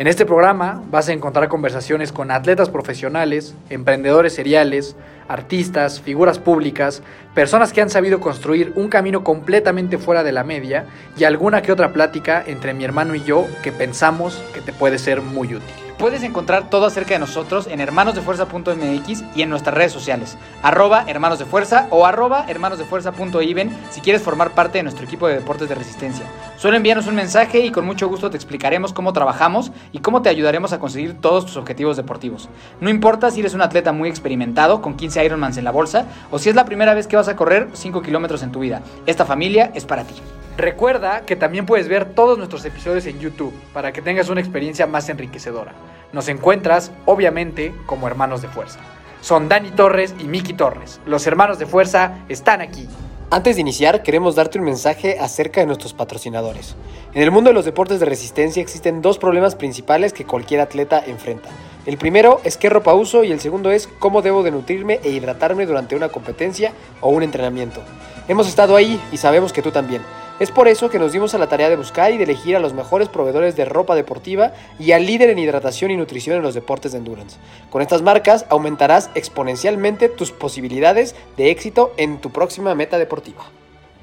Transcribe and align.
En 0.00 0.06
este 0.06 0.24
programa 0.24 0.82
vas 0.90 1.10
a 1.10 1.12
encontrar 1.12 1.50
conversaciones 1.50 2.10
con 2.10 2.30
atletas 2.30 2.70
profesionales, 2.70 3.54
emprendedores 3.68 4.32
seriales, 4.32 4.96
artistas, 5.28 6.00
figuras 6.00 6.38
públicas, 6.38 7.02
personas 7.34 7.74
que 7.74 7.82
han 7.82 7.90
sabido 7.90 8.18
construir 8.18 8.72
un 8.76 8.88
camino 8.88 9.22
completamente 9.22 9.98
fuera 9.98 10.22
de 10.22 10.32
la 10.32 10.42
media 10.42 10.86
y 11.18 11.24
alguna 11.24 11.60
que 11.60 11.70
otra 11.70 11.92
plática 11.92 12.42
entre 12.46 12.72
mi 12.72 12.84
hermano 12.84 13.14
y 13.14 13.24
yo 13.24 13.46
que 13.62 13.72
pensamos 13.72 14.42
que 14.54 14.62
te 14.62 14.72
puede 14.72 14.98
ser 14.98 15.20
muy 15.20 15.48
útil. 15.48 15.89
Puedes 16.00 16.22
encontrar 16.22 16.70
todo 16.70 16.86
acerca 16.86 17.12
de 17.12 17.18
nosotros 17.18 17.66
en 17.66 17.78
hermanosdefuerza.mx 17.78 19.22
y 19.36 19.42
en 19.42 19.50
nuestras 19.50 19.74
redes 19.74 19.92
sociales, 19.92 20.38
arroba 20.62 21.04
o 21.90 22.06
arroba 22.06 22.46
hermanosdefuerza.iven 22.48 23.76
si 23.90 24.00
quieres 24.00 24.22
formar 24.22 24.52
parte 24.52 24.78
de 24.78 24.84
nuestro 24.84 25.04
equipo 25.04 25.28
de 25.28 25.34
deportes 25.34 25.68
de 25.68 25.74
resistencia. 25.74 26.24
Solo 26.56 26.78
envíanos 26.78 27.06
un 27.06 27.16
mensaje 27.16 27.60
y 27.60 27.70
con 27.70 27.84
mucho 27.84 28.08
gusto 28.08 28.30
te 28.30 28.38
explicaremos 28.38 28.94
cómo 28.94 29.12
trabajamos 29.12 29.72
y 29.92 29.98
cómo 29.98 30.22
te 30.22 30.30
ayudaremos 30.30 30.72
a 30.72 30.78
conseguir 30.78 31.20
todos 31.20 31.44
tus 31.44 31.58
objetivos 31.58 31.98
deportivos. 31.98 32.48
No 32.80 32.88
importa 32.88 33.30
si 33.30 33.40
eres 33.40 33.52
un 33.52 33.60
atleta 33.60 33.92
muy 33.92 34.08
experimentado 34.08 34.80
con 34.80 34.96
15 34.96 35.22
Ironmans 35.22 35.58
en 35.58 35.64
la 35.64 35.70
bolsa 35.70 36.06
o 36.30 36.38
si 36.38 36.48
es 36.48 36.54
la 36.54 36.64
primera 36.64 36.94
vez 36.94 37.08
que 37.08 37.16
vas 37.16 37.28
a 37.28 37.36
correr 37.36 37.68
5 37.74 38.00
kilómetros 38.00 38.42
en 38.42 38.52
tu 38.52 38.60
vida. 38.60 38.80
Esta 39.04 39.26
familia 39.26 39.70
es 39.74 39.84
para 39.84 40.04
ti. 40.04 40.14
Recuerda 40.56 41.26
que 41.26 41.36
también 41.36 41.64
puedes 41.64 41.88
ver 41.88 42.14
todos 42.14 42.36
nuestros 42.36 42.64
episodios 42.64 43.06
en 43.06 43.18
YouTube 43.20 43.54
para 43.72 43.92
que 43.92 44.02
tengas 44.02 44.28
una 44.30 44.40
experiencia 44.40 44.86
más 44.86 45.08
enriquecedora. 45.08 45.72
Nos 46.12 46.28
encuentras, 46.28 46.90
obviamente, 47.06 47.74
como 47.86 48.06
hermanos 48.06 48.42
de 48.42 48.48
fuerza. 48.48 48.80
Son 49.20 49.48
Dani 49.48 49.70
Torres 49.70 50.14
y 50.18 50.24
Miki 50.24 50.54
Torres. 50.54 51.00
Los 51.06 51.26
hermanos 51.26 51.58
de 51.58 51.66
fuerza 51.66 52.18
están 52.28 52.60
aquí. 52.60 52.88
Antes 53.32 53.54
de 53.54 53.60
iniciar, 53.60 54.02
queremos 54.02 54.34
darte 54.34 54.58
un 54.58 54.64
mensaje 54.64 55.18
acerca 55.20 55.60
de 55.60 55.66
nuestros 55.66 55.94
patrocinadores. 55.94 56.74
En 57.14 57.22
el 57.22 57.30
mundo 57.30 57.50
de 57.50 57.54
los 57.54 57.64
deportes 57.64 58.00
de 58.00 58.06
resistencia 58.06 58.60
existen 58.60 59.02
dos 59.02 59.18
problemas 59.18 59.54
principales 59.54 60.12
que 60.12 60.24
cualquier 60.24 60.60
atleta 60.60 61.00
enfrenta. 61.06 61.48
El 61.86 61.96
primero 61.96 62.40
es 62.42 62.56
qué 62.56 62.68
ropa 62.68 62.92
uso 62.92 63.22
y 63.22 63.30
el 63.30 63.38
segundo 63.38 63.70
es 63.70 63.86
cómo 63.86 64.20
debo 64.20 64.42
de 64.42 64.50
nutrirme 64.50 64.98
e 65.04 65.10
hidratarme 65.10 65.64
durante 65.64 65.94
una 65.94 66.08
competencia 66.08 66.72
o 67.00 67.10
un 67.10 67.22
entrenamiento. 67.22 67.82
Hemos 68.26 68.48
estado 68.48 68.74
ahí 68.74 69.00
y 69.12 69.16
sabemos 69.16 69.52
que 69.52 69.62
tú 69.62 69.70
también. 69.70 70.02
Es 70.40 70.50
por 70.50 70.68
eso 70.68 70.88
que 70.88 70.98
nos 70.98 71.12
dimos 71.12 71.34
a 71.34 71.38
la 71.38 71.48
tarea 71.48 71.68
de 71.68 71.76
buscar 71.76 72.12
y 72.12 72.16
de 72.16 72.24
elegir 72.24 72.56
a 72.56 72.60
los 72.60 72.72
mejores 72.72 73.10
proveedores 73.10 73.56
de 73.56 73.66
ropa 73.66 73.94
deportiva 73.94 74.54
y 74.78 74.92
al 74.92 75.04
líder 75.04 75.28
en 75.28 75.38
hidratación 75.38 75.90
y 75.90 75.98
nutrición 75.98 76.34
en 76.34 76.42
los 76.42 76.54
deportes 76.54 76.92
de 76.92 76.98
endurance. 76.98 77.36
Con 77.68 77.82
estas 77.82 78.00
marcas 78.00 78.46
aumentarás 78.48 79.10
exponencialmente 79.14 80.08
tus 80.08 80.32
posibilidades 80.32 81.14
de 81.36 81.50
éxito 81.50 81.92
en 81.98 82.22
tu 82.22 82.30
próxima 82.30 82.74
meta 82.74 82.96
deportiva. 82.96 83.44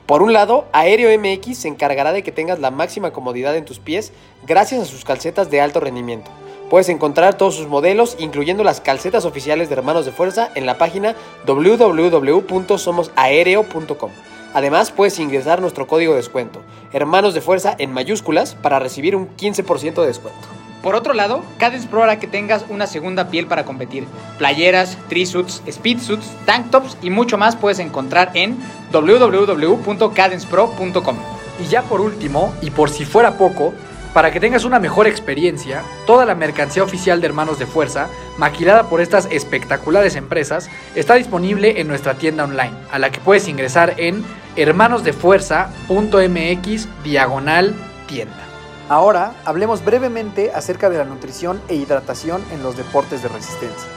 Por 0.05 0.21
un 0.21 0.31
lado, 0.31 0.65
Aéreo 0.73 1.09
MX 1.19 1.57
se 1.57 1.69
encargará 1.69 2.13
de 2.13 2.21
que 2.21 2.31
tengas 2.31 2.59
la 2.59 2.69
máxima 2.69 3.09
comodidad 3.09 3.57
en 3.57 3.65
tus 3.65 3.79
pies 3.79 4.13
gracias 4.45 4.83
a 4.83 4.85
sus 4.85 5.05
calcetas 5.05 5.49
de 5.49 5.59
alto 5.59 5.79
rendimiento. 5.79 6.29
Puedes 6.69 6.89
encontrar 6.89 7.35
todos 7.35 7.55
sus 7.55 7.67
modelos, 7.67 8.15
incluyendo 8.19 8.63
las 8.63 8.79
calcetas 8.79 9.25
oficiales 9.25 9.69
de 9.69 9.75
Hermanos 9.75 10.05
de 10.05 10.11
Fuerza, 10.11 10.51
en 10.53 10.67
la 10.67 10.77
página 10.77 11.15
www.somosaereo.com. 11.47 14.11
Además, 14.57 14.89
puedes 14.89 15.19
ingresar 15.19 15.61
nuestro 15.61 15.85
código 15.85 16.13
de 16.13 16.17
descuento, 16.17 16.63
Hermanos 16.91 17.35
de 17.35 17.41
Fuerza 17.41 17.75
en 17.77 17.93
mayúsculas, 17.93 18.55
para 18.55 18.79
recibir 18.79 19.15
un 19.15 19.29
15% 19.37 20.01
de 20.01 20.07
descuento. 20.07 20.47
Por 20.81 20.95
otro 20.95 21.13
lado, 21.13 21.43
Cadence 21.59 21.87
Pro 21.87 22.01
hará 22.01 22.17
que 22.17 22.25
tengas 22.25 22.65
una 22.67 22.87
segunda 22.87 23.29
piel 23.29 23.45
para 23.45 23.65
competir. 23.65 24.07
Playeras, 24.39 24.97
trisuits, 25.09 25.61
speedsuits, 25.69 26.25
tank 26.47 26.71
tops 26.71 26.97
y 27.03 27.11
mucho 27.11 27.37
más 27.37 27.55
puedes 27.55 27.77
encontrar 27.77 28.31
en 28.33 28.57
www.cadencepro.com. 28.91 31.17
Y 31.63 31.67
ya 31.67 31.83
por 31.83 32.01
último, 32.01 32.51
y 32.63 32.71
por 32.71 32.89
si 32.89 33.05
fuera 33.05 33.37
poco, 33.37 33.75
para 34.17 34.31
que 34.31 34.39
tengas 34.39 34.65
una 34.65 34.79
mejor 34.79 35.05
experiencia, 35.05 35.83
toda 36.07 36.25
la 36.25 36.33
mercancía 36.33 36.81
oficial 36.81 37.21
de 37.21 37.27
Hermanos 37.27 37.59
de 37.59 37.67
Fuerza, 37.67 38.07
maquilada 38.39 38.89
por 38.89 39.01
estas 39.01 39.27
espectaculares 39.29 40.15
empresas, 40.15 40.71
está 40.95 41.13
disponible 41.13 41.79
en 41.79 41.87
nuestra 41.87 42.15
tienda 42.15 42.45
online, 42.45 42.73
a 42.89 42.97
la 42.97 43.11
que 43.11 43.19
puedes 43.19 43.47
ingresar 43.47 43.93
en 43.97 44.25
hermanosdefuerza.mx 44.57 47.03
diagonal 47.03 47.75
tienda. 48.07 48.43
Ahora 48.89 49.35
hablemos 49.45 49.85
brevemente 49.85 50.51
acerca 50.53 50.89
de 50.89 50.97
la 50.97 51.05
nutrición 51.05 51.61
e 51.67 51.75
hidratación 51.75 52.43
en 52.51 52.63
los 52.63 52.75
deportes 52.75 53.21
de 53.21 53.29
resistencia. 53.29 53.87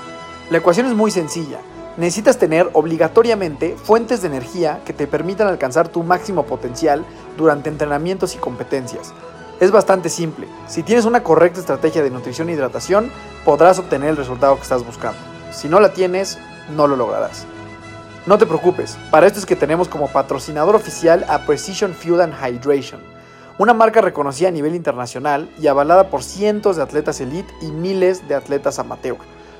La 0.50 0.58
ecuación 0.58 0.86
es 0.86 0.92
muy 0.94 1.10
sencilla. 1.10 1.60
Necesitas 1.96 2.38
tener 2.38 2.68
obligatoriamente 2.72 3.76
fuentes 3.76 4.20
de 4.20 4.28
energía 4.28 4.80
que 4.84 4.92
te 4.92 5.06
permitan 5.06 5.48
alcanzar 5.48 5.88
tu 5.88 6.02
máximo 6.02 6.44
potencial 6.44 7.06
durante 7.36 7.70
entrenamientos 7.70 8.34
y 8.34 8.38
competencias. 8.38 9.12
Es 9.60 9.70
bastante 9.70 10.08
simple. 10.08 10.48
Si 10.66 10.82
tienes 10.82 11.04
una 11.04 11.22
correcta 11.22 11.60
estrategia 11.60 12.02
de 12.02 12.10
nutrición 12.10 12.48
e 12.48 12.52
hidratación, 12.52 13.10
podrás 13.44 13.78
obtener 13.78 14.10
el 14.10 14.16
resultado 14.16 14.56
que 14.56 14.62
estás 14.62 14.84
buscando. 14.84 15.18
Si 15.52 15.68
no 15.68 15.78
la 15.80 15.92
tienes, 15.92 16.38
no 16.74 16.86
lo 16.86 16.96
lograrás. 16.96 17.46
No 18.26 18.36
te 18.36 18.46
preocupes, 18.46 18.98
para 19.10 19.26
esto 19.26 19.38
es 19.38 19.46
que 19.46 19.56
tenemos 19.56 19.88
como 19.88 20.08
patrocinador 20.08 20.76
oficial 20.76 21.24
a 21.28 21.46
Precision 21.46 21.94
Fuel 21.94 22.20
and 22.20 22.34
Hydration, 22.34 23.00
una 23.58 23.72
marca 23.72 24.00
reconocida 24.00 24.48
a 24.48 24.52
nivel 24.52 24.74
internacional 24.74 25.50
y 25.60 25.66
avalada 25.66 26.10
por 26.10 26.22
cientos 26.22 26.76
de 26.76 26.82
atletas 26.82 27.20
elite 27.20 27.52
y 27.62 27.70
miles 27.70 28.28
de 28.28 28.34
atletas 28.34 28.78
amateur, 28.78 29.16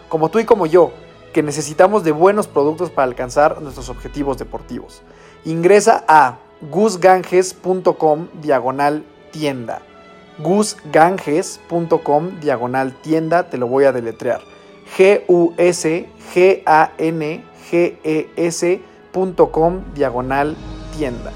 como 0.09 0.28
tú 0.28 0.38
y 0.38 0.44
como 0.44 0.66
yo, 0.66 0.93
que 1.32 1.43
necesitamos 1.43 2.04
de 2.04 2.12
buenos 2.12 2.49
productos 2.49 2.91
para 2.91 3.09
alcanzar 3.09 3.62
nuestros 3.62 3.88
objetivos 3.88 4.37
deportivos. 4.37 5.03
Ingresa 5.44 6.04
a 6.06 6.38
gusganges.com 6.60 8.28
diagonal 8.43 9.04
tienda 9.31 9.81
gusganges.com 10.43 12.41
diagonal 12.41 12.93
tienda, 13.00 13.49
te 13.49 13.59
lo 13.59 13.69
voy 13.69 13.84
a 13.84 13.93
deletrear. 13.93 14.41
G-U-S-G-A-N-G-E-S.com 17.70 19.81
diagonal 19.94 20.56
tienda. 20.97 21.32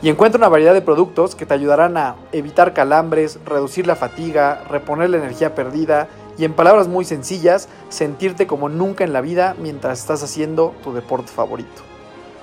Y 0.00 0.08
encuentra 0.08 0.38
una 0.38 0.48
variedad 0.48 0.74
de 0.74 0.82
productos 0.82 1.34
que 1.34 1.44
te 1.44 1.54
ayudarán 1.54 1.96
a 1.96 2.14
evitar 2.32 2.72
calambres, 2.72 3.38
reducir 3.44 3.86
la 3.86 3.96
fatiga, 3.96 4.62
reponer 4.70 5.10
la 5.10 5.18
energía 5.18 5.54
perdida 5.54 6.08
y 6.38 6.44
en 6.44 6.52
palabras 6.52 6.86
muy 6.86 7.04
sencillas, 7.04 7.68
sentirte 7.88 8.46
como 8.46 8.68
nunca 8.68 9.02
en 9.02 9.12
la 9.12 9.20
vida 9.20 9.56
mientras 9.60 9.98
estás 9.98 10.22
haciendo 10.22 10.72
tu 10.84 10.92
deporte 10.92 11.32
favorito. 11.32 11.82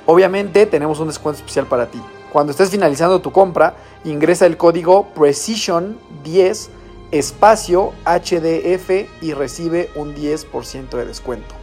Obviamente 0.05 0.65
tenemos 0.65 0.99
un 0.99 1.07
descuento 1.07 1.39
especial 1.39 1.65
para 1.65 1.87
ti. 1.87 2.01
Cuando 2.33 2.51
estés 2.51 2.69
finalizando 2.69 3.21
tu 3.21 3.31
compra, 3.31 3.75
ingresa 4.03 4.45
el 4.45 4.57
código 4.57 5.07
Precision10 5.15 6.67
espacio 7.11 7.93
HDF 8.05 9.21
y 9.21 9.33
recibe 9.33 9.89
un 9.95 10.13
10% 10.13 10.89
de 10.89 11.05
descuento. 11.05 11.55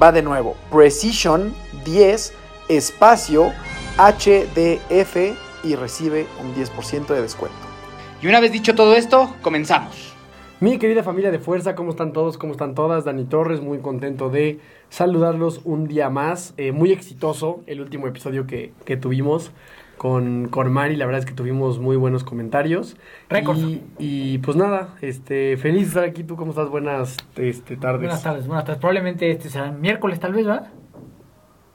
Va 0.00 0.10
de 0.10 0.22
nuevo, 0.22 0.56
Precision 0.70 1.54
10 1.84 2.32
espacio 2.68 3.52
HDF 3.98 5.16
y 5.64 5.74
recibe 5.74 6.26
un 6.40 6.54
10% 6.54 7.08
de 7.08 7.20
descuento. 7.20 7.56
Y 8.22 8.26
una 8.26 8.40
vez 8.40 8.52
dicho 8.52 8.74
todo 8.74 8.94
esto, 8.94 9.34
comenzamos. 9.42 10.14
Mi 10.60 10.78
querida 10.78 11.02
familia 11.02 11.30
de 11.30 11.38
fuerza, 11.38 11.74
¿cómo 11.74 11.90
están 11.90 12.12
todos? 12.12 12.38
¿Cómo 12.38 12.52
están 12.52 12.74
todas? 12.74 13.04
Dani 13.04 13.24
Torres, 13.24 13.60
muy 13.60 13.80
contento 13.80 14.30
de 14.30 14.60
saludarlos 14.88 15.60
un 15.64 15.86
día 15.88 16.08
más. 16.08 16.54
Eh, 16.56 16.72
muy 16.72 16.90
exitoso 16.92 17.60
el 17.66 17.80
último 17.80 18.06
episodio 18.06 18.46
que, 18.46 18.72
que 18.86 18.96
tuvimos 18.96 19.50
con, 19.96 20.48
con 20.48 20.72
Mari, 20.72 20.96
la 20.96 21.06
verdad 21.06 21.20
es 21.20 21.26
que 21.26 21.32
tuvimos 21.32 21.78
muy 21.78 21.96
buenos 21.96 22.24
comentarios. 22.24 22.96
Récord. 23.28 23.58
Y, 23.58 23.82
y, 23.98 24.38
pues 24.38 24.56
nada, 24.56 24.96
este, 25.00 25.56
feliz 25.56 25.82
de 25.82 25.88
estar 25.88 26.04
aquí. 26.04 26.24
¿Tú 26.24 26.36
cómo 26.36 26.50
estás? 26.50 26.68
Buenas 26.68 27.16
este, 27.36 27.76
tardes. 27.76 28.00
Buenas 28.00 28.22
tardes, 28.22 28.46
buenas 28.46 28.64
tardes. 28.64 28.80
Probablemente 28.80 29.30
este 29.30 29.48
será 29.48 29.70
miércoles 29.70 30.18
tal 30.18 30.32
vez, 30.32 30.46
¿verdad? 30.46 30.72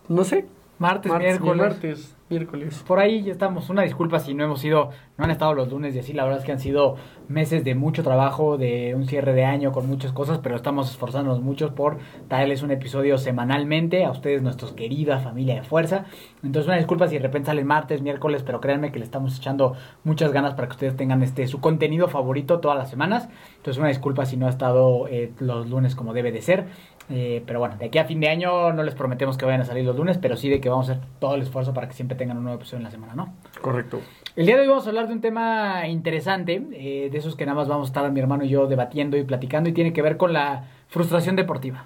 No 0.10 0.24
sé. 0.24 0.46
Martes, 0.80 1.12
Martes 1.12 1.40
miércoles. 1.40 1.62
Martes, 1.62 2.17
miércoles. 2.30 2.84
Por 2.86 3.00
ahí 3.00 3.24
ya 3.24 3.32
estamos. 3.32 3.70
Una 3.70 3.84
disculpa 3.84 4.20
si 4.20 4.34
no 4.34 4.44
hemos 4.44 4.64
ido, 4.64 4.90
no 5.18 5.26
han 5.26 5.32
estado 5.32 5.54
los 5.54 5.70
lunes 5.70 5.96
y 5.96 6.00
así. 6.00 6.14
La 6.14 6.24
verdad 6.24 6.40
es 6.40 6.46
que 6.46 6.52
han 6.52 6.60
sido 6.60 6.96
meses 7.28 7.64
de 7.64 7.76
mucho 7.76 8.04
trabajo, 8.04 8.58
de 8.58 8.96
un 8.96 9.06
cierre 9.06 9.34
de 9.34 9.46
año 9.46 9.72
con 9.72 9.88
muchas 9.88 10.12
cosas, 10.12 10.40
pero 10.40 10.56
estamos 10.56 10.90
esforzándonos 10.92 11.42
mucho 11.42 11.76
por 11.76 11.98
traerles 12.28 12.64
un 12.64 12.72
episodio 12.72 13.18
semanalmente 13.18 14.06
a 14.06 14.12
ustedes, 14.12 14.42
nuestros 14.42 14.74
querida 14.74 15.20
familia 15.20 15.56
de 15.56 15.64
fuerza. 15.64 16.06
Entonces, 16.44 16.68
una 16.68 16.78
disculpa 16.78 17.08
si 17.08 17.16
de 17.16 17.22
repente 17.22 17.48
sale 17.48 17.64
martes, 17.64 18.02
miércoles, 18.02 18.44
pero 18.44 18.60
créanme 18.62 18.92
que 18.92 19.00
le 19.00 19.06
estamos 19.06 19.38
echando 19.38 19.76
muchas 20.04 20.32
ganas 20.32 20.54
para 20.54 20.68
que 20.68 20.74
ustedes 20.74 20.96
tengan 20.96 21.24
este 21.24 21.48
su 21.48 21.60
contenido 21.60 22.08
favorito 22.08 22.60
todas 22.60 22.78
las 22.78 22.90
semanas. 22.90 23.30
Entonces, 23.58 23.80
una 23.80 23.90
disculpa 23.90 24.26
si 24.26 24.38
no 24.38 24.48
ha 24.48 24.50
estado 24.50 25.08
eh, 25.08 25.32
los 25.40 25.70
lunes 25.70 25.96
como 25.96 26.14
debe 26.14 26.32
de 26.32 26.42
ser. 26.42 26.68
Eh, 27.10 27.42
pero 27.48 27.60
bueno, 27.60 27.78
de 27.78 27.86
aquí 27.86 27.98
a 28.00 28.06
fin 28.06 28.20
de 28.20 28.28
año 28.28 28.74
no 28.74 28.84
les 28.84 28.94
prometemos 28.94 29.38
que 29.38 29.46
vayan 29.46 29.62
a 29.62 29.66
salir 29.66 29.86
los 29.86 29.96
lunes, 29.96 30.18
pero 30.18 30.36
sí 30.36 30.50
de 30.50 30.60
que 30.60 30.68
vamos 30.70 30.90
a 30.90 30.94
hacer 30.94 31.04
todo 31.20 31.36
el 31.36 31.42
esfuerzo 31.42 31.74
para 31.74 31.88
que 31.88 31.94
siempre 31.94 32.18
tengan 32.18 32.38
un 32.38 32.44
nuevo 32.44 32.58
episodio 32.60 32.80
en 32.80 32.84
la 32.84 32.92
semana, 32.92 33.16
¿no? 33.16 33.34
Correcto. 33.62 34.02
El 34.36 34.46
día 34.46 34.56
de 34.56 34.64
hoy 34.64 34.68
vamos 34.68 34.86
a 34.86 34.90
hablar 34.90 35.08
de 35.08 35.14
un 35.14 35.22
tema 35.22 35.88
interesante, 35.88 36.62
eh, 36.74 37.10
de 37.10 37.18
esos 37.18 37.36
que 37.38 37.46
nada 37.46 37.56
más 37.56 37.68
vamos 37.70 37.88
a 37.88 37.90
estar 37.92 38.12
mi 38.12 38.20
hermano 38.20 38.44
y 38.44 38.50
yo 38.50 38.68
debatiendo 38.68 39.16
y 39.16 39.24
platicando, 39.24 39.70
y 39.70 39.74
tiene 39.74 39.94
que 39.94 40.02
ver 40.02 40.18
con 40.18 40.34
la 40.34 40.66
frustración 40.90 41.36
deportiva. 41.38 41.86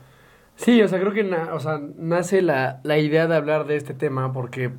Sí, 0.56 0.82
o 0.82 0.88
sea, 0.88 1.00
creo 1.00 1.14
que 1.14 1.24
na- 1.24 1.54
o 1.54 1.60
sea, 1.60 1.80
nace 1.98 2.42
la, 2.42 2.80
la 2.84 2.98
idea 2.98 3.28
de 3.28 3.36
hablar 3.36 3.66
de 3.68 3.76
este 3.76 3.94
tema 3.94 4.34
porque 4.34 4.72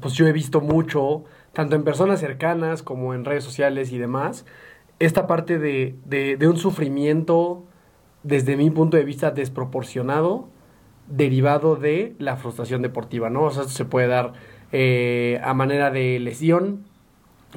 pues 0.00 0.14
yo 0.14 0.26
he 0.26 0.32
visto 0.32 0.60
mucho, 0.60 1.24
tanto 1.52 1.76
en 1.76 1.84
personas 1.84 2.18
cercanas 2.18 2.82
como 2.82 3.14
en 3.14 3.24
redes 3.24 3.44
sociales 3.44 3.92
y 3.92 3.98
demás, 3.98 4.44
esta 4.98 5.26
parte 5.28 5.58
de, 5.60 5.94
de, 6.04 6.36
de 6.36 6.48
un 6.48 6.56
sufrimiento, 6.56 7.64
desde 8.24 8.56
mi 8.56 8.68
punto 8.70 8.96
de 8.96 9.04
vista, 9.04 9.30
desproporcionado, 9.30 10.48
derivado 11.06 11.76
de 11.76 12.14
la 12.18 12.36
frustración 12.36 12.82
deportiva, 12.82 13.30
¿no? 13.30 13.44
O 13.44 13.50
sea, 13.50 13.62
esto 13.62 13.74
se 13.74 13.84
puede 13.84 14.08
dar 14.08 14.32
eh, 14.72 15.40
a 15.44 15.54
manera 15.54 15.90
de 15.90 16.18
lesión, 16.18 16.84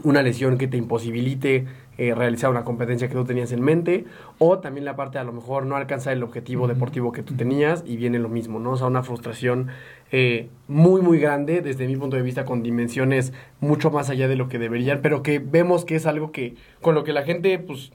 una 0.03 0.21
lesión 0.21 0.57
que 0.57 0.67
te 0.67 0.77
imposibilite 0.77 1.65
eh, 1.97 2.13
realizar 2.13 2.51
una 2.51 2.63
competencia 2.63 3.07
que 3.07 3.15
tú 3.15 3.25
tenías 3.25 3.51
en 3.51 3.61
mente, 3.61 4.05
o 4.37 4.59
también 4.59 4.85
la 4.85 4.95
parte 4.95 5.17
de 5.17 5.21
a 5.21 5.23
lo 5.23 5.31
mejor 5.31 5.65
no 5.65 5.75
alcanzar 5.75 6.13
el 6.13 6.21
objetivo 6.21 6.67
deportivo 6.67 7.11
que 7.11 7.23
tú 7.23 7.35
tenías 7.35 7.83
y 7.87 7.97
viene 7.97 8.19
lo 8.19 8.29
mismo, 8.29 8.59
¿no? 8.59 8.73
O 8.73 8.77
sea, 8.77 8.85
una 8.85 9.01
frustración 9.01 9.69
eh, 10.11 10.49
muy, 10.67 11.01
muy 11.01 11.17
grande 11.17 11.61
desde 11.61 11.87
mi 11.87 11.95
punto 11.95 12.15
de 12.15 12.21
vista 12.21 12.45
con 12.45 12.61
dimensiones 12.61 13.33
mucho 13.61 13.89
más 13.89 14.11
allá 14.11 14.27
de 14.27 14.35
lo 14.35 14.47
que 14.47 14.59
deberían, 14.59 15.01
pero 15.01 15.23
que 15.23 15.39
vemos 15.39 15.85
que 15.85 15.95
es 15.95 16.05
algo 16.05 16.31
que 16.31 16.55
con 16.81 16.93
lo 16.93 17.03
que 17.03 17.13
la 17.13 17.23
gente, 17.23 17.57
pues, 17.57 17.91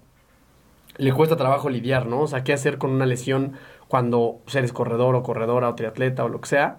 le 0.97 1.13
cuesta 1.13 1.37
trabajo 1.37 1.71
lidiar, 1.71 2.07
¿no? 2.07 2.21
O 2.21 2.27
sea, 2.27 2.45
qué 2.45 2.53
hacer 2.53 2.79
con 2.79 2.91
una 2.91 3.07
lesión 3.07 3.53
cuando 3.89 4.41
pues, 4.45 4.57
eres 4.57 4.73
corredor 4.73 5.15
o 5.15 5.23
corredora 5.23 5.69
o 5.69 5.75
triatleta 5.75 6.25
o 6.25 6.29
lo 6.29 6.41
que 6.41 6.49
sea, 6.49 6.79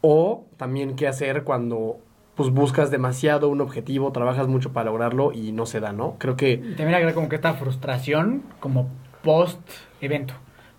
o 0.00 0.44
también 0.56 0.96
qué 0.96 1.08
hacer 1.08 1.44
cuando 1.44 1.98
pues 2.34 2.50
buscas 2.50 2.90
demasiado 2.90 3.48
un 3.48 3.60
objetivo, 3.60 4.10
trabajas 4.12 4.48
mucho 4.48 4.72
para 4.72 4.86
lograrlo 4.86 5.32
y 5.32 5.52
no 5.52 5.66
se 5.66 5.80
da, 5.80 5.92
¿no? 5.92 6.16
Creo 6.18 6.36
que 6.36 6.56
también 6.56 6.94
agrega 6.94 7.14
como 7.14 7.28
que 7.28 7.36
esta 7.36 7.54
frustración 7.54 8.42
como 8.60 8.88
post 9.22 9.60
evento, 10.00 10.34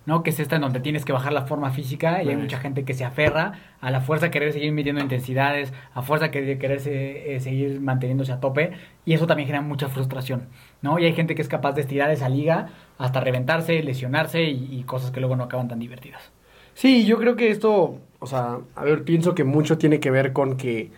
¿no? 0.05 0.23
Que 0.23 0.29
es 0.29 0.39
esta 0.39 0.55
en 0.55 0.61
donde 0.61 0.79
tienes 0.79 1.05
que 1.05 1.13
bajar 1.13 1.33
la 1.33 1.45
forma 1.45 1.71
física 1.71 2.23
y 2.23 2.29
hay 2.29 2.35
mucha 2.35 2.59
gente 2.59 2.85
que 2.85 2.93
se 2.93 3.05
aferra 3.05 3.53
a 3.81 3.91
la 3.91 4.01
fuerza 4.01 4.27
de 4.27 4.31
querer 4.31 4.53
seguir 4.53 4.71
midiendo 4.71 5.01
intensidades, 5.01 5.73
a 5.93 6.01
fuerza 6.01 6.27
de 6.27 6.57
querer 6.57 6.81
eh, 6.85 7.39
seguir 7.41 7.79
manteniéndose 7.81 8.31
a 8.31 8.39
tope 8.39 8.71
y 9.05 9.13
eso 9.13 9.27
también 9.27 9.47
genera 9.47 9.63
mucha 9.63 9.89
frustración, 9.89 10.47
¿no? 10.81 10.99
Y 10.99 11.05
hay 11.05 11.13
gente 11.13 11.35
que 11.35 11.41
es 11.41 11.47
capaz 11.47 11.73
de 11.73 11.81
estirar 11.81 12.11
esa 12.11 12.29
liga 12.29 12.69
hasta 12.97 13.19
reventarse, 13.19 13.81
lesionarse 13.83 14.43
y, 14.43 14.69
y 14.71 14.83
cosas 14.83 15.11
que 15.11 15.19
luego 15.19 15.35
no 15.35 15.43
acaban 15.45 15.67
tan 15.67 15.79
divertidas. 15.79 16.31
Sí, 16.73 17.05
yo 17.05 17.17
creo 17.17 17.35
que 17.35 17.49
esto, 17.49 17.99
o 18.19 18.27
sea, 18.27 18.59
a 18.75 18.83
ver, 18.83 19.03
pienso 19.03 19.33
que 19.33 19.43
mucho 19.45 19.77
tiene 19.77 19.99
que 19.99 20.11
ver 20.11 20.33
con 20.33 20.57
que 20.57 20.91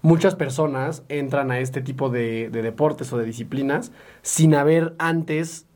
muchas 0.00 0.36
personas 0.36 1.02
entran 1.08 1.50
a 1.50 1.58
este 1.58 1.80
tipo 1.80 2.08
de, 2.08 2.50
de 2.50 2.62
deportes 2.62 3.12
o 3.12 3.18
de 3.18 3.24
disciplinas 3.24 3.90
sin 4.22 4.54
haber 4.54 4.94
antes 4.98 5.66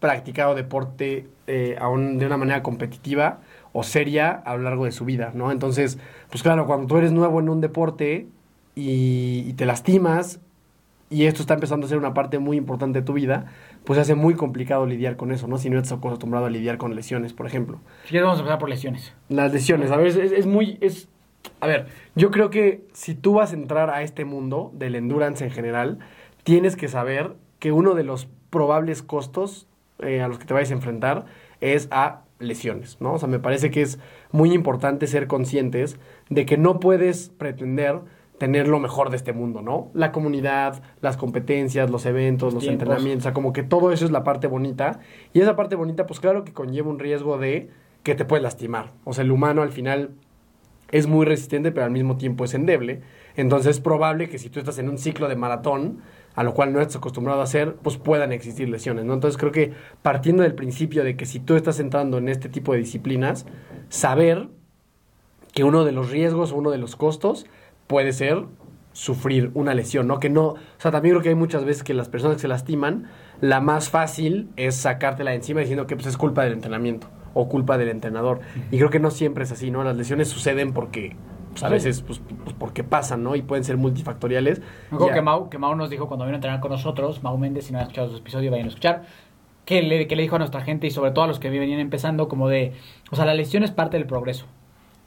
practicado 0.00 0.54
deporte 0.54 1.28
eh, 1.46 1.76
aún 1.80 2.18
de 2.18 2.26
una 2.26 2.36
manera 2.36 2.62
competitiva 2.62 3.40
o 3.72 3.82
seria 3.82 4.30
a 4.30 4.56
lo 4.56 4.62
largo 4.62 4.84
de 4.84 4.92
su 4.92 5.04
vida, 5.04 5.32
¿no? 5.34 5.52
Entonces, 5.52 5.98
pues 6.30 6.42
claro, 6.42 6.66
cuando 6.66 6.86
tú 6.86 6.96
eres 6.96 7.12
nuevo 7.12 7.40
en 7.40 7.48
un 7.48 7.60
deporte 7.60 8.26
y, 8.74 9.44
y 9.46 9.52
te 9.52 9.66
lastimas 9.66 10.40
y 11.08 11.26
esto 11.26 11.42
está 11.42 11.54
empezando 11.54 11.86
a 11.86 11.88
ser 11.88 11.98
una 11.98 12.14
parte 12.14 12.38
muy 12.38 12.56
importante 12.56 13.00
de 13.00 13.04
tu 13.04 13.12
vida, 13.12 13.46
pues 13.84 13.96
se 13.96 14.00
hace 14.00 14.14
muy 14.14 14.34
complicado 14.34 14.86
lidiar 14.86 15.16
con 15.16 15.30
eso, 15.30 15.46
¿no? 15.46 15.58
Si 15.58 15.70
no 15.70 15.78
estás 15.78 15.98
acostumbrado 15.98 16.46
a 16.46 16.50
lidiar 16.50 16.78
con 16.78 16.94
lesiones, 16.94 17.32
por 17.32 17.46
ejemplo. 17.46 17.78
Si 18.04 18.10
quieres 18.10 18.24
vamos 18.24 18.38
a 18.38 18.42
empezar 18.42 18.58
por 18.58 18.68
lesiones. 18.68 19.14
Las 19.28 19.52
lesiones, 19.52 19.90
a 19.90 19.96
ver, 19.96 20.08
es, 20.08 20.16
es 20.16 20.46
muy... 20.46 20.78
Es, 20.80 21.08
a 21.60 21.66
ver, 21.68 21.86
yo 22.16 22.32
creo 22.32 22.50
que 22.50 22.84
si 22.92 23.14
tú 23.14 23.34
vas 23.34 23.52
a 23.52 23.54
entrar 23.54 23.88
a 23.90 24.02
este 24.02 24.24
mundo 24.24 24.72
del 24.74 24.96
endurance 24.96 25.44
en 25.44 25.52
general, 25.52 26.00
tienes 26.42 26.74
que 26.74 26.88
saber 26.88 27.34
que 27.60 27.70
uno 27.70 27.94
de 27.94 28.02
los 28.02 28.28
probables 28.50 29.02
costos 29.02 29.68
eh, 30.00 30.20
a 30.20 30.28
los 30.28 30.38
que 30.38 30.44
te 30.44 30.54
vayas 30.54 30.70
a 30.70 30.74
enfrentar 30.74 31.26
es 31.60 31.88
a 31.90 32.22
lesiones, 32.38 32.98
¿no? 33.00 33.14
O 33.14 33.18
sea, 33.18 33.28
me 33.28 33.38
parece 33.38 33.70
que 33.70 33.82
es 33.82 33.98
muy 34.30 34.52
importante 34.52 35.06
ser 35.06 35.26
conscientes 35.26 35.98
de 36.28 36.44
que 36.44 36.58
no 36.58 36.80
puedes 36.80 37.30
pretender 37.30 38.00
tener 38.38 38.68
lo 38.68 38.78
mejor 38.78 39.10
de 39.10 39.16
este 39.16 39.32
mundo, 39.32 39.62
¿no? 39.62 39.90
La 39.94 40.12
comunidad, 40.12 40.82
las 41.00 41.16
competencias, 41.16 41.90
los 41.90 42.04
eventos, 42.04 42.52
los 42.52 42.62
Tiempos. 42.62 42.82
entrenamientos, 42.82 43.22
o 43.22 43.24
sea, 43.24 43.32
como 43.32 43.52
que 43.52 43.62
todo 43.62 43.92
eso 43.92 44.04
es 44.04 44.10
la 44.10 44.24
parte 44.24 44.46
bonita. 44.46 45.00
Y 45.32 45.40
esa 45.40 45.56
parte 45.56 45.74
bonita, 45.74 46.06
pues 46.06 46.20
claro 46.20 46.44
que 46.44 46.52
conlleva 46.52 46.90
un 46.90 46.98
riesgo 46.98 47.38
de 47.38 47.70
que 48.02 48.14
te 48.14 48.24
puedes 48.24 48.42
lastimar. 48.42 48.92
O 49.04 49.14
sea, 49.14 49.24
el 49.24 49.30
humano 49.30 49.62
al 49.62 49.72
final 49.72 50.10
es 50.90 51.06
muy 51.06 51.24
resistente, 51.24 51.72
pero 51.72 51.86
al 51.86 51.90
mismo 51.90 52.16
tiempo 52.18 52.44
es 52.44 52.54
endeble. 52.54 53.00
Entonces 53.36 53.76
es 53.76 53.80
probable 53.80 54.28
que 54.28 54.38
si 54.38 54.50
tú 54.50 54.58
estás 54.58 54.78
en 54.78 54.88
un 54.88 54.98
ciclo 54.98 55.28
de 55.28 55.36
maratón, 55.36 56.00
a 56.36 56.42
lo 56.42 56.54
cual 56.54 56.72
no 56.72 56.80
estás 56.80 56.96
acostumbrado 56.96 57.40
a 57.40 57.44
hacer, 57.44 57.74
pues 57.82 57.96
puedan 57.96 58.30
existir 58.30 58.68
lesiones, 58.68 59.04
¿no? 59.06 59.14
Entonces 59.14 59.38
creo 59.38 59.52
que 59.52 59.72
partiendo 60.02 60.42
del 60.42 60.54
principio 60.54 61.02
de 61.02 61.16
que 61.16 61.24
si 61.24 61.40
tú 61.40 61.56
estás 61.56 61.80
entrando 61.80 62.18
en 62.18 62.28
este 62.28 62.48
tipo 62.48 62.72
de 62.72 62.78
disciplinas, 62.78 63.46
saber 63.88 64.48
que 65.54 65.64
uno 65.64 65.84
de 65.84 65.92
los 65.92 66.10
riesgos 66.10 66.52
o 66.52 66.56
uno 66.56 66.70
de 66.70 66.78
los 66.78 66.94
costos 66.94 67.46
puede 67.86 68.12
ser 68.12 68.44
sufrir 68.92 69.50
una 69.54 69.74
lesión, 69.74 70.06
¿no? 70.06 70.20
Que 70.20 70.28
no, 70.28 70.48
o 70.48 70.58
sea, 70.78 70.90
también 70.90 71.14
creo 71.14 71.22
que 71.22 71.28
hay 71.30 71.34
muchas 71.34 71.64
veces 71.64 71.82
que 71.82 71.94
las 71.94 72.08
personas 72.08 72.36
que 72.36 72.42
se 72.42 72.48
lastiman, 72.48 73.08
la 73.40 73.60
más 73.60 73.88
fácil 73.88 74.50
es 74.56 74.76
sacártela 74.76 75.30
de 75.30 75.36
encima 75.36 75.60
diciendo 75.60 75.86
que 75.86 75.96
pues 75.96 76.06
es 76.06 76.16
culpa 76.16 76.44
del 76.44 76.52
entrenamiento 76.52 77.08
o 77.32 77.48
culpa 77.48 77.78
del 77.78 77.88
entrenador. 77.88 78.40
Y 78.70 78.78
creo 78.78 78.90
que 78.90 78.98
no 78.98 79.10
siempre 79.10 79.44
es 79.44 79.52
así, 79.52 79.70
¿no? 79.70 79.84
Las 79.84 79.96
lesiones 79.96 80.28
suceden 80.28 80.72
porque 80.72 81.16
pues, 81.60 81.64
a 81.64 81.68
veces 81.68 82.02
pues, 82.02 82.20
pues 82.44 82.54
porque 82.58 82.84
pasan, 82.84 83.22
¿no? 83.22 83.34
Y 83.34 83.42
pueden 83.42 83.64
ser 83.64 83.76
multifactoriales. 83.76 84.60
Me 84.90 84.96
acuerdo 84.96 85.14
que 85.14 85.22
Mau, 85.22 85.48
que 85.48 85.58
Mau 85.58 85.74
nos 85.74 85.88
dijo 85.90 86.06
cuando 86.06 86.24
vino 86.24 86.34
a 86.34 86.36
entrenar 86.36 86.60
con 86.60 86.70
nosotros, 86.70 87.22
Mau 87.22 87.38
Méndez, 87.38 87.66
si 87.66 87.72
no 87.72 87.78
han 87.78 87.84
escuchado 87.84 88.10
su 88.10 88.18
episodio, 88.18 88.50
vayan 88.50 88.66
a 88.66 88.68
escuchar, 88.68 89.04
que 89.64 89.82
le, 89.82 90.06
que 90.06 90.16
le 90.16 90.22
dijo 90.22 90.36
a 90.36 90.38
nuestra 90.38 90.60
gente 90.60 90.86
y 90.86 90.90
sobre 90.90 91.12
todo 91.12 91.24
a 91.24 91.28
los 91.28 91.40
que 91.40 91.48
venían 91.48 91.80
empezando, 91.80 92.28
como 92.28 92.48
de, 92.48 92.74
o 93.10 93.16
sea, 93.16 93.24
la 93.24 93.34
lesión 93.34 93.62
es 93.62 93.70
parte 93.70 93.96
del 93.96 94.06
progreso. 94.06 94.46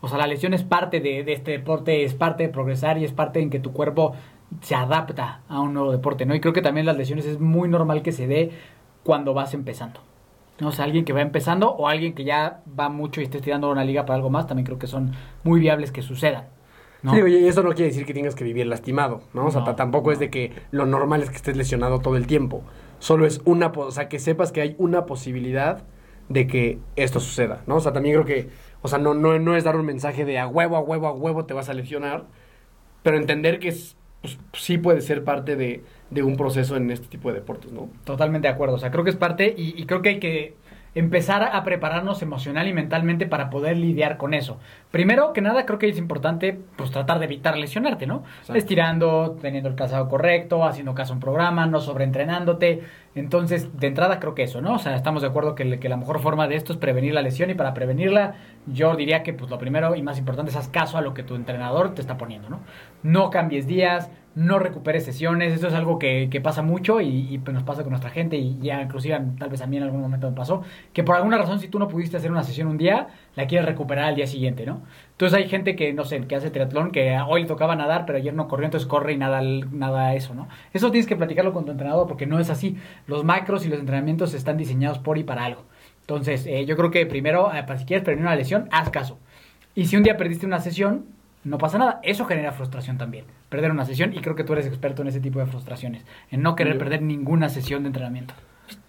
O 0.01 0.07
sea, 0.07 0.17
la 0.17 0.27
lesión 0.27 0.53
es 0.53 0.63
parte 0.63 1.01
de, 1.01 1.23
de 1.23 1.33
este 1.33 1.51
deporte, 1.51 2.03
es 2.03 2.13
parte 2.13 2.43
de 2.43 2.49
progresar 2.49 2.97
y 2.97 3.03
es 3.03 3.11
parte 3.11 3.41
en 3.41 3.49
que 3.49 3.59
tu 3.59 3.71
cuerpo 3.71 4.13
se 4.61 4.73
adapta 4.73 5.41
a 5.47 5.59
un 5.61 5.73
nuevo 5.73 5.91
deporte, 5.91 6.25
¿no? 6.25 6.33
Y 6.33 6.39
creo 6.39 6.53
que 6.53 6.61
también 6.61 6.85
las 6.85 6.97
lesiones 6.97 7.25
es 7.25 7.39
muy 7.39 7.69
normal 7.69 8.01
que 8.01 8.11
se 8.11 8.25
dé 8.25 8.51
cuando 9.03 9.33
vas 9.33 9.53
empezando. 9.53 9.99
¿No? 10.59 10.69
O 10.69 10.71
sea, 10.71 10.85
alguien 10.85 11.05
que 11.05 11.13
va 11.13 11.21
empezando 11.21 11.71
o 11.71 11.87
alguien 11.87 12.13
que 12.13 12.23
ya 12.23 12.61
va 12.79 12.89
mucho 12.89 13.21
y 13.21 13.25
esté 13.25 13.39
tirando 13.39 13.69
una 13.71 13.83
liga 13.83 14.05
para 14.05 14.15
algo 14.15 14.29
más, 14.29 14.47
también 14.47 14.65
creo 14.65 14.79
que 14.79 14.87
son 14.87 15.13
muy 15.43 15.59
viables 15.59 15.91
que 15.91 16.01
sucedan. 16.01 16.47
¿no? 17.01 17.13
Sí, 17.13 17.21
oye, 17.21 17.39
y 17.39 17.47
eso 17.47 17.63
no 17.63 17.69
quiere 17.69 17.85
decir 17.85 18.05
que 18.05 18.13
tengas 18.13 18.35
que 18.35 18.43
vivir 18.43 18.67
lastimado, 18.67 19.21
¿no? 19.33 19.45
O 19.47 19.51
sea, 19.51 19.61
No, 19.61 19.75
tampoco 19.75 20.11
es 20.11 20.19
de 20.19 20.29
que 20.29 20.51
lo 20.71 20.85
normal 20.85 21.23
es 21.23 21.29
que 21.29 21.37
estés 21.37 21.55
lesionado 21.55 21.99
todo 21.99 22.17
el 22.17 22.27
tiempo. 22.27 22.63
Solo 22.99 23.25
es 23.25 23.41
una, 23.45 23.67
o 23.67 23.91
sea, 23.91 24.09
que 24.09 24.19
sepas 24.19 24.51
que 24.51 24.61
hay 24.61 24.75
una 24.77 25.05
posibilidad 25.05 25.83
de 26.27 26.47
que 26.47 26.79
esto 26.95 27.19
suceda, 27.19 27.63
¿no? 27.67 27.77
O 27.77 27.79
sea, 27.79 27.93
también 27.93 28.15
creo 28.15 28.25
que, 28.25 28.49
o 28.81 28.87
sea, 28.87 28.99
no, 28.99 29.13
no, 29.13 29.39
no 29.39 29.55
es 29.55 29.63
dar 29.63 29.77
un 29.77 29.85
mensaje 29.85 30.25
de 30.25 30.39
a 30.39 30.47
huevo, 30.47 30.75
a 30.75 30.81
huevo, 30.81 31.07
a 31.07 31.13
huevo 31.13 31.45
te 31.45 31.53
vas 31.53 31.69
a 31.69 31.73
lesionar, 31.73 32.25
pero 33.01 33.17
entender 33.17 33.59
que 33.59 33.69
es, 33.69 33.95
pues, 34.21 34.37
sí 34.53 34.77
puede 34.77 35.01
ser 35.01 35.23
parte 35.23 35.55
de, 35.55 35.83
de 36.09 36.23
un 36.23 36.37
proceso 36.37 36.75
en 36.75 36.91
este 36.91 37.07
tipo 37.07 37.29
de 37.29 37.35
deportes, 37.35 37.71
¿no? 37.71 37.89
Totalmente 38.03 38.47
de 38.47 38.53
acuerdo. 38.53 38.75
O 38.75 38.79
sea, 38.79 38.91
creo 38.91 39.03
que 39.03 39.11
es 39.11 39.15
parte 39.15 39.53
y, 39.55 39.79
y 39.79 39.85
creo 39.85 40.01
que 40.01 40.09
hay 40.09 40.19
que 40.19 40.55
empezar 40.95 41.43
a 41.43 41.63
prepararnos 41.63 42.21
emocional 42.21 42.67
y 42.67 42.73
mentalmente 42.73 43.27
para 43.27 43.49
poder 43.49 43.77
lidiar 43.77 44.17
con 44.17 44.33
eso. 44.33 44.59
Primero 44.91 45.33
que 45.33 45.41
nada, 45.41 45.65
creo 45.65 45.77
que 45.77 45.87
es 45.87 45.97
importante 45.97 46.59
pues 46.75 46.91
tratar 46.91 47.19
de 47.19 47.25
evitar 47.25 47.57
lesionarte, 47.57 48.07
¿no? 48.07 48.23
Exacto. 48.39 48.55
Estirando, 48.55 49.37
teniendo 49.39 49.69
el 49.69 49.75
calzado 49.75 50.07
correcto, 50.09 50.65
haciendo 50.65 50.95
caso 50.95 51.13
a 51.13 51.15
un 51.15 51.19
programa, 51.19 51.67
no 51.67 51.79
sobreentrenándote. 51.79 52.81
Entonces, 53.15 53.77
de 53.79 53.87
entrada 53.87 54.19
creo 54.19 54.33
que 54.33 54.43
eso, 54.43 54.61
¿no? 54.61 54.75
O 54.75 54.79
sea, 54.79 54.95
estamos 54.95 55.21
de 55.21 55.27
acuerdo 55.27 55.53
que, 55.55 55.79
que 55.79 55.89
la 55.89 55.97
mejor 55.97 56.19
forma 56.19 56.47
de 56.47 56.55
esto 56.55 56.73
es 56.73 56.79
prevenir 56.79 57.13
la 57.13 57.21
lesión 57.21 57.49
y 57.49 57.53
para 57.53 57.73
prevenirla 57.73 58.35
yo 58.65 58.95
diría 58.95 59.23
que 59.23 59.33
pues 59.33 59.49
lo 59.49 59.57
primero 59.57 59.95
y 59.95 60.01
más 60.01 60.17
importante 60.17 60.51
es 60.51 60.57
haz 60.57 60.69
caso 60.69 60.97
a 60.97 61.01
lo 61.01 61.13
que 61.13 61.23
tu 61.23 61.35
entrenador 61.35 61.93
te 61.93 62.01
está 62.01 62.17
poniendo, 62.17 62.49
¿no? 62.49 62.61
No 63.03 63.29
cambies 63.29 63.67
días, 63.67 64.09
no 64.39 64.57
recuperes 64.57 65.03
sesiones, 65.03 65.53
eso 65.53 65.67
es 65.67 65.73
algo 65.73 65.99
que, 65.99 66.29
que 66.31 66.39
pasa 66.39 66.61
mucho 66.61 67.01
y, 67.01 67.27
y, 67.29 67.37
pues, 67.39 67.53
nos 67.53 67.63
pasa 67.63 67.83
con 67.83 67.89
nuestra 67.89 68.09
gente 68.09 68.37
y 68.37 68.57
ya 68.61 68.81
inclusive 68.81 69.19
tal 69.37 69.49
vez 69.49 69.61
a 69.61 69.67
mí 69.67 69.75
en 69.75 69.83
algún 69.83 69.99
momento 69.99 70.29
me 70.29 70.35
pasó, 70.35 70.63
que 70.93 71.03
por 71.03 71.17
alguna 71.17 71.37
razón 71.37 71.59
si 71.59 71.67
tú 71.67 71.77
no 71.77 71.89
pudiste 71.89 72.15
hacer 72.15 72.31
una 72.31 72.43
sesión 72.43 72.69
un 72.69 72.77
día, 72.77 73.09
la 73.35 73.47
quieres 73.47 73.67
recuperar 73.67 74.05
al 74.05 74.15
día 74.15 74.27
siguiente, 74.27 74.65
¿no? 74.65 74.81
Entonces 75.11 75.37
hay 75.37 75.49
gente 75.49 75.75
que, 75.75 75.91
no 75.91 76.05
sé, 76.05 76.21
que 76.21 76.35
hace 76.37 76.51
triatlón, 76.51 76.91
que 76.91 77.19
hoy 77.27 77.41
le 77.41 77.47
tocaba 77.47 77.75
nadar, 77.75 78.05
pero 78.05 78.17
ayer 78.17 78.33
no 78.33 78.47
corrió, 78.47 78.65
entonces 78.65 78.87
corre 78.87 79.11
y 79.11 79.17
nada, 79.17 79.41
nada 79.41 80.13
eso, 80.13 80.33
¿no? 80.33 80.47
Eso 80.71 80.89
tienes 80.89 81.07
que 81.07 81.17
platicarlo 81.17 81.51
con 81.51 81.65
tu 81.65 81.71
entrenador 81.71 82.07
porque 82.07 82.25
no 82.25 82.39
es 82.39 82.49
así. 82.49 82.77
Los 83.07 83.25
macros 83.25 83.65
y 83.65 83.69
los 83.69 83.79
entrenamientos 83.79 84.33
están 84.33 84.55
diseñados 84.55 84.99
por 84.99 85.17
y 85.17 85.25
para 85.25 85.43
algo. 85.43 85.65
Entonces, 85.99 86.47
eh, 86.47 86.65
yo 86.65 86.77
creo 86.77 86.91
que 86.91 87.05
primero, 87.05 87.53
eh, 87.53 87.63
para 87.63 87.77
si 87.77 87.85
quieres 87.85 88.05
prevenir 88.05 88.25
una 88.25 88.37
lesión, 88.37 88.69
haz 88.71 88.89
caso. 88.89 89.19
Y 89.75 89.87
si 89.87 89.97
un 89.97 90.03
día 90.03 90.15
perdiste 90.15 90.45
una 90.45 90.59
sesión, 90.59 91.05
no 91.43 91.57
pasa 91.57 91.77
nada. 91.77 91.99
Eso 92.03 92.25
genera 92.25 92.51
frustración 92.51 92.97
también. 92.97 93.25
Perder 93.49 93.71
una 93.71 93.85
sesión, 93.85 94.13
y 94.13 94.19
creo 94.19 94.35
que 94.35 94.43
tú 94.43 94.53
eres 94.53 94.67
experto 94.67 95.01
en 95.01 95.07
ese 95.07 95.19
tipo 95.19 95.39
de 95.39 95.45
frustraciones. 95.45 96.05
En 96.31 96.41
no 96.41 96.55
querer 96.55 96.77
perder 96.77 97.01
ninguna 97.01 97.49
sesión 97.49 97.83
de 97.83 97.87
entrenamiento. 97.87 98.33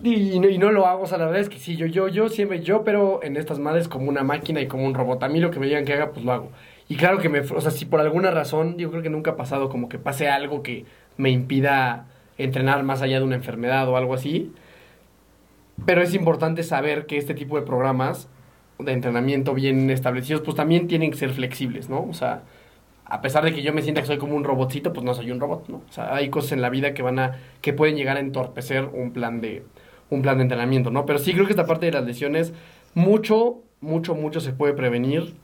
Y, 0.02 0.38
no, 0.40 0.48
y 0.48 0.58
no 0.58 0.72
lo 0.72 0.86
hago, 0.86 1.04
o 1.04 1.06
sea, 1.06 1.16
la 1.16 1.24
verdad 1.24 1.40
es 1.40 1.48
que 1.48 1.58
sí, 1.58 1.76
yo, 1.76 1.86
yo, 1.86 2.08
yo 2.08 2.28
siempre, 2.28 2.60
yo, 2.60 2.84
pero 2.84 3.22
en 3.22 3.36
estas 3.36 3.58
madres 3.58 3.88
como 3.88 4.08
una 4.10 4.22
máquina 4.22 4.60
y 4.60 4.66
como 4.66 4.84
un 4.84 4.94
robot. 4.94 5.22
A 5.22 5.28
mí 5.28 5.40
lo 5.40 5.50
que 5.50 5.58
me 5.58 5.66
digan 5.66 5.84
que 5.84 5.94
haga, 5.94 6.10
pues 6.10 6.24
lo 6.24 6.32
hago. 6.32 6.50
Y 6.88 6.96
claro 6.96 7.18
que 7.18 7.28
me, 7.28 7.40
o 7.40 7.60
sea, 7.60 7.70
si 7.70 7.86
por 7.86 8.00
alguna 8.00 8.30
razón, 8.30 8.76
yo 8.76 8.90
creo 8.90 9.02
que 9.02 9.10
nunca 9.10 9.32
ha 9.32 9.36
pasado 9.36 9.68
como 9.68 9.88
que 9.88 9.98
pase 9.98 10.28
algo 10.28 10.62
que 10.62 10.84
me 11.16 11.30
impida 11.30 12.06
entrenar 12.36 12.82
más 12.82 13.00
allá 13.02 13.18
de 13.18 13.24
una 13.24 13.36
enfermedad 13.36 13.88
o 13.88 13.96
algo 13.96 14.14
así. 14.14 14.52
Pero 15.86 16.02
es 16.02 16.14
importante 16.14 16.62
saber 16.62 17.06
que 17.06 17.16
este 17.16 17.34
tipo 17.34 17.58
de 17.58 17.62
programas 17.64 18.28
de 18.84 18.92
entrenamiento 18.92 19.54
bien 19.54 19.90
establecidos, 19.90 20.42
pues 20.42 20.56
también 20.56 20.88
tienen 20.88 21.10
que 21.10 21.16
ser 21.16 21.30
flexibles, 21.30 21.88
¿no? 21.88 22.06
O 22.08 22.14
sea, 22.14 22.42
a 23.04 23.20
pesar 23.20 23.44
de 23.44 23.52
que 23.52 23.62
yo 23.62 23.72
me 23.72 23.82
sienta 23.82 24.00
que 24.00 24.06
soy 24.06 24.18
como 24.18 24.36
un 24.36 24.44
robotcito, 24.44 24.92
pues 24.92 25.04
no 25.04 25.14
soy 25.14 25.30
un 25.30 25.40
robot, 25.40 25.68
¿no? 25.68 25.78
O 25.78 25.92
sea, 25.92 26.14
hay 26.14 26.30
cosas 26.30 26.52
en 26.52 26.62
la 26.62 26.70
vida 26.70 26.94
que 26.94 27.02
van 27.02 27.18
a, 27.18 27.38
que 27.60 27.72
pueden 27.72 27.96
llegar 27.96 28.16
a 28.16 28.20
entorpecer 28.20 28.88
un 28.92 29.12
plan 29.12 29.40
de, 29.40 29.64
un 30.10 30.22
plan 30.22 30.36
de 30.38 30.42
entrenamiento, 30.42 30.90
¿no? 30.90 31.06
Pero 31.06 31.18
sí 31.18 31.32
creo 31.32 31.46
que 31.46 31.52
esta 31.52 31.66
parte 31.66 31.86
de 31.86 31.92
las 31.92 32.04
lesiones, 32.04 32.52
mucho, 32.94 33.62
mucho, 33.80 34.14
mucho 34.14 34.40
se 34.40 34.52
puede 34.52 34.74
prevenir, 34.74 35.34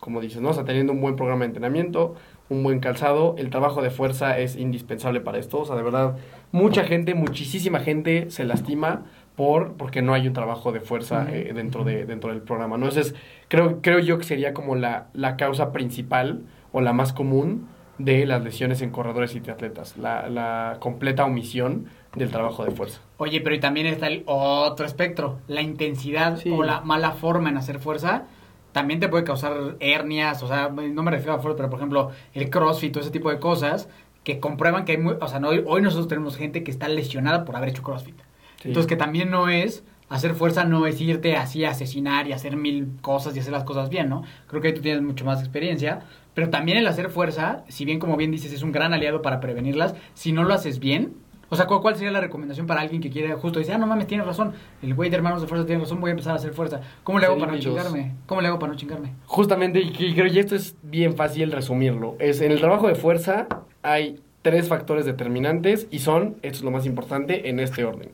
como 0.00 0.20
dices, 0.20 0.40
¿no? 0.40 0.50
O 0.50 0.54
sea, 0.54 0.64
teniendo 0.64 0.92
un 0.92 1.00
buen 1.00 1.16
programa 1.16 1.40
de 1.40 1.46
entrenamiento, 1.46 2.14
un 2.48 2.62
buen 2.62 2.80
calzado, 2.80 3.34
el 3.38 3.50
trabajo 3.50 3.82
de 3.82 3.90
fuerza 3.90 4.38
es 4.38 4.56
indispensable 4.56 5.20
para 5.20 5.38
esto, 5.38 5.60
o 5.60 5.64
sea, 5.64 5.76
de 5.76 5.82
verdad, 5.82 6.16
mucha 6.50 6.84
gente, 6.84 7.14
muchísima 7.14 7.80
gente 7.80 8.30
se 8.30 8.44
lastima 8.44 9.04
por 9.36 9.74
porque 9.74 10.02
no 10.02 10.14
hay 10.14 10.26
un 10.28 10.34
trabajo 10.34 10.72
de 10.72 10.80
fuerza 10.80 11.26
eh, 11.30 11.52
dentro, 11.54 11.84
de, 11.84 12.04
dentro 12.06 12.30
del 12.30 12.42
programa. 12.42 12.76
¿no? 12.76 12.86
Entonces, 12.86 13.14
creo, 13.48 13.80
creo 13.80 13.98
yo 13.98 14.18
que 14.18 14.24
sería 14.24 14.54
como 14.54 14.76
la, 14.76 15.08
la 15.12 15.36
causa 15.36 15.72
principal 15.72 16.42
o 16.72 16.80
la 16.80 16.92
más 16.92 17.12
común 17.12 17.68
de 17.98 18.26
las 18.26 18.42
lesiones 18.42 18.82
en 18.82 18.90
corredores 18.90 19.34
y 19.34 19.40
triatletas, 19.40 19.96
la, 19.96 20.28
la 20.28 20.78
completa 20.80 21.24
omisión 21.24 21.86
del 22.16 22.30
trabajo 22.30 22.64
de 22.64 22.70
fuerza. 22.72 23.00
Oye, 23.18 23.40
pero 23.40 23.54
y 23.54 23.60
también 23.60 23.86
está 23.86 24.06
el 24.08 24.22
otro 24.26 24.86
espectro, 24.86 25.38
la 25.46 25.62
intensidad 25.62 26.38
o 26.50 26.62
la 26.62 26.80
mala 26.80 27.12
forma 27.12 27.48
en 27.50 27.58
hacer 27.58 27.78
fuerza 27.78 28.24
también 28.72 29.00
te 29.00 29.08
puede 29.08 29.24
causar 29.24 29.76
hernias, 29.80 30.42
o 30.42 30.48
sea, 30.48 30.70
no 30.70 31.02
me 31.02 31.10
refiero 31.10 31.34
a 31.34 31.38
fuerza, 31.38 31.56
pero 31.56 31.70
por 31.70 31.78
ejemplo, 31.78 32.10
el 32.32 32.50
crossfit 32.50 32.96
o 32.96 33.00
ese 33.00 33.10
tipo 33.10 33.30
de 33.30 33.38
cosas 33.38 33.88
que 34.24 34.40
comprueban 34.40 34.84
que 34.84 34.92
hay 34.92 34.98
muy, 34.98 35.16
o 35.20 35.28
sea, 35.28 35.40
no, 35.40 35.50
hoy 35.50 35.82
nosotros 35.82 36.08
tenemos 36.08 36.36
gente 36.36 36.64
que 36.64 36.70
está 36.70 36.88
lesionada 36.88 37.44
por 37.44 37.56
haber 37.56 37.68
hecho 37.68 37.82
crossfit. 37.82 38.16
Entonces 38.64 38.86
que 38.86 38.96
también 38.96 39.30
no 39.30 39.48
es, 39.48 39.84
hacer 40.08 40.34
fuerza 40.34 40.64
no 40.64 40.86
es 40.86 41.00
irte 41.00 41.36
así 41.36 41.64
a 41.64 41.70
asesinar 41.70 42.28
y 42.28 42.32
hacer 42.32 42.56
mil 42.56 42.88
cosas 43.00 43.34
y 43.34 43.40
hacer 43.40 43.52
las 43.52 43.64
cosas 43.64 43.88
bien, 43.88 44.08
¿no? 44.08 44.22
Creo 44.46 44.60
que 44.60 44.68
ahí 44.68 44.74
tú 44.74 44.82
tienes 44.82 45.02
mucho 45.02 45.24
más 45.24 45.40
experiencia, 45.40 46.00
pero 46.34 46.50
también 46.50 46.76
el 46.76 46.86
hacer 46.86 47.08
fuerza, 47.08 47.64
si 47.68 47.84
bien 47.84 47.98
como 47.98 48.16
bien 48.16 48.30
dices 48.30 48.52
es 48.52 48.62
un 48.62 48.72
gran 48.72 48.92
aliado 48.92 49.22
para 49.22 49.40
prevenirlas, 49.40 49.94
si 50.12 50.32
no 50.32 50.44
lo 50.44 50.52
haces 50.52 50.80
bien, 50.80 51.14
o 51.48 51.56
sea, 51.56 51.66
¿cuál, 51.66 51.96
sería 51.96 52.10
la 52.10 52.20
recomendación 52.20 52.66
para 52.66 52.80
alguien 52.80 53.02
que 53.02 53.10
quiere 53.10 53.34
justo 53.34 53.58
dice, 53.58 53.72
ah, 53.72 53.78
no 53.78 53.86
mames, 53.86 54.06
tienes 54.06 54.26
razón, 54.26 54.52
el 54.82 54.94
güey 54.94 55.10
de 55.10 55.16
hermanos 55.16 55.42
de 55.42 55.48
fuerza 55.48 55.66
tiene 55.66 55.82
razón, 55.82 56.00
voy 56.00 56.08
a 56.08 56.12
empezar 56.12 56.32
a 56.32 56.36
hacer 56.36 56.54
fuerza. 56.54 56.80
¿Cómo 57.04 57.18
le 57.18 57.26
hago 57.26 57.38
para 57.38 57.52
no 57.52 57.58
chingarme? 57.58 58.14
¿Cómo 58.26 58.40
le 58.40 58.48
hago 58.48 58.58
para 58.58 58.72
no 58.72 58.78
chingarme? 58.78 59.12
Justamente, 59.26 59.80
y 59.80 60.14
creo 60.14 60.32
que 60.32 60.40
esto 60.40 60.56
es 60.56 60.76
bien 60.82 61.14
fácil 61.14 61.52
resumirlo. 61.52 62.16
Es 62.18 62.40
en 62.40 62.52
el 62.52 62.60
trabajo 62.60 62.88
de 62.88 62.94
fuerza 62.94 63.48
hay 63.82 64.20
tres 64.40 64.68
factores 64.68 65.04
determinantes 65.04 65.88
y 65.90 65.98
son, 65.98 66.36
esto 66.40 66.58
es 66.58 66.64
lo 66.64 66.70
más 66.70 66.86
importante, 66.86 67.50
en 67.50 67.60
este 67.60 67.84
orden 67.84 68.10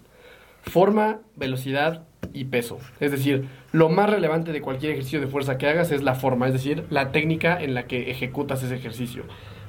forma, 0.69 1.21
velocidad 1.37 2.05
y 2.33 2.45
peso. 2.45 2.79
Es 3.01 3.11
decir, 3.11 3.49
lo 3.73 3.89
más 3.89 4.11
relevante 4.11 4.53
de 4.53 4.61
cualquier 4.61 4.93
ejercicio 4.93 5.21
de 5.21 5.27
fuerza 5.27 5.59
que 5.59 5.67
hagas 5.67 5.91
es 5.91 6.03
la 6.03 6.15
forma, 6.15 6.47
es 6.47 6.53
decir, 6.53 6.85
la 6.91 7.13
técnica 7.13 7.61
en 7.61 7.75
la 7.75 7.87
que 7.87 8.11
ejecutas 8.11 8.63
ese 8.63 8.75
ejercicio. 8.75 9.25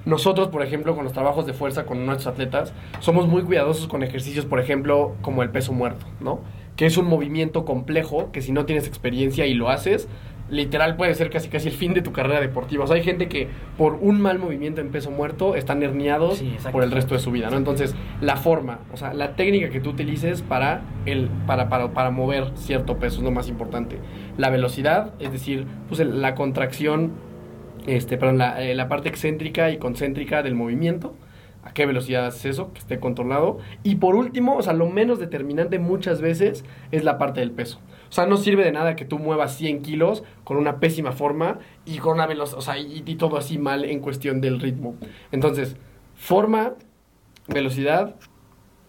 Nosotros, 0.06 0.48
por 0.48 0.63
ejemplo, 0.63 0.96
con 0.96 1.03
los 1.03 1.13
trabajos 1.13 1.46
de 1.46 1.53
fuerza 1.53 1.86
con 1.86 2.06
nuestros 2.06 2.34
atletas, 2.34 2.74
somos 3.00 3.27
muy 3.27 3.44
cuidadosos 3.44 3.88
con 3.88 4.03
ejercicios, 4.03 4.46
por 4.46 4.60
ejemplo, 4.60 5.15
como 5.22 5.44
el 5.44 5.50
peso 5.50 5.74
muerto, 5.74 6.06
¿no? 6.22 6.41
Que 6.77 6.86
es 6.86 6.98
un 6.98 7.08
movimiento 7.08 7.65
complejo 7.65 8.32
que 8.32 8.41
si 8.41 8.53
no 8.53 8.65
tienes 8.65 8.88
experiencia 8.88 9.46
y 9.46 9.53
lo 9.53 9.70
haces, 9.70 10.08
literal 10.50 10.96
puede 10.96 11.13
ser 11.13 11.29
casi 11.29 11.50
casi 11.50 11.68
el 11.70 11.74
fin 11.74 11.94
de 11.94 12.01
tu 12.01 12.12
carrera 12.12 12.41
deportiva. 12.41 12.84
O 12.84 12.88
sea, 12.88 12.96
hay 12.96 13.03
gente 13.03 13.27
que 13.27 13.48
por 13.77 13.96
un 13.96 14.22
mal 14.22 14.39
movimiento 14.39 14.82
en 14.82 14.89
peso 14.89 15.12
muerto 15.12 15.56
están 15.56 15.84
herniados 15.84 16.44
por 16.72 16.84
el 16.84 16.91
resto 16.91 17.13
de 17.13 17.20
su 17.20 17.32
vida, 17.32 17.50
¿no? 17.50 17.58
Entonces, 17.58 17.96
la 18.22 18.36
forma, 18.36 18.79
o 18.94 18.98
sea, 18.98 19.13
la 19.13 19.36
técnica 19.36 19.70
que 19.70 19.79
tú 19.79 19.91
utilices 19.91 20.41
para, 20.41 20.82
el, 21.06 21.29
para, 21.46 21.70
para, 21.70 21.94
para 21.94 22.12
mover 22.12 22.51
cierto 22.56 22.98
peso 22.98 23.18
es 23.18 23.24
lo 23.24 23.32
más 23.32 23.48
importante. 23.48 23.98
La 24.38 24.50
velocidad, 24.50 25.13
es 25.20 25.32
decir, 25.32 25.65
pues 25.88 26.00
la 26.00 26.36
contracción, 26.36 27.12
este, 27.88 28.18
perdón, 28.18 28.38
la, 28.38 28.62
eh, 28.63 28.75
la 28.75 28.88
parte 28.88 29.10
excéntrica 29.10 29.72
y 29.72 29.77
concéntrica 29.77 30.44
del 30.44 30.56
movimiento 30.56 31.15
a 31.63 31.74
qué 31.74 31.86
velocidad 31.86 32.25
haces 32.25 32.46
eso, 32.46 32.72
que 32.74 32.79
esté 32.79 33.00
controlado. 33.00 33.60
Y 33.84 33.96
por 33.96 34.15
último, 34.15 34.56
o 34.56 34.62
sea, 34.62 34.74
lo 34.74 34.89
menos 34.89 35.20
determinante 35.20 35.79
muchas 35.79 36.22
veces 36.22 36.63
es 36.91 37.03
la 37.03 37.18
parte 37.18 37.41
del 37.41 37.51
peso. 37.51 37.79
O 38.10 38.12
sea, 38.12 38.25
no 38.25 38.38
sirve 38.38 38.63
de 38.63 38.72
nada 38.72 38.96
que 38.96 39.06
tú 39.06 39.20
muevas 39.20 39.56
100 39.56 39.82
kilos 39.82 40.24
con 40.44 40.58
una 40.58 40.80
pésima 40.80 41.12
forma 41.12 41.60
y 41.86 42.00
con 42.00 42.13
una 42.13 42.25
velocidad, 42.25 42.58
o 42.58 42.62
sea, 42.62 42.78
y, 42.78 43.01
todo 43.16 43.38
así 43.38 43.58
mal 43.58 43.86
en 43.86 44.00
cuestión 44.00 44.42
del 44.42 44.60
ritmo. 44.60 44.96
Entonces, 45.32 45.78
forma, 46.16 46.74
velocidad 47.48 48.16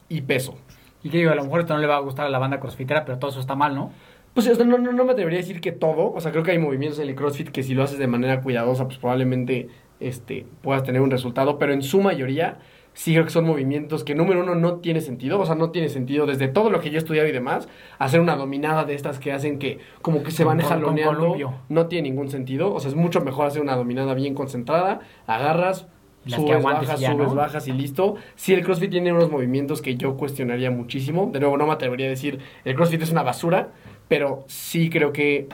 y 0.08 0.22
peso. 0.22 0.56
Y 1.02 1.10
que 1.10 1.18
digo, 1.18 1.30
a 1.30 1.34
lo 1.34 1.44
mejor 1.44 1.60
esto 1.60 1.74
no 1.74 1.80
le 1.80 1.86
va 1.86 1.96
a 1.96 2.00
gustar 2.00 2.26
a 2.26 2.30
la 2.30 2.38
banda 2.38 2.60
crossfitera, 2.60 3.04
pero 3.04 3.18
todo 3.18 3.30
eso 3.30 3.40
está 3.40 3.54
mal, 3.54 3.74
¿no? 3.74 3.92
Pues 4.34 4.58
no, 4.58 4.78
no, 4.78 4.92
no 4.92 5.04
me 5.04 5.12
atrevería 5.12 5.40
a 5.40 5.42
decir 5.42 5.60
que 5.60 5.72
todo. 5.72 6.12
O 6.12 6.20
sea, 6.20 6.30
creo 6.30 6.44
que 6.44 6.52
hay 6.52 6.58
movimientos 6.58 7.00
en 7.00 7.08
el 7.08 7.14
CrossFit 7.14 7.48
que 7.48 7.62
si 7.62 7.74
lo 7.74 7.82
haces 7.82 7.98
de 7.98 8.06
manera 8.06 8.40
cuidadosa, 8.42 8.86
pues 8.86 8.98
probablemente 8.98 9.68
este, 9.98 10.46
puedas 10.62 10.84
tener 10.84 11.00
un 11.00 11.10
resultado. 11.10 11.58
Pero 11.58 11.72
en 11.72 11.82
su 11.82 12.00
mayoría, 12.00 12.58
sí 12.92 13.12
creo 13.12 13.24
que 13.24 13.30
son 13.30 13.46
movimientos 13.46 14.04
que 14.04 14.14
número 14.14 14.40
uno 14.40 14.54
no 14.54 14.76
tiene 14.76 15.00
sentido, 15.00 15.40
o 15.40 15.46
sea, 15.46 15.54
no 15.54 15.70
tiene 15.70 15.88
sentido 15.88 16.26
desde 16.26 16.48
todo 16.48 16.70
lo 16.70 16.80
que 16.80 16.90
yo 16.90 16.96
he 16.96 16.98
estudiado 16.98 17.28
y 17.28 17.32
demás, 17.32 17.68
hacer 17.98 18.20
una 18.20 18.36
dominada 18.36 18.84
de 18.84 18.94
estas 18.94 19.18
que 19.18 19.32
hacen 19.32 19.58
que 19.58 19.78
como 20.02 20.22
que 20.22 20.30
se 20.30 20.44
van 20.44 20.60
jaloneando, 20.60 21.36
no 21.68 21.86
tiene 21.86 22.10
ningún 22.10 22.28
sentido, 22.28 22.72
o 22.72 22.80
sea, 22.80 22.90
es 22.90 22.96
mucho 22.96 23.20
mejor 23.20 23.46
hacer 23.46 23.62
una 23.62 23.76
dominada 23.76 24.14
bien 24.14 24.34
concentrada, 24.34 25.00
agarras, 25.26 25.86
subes, 26.26 26.62
bajas, 26.62 27.00
subes, 27.00 27.34
bajas 27.34 27.68
y 27.68 27.72
listo. 27.72 28.16
Sí, 28.34 28.52
el 28.52 28.62
CrossFit 28.62 28.90
tiene 28.90 29.12
unos 29.12 29.30
movimientos 29.30 29.80
que 29.80 29.96
yo 29.96 30.16
cuestionaría 30.16 30.70
muchísimo, 30.70 31.30
de 31.32 31.40
nuevo 31.40 31.56
no 31.56 31.66
me 31.66 31.72
atrevería 31.72 32.06
a 32.06 32.10
decir, 32.10 32.40
el 32.64 32.74
CrossFit 32.74 33.02
es 33.02 33.12
una 33.12 33.22
basura, 33.22 33.70
pero 34.08 34.44
sí 34.46 34.90
creo 34.90 35.12
que, 35.12 35.48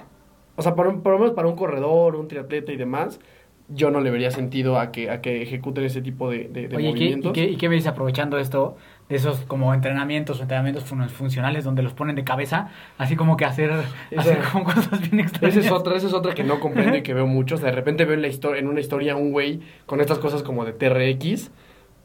o 0.57 0.63
sea, 0.63 0.75
por, 0.75 1.03
por 1.03 1.13
lo 1.13 1.19
menos 1.19 1.35
para 1.35 1.49
un 1.49 1.57
corredor, 1.57 2.17
un 2.17 2.29
triatleta 2.29 2.73
y 2.73 2.77
demás, 2.77 3.21
yo 3.69 3.91
no 3.91 4.01
le 4.01 4.11
vería 4.11 4.31
sentido 4.31 4.79
a 4.79 4.93
que, 4.93 5.11
a 5.11 5.21
que 5.21 5.43
ejecuten 5.43 5.85
ese 5.85 6.01
tipo 6.01 6.31
de, 6.31 6.49
de, 6.49 6.69
movimientos. 6.69 7.31
¿y 7.31 7.35
qué, 7.35 7.45
¿y, 7.45 7.57
qué, 7.57 7.69
me 7.69 7.75
dice 7.75 7.89
aprovechando 7.89 8.39
esto, 8.39 8.77
de 9.09 9.17
esos 9.17 9.41
como 9.41 9.75
entrenamientos 9.75 10.39
o 10.39 10.43
entrenamientos 10.43 10.85
funcionales 10.85 11.65
donde 11.65 11.83
los 11.83 11.93
ponen 11.93 12.15
de 12.15 12.23
cabeza, 12.23 12.71
así 12.97 13.17
como 13.17 13.37
que 13.37 13.45
hacer, 13.45 13.73
hacer 14.17 14.39
como 14.53 14.65
cosas 14.65 15.01
bien 15.01 15.21
extrañas? 15.21 15.57
Esa 15.57 15.67
es 15.67 15.73
otra, 15.73 15.97
esa 15.97 16.07
es 16.07 16.13
otra 16.13 16.35
que 16.35 16.45
no 16.45 16.61
comprendo 16.61 16.97
y 16.97 17.03
que 17.03 17.15
veo 17.15 17.27
mucho. 17.27 17.57
de 17.57 17.73
repente 17.73 18.05
veo 18.05 18.15
en, 18.15 18.23
la 18.23 18.29
historia, 18.29 18.61
en 18.61 18.69
una 18.69 18.81
historia 18.81 19.17
un 19.17 19.33
güey 19.33 19.61
con 19.87 20.01
estas 20.01 20.19
cosas 20.19 20.45
como 20.45 20.65
de 20.65 20.73
TRX, 20.73 21.51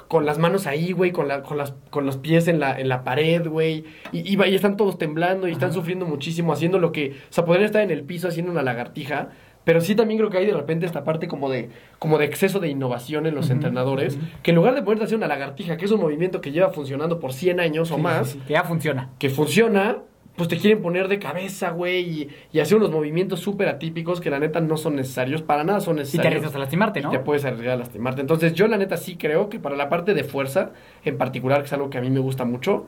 con 0.07 0.25
las 0.25 0.39
manos 0.39 0.65
ahí, 0.65 0.93
güey, 0.93 1.11
con, 1.11 1.27
la, 1.27 1.43
con, 1.43 1.57
las, 1.57 1.75
con 1.91 2.05
los 2.05 2.17
pies 2.17 2.47
en 2.47 2.59
la, 2.59 2.79
en 2.79 2.89
la 2.89 3.03
pared, 3.03 3.47
güey, 3.47 3.85
y, 4.11 4.33
y, 4.33 4.43
y, 4.43 4.55
están 4.55 4.77
todos 4.77 4.97
temblando 4.97 5.47
y 5.47 5.51
están 5.51 5.73
sufriendo 5.73 6.05
muchísimo, 6.05 6.53
haciendo 6.53 6.79
lo 6.79 6.91
que, 6.91 7.11
o 7.11 7.33
sea, 7.33 7.45
podrían 7.45 7.65
estar 7.65 7.81
en 7.81 7.91
el 7.91 8.03
piso 8.03 8.27
haciendo 8.27 8.51
una 8.51 8.63
lagartija, 8.63 9.29
pero 9.63 9.81
sí 9.81 9.95
también 9.95 10.17
creo 10.17 10.29
que 10.29 10.37
hay 10.37 10.45
de 10.45 10.53
repente 10.53 10.85
esta 10.85 11.03
parte 11.03 11.27
como 11.27 11.49
de, 11.49 11.69
como 11.99 12.17
de 12.17 12.25
exceso 12.25 12.59
de 12.59 12.69
innovación 12.69 13.25
en 13.27 13.35
los 13.35 13.49
entrenadores, 13.49 14.17
que 14.43 14.51
en 14.51 14.55
lugar 14.55 14.73
de 14.75 14.81
ponerte 14.81 15.03
a 15.03 15.05
hacer 15.05 15.17
una 15.17 15.27
lagartija, 15.27 15.77
que 15.77 15.85
es 15.85 15.91
un 15.91 16.01
movimiento 16.01 16.41
que 16.41 16.51
lleva 16.51 16.69
funcionando 16.69 17.19
por 17.19 17.33
100 17.33 17.59
años 17.59 17.91
o 17.91 17.97
más, 17.97 18.37
que 18.47 18.53
ya 18.53 18.63
funciona. 18.63 19.09
Que 19.19 19.29
funciona, 19.29 19.99
pues 20.35 20.49
te 20.49 20.57
quieren 20.57 20.81
poner 20.81 21.07
de 21.07 21.19
cabeza, 21.19 21.69
güey, 21.69 22.29
y, 22.51 22.59
hacer 22.59 22.77
unos 22.77 22.91
movimientos 22.91 23.39
súper 23.39 23.67
atípicos 23.67 24.19
que 24.19 24.31
la 24.31 24.39
neta 24.39 24.61
no 24.61 24.77
son 24.77 24.95
necesarios, 24.95 25.43
para 25.43 25.63
nada 25.63 25.79
son 25.79 25.97
necesarios. 25.97 26.19
Y 26.19 26.21
te 26.21 26.27
arriesgas 26.27 26.55
a 26.55 26.59
lastimarte, 26.59 27.01
¿no? 27.01 27.11
te 27.11 27.19
puedes 27.19 27.45
arriesgar 27.45 27.73
a 27.73 27.77
lastimarte. 27.77 28.21
Entonces 28.21 28.53
yo 28.53 28.67
la 28.67 28.77
neta 28.77 28.97
sí 28.97 29.15
creo 29.15 29.49
que 29.49 29.59
para 29.59 29.75
la 29.75 29.89
parte 29.89 30.13
de 30.15 30.23
fuerza, 30.23 30.71
en 31.05 31.17
particular, 31.17 31.59
que 31.59 31.67
es 31.67 31.73
algo 31.73 31.89
que 31.89 31.99
a 31.99 32.01
mí 32.01 32.09
me 32.09 32.19
gusta 32.19 32.45
mucho, 32.45 32.87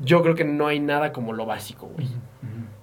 yo 0.00 0.22
creo 0.22 0.34
que 0.34 0.44
no 0.44 0.66
hay 0.66 0.80
nada 0.80 1.12
como 1.12 1.32
lo 1.32 1.46
básico, 1.46 1.86
güey. 1.94 2.08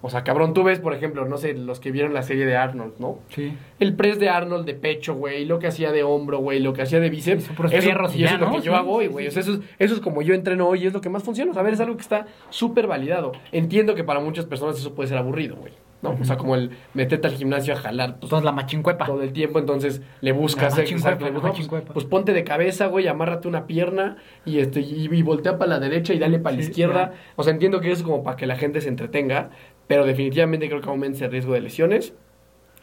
O 0.02 0.10
sea, 0.12 0.24
cabrón, 0.24 0.54
tú 0.54 0.64
ves, 0.64 0.80
por 0.80 0.94
ejemplo, 0.94 1.26
no 1.26 1.38
sé, 1.38 1.54
los 1.56 1.80
que 1.80 1.92
vieron 1.92 2.14
la 2.14 2.22
serie 2.22 2.46
de 2.46 2.56
Arnold, 2.56 2.94
¿no? 3.00 3.18
Sí. 3.30 3.58
El 3.80 3.96
press 3.96 4.20
de 4.20 4.30
Arnold 4.30 4.66
de 4.66 4.76
pecho, 4.76 5.16
güey, 5.16 5.46
lo 5.46 5.58
que 5.58 5.68
hacía 5.68 5.92
de 5.92 6.04
hombro, 6.04 6.38
güey, 6.38 6.60
lo 6.60 6.74
que 6.74 6.84
hacía 6.84 7.00
de 7.00 7.10
bíceps. 7.10 7.50
Eso, 7.72 7.90
y, 8.14 8.24
eso 8.24 8.36
es 8.36 8.40
lo 8.40 8.52
que 8.52 8.62
yo 8.62 8.76
hago 8.76 8.94
hoy, 8.94 9.08
güey. 9.08 9.28
O 9.28 9.32
sea, 9.32 9.42
eso, 9.42 9.54
es, 9.54 9.60
eso 9.80 9.96
es 9.96 10.00
como 10.00 10.22
yo 10.22 10.36
entreno 10.36 10.68
hoy 10.68 10.84
y 10.84 10.88
es 10.88 10.94
lo 10.94 11.02
que 11.02 11.10
más 11.10 11.24
funciona. 11.24 11.50
O 11.52 11.54
sea, 11.54 11.62
a 11.62 11.66
ver, 11.66 11.74
es 11.74 11.80
algo 11.80 11.96
que 11.96 12.04
está 12.04 12.28
súper 12.50 12.86
validado. 12.86 13.32
Entiendo 13.52 13.96
que 13.96 14.04
para 14.04 14.20
muchas 14.20 14.46
personas 14.46 14.78
eso 14.78 14.94
puede 14.94 15.10
ser 15.10 15.18
aburrido, 15.18 15.56
güey. 15.56 15.74
¿no? 16.02 16.16
O 16.20 16.24
sea, 16.24 16.38
como 16.38 16.56
el 16.56 16.72
meterte 16.94 17.28
al 17.28 17.34
gimnasio 17.34 17.74
a 17.74 17.78
jalar. 17.78 18.20
Pues, 18.20 18.32
la 18.44 18.52
machincuepa. 18.52 19.06
Todo 19.06 19.24
el 19.24 19.34
tiempo, 19.34 19.60
entonces 19.60 20.02
le 20.22 20.32
buscas. 20.32 20.78
La 20.78 21.42
machincuepa, 21.42 21.94
pues, 21.94 22.06
ponte 22.06 22.34
de 22.34 22.44
cabeza, 22.44 22.88
güey, 22.88 23.08
amárrate 23.08 23.48
una 23.48 23.66
pierna 23.66 24.18
y, 24.46 24.60
este, 24.60 24.82
y, 24.82 25.22
voltea 25.24 25.58
para 25.58 25.72
la 25.72 25.80
derecha 25.80 26.14
y 26.14 26.20
dale 26.20 26.40
para 26.40 26.56
la 26.56 26.62
izquierda. 26.62 27.14
O 27.36 27.44
sea, 27.44 27.54
entiendo 27.54 27.82
que 27.82 27.92
eso 27.92 28.02
es 28.02 28.04
como 28.04 28.24
para 28.24 28.38
que 28.38 28.46
la 28.46 28.56
gente 28.56 28.82
se 28.82 28.90
entretenga, 28.90 29.50
pero 29.88 30.06
definitivamente 30.06 30.68
creo 30.68 30.82
que 30.82 30.90
aumenta 30.90 31.26
el 31.26 31.32
riesgo 31.32 31.54
de 31.54 31.62
lesiones. 31.62 32.14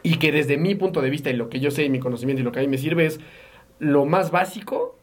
Y 0.02 0.18
que 0.18 0.32
desde 0.32 0.58
mi 0.58 0.74
punto 0.74 1.00
de 1.00 1.08
vista 1.08 1.30
y 1.30 1.32
lo 1.34 1.48
que 1.48 1.60
yo 1.60 1.70
sé 1.70 1.84
y 1.84 1.88
mi 1.90 1.98
conocimiento 1.98 2.42
y 2.42 2.44
lo 2.44 2.52
que 2.52 2.58
a 2.58 2.62
mí 2.62 2.68
me 2.68 2.76
sirve 2.76 3.06
es 3.06 3.20
lo 3.78 4.04
más 4.04 4.30
básico 4.30 4.98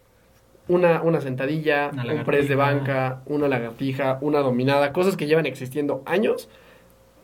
una, 0.68 1.02
una 1.02 1.22
sentadilla, 1.22 1.90
Una 1.92 2.14
un 2.14 2.24
press 2.24 2.48
de 2.48 2.56
banca, 2.56 3.24
una 3.26 3.48
lagartija, 3.48 4.20
una 4.22 4.40
dominada, 4.40 4.94
cosas 4.94 5.18
que 5.18 5.26
llevan 5.26 5.46
existiendo 5.48 6.04
años, 6.06 6.50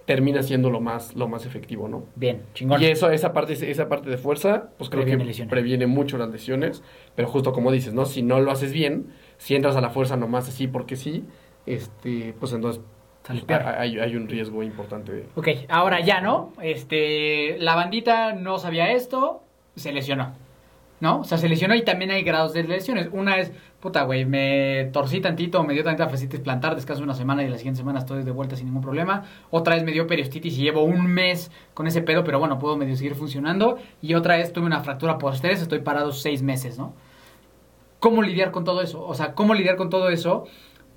termina 0.06 0.42
siendo 0.42 0.70
lo 0.70 0.82
más, 0.82 1.16
lo 1.16 1.28
más 1.28 1.46
efectivo, 1.46 1.88
¿no? 1.88 2.06
Bien, 2.16 2.42
chingón. 2.54 2.82
Y 2.82 2.86
eso, 2.86 3.12
esa 3.12 3.34
parte, 3.34 3.54
esa 3.54 3.90
parte 3.90 4.10
de 4.10 4.18
fuerza, 4.18 4.70
pues 4.78 4.90
creo 4.90 5.04
Previene 5.04 5.24
que 5.24 5.28
lesiones. 5.28 5.52
previene 5.52 5.86
mucho 5.88 6.18
las 6.18 6.30
lesiones. 6.30 6.82
Pero 7.16 7.28
justo 7.28 7.54
como 7.54 7.72
dices, 7.72 7.94
¿no? 7.94 8.06
Si 8.06 8.24
no 8.24 8.40
lo 8.40 8.52
haces 8.52 8.74
bien, 8.74 9.08
si 9.38 9.56
entras 9.56 9.76
a 9.76 9.82
la 9.82 9.90
fuerza 9.90 10.18
nomás 10.18 10.48
así 10.50 10.68
porque 10.68 10.96
sí, 10.96 11.26
este, 11.66 12.34
pues 12.40 12.54
entonces. 12.54 12.82
Hay, 13.30 14.00
hay 14.00 14.16
un 14.16 14.28
riesgo 14.28 14.64
importante. 14.64 15.26
Ok, 15.36 15.48
ahora 15.70 16.00
ya, 16.00 16.22
¿no? 16.22 16.54
Este, 16.62 17.58
la 17.60 17.76
bandita 17.76 18.34
no 18.34 18.58
sabía 18.58 18.92
esto, 18.92 19.44
se 19.76 19.92
lesionó. 19.92 20.34
¿No? 21.00 21.20
O 21.20 21.24
sea, 21.26 21.38
se 21.38 21.48
lesionó 21.48 21.76
y 21.76 21.84
también 21.84 22.10
hay 22.10 22.24
grados 22.24 22.54
de 22.54 22.64
lesiones. 22.64 23.10
Una 23.12 23.38
es, 23.38 23.52
puta, 23.80 24.02
güey, 24.02 24.26
me 24.26 24.90
torcí 24.92 25.22
tantito, 25.22 25.64
me 25.64 25.74
dio 25.74 25.84
tanta 25.84 26.10
fascitis 26.10 26.40
plantar, 26.40 26.74
descanso 26.74 27.04
una 27.04 27.14
semana 27.14 27.44
y 27.44 27.50
la 27.50 27.58
siguiente 27.58 27.78
semana 27.78 28.00
estoy 28.00 28.24
de 28.24 28.32
vuelta 28.32 28.56
sin 28.56 28.66
ningún 28.66 28.82
problema. 28.82 29.24
Otra 29.52 29.76
es 29.76 29.84
me 29.84 29.92
dio 29.92 30.08
periostitis 30.08 30.58
y 30.58 30.64
llevo 30.64 30.82
un 30.82 31.06
mes 31.06 31.52
con 31.76 31.86
ese 31.86 32.02
pedo, 32.02 32.24
pero 32.24 32.40
bueno, 32.40 32.58
puedo 32.58 32.78
medio 32.78 32.96
seguir 32.96 33.14
funcionando. 33.14 33.78
Y 34.02 34.16
otra 34.16 34.40
es 34.40 34.52
tuve 34.54 34.66
una 34.66 34.82
fractura 34.82 35.20
por 35.20 35.36
estrés, 35.36 35.62
estoy 35.62 35.80
parado 35.80 36.12
seis 36.12 36.42
meses, 36.42 36.80
¿no? 36.80 36.96
¿Cómo 38.00 38.24
lidiar 38.24 38.50
con 38.50 38.64
todo 38.64 38.82
eso? 38.82 39.06
O 39.06 39.14
sea, 39.14 39.34
¿cómo 39.34 39.54
lidiar 39.54 39.76
con 39.76 39.92
todo 39.92 40.10
eso? 40.10 40.46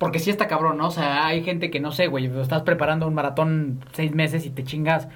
Porque 0.01 0.17
sí 0.17 0.31
está 0.31 0.47
cabrón, 0.47 0.79
¿no? 0.79 0.87
O 0.87 0.89
sea, 0.89 1.27
hay 1.27 1.43
gente 1.43 1.69
que 1.69 1.79
no 1.79 1.91
sé, 1.91 2.07
güey, 2.07 2.25
estás 2.41 2.63
preparando 2.63 3.07
un 3.07 3.13
maratón 3.13 3.81
seis 3.91 4.15
meses 4.15 4.47
y 4.47 4.49
te 4.49 4.63
chingas 4.63 5.07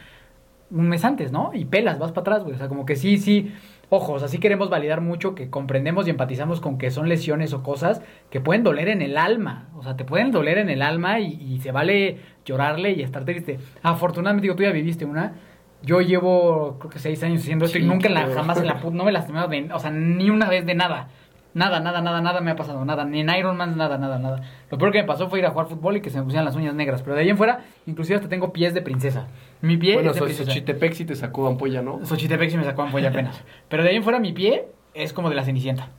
un 0.69 0.87
mes 0.89 1.03
antes, 1.03 1.31
¿no? 1.31 1.49
Y 1.55 1.65
pelas, 1.65 1.97
vas 1.97 2.11
para 2.11 2.21
atrás, 2.21 2.43
güey. 2.43 2.53
O 2.53 2.57
sea, 2.59 2.67
como 2.67 2.85
que 2.85 2.95
sí, 2.95 3.17
sí. 3.17 3.51
Ojo, 3.89 4.13
o 4.13 4.19
sea, 4.19 4.27
sí 4.27 4.37
queremos 4.37 4.69
validar 4.69 5.01
mucho 5.01 5.33
que 5.33 5.49
comprendemos 5.49 6.05
y 6.05 6.11
empatizamos 6.11 6.61
con 6.61 6.77
que 6.77 6.91
son 6.91 7.09
lesiones 7.09 7.51
o 7.53 7.63
cosas 7.63 8.03
que 8.29 8.41
pueden 8.41 8.61
doler 8.61 8.89
en 8.89 9.01
el 9.01 9.17
alma. 9.17 9.69
O 9.75 9.81
sea, 9.81 9.97
te 9.97 10.05
pueden 10.05 10.29
doler 10.29 10.59
en 10.59 10.69
el 10.69 10.83
alma 10.83 11.19
y, 11.19 11.33
y 11.33 11.61
se 11.61 11.71
vale 11.71 12.19
llorarle 12.45 12.91
y 12.91 13.01
estar 13.01 13.25
triste. 13.25 13.57
Afortunadamente, 13.81 14.43
digo, 14.43 14.55
tú 14.55 14.61
ya 14.61 14.71
viviste 14.71 15.03
una. 15.03 15.33
Yo 15.81 16.01
llevo, 16.01 16.77
creo 16.77 16.91
que 16.91 16.99
seis 16.99 17.23
años 17.23 17.41
haciendo 17.41 17.65
esto 17.65 17.79
y 17.79 17.83
nunca 17.85 18.07
en 18.07 18.13
la, 18.13 18.27
jamás 18.27 18.59
en 18.59 18.67
la 18.67 18.79
puta, 18.79 18.95
no 18.95 19.03
me 19.03 19.11
lastimado 19.11 19.47
de, 19.47 19.67
o 19.73 19.79
sea, 19.79 19.89
ni 19.89 20.29
una 20.29 20.47
vez 20.47 20.63
de 20.63 20.75
nada. 20.75 21.09
Nada, 21.55 21.79
nada, 21.79 22.01
nada, 22.01 22.21
nada 22.21 22.41
me 22.41 22.51
ha 22.51 22.55
pasado, 22.55 22.83
nada, 22.85 23.05
ni 23.05 23.21
en 23.21 23.29
Iron 23.29 23.55
Man, 23.57 23.77
nada, 23.77 23.97
nada, 23.97 24.19
nada. 24.19 24.41
Lo 24.69 24.77
peor 24.77 24.91
que 24.91 25.01
me 25.01 25.07
pasó 25.07 25.29
fue 25.29 25.39
ir 25.39 25.45
a 25.45 25.51
jugar 25.51 25.67
fútbol 25.67 25.95
y 25.97 26.01
que 26.01 26.09
se 26.09 26.17
me 26.19 26.23
pusieran 26.25 26.43
las 26.45 26.55
uñas 26.55 26.75
negras, 26.75 27.01
pero 27.01 27.15
de 27.15 27.21
ahí 27.21 27.29
en 27.29 27.37
fuera, 27.37 27.61
inclusive 27.87 28.17
hasta 28.17 28.27
tengo 28.29 28.51
pies 28.53 28.73
de 28.73 28.81
princesa. 28.81 29.27
Mi 29.61 29.77
pie 29.77 29.93
Bueno, 29.95 30.09
es 30.11 30.15
de 30.15 30.19
so- 30.19 30.25
princesa. 30.25 30.51
Xochitepec 30.51 30.93
sí 30.93 31.05
te 31.05 31.15
sacó 31.15 31.47
ampolla, 31.47 31.81
¿no? 31.81 32.05
Xochitepec 32.05 32.49
sí 32.51 32.57
me 32.57 32.65
sacó 32.65 32.81
ampolla 32.83 33.07
apenas. 33.09 33.41
Pero 33.69 33.83
de 33.83 33.89
ahí 33.89 33.95
en 33.95 34.03
fuera 34.03 34.19
mi 34.19 34.33
pie 34.33 34.65
es 34.93 35.13
como 35.13 35.29
de 35.29 35.35
la 35.35 35.45
cenicienta, 35.45 35.89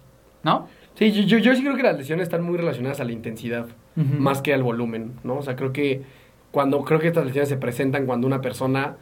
¿no? 0.45 0.69
Sí, 0.95 1.11
yo, 1.11 1.23
yo, 1.23 1.39
yo 1.39 1.55
sí 1.55 1.63
creo 1.63 1.75
que 1.77 1.83
las 1.83 1.97
lesiones 1.97 2.25
están 2.25 2.43
muy 2.43 2.59
relacionadas 2.59 3.01
a 3.01 3.05
la 3.05 3.13
intensidad, 3.13 3.67
más 3.97 4.43
que 4.43 4.53
al 4.53 4.63
volumen, 4.63 5.13
¿no? 5.25 5.37
O 5.39 5.43
sea, 5.43 5.57
creo 5.57 5.73
que 5.73 6.03
cuando 6.51 6.83
creo 6.85 7.01
que 7.01 7.07
estas 7.09 7.25
lesiones 7.25 7.49
se 7.49 7.57
presentan 7.57 8.05
cuando 8.07 8.27
una 8.27 8.43
persona, 8.43 8.97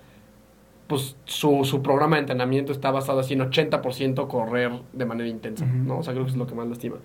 pues 0.86 1.16
su, 1.24 1.64
su 1.64 1.82
programa 1.82 2.16
de 2.16 2.20
entrenamiento 2.20 2.72
está 2.72 2.90
basado 2.90 3.20
así 3.20 3.34
en 3.34 3.40
80% 3.40 4.28
correr 4.28 4.70
de 4.92 5.06
manera 5.06 5.28
intensa, 5.28 5.64
Ujú. 5.64 5.74
¿no? 5.74 5.98
O 5.98 6.02
sea, 6.02 6.12
creo 6.12 6.24
que 6.24 6.30
es 6.32 6.36
lo 6.36 6.46
que 6.46 6.54
más 6.54 6.68
lastima. 6.68 6.96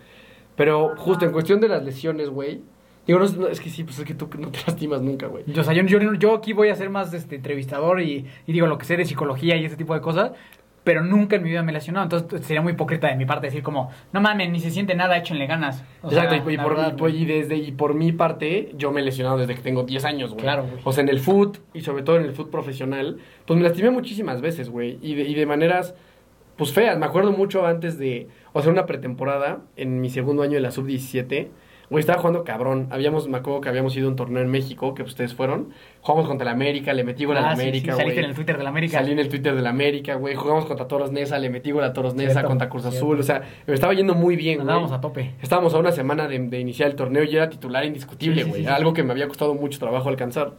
Pero 0.55 0.95
justo 0.97 1.25
en 1.25 1.31
cuestión 1.31 1.61
de 1.61 1.69
las 1.69 1.83
lesiones, 1.83 2.29
güey, 2.29 2.61
digo, 3.07 3.19
no, 3.19 3.25
es- 3.25 3.37
no, 3.37 3.47
es 3.47 3.61
que 3.61 3.69
sí, 3.69 3.83
pues 3.85 3.97
es 3.99 4.05
que 4.05 4.13
tú 4.13 4.27
no 4.37 4.49
te 4.49 4.59
lastimas 4.67 5.01
nunca, 5.01 5.27
güey. 5.27 5.43
O 5.57 5.63
sea, 5.63 5.73
yo, 5.73 5.83
yo, 5.83 6.13
yo 6.15 6.35
aquí 6.35 6.51
voy 6.53 6.69
a 6.69 6.75
ser 6.75 6.89
más 6.89 7.13
este, 7.13 7.35
entrevistador 7.37 8.01
y, 8.01 8.25
y 8.45 8.51
digo 8.53 8.67
lo 8.67 8.77
que 8.77 8.85
sé 8.85 8.97
de 8.97 9.05
psicología 9.05 9.55
y 9.55 9.65
ese 9.65 9.77
tipo 9.77 9.93
de 9.93 10.01
cosas, 10.01 10.31
pero 10.83 11.03
nunca 11.03 11.35
en 11.35 11.43
mi 11.43 11.49
vida 11.49 11.63
me 11.63 11.71
he 11.71 11.73
lesionado. 11.73 12.03
Entonces 12.05 12.45
sería 12.45 12.61
muy 12.61 12.73
hipócrita 12.73 13.07
de 13.07 13.15
mi 13.15 13.25
parte 13.25 13.47
decir 13.47 13.63
como, 13.63 13.91
no 14.11 14.21
mames, 14.21 14.49
ni 14.49 14.59
se 14.59 14.71
siente 14.71 14.95
nada, 14.95 15.17
échenle 15.17 15.47
ganas. 15.47 15.83
O 16.01 16.07
Exacto, 16.07 16.35
y 16.49 16.57
por, 16.57 16.75
verdad, 16.75 16.95
y 17.07 17.25
desde, 17.25 17.57
y 17.57 17.71
por 17.71 17.93
mi 17.93 18.11
parte, 18.11 18.71
yo 18.75 18.91
me 18.91 19.01
he 19.01 19.03
lesionado 19.03 19.37
desde 19.37 19.55
que 19.55 19.61
tengo 19.61 19.83
10 19.83 20.05
años, 20.05 20.31
güey. 20.31 20.43
Claro, 20.43 20.63
güey. 20.63 20.81
O 20.83 20.91
sea, 20.91 21.03
en 21.03 21.09
el 21.09 21.19
foot, 21.19 21.59
y 21.73 21.81
sobre 21.81 22.03
todo 22.03 22.17
en 22.17 22.23
el 22.23 22.33
foot 22.33 22.49
profesional, 22.49 23.17
pues 23.45 23.57
me 23.57 23.63
lastimé 23.63 23.89
muchísimas 23.91 24.41
veces, 24.41 24.69
güey. 24.69 24.97
Y 25.01 25.15
de, 25.15 25.23
y 25.23 25.35
de 25.35 25.45
maneras, 25.45 25.95
pues 26.57 26.73
feas. 26.73 26.97
Me 26.97 27.05
acuerdo 27.05 27.31
mucho 27.31 27.65
antes 27.65 27.97
de, 27.97 28.27
o 28.53 28.61
sea, 28.61 28.71
una 28.71 28.85
pretemporada, 28.85 29.61
en 29.75 30.01
mi 30.01 30.09
segundo 30.09 30.43
año 30.43 30.53
de 30.53 30.61
la 30.61 30.71
sub-17. 30.71 31.49
Güey, 31.89 32.01
estaba 32.01 32.19
jugando 32.19 32.43
cabrón. 32.43 32.87
Habíamos, 32.91 33.27
me 33.27 33.37
acuerdo 33.37 33.61
que 33.61 33.69
habíamos 33.69 33.95
ido 33.97 34.07
a 34.07 34.11
un 34.11 34.15
torneo 34.15 34.43
en 34.43 34.49
México, 34.49 34.93
que 34.93 35.01
ustedes 35.01 35.33
fueron. 35.33 35.69
Jugamos 36.01 36.27
contra 36.27 36.47
el 36.47 36.53
América, 36.53 36.93
le 36.93 37.03
metí 37.03 37.25
gol 37.25 37.37
al 37.37 37.45
Ah, 37.45 37.55
sí, 37.55 37.61
América, 37.63 37.79
sí, 37.79 37.87
güey. 37.93 37.97
saliste 37.97 38.19
en 38.21 38.25
el 38.29 38.35
Twitter 38.35 38.57
del 38.59 38.67
América. 38.67 38.97
Salí 38.99 39.11
en 39.11 39.19
el 39.19 39.29
Twitter 39.29 39.55
del 39.55 39.65
América, 39.67 40.13
güey. 40.15 40.35
Jugamos 40.35 40.65
contra 40.65 40.87
Toros 40.87 41.11
Nesa, 41.11 41.39
le 41.39 41.49
metí 41.49 41.71
gol 41.71 41.83
a 41.83 41.91
Toros 41.93 42.13
Nesa, 42.13 42.43
contra 42.43 42.69
Cruz 42.69 42.83
cierto. 42.83 42.97
Azul. 42.97 43.19
O 43.19 43.23
sea, 43.23 43.41
me 43.65 43.73
estaba 43.73 43.93
yendo 43.95 44.13
muy 44.13 44.35
bien, 44.35 44.55
güey. 44.57 44.61
Andábamos 44.61 44.91
a 44.91 45.01
tope. 45.01 45.33
Estábamos 45.41 45.73
a 45.73 45.79
una 45.79 45.91
semana 45.91 46.27
de, 46.27 46.37
de 46.37 46.59
iniciar 46.59 46.89
el 46.89 46.95
torneo 46.95 47.23
y 47.23 47.35
era 47.35 47.49
titular 47.49 47.83
indiscutible, 47.83 48.43
güey. 48.43 48.61
sí. 48.61 48.67
Algo 48.67 48.93
que 48.93 49.01
me 49.03 49.11
había 49.11 49.27
costado 49.27 49.55
mucho 49.55 49.79
trabajo 49.79 50.09
alcanzar. 50.09 50.53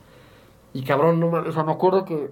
Y 0.74 0.82
cabrón, 0.82 1.20
no 1.20 1.28
o 1.28 1.52
sea, 1.52 1.62
me 1.62 1.72
acuerdo 1.72 2.04
que, 2.04 2.28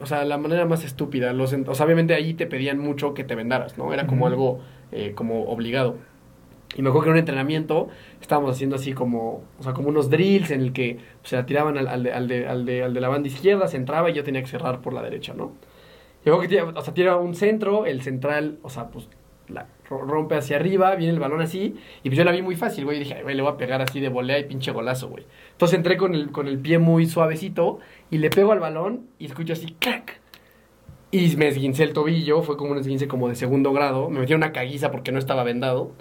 o 0.00 0.06
sea, 0.06 0.24
la 0.24 0.38
manera 0.38 0.64
más 0.66 0.84
estúpida. 0.84 1.32
Los, 1.32 1.52
o 1.54 1.74
sea, 1.74 1.86
obviamente 1.86 2.14
ahí 2.14 2.34
te 2.34 2.46
pedían 2.46 2.78
mucho 2.78 3.14
que 3.14 3.24
te 3.24 3.34
vendaras, 3.34 3.78
¿no? 3.78 3.92
Era 3.92 4.06
como 4.06 4.26
algo 4.26 4.60
eh, 4.92 5.12
como 5.14 5.44
obligado. 5.44 5.96
Y 6.76 6.82
me 6.82 6.90
acuerdo 6.90 7.04
que 7.04 7.08
en 7.10 7.12
un 7.14 7.18
entrenamiento 7.18 7.88
estábamos 8.20 8.50
haciendo 8.52 8.76
así 8.76 8.92
como, 8.92 9.42
o 9.58 9.62
sea, 9.62 9.72
como 9.72 9.88
unos 9.88 10.10
drills 10.10 10.50
en 10.50 10.60
el 10.60 10.72
que 10.72 10.98
pues, 11.20 11.30
se 11.30 11.36
la 11.36 11.46
tiraban 11.46 11.78
al, 11.78 11.88
al 11.88 12.02
de, 12.02 12.12
al, 12.12 12.28
de, 12.28 12.44
al, 12.84 12.94
de, 12.94 13.00
la 13.00 13.08
banda 13.08 13.28
izquierda, 13.28 13.66
se 13.68 13.76
entraba 13.76 14.10
y 14.10 14.12
yo 14.12 14.22
tenía 14.22 14.42
que 14.42 14.48
cerrar 14.48 14.80
por 14.80 14.92
la 14.92 15.02
derecha, 15.02 15.34
¿no? 15.34 15.52
Y 16.24 16.28
luego 16.28 16.42
que 16.42 16.60
o 16.60 16.82
sea, 16.82 16.94
tira 16.94 17.16
un 17.16 17.34
centro, 17.34 17.86
el 17.86 18.02
central, 18.02 18.58
o 18.62 18.70
sea, 18.70 18.88
pues 18.88 19.08
rompe 19.88 20.34
hacia 20.34 20.56
arriba, 20.56 20.94
viene 20.94 21.14
el 21.14 21.20
balón 21.20 21.40
así, 21.40 21.76
y 22.02 22.08
pues 22.10 22.18
yo 22.18 22.24
la 22.24 22.32
vi 22.32 22.42
muy 22.42 22.54
fácil, 22.54 22.84
güey, 22.84 22.98
y 22.98 23.00
dije, 23.00 23.14
"Ay, 23.14 23.22
güey, 23.22 23.34
le 23.34 23.42
voy 23.42 23.52
a 23.52 23.56
pegar 23.56 23.80
así 23.80 24.00
de 24.00 24.10
volea 24.10 24.38
y 24.38 24.44
pinche 24.44 24.70
golazo, 24.72 25.08
güey. 25.08 25.24
Entonces 25.52 25.76
entré 25.76 25.96
con 25.96 26.14
el, 26.14 26.30
con 26.30 26.46
el 26.48 26.58
pie 26.58 26.78
muy 26.78 27.06
suavecito 27.06 27.78
y 28.10 28.18
le 28.18 28.28
pego 28.30 28.52
al 28.52 28.60
balón 28.60 29.06
y 29.18 29.26
escucho 29.26 29.54
así, 29.54 29.74
¡crack! 29.78 30.20
Y 31.10 31.34
me 31.36 31.48
esguincé 31.48 31.84
el 31.84 31.94
tobillo, 31.94 32.42
fue 32.42 32.58
como 32.58 32.72
un 32.72 32.78
esguince 32.78 33.08
como 33.08 33.28
de 33.28 33.34
segundo 33.34 33.72
grado, 33.72 34.10
me 34.10 34.20
metí 34.20 34.34
una 34.34 34.52
caguiza 34.52 34.90
porque 34.90 35.12
no 35.12 35.18
estaba 35.18 35.42
vendado. 35.42 35.92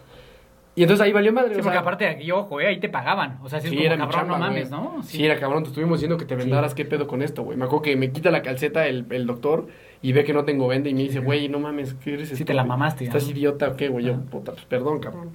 Y 0.78 0.84
entonces 0.84 1.04
ahí 1.04 1.12
valió 1.12 1.34
madre. 1.34 1.56
Sí, 1.56 1.60
o 1.60 1.64
porque 1.64 1.72
sea, 1.74 1.82
aparte 1.82 2.04
de 2.06 2.12
aquí, 2.12 2.32
ojo, 2.32 2.62
eh, 2.62 2.68
ahí 2.68 2.80
te 2.80 2.88
pagaban. 2.88 3.40
O 3.44 3.50
sea, 3.50 3.60
si 3.60 3.70
Sí, 3.70 3.80
es 3.80 3.86
era 3.86 3.96
como 3.98 4.08
mi 4.08 4.14
cabrón, 4.14 4.32
chamba, 4.32 4.46
no 4.48 4.54
mames. 4.54 4.70
¿no? 4.70 5.02
Sí. 5.02 5.26
era 5.26 5.40
cabrón, 5.40 5.64
te 5.64 5.70
estuvimos 5.70 5.98
diciendo 5.98 6.18
que 6.18 6.26
te 6.26 6.36
vendaras, 6.36 6.76
¿qué 6.76 6.86
pedo 6.86 7.08
con 7.08 7.24
esto, 7.24 7.42
güey? 7.42 7.58
Me 7.58 7.66
acuerdo 7.66 7.82
que 7.82 7.96
me 7.96 8.12
quita 8.12 8.30
la 8.30 8.44
calceta 8.44 8.86
el, 8.88 9.08
el 9.10 9.26
doctor 9.26 9.68
y 10.04 10.14
ve 10.14 10.24
que 10.24 10.34
no 10.34 10.46
tengo 10.46 10.68
venda 10.68 10.88
y 10.90 10.94
me 10.94 11.02
dice, 11.02 11.20
güey, 11.20 11.50
no 11.50 11.60
mames, 11.60 11.96
¿qué 11.96 12.14
eres 12.14 12.30
Sí, 12.30 12.46
te 12.46 12.54
la 12.54 12.64
mamaste, 12.64 13.06
¿Estás 13.06 13.26
¿no? 13.26 13.32
idiota 13.32 13.70
o 13.70 13.76
qué, 13.76 13.88
güey? 13.90 14.06
Yo, 14.06 14.22
puta, 14.22 14.52
pues 14.52 14.66
perdón, 14.66 15.00
cabrón. 15.00 15.32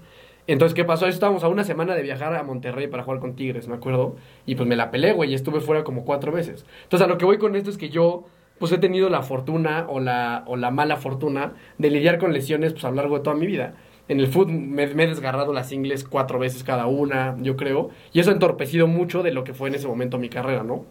Entonces, 0.46 0.74
¿qué 0.74 0.84
pasó? 0.84 1.06
Estábamos 1.08 1.42
a 1.42 1.48
una 1.48 1.64
semana 1.64 1.96
de 1.96 2.02
viajar 2.02 2.34
a 2.34 2.44
Monterrey 2.44 2.86
para 2.86 3.02
jugar 3.02 3.18
con 3.18 3.34
Tigres, 3.34 3.66
me 3.66 3.74
acuerdo. 3.74 4.14
Y 4.46 4.54
pues 4.54 4.68
me 4.68 4.76
la 4.76 4.92
pelé, 4.92 5.12
güey, 5.12 5.32
y 5.32 5.34
estuve 5.34 5.60
fuera 5.60 5.82
como 5.82 6.04
cuatro 6.04 6.30
veces. 6.30 6.64
Entonces, 6.84 7.04
a 7.04 7.08
lo 7.08 7.18
que 7.18 7.24
voy 7.24 7.38
con 7.38 7.56
esto 7.56 7.68
es 7.70 7.78
que 7.78 7.90
yo, 7.90 8.24
pues 8.60 8.70
he 8.70 8.78
tenido 8.78 9.08
la 9.08 9.22
fortuna 9.22 9.86
o 9.88 9.98
la, 9.98 10.44
o 10.46 10.56
la 10.56 10.70
mala 10.70 10.96
fortuna 10.98 11.54
de 11.78 11.90
lidiar 11.90 12.18
con 12.18 12.32
lesiones, 12.32 12.72
pues 12.74 12.84
a 12.84 12.90
lo 12.90 12.96
largo 12.96 13.18
de 13.18 13.24
toda 13.24 13.34
mi 13.34 13.46
vida. 13.46 13.74
En 14.08 14.20
el 14.20 14.26
fútbol 14.26 14.52
me, 14.52 14.86
me 14.88 15.04
he 15.04 15.06
desgarrado 15.06 15.52
las 15.52 15.72
ingles 15.72 16.04
cuatro 16.04 16.38
veces 16.38 16.64
cada 16.64 16.86
una, 16.86 17.36
yo 17.40 17.56
creo. 17.56 17.90
Y 18.12 18.20
eso 18.20 18.30
ha 18.30 18.34
entorpecido 18.34 18.86
mucho 18.86 19.22
de 19.22 19.32
lo 19.32 19.44
que 19.44 19.54
fue 19.54 19.68
en 19.68 19.76
ese 19.76 19.86
momento 19.86 20.18
mi 20.18 20.28
carrera, 20.28 20.62
¿no? 20.62 20.84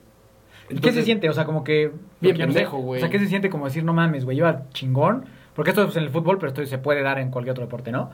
¿Y 0.70 0.80
qué 0.80 0.92
se 0.92 1.04
siente? 1.04 1.30
O 1.30 1.34
sea, 1.34 1.46
como 1.46 1.64
que... 1.64 1.92
Bien 2.22 2.36
yo 2.36 2.46
pendejo, 2.46 2.78
güey. 2.78 3.00
O 3.00 3.02
sea, 3.02 3.10
¿qué 3.10 3.20
se 3.20 3.28
siente 3.28 3.50
como 3.50 3.66
decir, 3.66 3.84
no 3.84 3.94
mames, 3.94 4.26
güey, 4.26 4.38
iba 4.38 4.70
chingón? 4.70 5.26
Porque 5.54 5.72
esto 5.72 5.84
es 5.84 5.96
en 5.98 6.04
el 6.04 6.10
fútbol, 6.10 6.38
pero 6.38 6.48
esto 6.48 6.66
se 6.66 6.78
puede 6.78 7.02
dar 7.02 7.20
en 7.20 7.30
cualquier 7.30 7.52
otro 7.52 7.66
deporte, 7.66 7.92
¿no? 7.92 8.12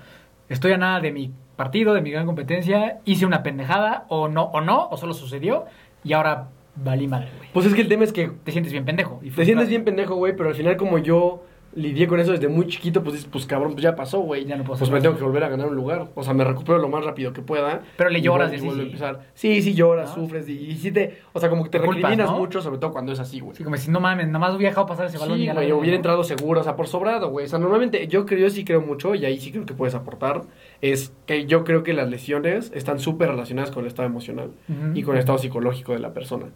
Estoy 0.49 0.71
a 0.71 0.77
nada 0.77 0.99
de 0.99 1.11
mi 1.11 1.31
partido, 1.55 1.93
de 1.93 2.01
mi 2.01 2.09
gran 2.09 2.25
competencia, 2.25 2.99
hice 3.05 3.25
una 3.25 3.43
pendejada, 3.43 4.05
o 4.07 4.27
no, 4.27 4.45
o 4.45 4.61
no, 4.61 4.87
o 4.89 4.97
solo 4.97 5.13
sucedió, 5.13 5.65
y 6.03 6.13
ahora 6.13 6.47
valí 6.75 7.07
madre, 7.07 7.29
güey. 7.37 7.49
Pues 7.53 7.65
es 7.65 7.73
que 7.73 7.81
el 7.81 7.87
tema 7.89 8.03
es 8.05 8.13
que 8.13 8.31
Te 8.43 8.51
sientes 8.51 8.71
bien 8.71 8.85
pendejo. 8.85 9.19
y 9.21 9.29
Te 9.29 9.45
sientes 9.45 9.69
bien 9.69 9.83
pendejo, 9.83 10.15
güey, 10.15 10.35
pero 10.35 10.49
al 10.49 10.55
final 10.55 10.77
como 10.77 10.97
yo 10.97 11.43
lidié 11.77 12.07
con 12.07 12.19
eso 12.19 12.31
desde 12.31 12.47
muy 12.47 12.67
chiquito, 12.67 13.03
pues 13.03 13.13
dices, 13.15 13.29
pues 13.31 13.45
cabrón, 13.45 13.73
pues 13.73 13.83
ya 13.83 13.95
pasó, 13.95 14.19
güey. 14.19 14.45
Ya 14.45 14.55
no 14.57 14.63
puedo 14.63 14.79
Pues 14.79 14.91
me 14.91 14.99
tengo 14.99 15.15
que 15.15 15.23
volver 15.23 15.43
a 15.43 15.49
ganar 15.49 15.67
un 15.67 15.75
lugar. 15.75 16.07
O 16.15 16.23
sea, 16.23 16.33
me 16.33 16.43
recupero 16.43 16.77
lo 16.79 16.89
más 16.89 17.05
rápido 17.05 17.31
que 17.33 17.41
pueda. 17.41 17.83
Pero 17.95 18.09
le 18.09 18.19
y 18.19 18.21
lloras 18.23 18.49
vuelvo- 18.49 18.51
de 18.51 18.57
y 18.57 18.59
sí, 18.59 18.65
vuelvo 18.65 18.81
a 18.81 18.85
empezar. 18.85 19.19
Sí, 19.33 19.61
sí 19.61 19.73
lloras, 19.73 20.09
¿No? 20.17 20.23
sufres 20.23 20.49
y, 20.49 20.53
y 20.53 20.75
sí 20.75 20.91
te, 20.91 21.19
o 21.33 21.39
sea, 21.39 21.49
como 21.49 21.63
que 21.63 21.69
te 21.69 21.77
culpas, 21.79 21.95
recriminas 21.95 22.31
¿no? 22.31 22.37
mucho, 22.39 22.61
sobre 22.61 22.79
todo 22.79 22.91
cuando 22.91 23.11
es 23.13 23.19
así, 23.19 23.39
güey. 23.39 23.55
Sí, 23.55 23.63
como 23.63 23.77
si 23.77 23.91
no 23.91 23.99
mames, 23.99 24.27
nada 24.27 24.39
más 24.39 24.55
hubiera 24.55 24.71
dejado 24.71 24.87
pasar 24.87 25.05
ese 25.05 25.17
balón 25.17 25.39
y 25.39 25.45
Sí, 25.47 25.53
güey, 25.53 25.71
hubiera 25.71 25.95
entrado 25.95 26.23
seguro, 26.23 26.61
o 26.61 26.63
sea, 26.63 26.75
por 26.75 26.87
sobrado, 26.87 27.29
güey. 27.29 27.45
O 27.45 27.49
sea, 27.49 27.59
normalmente 27.59 28.07
yo 28.07 28.25
creo, 28.25 28.39
yo 28.39 28.49
sí 28.49 28.65
creo 28.65 28.81
mucho, 28.81 29.15
y 29.15 29.25
ahí 29.25 29.39
sí 29.39 29.51
creo 29.51 29.65
que 29.65 29.73
puedes 29.73 29.93
aportar, 29.95 30.41
es 30.81 31.13
que 31.27 31.45
yo 31.45 31.63
creo 31.63 31.83
que 31.83 31.93
las 31.93 32.09
lesiones 32.09 32.71
están 32.73 32.99
súper 32.99 33.29
relacionadas 33.29 33.71
con 33.71 33.83
el 33.83 33.87
estado 33.87 34.07
emocional 34.07 34.51
y 34.95 35.03
con 35.03 35.13
el 35.15 35.19
estado 35.19 35.37
psicológico 35.37 35.93
de 35.93 35.99
la 35.99 36.13
persona. 36.13 36.47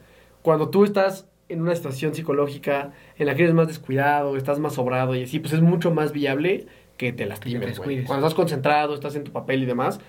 Cuando 0.41 0.69
tú 0.69 0.83
estás 0.83 1.27
en 1.51 1.61
una 1.61 1.75
situación 1.75 2.13
psicológica 2.15 2.93
en 3.17 3.27
la 3.27 3.35
que 3.35 3.43
eres 3.43 3.53
más 3.53 3.67
descuidado, 3.67 4.37
estás 4.37 4.59
más 4.59 4.73
sobrado 4.73 5.15
y 5.15 5.23
así, 5.23 5.39
pues 5.39 5.53
es 5.53 5.61
mucho 5.61 5.91
más 5.91 6.11
viable 6.11 6.67
que 6.97 7.11
te 7.13 7.25
lastimes. 7.25 7.79
Cuando 7.79 8.15
estás 8.15 8.33
concentrado, 8.33 8.93
estás 8.93 9.15
en 9.15 9.23
tu 9.23 9.31
papel 9.31 9.63
y 9.63 9.65
demás, 9.65 9.99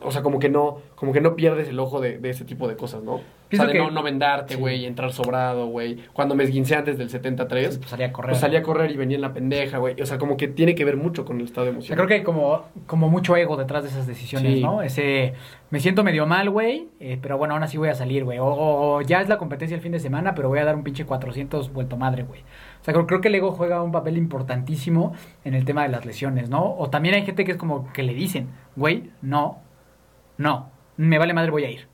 o 0.00 0.10
sea, 0.10 0.22
como 0.22 0.38
que 0.38 0.48
no, 0.48 0.78
como 0.94 1.12
que 1.12 1.20
no 1.20 1.36
pierdes 1.36 1.68
el 1.68 1.78
ojo 1.78 2.00
de, 2.00 2.18
de 2.18 2.30
ese 2.30 2.44
tipo 2.44 2.66
de 2.68 2.76
cosas, 2.76 3.02
¿no? 3.02 3.14
O 3.14 3.54
sea, 3.56 3.66
de 3.66 3.72
que- 3.74 3.78
no, 3.78 3.90
no 3.92 4.02
vendarte, 4.02 4.54
sí. 4.54 4.60
güey, 4.60 4.86
entrar 4.86 5.12
sobrado, 5.12 5.66
güey. 5.68 5.98
Cuando 6.12 6.34
me 6.34 6.42
esguincé 6.42 6.74
antes 6.74 6.98
del 6.98 7.10
73, 7.10 7.78
Pues 7.78 7.90
salía 7.90 8.06
a 8.06 8.12
correr. 8.12 8.30
pues 8.30 8.40
salía 8.40 8.58
a 8.58 8.62
correr 8.62 8.90
y 8.90 8.96
venía 8.96 9.14
en 9.14 9.20
la 9.22 9.32
pendeja, 9.32 9.78
güey. 9.78 10.00
O 10.00 10.06
sea, 10.06 10.18
como 10.18 10.36
que 10.36 10.48
tiene 10.48 10.74
que 10.74 10.84
ver 10.84 10.96
mucho 10.96 11.24
con 11.24 11.38
el 11.38 11.44
estado 11.44 11.66
O 11.66 11.70
sea, 11.70 11.72
emocional. 11.74 11.96
creo 11.96 12.08
que 12.08 12.14
hay 12.14 12.22
como, 12.24 12.62
como 12.86 13.08
mucho 13.08 13.36
ego 13.36 13.56
detrás 13.56 13.84
de 13.84 13.90
esas 13.90 14.06
decisiones, 14.08 14.54
Sí. 14.54 14.62
¿no? 14.62 14.82
Ese, 14.82 15.34
me 15.70 15.78
siento 15.78 16.02
medio 16.02 16.26
mal, 16.26 16.50
güey, 16.50 16.88
eh, 16.98 17.18
pero 17.22 17.38
bueno, 17.38 17.54
aún 17.54 17.62
así 17.62 17.76
voy 17.78 17.88
a 17.88 17.94
salir, 17.94 18.24
güey. 18.24 18.38
O, 18.40 18.46
o 18.46 19.00
ya 19.02 19.20
es 19.20 19.28
la 19.28 19.36
competencia 19.38 19.76
el 19.76 19.80
fin 19.80 19.92
de 19.92 20.00
semana, 20.00 20.34
pero 20.34 20.48
voy 20.48 20.58
a 20.58 20.64
dar 20.64 20.74
un 20.74 20.82
pinche 20.82 21.04
400 21.04 21.72
vuelto 21.72 21.96
madre, 21.96 22.24
güey. 22.24 22.40
O 22.80 22.84
sea, 22.84 22.94
creo, 22.94 23.06
creo 23.06 23.20
que 23.20 23.28
el 23.28 23.34
ego 23.36 23.52
juega 23.52 23.80
un 23.82 23.92
papel 23.92 24.16
importantísimo 24.16 25.12
en 25.44 25.54
el 25.54 25.64
tema 25.64 25.82
de 25.84 25.88
las 25.90 26.04
lesiones, 26.04 26.48
¿no? 26.50 26.74
O 26.76 26.90
también 26.90 27.14
hay 27.14 27.22
gente 27.24 27.44
que 27.44 27.52
es 27.52 27.56
como 27.58 27.92
que 27.92 28.02
le 28.02 28.14
dicen, 28.14 28.48
güey, 28.74 29.10
no, 29.22 29.60
no, 30.38 30.70
me 30.96 31.18
vale 31.18 31.34
madre, 31.34 31.50
voy 31.50 31.64
a 31.64 31.70
ir. 31.70 31.88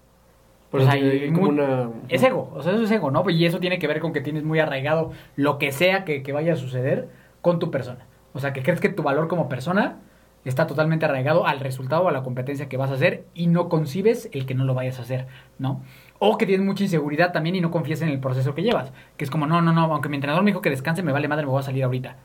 Hay 0.88 1.30
muy- 1.30 1.50
una... 1.50 1.90
Es 2.08 2.22
ego, 2.22 2.50
o 2.54 2.62
sea, 2.62 2.72
eso 2.72 2.82
es 2.84 2.90
ego, 2.90 3.10
¿no? 3.10 3.28
Y 3.28 3.44
eso 3.44 3.60
tiene 3.60 3.78
que 3.78 3.86
ver 3.86 4.00
con 4.00 4.12
que 4.12 4.22
tienes 4.22 4.42
muy 4.42 4.58
arraigado 4.58 5.12
lo 5.36 5.58
que 5.58 5.70
sea 5.70 6.04
que, 6.04 6.22
que 6.22 6.32
vaya 6.32 6.54
a 6.54 6.56
suceder 6.56 7.08
con 7.42 7.58
tu 7.58 7.70
persona. 7.70 8.06
O 8.32 8.40
sea, 8.40 8.52
que 8.54 8.62
crees 8.62 8.80
que 8.80 8.88
tu 8.88 9.02
valor 9.02 9.28
como 9.28 9.48
persona 9.50 9.98
está 10.46 10.66
totalmente 10.66 11.04
arraigado 11.04 11.46
al 11.46 11.60
resultado 11.60 12.08
a 12.08 12.12
la 12.12 12.22
competencia 12.22 12.68
que 12.68 12.76
vas 12.78 12.90
a 12.90 12.94
hacer 12.94 13.24
y 13.34 13.48
no 13.48 13.68
concibes 13.68 14.28
el 14.32 14.46
que 14.46 14.54
no 14.54 14.64
lo 14.64 14.74
vayas 14.74 14.98
a 14.98 15.02
hacer, 15.02 15.26
¿no? 15.58 15.82
O 16.18 16.38
que 16.38 16.46
tienes 16.46 16.64
mucha 16.66 16.84
inseguridad 16.84 17.32
también 17.32 17.54
y 17.54 17.60
no 17.60 17.70
confías 17.70 18.00
en 18.00 18.08
el 18.08 18.18
proceso 18.18 18.54
que 18.54 18.62
llevas. 18.62 18.92
Que 19.18 19.24
es 19.24 19.30
como, 19.30 19.46
no, 19.46 19.60
no, 19.60 19.72
no, 19.72 19.84
aunque 19.92 20.08
mi 20.08 20.16
entrenador 20.16 20.42
me 20.42 20.50
dijo 20.52 20.62
que 20.62 20.70
descanse, 20.70 21.02
me 21.02 21.12
vale 21.12 21.28
madre, 21.28 21.44
me 21.44 21.50
voy 21.52 21.60
a 21.60 21.64
salir 21.64 21.84
ahorita. 21.84 22.16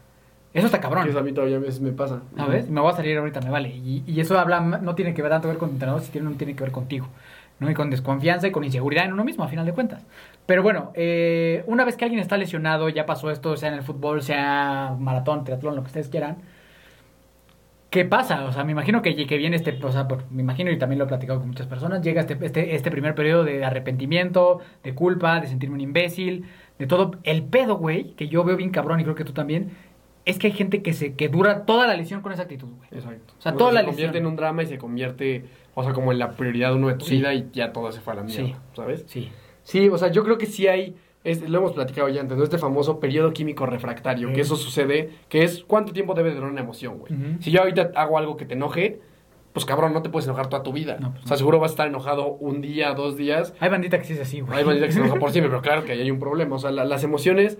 Eso 0.57 0.65
está 0.65 0.79
cabrón. 0.81 1.07
Eso 1.07 1.19
a 1.19 1.23
mí 1.23 1.31
todavía 1.31 1.57
a 1.57 1.59
veces 1.59 1.79
me 1.79 1.91
pasa. 1.91 2.21
¿Sabes? 2.35 2.69
Me 2.69 2.81
voy 2.81 2.91
a 2.91 2.95
salir 2.95 3.17
ahorita, 3.17 3.41
me 3.41 3.49
vale. 3.49 3.69
Y, 3.69 4.03
y 4.05 4.19
eso 4.19 4.37
habla, 4.39 4.59
no 4.59 4.95
tiene 4.95 5.13
que 5.13 5.21
ver 5.21 5.31
tanto 5.31 5.47
ver 5.47 5.57
con 5.57 5.69
tu 5.69 5.75
entrenador, 5.75 6.01
si 6.01 6.11
tiene, 6.11 6.29
no 6.29 6.35
tiene 6.35 6.55
que 6.55 6.63
ver 6.63 6.71
contigo. 6.71 7.07
¿no? 7.59 7.69
Y 7.71 7.73
con 7.73 7.89
desconfianza 7.89 8.47
y 8.47 8.51
con 8.51 8.63
inseguridad 8.63 9.05
en 9.05 9.13
uno 9.13 9.23
mismo, 9.23 9.43
a 9.43 9.47
final 9.47 9.65
de 9.65 9.73
cuentas. 9.73 10.05
Pero 10.45 10.61
bueno, 10.63 10.91
eh, 10.95 11.63
una 11.67 11.85
vez 11.85 11.97
que 11.97 12.05
alguien 12.05 12.21
está 12.21 12.37
lesionado, 12.37 12.87
ya 12.89 13.05
pasó 13.05 13.31
esto, 13.31 13.55
sea 13.57 13.69
en 13.69 13.75
el 13.75 13.81
fútbol, 13.83 14.21
sea 14.21 14.95
maratón, 14.99 15.43
triatlón, 15.43 15.75
lo 15.75 15.81
que 15.81 15.87
ustedes 15.87 16.09
quieran. 16.09 16.37
¿Qué 17.89 18.03
pasa? 18.03 18.43
O 18.45 18.51
sea, 18.51 18.65
me 18.65 18.73
imagino 18.73 19.01
que, 19.01 19.15
que 19.25 19.37
viene 19.37 19.55
este, 19.55 19.79
o 19.83 19.91
sea, 19.91 20.07
por- 20.09 20.29
me 20.29 20.41
imagino 20.41 20.69
y 20.71 20.77
también 20.77 20.99
lo 20.99 21.05
he 21.05 21.07
platicado 21.07 21.39
con 21.39 21.47
muchas 21.47 21.67
personas, 21.67 22.01
llega 22.01 22.19
este, 22.21 22.37
este, 22.41 22.75
este 22.75 22.91
primer 22.91 23.15
periodo 23.15 23.45
de 23.45 23.63
arrepentimiento, 23.63 24.59
de 24.83 24.93
culpa, 24.93 25.39
de 25.39 25.47
sentirme 25.47 25.75
un 25.75 25.81
imbécil, 25.81 26.45
de 26.77 26.85
todo. 26.85 27.11
El 27.23 27.43
pedo, 27.43 27.77
güey, 27.77 28.13
que 28.15 28.27
yo 28.27 28.43
veo 28.43 28.57
bien 28.57 28.71
cabrón 28.71 28.99
y 28.99 29.03
creo 29.03 29.15
que 29.15 29.23
tú 29.23 29.31
también, 29.31 29.71
es 30.27 30.37
que 30.37 30.47
hay 30.47 30.53
gente 30.53 30.81
que 30.81 30.93
se 30.93 31.13
que 31.15 31.29
dura 31.29 31.65
toda 31.65 31.87
la 31.87 31.95
lesión 31.95 32.21
con 32.21 32.31
esa 32.31 32.43
actitud, 32.43 32.67
güey. 32.77 32.89
Exacto. 32.91 33.33
O 33.37 33.41
sea, 33.41 33.53
toda 33.55 33.71
la 33.71 33.79
se 33.81 33.85
convierte 33.87 34.13
lesión. 34.13 34.25
en 34.27 34.31
un 34.31 34.35
drama 34.35 34.63
y 34.63 34.65
se 34.67 34.77
convierte, 34.77 35.45
o 35.73 35.83
sea, 35.83 35.93
como 35.93 36.11
en 36.11 36.19
la 36.19 36.31
prioridad 36.31 36.73
uno 36.75 36.89
de 36.89 36.95
tu 36.95 37.05
Sí. 37.05 37.17
vida 37.17 37.33
y 37.33 37.49
ya 37.53 37.71
todo 37.73 37.91
se 37.91 38.01
fue 38.01 38.13
a 38.13 38.17
la 38.17 38.23
mierda, 38.23 38.45
Sí. 38.47 38.55
¿sabes? 38.75 39.03
Sí. 39.07 39.29
Sí, 39.63 39.89
o 39.89 39.97
sea, 39.97 40.11
yo 40.11 40.23
creo 40.23 40.37
que 40.37 40.45
sí 40.45 40.67
hay, 40.67 40.95
es- 41.23 41.47
lo 41.49 41.57
hemos 41.57 41.73
platicado 41.73 42.07
ya 42.09 42.21
antes, 42.21 42.37
¿no? 42.37 42.43
Este 42.43 42.57
famoso 42.57 42.99
periodo 42.99 43.33
químico 43.33 43.65
refractario, 43.65 44.29
Sí. 44.29 44.33
que 44.35 44.41
eso 44.41 44.55
sucede, 44.55 45.09
que 45.29 45.43
es 45.43 45.63
cuánto 45.65 45.91
tiempo 45.93 46.13
debe 46.13 46.33
durar 46.33 46.51
una 46.51 46.61
emoción, 46.61 46.99
güey. 46.99 47.13
Si 47.39 47.51
yo 47.51 47.61
ahorita 47.61 47.91
hago 47.95 48.17
algo 48.17 48.37
que 48.37 48.45
te 48.45 48.53
enoje, 48.53 49.01
pues 49.53 49.65
cabrón, 49.65 49.91
no 49.91 50.03
te 50.03 50.09
puedes 50.09 50.27
enojar 50.27 50.47
toda 50.49 50.61
tu 50.61 50.71
vida. 50.71 50.97
No, 51.01 51.13
pues 51.13 51.25
o 51.25 51.27
sea, 51.29 51.35
seguro 51.37 51.59
vas 51.59 51.71
a 51.71 51.73
estar 51.73 51.87
enojado 51.87 52.27
un 52.27 52.61
día, 52.61 52.93
dos 52.93 53.17
días. 53.17 53.55
Hay 53.59 53.69
bandita 53.69 53.97
que 53.97 54.03
sí 54.05 54.13
es 54.13 54.21
así, 54.21 54.39
güey. 54.41 54.55
Hay 54.59 54.63
bandita 54.63 54.85
que 54.85 54.91
se 54.93 54.99
enoja 54.99 55.15
por 55.17 55.31
siempre, 55.31 55.49
pero 55.49 55.63
claro 55.63 55.83
que 55.83 55.93
ahí 55.93 56.01
hay 56.01 56.11
un 56.11 56.19
problema. 56.19 56.55
O 56.55 56.59
sea, 56.59 56.69
la- 56.69 56.85
las 56.85 57.03
emociones 57.03 57.57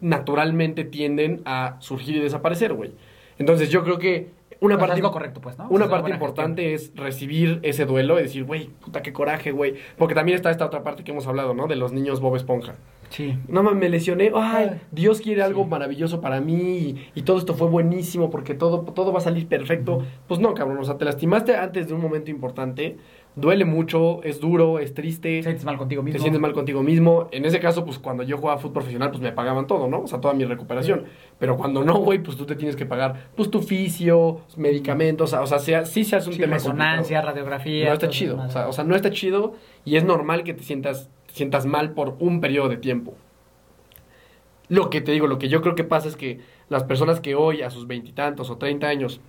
naturalmente 0.00 0.84
tienden 0.84 1.42
a 1.44 1.76
surgir 1.80 2.16
y 2.16 2.20
desaparecer, 2.20 2.72
güey. 2.74 2.92
Entonces 3.38 3.70
yo 3.70 3.82
creo 3.84 3.98
que 3.98 4.30
una 4.60 4.78
parte 4.78 5.02
lo 5.02 5.10
correcto, 5.12 5.40
pues, 5.40 5.58
¿no? 5.58 5.68
una 5.68 5.88
parte 5.88 6.10
importante 6.10 6.72
es 6.72 6.92
recibir 6.94 7.60
ese 7.62 7.84
duelo 7.84 8.18
y 8.18 8.22
decir, 8.22 8.44
güey, 8.44 8.68
puta, 8.68 9.02
qué 9.02 9.12
coraje, 9.12 9.50
güey. 9.50 9.74
Porque 9.98 10.14
también 10.14 10.36
está 10.36 10.50
esta 10.50 10.64
otra 10.64 10.82
parte 10.82 11.04
que 11.04 11.10
hemos 11.10 11.26
hablado, 11.26 11.52
¿no? 11.52 11.66
De 11.66 11.76
los 11.76 11.92
niños 11.92 12.20
Bob 12.20 12.36
Esponja. 12.36 12.76
Sí. 13.10 13.38
No 13.48 13.62
mames, 13.62 13.80
me 13.80 13.88
lesioné. 13.90 14.32
Ay, 14.34 14.68
Ay. 14.72 14.80
Dios 14.90 15.20
quiere 15.20 15.42
algo 15.42 15.64
Sí. 15.64 15.68
maravilloso 15.70 16.20
para 16.20 16.40
mí 16.40 16.54
y, 16.54 17.10
y 17.14 17.22
todo 17.22 17.38
esto 17.38 17.54
fue 17.54 17.68
buenísimo 17.68 18.30
porque 18.30 18.54
todo, 18.54 18.80
todo 18.80 19.12
va 19.12 19.18
a 19.18 19.22
salir 19.22 19.46
perfecto. 19.46 20.04
Pues 20.26 20.40
no, 20.40 20.54
cabrón. 20.54 20.78
O 20.78 20.84
sea, 20.84 20.96
te 20.96 21.04
lastimaste 21.04 21.54
antes 21.54 21.88
de 21.88 21.94
un 21.94 22.00
momento 22.00 22.30
importante. 22.30 22.96
Duele 23.36 23.66
mucho, 23.66 24.22
es 24.22 24.40
duro, 24.40 24.78
es 24.78 24.94
triste. 24.94 25.28
Te 25.36 25.42
sientes 25.42 25.64
mal 25.66 25.76
contigo 25.76 26.02
mismo. 26.02 26.16
Te 26.16 26.20
sientes 26.22 26.40
mal 26.40 26.54
contigo 26.54 26.82
mismo. 26.82 27.28
En 27.32 27.44
ese 27.44 27.60
caso, 27.60 27.84
pues 27.84 27.98
cuando 27.98 28.22
yo 28.22 28.38
jugaba 28.38 28.58
fútbol 28.58 28.72
profesional, 28.72 29.10
pues 29.10 29.20
me 29.22 29.30
pagaban 29.30 29.66
todo, 29.66 29.88
¿no? 29.88 30.00
O 30.00 30.06
sea, 30.06 30.22
toda 30.22 30.32
mi 30.32 30.46
recuperación. 30.46 31.04
Pero 31.38 31.58
cuando 31.58 31.84
no, 31.84 31.96
güey, 31.98 32.18
pues 32.22 32.38
tú 32.38 32.46
te 32.46 32.56
tienes 32.56 32.76
que 32.76 32.86
pagar, 32.86 33.28
pues 33.36 33.50
tu 33.50 33.60
fisio, 33.60 34.40
medicamentos, 34.56 35.34
o 35.34 35.46
sea, 35.46 35.58
sea, 35.58 35.84
sí 35.84 36.02
se 36.04 36.16
hace 36.16 36.28
un 36.30 36.34
Sí, 36.34 36.40
tema 36.40 36.54
resonancia, 36.54 36.96
complicado. 37.20 37.26
radiografía. 37.26 37.88
No 37.88 37.92
está 37.92 38.08
chido, 38.08 38.40
o 38.40 38.48
sea, 38.50 38.68
o 38.68 38.72
sea, 38.72 38.84
no 38.84 38.96
está 38.96 39.10
chido 39.10 39.52
y 39.84 39.96
es 39.96 40.04
normal 40.04 40.42
que 40.42 40.54
te 40.54 40.62
sientas, 40.62 41.10
te 41.26 41.34
sientas 41.34 41.66
mal 41.66 41.92
por 41.92 42.16
un 42.20 42.40
periodo 42.40 42.70
de 42.70 42.78
tiempo. 42.78 43.14
Lo 44.68 44.90
que 44.90 45.00
te 45.02 45.12
digo, 45.12 45.26
lo 45.26 45.38
que 45.38 45.48
yo 45.48 45.60
creo 45.60 45.74
que 45.74 45.84
pasa 45.84 46.08
es 46.08 46.16
que 46.16 46.40
las 46.70 46.84
personas 46.84 47.20
que 47.20 47.34
hoy, 47.34 47.60
a 47.62 47.68
sus 47.70 47.86
veintitantos 47.86 48.48
o 48.50 48.56
treinta 48.56 48.88
años, 48.88 49.20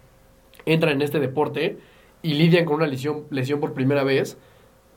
entran 0.65 0.93
en 0.93 1.01
este 1.01 1.19
deporte 1.19 1.77
y 2.21 2.33
lidian 2.33 2.65
con 2.65 2.75
una 2.77 2.87
lesión, 2.87 3.23
lesión 3.29 3.59
por 3.59 3.73
primera 3.73 4.03
vez, 4.03 4.37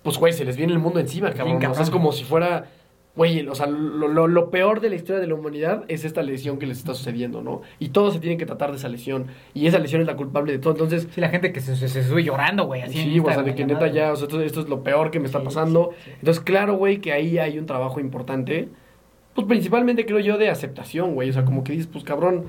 pues, 0.03 0.19
güey, 0.19 0.33
se 0.33 0.45
les 0.45 0.57
viene 0.57 0.73
el 0.73 0.79
mundo 0.79 0.99
encima, 1.01 1.31
cabrón. 1.33 1.65
O 1.67 1.75
sea, 1.75 1.83
es 1.85 1.91
como 1.91 2.13
si 2.13 2.25
fuera, 2.25 2.71
güey, 3.17 3.47
o 3.47 3.55
sea, 3.55 3.67
lo, 3.67 4.09
lo- 4.09 4.27
lo 4.29 4.51
peor 4.51 4.81
de 4.81 4.89
la 4.89 4.97
historia 4.97 5.21
de 5.21 5.27
la 5.27 5.35
humanidad 5.35 5.85
es 5.89 6.05
esta 6.05 6.23
lesión 6.23 6.59
que 6.59 6.67
les 6.67 6.79
está 6.79 6.95
sucediendo, 6.95 7.43
¿no? 7.43 7.61
Y 7.79 7.91
todos 7.91 8.15
se 8.15 8.21
tienen 8.21 8.39
que 8.39 8.47
tratar 8.47 8.71
de 8.71 8.79
esa 8.79 8.89
lesión. 8.89 9.27
Y 9.53 9.67
esa 9.67 9.79
lesión 9.79 10.01
es 10.01 10.07
la 10.07 10.17
culpable 10.17 10.53
de 10.53 10.59
todo. 10.59 10.73
Entonces, 10.73 11.09
Sí, 11.15 11.21
la 11.21 11.29
gente 11.29 11.53
que 11.53 11.61
se, 11.61 11.77
se, 11.77 11.89
se 11.89 12.03
sube 12.03 12.25
llorando, 12.25 12.65
güey. 12.65 12.81
Así 12.83 12.95
Sí, 13.03 13.21
o 13.21 13.25
sea, 13.27 13.43
de 13.43 13.55
que 13.55 13.67
neta 13.67 13.89
ya, 13.89 14.13
o 14.13 14.17
sea, 14.17 14.27
esto, 14.27 14.41
esto 14.41 14.61
es 14.61 14.69
lo 14.71 14.83
peor 14.83 15.11
que 15.11 15.21
me 15.21 15.27
está 15.27 15.41
Sí, 15.41 15.45
pasando. 15.45 15.91
sí, 15.99 16.03
sí. 16.07 16.11
Entonces, 16.21 16.43
claro, 16.43 16.75
güey, 16.77 16.99
que 17.03 17.13
ahí 17.13 17.37
hay 17.39 17.59
un 17.59 17.67
trabajo 17.67 18.01
importante. 18.01 18.69
Pues 19.35 19.47
principalmente 19.47 20.07
creo 20.07 20.19
yo 20.21 20.39
de 20.39 20.49
aceptación, 20.49 21.15
güey. 21.15 21.29
O 21.29 21.33
sea, 21.35 21.45
como 21.45 21.63
que 21.63 21.73
dices, 21.73 21.89
pues 21.89 22.05
cabrón, 22.05 22.47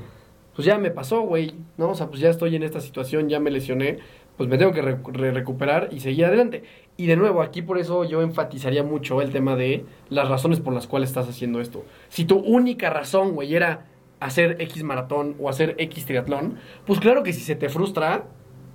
pues 0.56 0.66
ya 0.66 0.78
me 0.78 0.92
pasó, 0.92 1.22
güey, 1.22 1.54
¿no? 1.78 1.90
O 1.90 1.96
sea, 1.96 2.08
pues 2.08 2.20
ya 2.22 2.30
estoy 2.30 2.56
en 2.56 2.64
esta 2.64 2.80
situación, 2.82 3.30
ya 3.30 3.40
me 3.40 3.52
lesioné, 3.52 4.00
pues 4.38 4.50
me 4.50 4.58
tengo 4.58 4.72
que 4.72 4.82
re- 4.82 4.98
re- 5.12 5.32
recuperar 5.32 5.90
y 5.92 6.00
seguir 6.00 6.26
adelante. 6.26 6.64
Y 6.98 7.08
de 7.08 7.16
nuevo, 7.16 7.42
aquí 7.42 7.62
por 7.62 7.78
eso 7.78 8.04
yo 8.04 8.22
enfatizaría 8.22 8.84
mucho 8.84 9.22
el 9.22 9.32
tema 9.32 9.56
de 9.56 9.86
las 10.10 10.30
razones 10.30 10.60
por 10.60 10.74
las 10.74 10.88
cuales 10.88 11.10
estás 11.10 11.28
haciendo 11.30 11.62
esto. 11.62 11.84
Si 12.10 12.26
tu 12.26 12.38
única 12.38 12.90
razón, 12.90 13.34
güey, 13.34 13.56
era 13.56 13.86
hacer 14.20 14.58
X 14.60 14.84
maratón 14.84 15.36
o 15.40 15.50
hacer 15.50 15.76
X 15.80 16.06
triatlón, 16.06 16.58
pues 16.86 17.00
claro 17.00 17.24
que 17.24 17.34
si 17.34 17.42
se 17.42 17.56
te 17.56 17.70
frustra, 17.70 18.26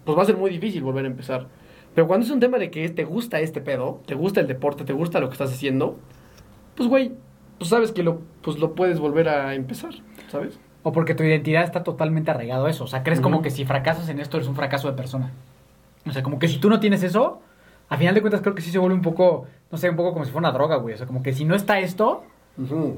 pues 0.05 0.17
va 0.19 0.23
a 0.23 0.27
ser 0.27 0.37
muy 0.37 0.51
difícil 0.51 0.83
volver 0.83 1.05
a 1.05 1.09
empezar. 1.09 1.47
Pero 1.95 2.07
cuando 2.07 2.27
es 2.27 2.33
un 2.33 2.41
tema 2.41 2.59
de 2.59 2.71
que 2.71 2.89
te 2.89 3.05
gusta 3.05 3.41
este 3.41 3.61
pedo, 3.61 4.03
te 4.07 4.15
gusta 4.15 4.41
el 4.41 4.47
deporte, 4.49 4.85
te 4.85 4.93
gusta 4.93 5.19
lo 5.21 5.29
que 5.29 5.33
estás 5.35 5.53
haciendo, 5.53 5.99
pues 6.75 6.89
güey, 6.89 7.13
pues 7.59 7.71
sabes 7.71 7.93
que 7.93 8.03
lo, 8.03 8.21
pues 8.43 8.59
lo 8.59 8.75
puedes 8.75 8.99
volver 9.01 9.29
a 9.29 9.55
empezar, 9.55 9.95
¿sabes? 10.29 10.59
O 10.87 10.93
porque 10.93 11.17
tu 11.17 11.25
identidad 11.25 11.65
está 11.65 11.83
totalmente 11.83 12.31
arraigado 12.31 12.67
a 12.67 12.71
eso. 12.71 12.85
O 12.85 12.87
sea, 12.87 13.03
crees 13.03 13.21
como 13.21 13.43
que 13.43 13.51
si 13.51 13.65
fracasas 13.65 14.09
en 14.09 14.21
esto 14.21 14.37
eres 14.37 14.49
un 14.49 14.55
fracaso 14.55 14.87
de 14.87 14.97
persona. 14.97 15.33
O 16.07 16.13
sea, 16.13 16.23
como 16.23 16.39
que 16.39 16.47
si 16.47 16.59
tú 16.59 16.71
no 16.71 16.79
tienes 16.79 17.03
eso, 17.03 17.41
a 17.89 17.97
final 17.97 18.15
de 18.15 18.21
cuentas 18.21 18.41
creo 18.41 18.55
que 18.55 18.63
sí 18.63 18.71
se 18.71 18.79
vuelve 18.79 18.95
un 18.95 19.03
poco, 19.03 19.49
no 19.73 19.79
sé, 19.79 19.91
un 19.91 19.97
poco 19.97 20.13
como 20.13 20.25
si 20.25 20.31
fuera 20.31 20.49
una 20.49 20.57
droga, 20.57 20.77
güey. 20.77 20.95
O 20.95 20.97
sea, 20.97 21.09
como 21.09 21.25
que 21.25 21.33
si 21.33 21.45
no 21.45 21.57
está 21.57 21.81
esto, 21.81 22.23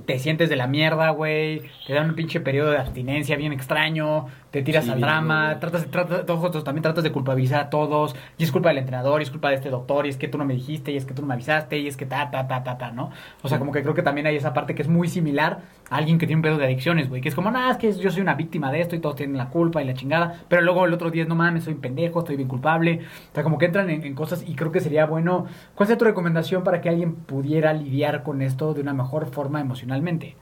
te 0.05 0.19
sientes 0.19 0.51
de 0.51 0.57
la 0.57 0.67
mierda, 0.67 1.09
güey. 1.09 1.63
Te 1.87 1.95
dan 1.95 2.11
un 2.11 2.15
pinche 2.15 2.41
periodo 2.41 2.73
de 2.73 2.77
abstinencia 2.77 3.39
bien 3.39 3.55
extraño. 3.55 4.27
Te 4.51 4.63
tiras 4.63 4.85
Sí, 4.85 4.91
al 4.91 4.97
bien, 4.97 5.07
drama. 5.07 5.47
güey. 5.49 5.61
Tratas, 5.61 5.87
tratas, 5.91 6.25
todos- 6.25 6.65
también 6.65 6.83
tratas 6.83 7.05
de 7.05 7.13
culpabilizar 7.13 7.61
a 7.61 7.69
todos. 7.71 8.17
Y 8.39 8.45
es 8.45 8.51
culpa 8.53 8.71
del 8.71 8.79
entrenador, 8.79 9.21
y 9.21 9.25
es 9.25 9.31
culpa 9.31 9.51
de 9.51 9.57
este 9.57 9.69
doctor, 9.69 10.07
y 10.07 10.09
es 10.09 10.17
que 10.17 10.27
tú 10.27 10.39
no 10.39 10.47
me 10.47 10.55
dijiste, 10.55 10.91
y 10.91 10.97
es 10.97 11.05
que 11.05 11.13
tú 11.13 11.21
no 11.21 11.29
me 11.29 11.35
avisaste, 11.35 11.79
y 11.79 11.87
es 11.87 11.99
que 11.99 12.07
ta, 12.07 12.31
ta, 12.31 12.49
ta, 12.49 12.65
ta, 12.65 12.79
ta, 12.79 12.91
¿no? 12.91 13.11
O 13.43 13.49
sea, 13.49 13.59
como 13.59 13.73
que 13.73 13.83
creo 13.83 13.93
que 13.93 14.03
también 14.03 14.27
hay 14.27 14.37
esa 14.37 14.55
parte 14.55 14.75
que 14.75 14.81
es 14.81 14.89
muy 14.89 15.09
similar 15.09 15.59
a 15.91 15.97
alguien 15.97 16.17
que 16.19 16.27
tiene 16.27 16.39
un 16.39 16.43
pedo 16.43 16.57
de 16.57 16.65
adicciones, 16.65 17.11
güey. 17.11 17.21
Que 17.21 17.29
es 17.29 17.35
como, 17.35 17.51
nada, 17.51 17.73
es 17.73 17.77
que 17.77 17.93
yo 17.93 18.11
soy 18.11 18.23
una 18.23 18.35
víctima 18.35 18.73
de 18.73 18.81
esto 18.81 18.97
y 18.97 19.01
todos 19.01 19.17
tienen 19.17 19.37
la 19.37 19.51
culpa 19.51 19.83
y 19.83 19.85
la 19.87 19.93
chingada. 19.93 20.41
Pero 20.49 20.63
luego 20.63 20.87
el 20.87 20.95
otro 20.95 21.11
día, 21.11 21.27
no 21.27 21.35
mames, 21.35 21.65
soy 21.65 21.75
un 21.75 21.81
pendejo, 21.81 22.21
estoy 22.21 22.37
bien 22.37 22.49
culpable. 22.49 23.01
O 23.31 23.35
sea, 23.35 23.43
como 23.43 23.59
que 23.59 23.67
entran 23.67 23.91
en, 23.91 24.03
en 24.03 24.15
cosas 24.15 24.43
y 24.49 24.55
creo 24.55 24.73
que 24.73 24.81
sería 24.81 25.05
bueno. 25.05 25.45
¿Cuál 25.75 25.89
sería 25.89 25.99
tu 25.99 26.05
recomendación 26.07 26.65
para 26.65 26.81
que 26.81 26.89
alguien 26.89 27.15
pudiera 27.17 27.75
lidiar 27.75 28.23
con 28.23 28.41
esto 28.41 28.73
de 28.73 28.81
una 28.81 28.95
mejor 28.95 29.27
forma 29.27 29.61
emocionalmente? 29.61 30.37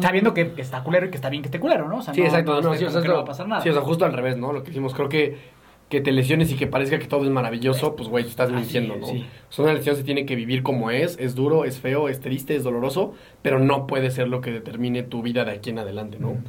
Sabiendo 0.00 0.34
que 0.34 0.52
está 0.58 0.82
culero 0.84 1.06
y 1.06 1.10
que 1.10 1.16
está 1.16 1.28
bien 1.30 1.42
que 1.42 1.48
esté 1.48 1.58
culero, 1.60 1.88
¿no? 1.88 1.98
O 1.98 2.02
sea, 2.02 2.14
Sí, 2.14 2.20
no- 2.20 2.26
exacto. 2.26 2.60
no, 2.60 2.74
sí, 2.74 2.84
que 2.86 3.08
va 3.08 3.20
a 3.20 3.24
pasar 3.24 3.48
nada. 3.48 3.62
Sí, 3.62 3.68
o 3.70 3.72
sea, 3.72 3.82
justo 3.82 4.04
al 4.04 4.12
revés, 4.12 4.36
¿no? 4.36 4.52
Lo 4.52 4.62
que 4.62 4.70
hicimos, 4.70 4.94
creo 4.94 5.08
que 5.08 5.60
que 5.90 6.00
te 6.00 6.12
lesiones 6.12 6.52
y 6.52 6.54
que 6.54 6.68
parezca 6.68 7.00
que 7.00 7.08
todo 7.08 7.24
es 7.24 7.30
maravilloso, 7.30 7.96
pues 7.96 8.08
güey, 8.08 8.24
estás 8.24 8.52
mintiendo, 8.52 8.94
¿no? 8.94 9.06
sí. 9.08 9.26
O 9.48 9.52
sea, 9.52 9.64
una 9.64 9.74
lesión 9.74 9.96
se 9.96 10.04
tiene 10.04 10.24
que 10.24 10.36
vivir 10.36 10.62
como 10.62 10.92
es, 10.92 11.18
es 11.18 11.34
duro, 11.34 11.64
es 11.64 11.80
feo, 11.80 12.08
es 12.08 12.20
triste, 12.20 12.54
es 12.54 12.62
doloroso, 12.62 13.12
pero 13.42 13.58
no 13.58 13.88
puede 13.88 14.12
ser 14.12 14.28
lo 14.28 14.40
que 14.40 14.52
determine 14.52 15.02
tu 15.02 15.20
vida 15.20 15.44
de 15.44 15.50
aquí 15.50 15.70
en 15.70 15.80
adelante, 15.80 16.18
¿no? 16.20 16.28
Ujú. 16.28 16.42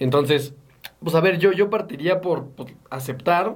Entonces, 0.00 0.56
pues 1.04 1.14
a 1.14 1.20
ver, 1.20 1.38
yo, 1.38 1.52
yo 1.52 1.70
partiría 1.70 2.20
por, 2.20 2.48
por 2.48 2.66
aceptar, 2.90 3.54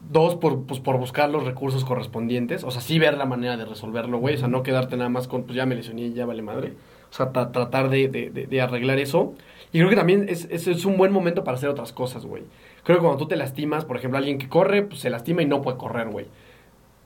dos, 0.00 0.36
por, 0.36 0.64
pues, 0.64 0.80
por 0.80 0.98
buscar 0.98 1.28
los 1.28 1.44
recursos 1.44 1.84
correspondientes, 1.84 2.64
o 2.64 2.70
sea, 2.70 2.80
sí 2.80 2.98
ver 2.98 3.16
la 3.18 3.26
manera 3.26 3.58
de 3.58 3.64
resolverlo, 3.66 4.18
güey, 4.18 4.36
o 4.36 4.38
sea, 4.38 4.48
no 4.48 4.62
quedarte 4.62 4.96
nada 4.96 5.10
más 5.10 5.28
con, 5.28 5.42
pues 5.44 5.54
ya 5.56 5.66
me 5.66 5.74
lesioné 5.74 6.02
y 6.02 6.12
ya 6.14 6.26
vale 6.26 6.42
madre, 6.42 6.74
o 7.10 7.12
sea, 7.14 7.32
tra- 7.32 7.50
tratar 7.52 7.88
de, 7.90 8.08
de- 8.08 8.30
de- 8.30 8.46
de 8.46 8.60
arreglar 8.60 8.98
eso. 8.98 9.34
Y 9.72 9.78
creo 9.78 9.90
que 9.90 9.96
también 9.96 10.26
es, 10.28 10.46
es, 10.50 10.66
es 10.68 10.84
un 10.84 10.96
buen 10.96 11.12
momento 11.12 11.44
para 11.44 11.56
hacer 11.56 11.68
otras 11.68 11.92
cosas, 11.92 12.24
güey. 12.24 12.44
Creo 12.84 12.98
que 12.98 13.02
cuando 13.02 13.18
tú 13.18 13.26
te 13.28 13.36
lastimas, 13.36 13.84
por 13.84 13.96
ejemplo, 13.96 14.16
alguien 14.18 14.38
que 14.38 14.48
corre, 14.48 14.82
pues 14.82 15.00
se 15.00 15.10
lastima 15.10 15.42
y 15.42 15.46
no 15.46 15.60
puede 15.60 15.76
correr, 15.76 16.08
güey. 16.08 16.26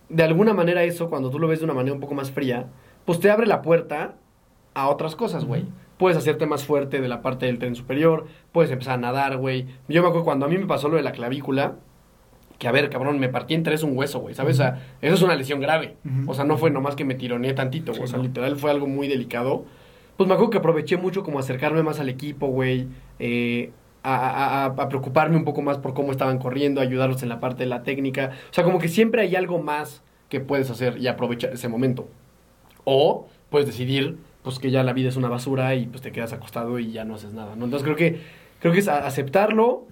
De 0.09 0.23
alguna 0.23 0.53
manera 0.55 0.83
eso, 0.83 1.09
cuando 1.09 1.31
tú 1.31 1.39
lo 1.39 1.49
ves 1.49 1.61
de 1.61 1.65
una 1.65 1.75
manera 1.75 1.95
un 1.95 2.01
poco 2.01 2.15
más 2.15 2.31
fría, 2.31 2.67
pues 3.05 3.19
te 3.21 3.31
abre 3.31 3.47
la 3.47 3.63
puerta 3.63 4.15
a 4.75 4.89
otras 4.89 5.17
cosas, 5.17 5.45
güey. 5.45 5.65
Puedes 5.99 6.17
hacerte 6.19 6.47
más 6.47 6.65
fuerte 6.65 7.01
de 7.01 7.09
la 7.09 7.23
parte 7.23 7.47
del 7.47 7.59
tren 7.59 7.75
superior, 7.75 8.27
puedes 8.53 8.71
empezar 8.71 8.95
a 8.95 8.97
nadar, 8.99 9.37
güey. 9.37 9.67
Yo 9.89 10.03
me 10.03 10.09
acuerdo 10.09 10.25
cuando 10.25 10.47
a 10.47 10.49
mí 10.49 10.57
me 10.59 10.67
pasó 10.67 10.89
lo 10.89 10.97
de 10.97 11.03
la 11.03 11.13
clavícula, 11.13 11.75
que 12.59 12.69
a 12.69 12.73
ver, 12.73 12.91
cabrón, 12.91 13.19
me 13.19 13.29
partí 13.29 13.55
en 13.55 13.63
tres 13.63 13.83
un 13.83 13.97
hueso, 13.97 14.19
güey, 14.21 14.35
¿sabes? 14.35 14.57
O 14.57 14.59
sea, 14.59 14.83
eso 15.01 15.15
es 15.15 15.23
una 15.23 15.35
lesión 15.35 15.61
grave. 15.61 15.97
O 16.27 16.35
sea, 16.35 16.45
no 16.45 16.59
fue 16.59 16.71
nomás 16.71 16.95
que 16.95 17.05
me 17.05 17.15
tironeé 17.15 17.53
tantito, 17.55 17.93
güey. 17.93 18.03
Sí, 18.03 18.05
o 18.05 18.07
sea, 18.09 18.19
no. 18.19 18.25
literal 18.25 18.57
fue 18.57 18.71
algo 18.71 18.87
muy 18.87 19.09
delicado. 19.09 19.65
Pues 20.21 20.29
me 20.29 20.35
acuerdo 20.35 20.51
que 20.51 20.59
aproveché 20.59 20.99
mucho 20.99 21.23
como 21.23 21.39
acercarme 21.39 21.83
más 21.83 21.99
al 21.99 22.11
equipo, 22.11 22.49
güey. 22.49 22.89
eh, 23.19 23.71
a, 24.03 24.17
a- 24.17 24.65
a- 24.65 24.67
a 24.67 24.89
preocuparme 24.91 25.35
un 25.39 25.45
poco 25.47 25.63
más 25.63 25.79
por 25.79 25.95
cómo 25.95 26.13
estaban 26.13 26.37
corriendo, 26.39 26.83
ayudarlos 26.83 27.23
en 27.23 27.31
la 27.31 27.41
parte 27.41 27.63
de 27.63 27.71
la 27.71 27.85
técnica. 27.85 28.33
O 28.51 28.53
sea, 28.53 28.63
como 28.63 28.79
que 28.81 28.89
siempre 28.89 29.23
hay 29.23 29.35
algo 29.35 29.63
más 29.63 30.03
que 30.29 30.41
puedes 30.41 30.69
hacer 30.69 30.99
y 30.99 31.07
aprovechar 31.07 31.55
ese 31.55 31.69
momento. 31.69 32.07
O 32.85 33.29
puedes 33.49 33.67
decidir, 33.67 34.19
pues 34.43 34.59
que 34.59 34.71
ya 34.71 34.83
la 34.83 34.93
vida 34.93 35.09
es 35.09 35.17
una 35.17 35.31
basura 35.31 35.75
y 35.75 35.87
pues 35.87 36.03
te 36.03 36.13
quedas 36.13 36.35
acostado 36.35 36.79
y 36.79 36.93
ya 36.93 37.07
no 37.07 37.15
haces 37.15 37.33
nada, 37.33 37.57
¿no? 37.57 37.65
Entonces 37.65 37.85
creo 37.85 37.97
que, 37.97 38.21
creo 38.61 38.75
que 38.75 38.81
es 38.81 38.89
aceptarlo, 38.89 39.87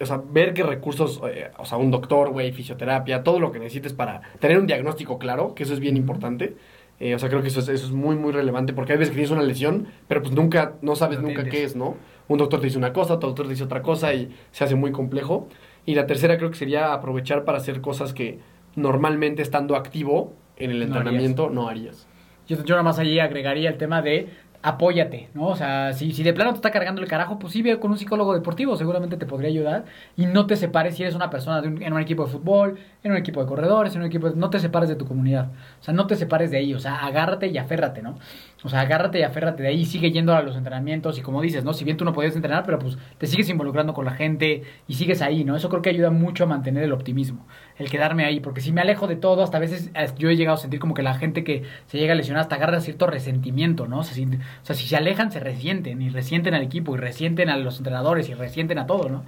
o 0.00 0.06
sea, 0.06 0.22
ver 0.30 0.54
qué 0.54 0.62
recursos, 0.62 1.20
eh, 1.28 1.50
o 1.58 1.64
sea, 1.64 1.76
un 1.78 1.90
doctor, 1.90 2.30
güey, 2.30 2.52
fisioterapia, 2.52 3.24
todo 3.24 3.40
lo 3.40 3.50
que 3.50 3.58
necesites 3.58 3.94
para 3.94 4.20
tener 4.38 4.60
un 4.60 4.68
diagnóstico 4.68 5.18
claro, 5.18 5.56
que 5.56 5.64
eso 5.64 5.74
es 5.74 5.80
bien 5.80 5.96
importante. 5.96 6.54
Eh, 6.98 7.14
o 7.14 7.18
sea, 7.18 7.28
creo 7.28 7.42
que 7.42 7.48
eso 7.48 7.60
es, 7.60 7.68
eso 7.68 7.86
es 7.86 7.92
muy, 7.92 8.16
muy 8.16 8.32
relevante 8.32 8.72
porque 8.72 8.92
hay 8.92 8.98
veces 8.98 9.10
que 9.10 9.16
tienes 9.16 9.30
una 9.30 9.42
lesión, 9.42 9.88
pero 10.08 10.22
pues 10.22 10.34
nunca, 10.34 10.74
no 10.80 10.96
sabes 10.96 11.20
No 11.20 11.28
nunca 11.28 11.44
qué 11.44 11.64
es, 11.64 11.76
¿no? 11.76 11.96
Un 12.28 12.38
doctor 12.38 12.60
te 12.60 12.66
dice 12.66 12.78
una 12.78 12.92
cosa, 12.92 13.14
otro 13.14 13.28
doctor 13.28 13.46
te 13.46 13.52
dice 13.52 13.64
otra 13.64 13.82
cosa 13.82 14.14
y 14.14 14.34
se 14.50 14.64
hace 14.64 14.74
muy 14.74 14.92
complejo. 14.92 15.48
Y 15.84 15.94
la 15.94 16.06
tercera 16.06 16.38
creo 16.38 16.50
que 16.50 16.56
sería 16.56 16.92
aprovechar 16.92 17.44
para 17.44 17.58
hacer 17.58 17.80
cosas 17.80 18.12
que 18.12 18.40
normalmente 18.74 19.42
estando 19.42 19.76
activo 19.76 20.34
en 20.56 20.70
el 20.70 20.78
No 20.78 20.84
entrenamiento 20.86 21.50
no 21.50 21.68
harías. 21.68 22.08
Yo, 22.48 22.62
yo 22.62 22.74
nada 22.74 22.82
más 22.82 22.98
ahí 22.98 23.18
agregaría 23.18 23.68
el 23.68 23.76
tema 23.76 24.02
de 24.02 24.28
apóyate, 24.62 25.28
¿no? 25.34 25.48
O 25.48 25.56
sea, 25.56 25.92
si, 25.92 26.12
si 26.12 26.22
de 26.22 26.32
plano 26.32 26.50
te 26.52 26.56
está 26.56 26.70
cargando 26.70 27.00
el 27.02 27.08
carajo, 27.08 27.38
pues 27.38 27.52
sí, 27.52 27.62
ve 27.62 27.78
con 27.78 27.90
un 27.90 27.98
psicólogo 27.98 28.34
deportivo, 28.34 28.76
seguramente 28.76 29.16
te 29.16 29.26
podría 29.26 29.48
ayudar. 29.50 29.84
Y 30.16 30.26
no 30.26 30.46
te 30.46 30.56
separes 30.56 30.96
si 30.96 31.02
eres 31.02 31.14
una 31.14 31.30
persona 31.30 31.60
de 31.62 31.68
un- 31.68 31.82
en 31.82 31.92
un 31.92 32.00
equipo 32.00 32.24
de 32.26 32.32
fútbol, 32.32 32.78
en 33.02 33.12
un 33.12 33.16
equipo 33.18 33.40
de 33.40 33.46
corredores, 33.46 33.94
en 33.94 34.00
un 34.02 34.06
equipo 34.08 34.30
de- 34.30 34.36
No 34.36 34.50
te 34.50 34.58
separes 34.58 34.88
de 34.88 34.96
tu 34.96 35.06
comunidad. 35.06 35.50
O 35.80 35.84
sea, 35.84 35.94
no 35.94 36.06
te 36.06 36.16
separes 36.16 36.50
de 36.50 36.58
ahí. 36.58 36.74
O 36.74 36.78
sea, 36.80 36.96
agárrate 37.06 37.46
y 37.48 37.58
aférrate, 37.58 38.02
¿no? 38.02 38.18
O 38.66 38.68
sea, 38.68 38.80
agárrate 38.80 39.20
y 39.20 39.22
aférrate 39.22 39.62
de 39.62 39.68
ahí, 39.68 39.84
sigue 39.84 40.10
yendo 40.10 40.34
a 40.34 40.42
los 40.42 40.56
entrenamientos 40.56 41.16
y 41.18 41.22
como 41.22 41.40
dices, 41.40 41.62
¿no? 41.62 41.72
Si 41.72 41.84
bien 41.84 41.96
tú 41.96 42.04
no 42.04 42.12
podías 42.12 42.34
entrenar, 42.34 42.64
pero 42.64 42.80
pues 42.80 42.98
te 43.16 43.28
sigues 43.28 43.48
involucrando 43.48 43.94
con 43.94 44.04
la 44.04 44.10
gente 44.10 44.64
y 44.88 44.94
sigues 44.94 45.22
ahí, 45.22 45.44
¿no? 45.44 45.54
Eso 45.54 45.68
creo 45.68 45.82
que 45.82 45.90
ayuda 45.90 46.10
mucho 46.10 46.42
a 46.42 46.46
mantener 46.48 46.82
el 46.82 46.92
optimismo, 46.92 47.46
el 47.78 47.88
quedarme 47.88 48.24
ahí, 48.24 48.40
porque 48.40 48.60
si 48.60 48.72
me 48.72 48.80
alejo 48.80 49.06
de 49.06 49.14
todo, 49.14 49.44
hasta 49.44 49.58
a 49.58 49.60
veces 49.60 49.92
yo 50.18 50.30
he 50.30 50.36
llegado 50.36 50.56
a 50.56 50.60
sentir 50.60 50.80
como 50.80 50.94
que 50.94 51.02
la 51.02 51.14
gente 51.14 51.44
que 51.44 51.62
se 51.86 51.98
llega 51.98 52.12
a 52.12 52.16
lesionar 52.16 52.42
hasta 52.42 52.56
agarra 52.56 52.80
cierto 52.80 53.06
resentimiento, 53.06 53.86
¿no? 53.86 54.00
O 54.00 54.02
sea, 54.02 54.14
si, 54.14 54.24
o 54.24 54.28
sea, 54.64 54.74
si 54.74 54.88
se 54.88 54.96
alejan, 54.96 55.30
se 55.30 55.38
resienten 55.38 56.02
y 56.02 56.08
resienten 56.08 56.54
al 56.54 56.62
equipo 56.62 56.96
y 56.96 56.98
resienten 56.98 57.48
a 57.48 57.56
los 57.56 57.78
entrenadores 57.78 58.28
y 58.28 58.34
resienten 58.34 58.80
a 58.80 58.86
todo, 58.86 59.08
¿no? 59.08 59.24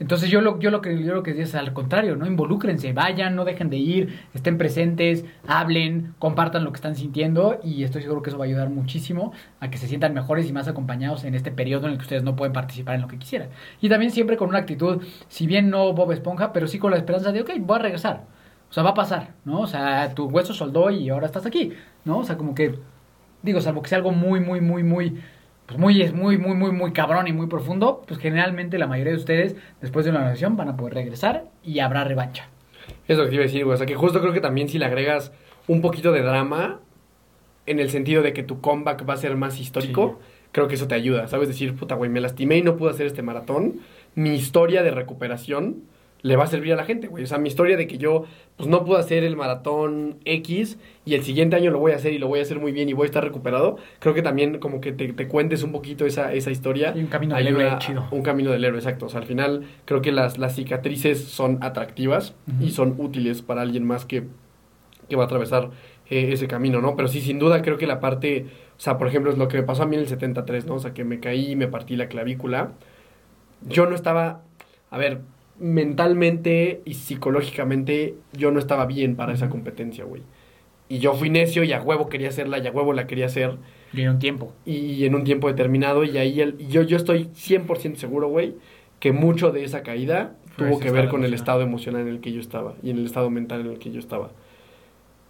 Entonces 0.00 0.30
yo 0.30 0.40
lo, 0.40 0.58
yo 0.58 0.70
lo 0.70 0.80
que 0.80 1.04
yo 1.04 1.12
lo 1.12 1.22
que 1.22 1.34
digo 1.34 1.44
es 1.44 1.54
al 1.54 1.74
contrario, 1.74 2.16
¿no? 2.16 2.26
Involúcrense, 2.26 2.94
vayan, 2.94 3.36
no 3.36 3.44
dejen 3.44 3.68
de 3.68 3.76
ir, 3.76 4.18
estén 4.32 4.56
presentes, 4.56 5.26
hablen, 5.46 6.14
compartan 6.18 6.64
lo 6.64 6.72
que 6.72 6.76
están 6.76 6.96
sintiendo 6.96 7.60
y 7.62 7.84
estoy 7.84 8.00
seguro 8.00 8.22
que 8.22 8.30
eso 8.30 8.38
va 8.38 8.46
a 8.46 8.48
ayudar 8.48 8.70
muchísimo 8.70 9.32
a 9.60 9.68
que 9.68 9.76
se 9.76 9.86
sientan 9.86 10.14
mejores 10.14 10.48
y 10.48 10.54
más 10.54 10.68
acompañados 10.68 11.24
en 11.24 11.34
este 11.34 11.50
periodo 11.50 11.86
en 11.86 11.92
el 11.92 11.98
que 11.98 12.04
ustedes 12.04 12.22
no 12.22 12.34
pueden 12.34 12.54
participar 12.54 12.94
en 12.94 13.02
lo 13.02 13.08
que 13.08 13.18
quisieran. 13.18 13.50
Y 13.82 13.90
también 13.90 14.10
siempre 14.10 14.38
con 14.38 14.48
una 14.48 14.58
actitud, 14.58 15.02
si 15.28 15.46
bien 15.46 15.68
no 15.68 15.92
Bob 15.92 16.12
Esponja, 16.12 16.52
pero 16.54 16.66
sí 16.66 16.78
con 16.78 16.92
la 16.92 16.96
esperanza 16.96 17.30
de, 17.30 17.42
ok, 17.42 17.50
voy 17.60 17.76
a 17.76 17.82
regresar. 17.82 18.24
O 18.70 18.72
sea, 18.72 18.82
va 18.82 18.90
a 18.90 18.94
pasar, 18.94 19.34
¿no? 19.44 19.60
O 19.60 19.66
sea, 19.66 20.14
tu 20.14 20.26
hueso 20.28 20.54
soldó 20.54 20.90
y 20.90 21.10
ahora 21.10 21.26
estás 21.26 21.44
aquí, 21.44 21.72
¿no? 22.06 22.18
O 22.20 22.24
sea, 22.24 22.38
como 22.38 22.54
que, 22.54 22.78
digo, 23.42 23.60
salvo 23.60 23.82
que 23.82 23.90
sea 23.90 23.98
algo 23.98 24.12
muy, 24.12 24.40
muy, 24.40 24.62
muy, 24.62 24.82
muy 24.82 25.20
pues 25.70 25.78
muy, 25.78 26.02
es 26.02 26.12
muy, 26.12 26.36
muy, 26.36 26.56
muy, 26.56 26.72
muy 26.72 26.92
cabrón 26.92 27.28
y 27.28 27.32
muy 27.32 27.46
profundo, 27.46 28.02
pues 28.04 28.18
generalmente 28.18 28.76
la 28.76 28.88
mayoría 28.88 29.12
de 29.12 29.18
ustedes, 29.20 29.54
después 29.80 30.04
de 30.04 30.10
una 30.10 30.28
lesión, 30.28 30.56
van 30.56 30.68
a 30.68 30.76
poder 30.76 30.94
regresar 30.94 31.44
y 31.62 31.78
habrá 31.78 32.02
revancha. 32.02 32.48
Es 33.06 33.16
lo 33.16 33.22
que 33.22 33.28
te 33.28 33.34
iba 33.36 33.44
a 33.44 33.46
decir, 33.46 33.64
güey. 33.64 33.74
O 33.74 33.76
sea, 33.76 33.86
que 33.86 33.94
justo 33.94 34.20
creo 34.20 34.32
que 34.32 34.40
también 34.40 34.68
si 34.68 34.80
le 34.80 34.86
agregas 34.86 35.30
un 35.68 35.80
poquito 35.80 36.10
de 36.10 36.22
drama, 36.22 36.80
en 37.66 37.78
el 37.78 37.88
sentido 37.88 38.20
de 38.20 38.32
que 38.32 38.42
tu 38.42 38.60
comeback 38.60 39.08
va 39.08 39.14
a 39.14 39.16
ser 39.16 39.36
más 39.36 39.60
histórico, 39.60 40.18
creo 40.50 40.66
que 40.66 40.74
eso 40.74 40.88
te 40.88 40.96
ayuda. 40.96 41.28
¿Sabes? 41.28 41.46
Decir, 41.46 41.76
puta, 41.76 41.94
güey, 41.94 42.10
me 42.10 42.20
lastimé 42.20 42.56
y 42.58 42.62
no 42.62 42.76
pude 42.76 42.90
hacer 42.90 43.06
este 43.06 43.22
maratón. 43.22 43.78
Mi 44.16 44.34
historia 44.34 44.82
de 44.82 44.90
recuperación 44.90 45.84
le 46.22 46.36
va 46.36 46.44
a 46.44 46.46
servir 46.46 46.72
a 46.72 46.76
la 46.76 46.84
gente, 46.84 47.06
güey. 47.06 47.24
O 47.24 47.26
sea, 47.26 47.38
mi 47.38 47.48
historia 47.48 47.76
de 47.76 47.86
que 47.86 47.98
yo, 47.98 48.24
pues 48.56 48.68
no 48.68 48.84
pude 48.84 48.98
hacer 48.98 49.24
el 49.24 49.36
maratón 49.36 50.18
X 50.24 50.78
y 51.04 51.14
el 51.14 51.22
siguiente 51.22 51.56
año 51.56 51.70
lo 51.70 51.78
voy 51.78 51.92
a 51.92 51.96
hacer 51.96 52.12
y 52.12 52.18
lo 52.18 52.28
voy 52.28 52.40
a 52.40 52.42
hacer 52.42 52.58
muy 52.58 52.72
bien 52.72 52.88
y 52.88 52.92
voy 52.92 53.04
a 53.04 53.06
estar 53.06 53.24
recuperado. 53.24 53.76
Creo 53.98 54.14
que 54.14 54.22
también 54.22 54.58
como 54.58 54.80
que 54.80 54.92
te, 54.92 55.12
te 55.12 55.28
cuentes 55.28 55.62
un 55.62 55.72
poquito 55.72 56.04
esa, 56.06 56.32
esa 56.32 56.50
historia. 56.50 56.92
Y 56.94 57.00
un 57.00 57.06
camino 57.06 57.36
del 57.36 57.48
héroe 57.48 57.78
chido. 57.78 58.06
Un 58.10 58.22
camino 58.22 58.50
del 58.50 58.64
héroe, 58.64 58.78
exacto. 58.78 59.06
O 59.06 59.08
sea, 59.08 59.20
al 59.20 59.26
final 59.26 59.64
creo 59.84 60.02
que 60.02 60.12
las, 60.12 60.38
las 60.38 60.54
cicatrices 60.54 61.24
son 61.24 61.58
atractivas 61.62 62.34
y 62.60 62.70
son 62.70 62.94
útiles 62.98 63.42
para 63.42 63.62
alguien 63.62 63.86
más 63.86 64.04
que, 64.04 64.24
que 65.08 65.16
va 65.16 65.24
a 65.24 65.26
atravesar 65.26 65.70
eh, 66.10 66.32
ese 66.32 66.48
camino, 66.48 66.80
¿no? 66.80 66.96
Pero 66.96 67.08
sí, 67.08 67.20
sin 67.20 67.38
duda 67.38 67.62
creo 67.62 67.78
que 67.78 67.86
la 67.86 68.00
parte, 68.00 68.46
o 68.76 68.80
sea, 68.80 68.98
por 68.98 69.06
ejemplo, 69.06 69.30
es 69.30 69.38
lo 69.38 69.48
que 69.48 69.58
me 69.58 69.62
pasó 69.62 69.84
a 69.84 69.86
mí 69.86 69.94
en 69.94 70.02
el 70.02 70.08
73, 70.08 70.66
¿no? 70.66 70.74
O 70.74 70.78
sea, 70.80 70.92
que 70.92 71.04
me 71.04 71.20
caí 71.20 71.52
y 71.52 71.56
me 71.56 71.68
partí 71.68 71.96
la 71.96 72.08
clavícula. 72.08 72.72
Yo 73.68 73.86
no 73.86 73.94
estaba, 73.94 74.42
a 74.90 74.98
ver, 74.98 75.20
mentalmente 75.60 76.80
y 76.84 76.94
psicológicamente 76.94 78.14
yo 78.32 78.50
no 78.50 78.58
estaba 78.58 78.86
bien 78.86 79.16
para 79.16 79.32
esa 79.32 79.48
competencia, 79.48 80.04
güey. 80.04 80.22
Y 80.88 80.98
yo 80.98 81.14
fui 81.14 81.30
necio 81.30 81.62
y 81.62 81.72
a 81.72 81.80
huevo 81.80 82.08
quería 82.08 82.28
hacerla 82.30 82.58
y 82.58 82.66
a 82.66 82.72
huevo 82.72 82.92
la 82.92 83.06
quería 83.06 83.26
hacer 83.26 83.56
Y 83.92 84.02
en 84.02 84.08
un 84.10 84.18
tiempo. 84.18 84.52
y 84.66 85.04
en 85.04 85.14
un 85.14 85.22
tiempo 85.24 85.46
determinado 85.48 86.02
y 86.04 86.18
ahí 86.18 86.40
el- 86.40 86.56
y 86.58 86.66
yo, 86.68 86.82
yo 86.82 86.96
estoy 86.96 87.28
100% 87.34 87.96
seguro, 88.00 88.28
güey, 88.28 88.54
que 88.98 89.12
mucho 89.12 89.50
de 89.52 89.62
esa 89.64 89.82
caída 89.82 90.34
Fue 90.56 90.68
tuvo 90.68 90.80
que 90.80 90.90
ver 90.90 91.08
con 91.08 91.24
el 91.24 91.32
estado 91.34 91.60
emocional 91.60 92.02
en 92.02 92.08
el 92.08 92.20
que 92.20 92.32
yo 92.32 92.40
estaba 92.40 92.74
y 92.82 92.90
en 92.90 92.98
el 92.98 93.06
estado 93.06 93.30
mental 93.30 93.60
en 93.60 93.66
el 93.68 93.78
que 93.78 93.92
yo 93.92 94.00
estaba. 94.00 94.30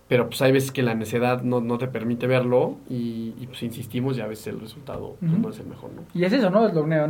Pero 0.09 0.27
pues 0.29 0.43
hay 0.43 0.51
veces 0.51 0.73
que 0.73 0.83
la 0.83 0.95
necedad 0.97 1.43
no, 1.43 1.61
no 1.61 1.79
te 1.79 1.87
permite 1.87 2.27
verlo 2.27 2.79
y, 2.89 3.33
y, 3.39 3.47
pues 3.47 3.63
insistimos 3.63 4.19
y 4.19 4.21
a 4.23 4.27
veces 4.27 4.49
el 4.49 4.59
resultado 4.59 5.17
pues, 5.21 5.31
no 5.31 5.51
es 5.51 5.61
el 5.61 5.67
mejor, 5.67 5.91
¿no? 5.95 6.03
Y 6.15 6.25
es 6.25 6.33
eso, 6.33 6.51
¿no? 6.51 6.67
Es 6.67 6.75
lo 6.75 6.83
único, 6.83 7.05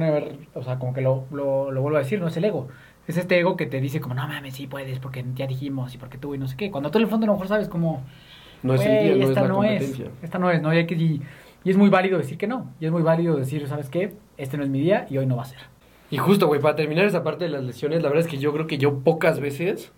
o 0.52 0.62
sea, 0.62 0.78
como 0.78 0.92
que 0.92 1.00
lo, 1.00 1.24
lo, 1.30 1.70
lo 1.70 1.80
vuelvo 1.80 1.96
a 1.96 2.00
decir, 2.02 2.20
no 2.20 2.28
es 2.28 2.37
el 2.37 2.44
ego. 2.44 2.68
Es 3.06 3.16
este 3.16 3.38
ego 3.38 3.56
que 3.56 3.66
te 3.66 3.80
dice 3.80 4.00
como, 4.00 4.14
no 4.14 4.26
mames, 4.28 4.54
sí 4.54 4.66
puedes, 4.66 4.98
porque 5.00 5.24
ya 5.34 5.46
dijimos 5.46 5.94
y 5.94 5.98
porque 5.98 6.18
tú 6.18 6.34
y 6.34 6.38
no 6.38 6.46
sé 6.46 6.56
qué. 6.56 6.70
Cuando 6.70 6.90
tú 6.90 6.98
en 6.98 7.04
el 7.04 7.10
fondo 7.10 7.24
a 7.24 7.28
lo 7.28 7.32
mejor 7.34 7.48
sabes 7.48 7.68
como, 7.68 8.04
No 8.62 8.74
es 8.74 8.82
el 8.82 8.86
"Güey, 8.88 9.04
día, 9.04 9.14
no 9.16 9.22
es 9.22 9.28
esta 9.30 9.40
la 9.42 9.48
no 9.48 9.64
es, 9.64 10.00
esta 10.22 10.38
no 10.38 10.50
es, 10.50 10.62
¿no? 10.62 10.72
Y, 10.72 10.76
hay 10.78 10.86
que- 10.86 10.94
y, 10.94 11.20
y 11.64 11.70
es 11.70 11.76
muy 11.76 11.88
válido 11.88 12.18
decir 12.18 12.38
que 12.38 12.46
no. 12.46 12.72
Y 12.78 12.86
es 12.86 12.92
muy 12.92 13.02
válido 13.02 13.36
decir, 13.36 13.66
¿sabes 13.66 13.88
qué? 13.88 14.14
Este 14.36 14.56
no 14.56 14.62
es 14.62 14.68
mi 14.70 14.80
día 14.80 15.06
y 15.10 15.18
hoy 15.18 15.26
no 15.26 15.36
va 15.36 15.42
a 15.42 15.46
ser. 15.46 15.58
Y 16.10 16.18
justo, 16.18 16.46
güey, 16.46 16.60
para 16.60 16.76
terminar 16.76 17.04
esa 17.04 17.22
parte 17.24 17.44
de 17.44 17.50
las 17.50 17.62
lesiones, 17.64 18.02
la 18.02 18.08
verdad 18.08 18.24
es 18.24 18.30
que 18.30 18.38
yo 18.38 18.52
creo 18.52 18.66
que 18.66 18.78
yo 18.78 18.98
pocas 19.00 19.40
veces, 19.40 19.92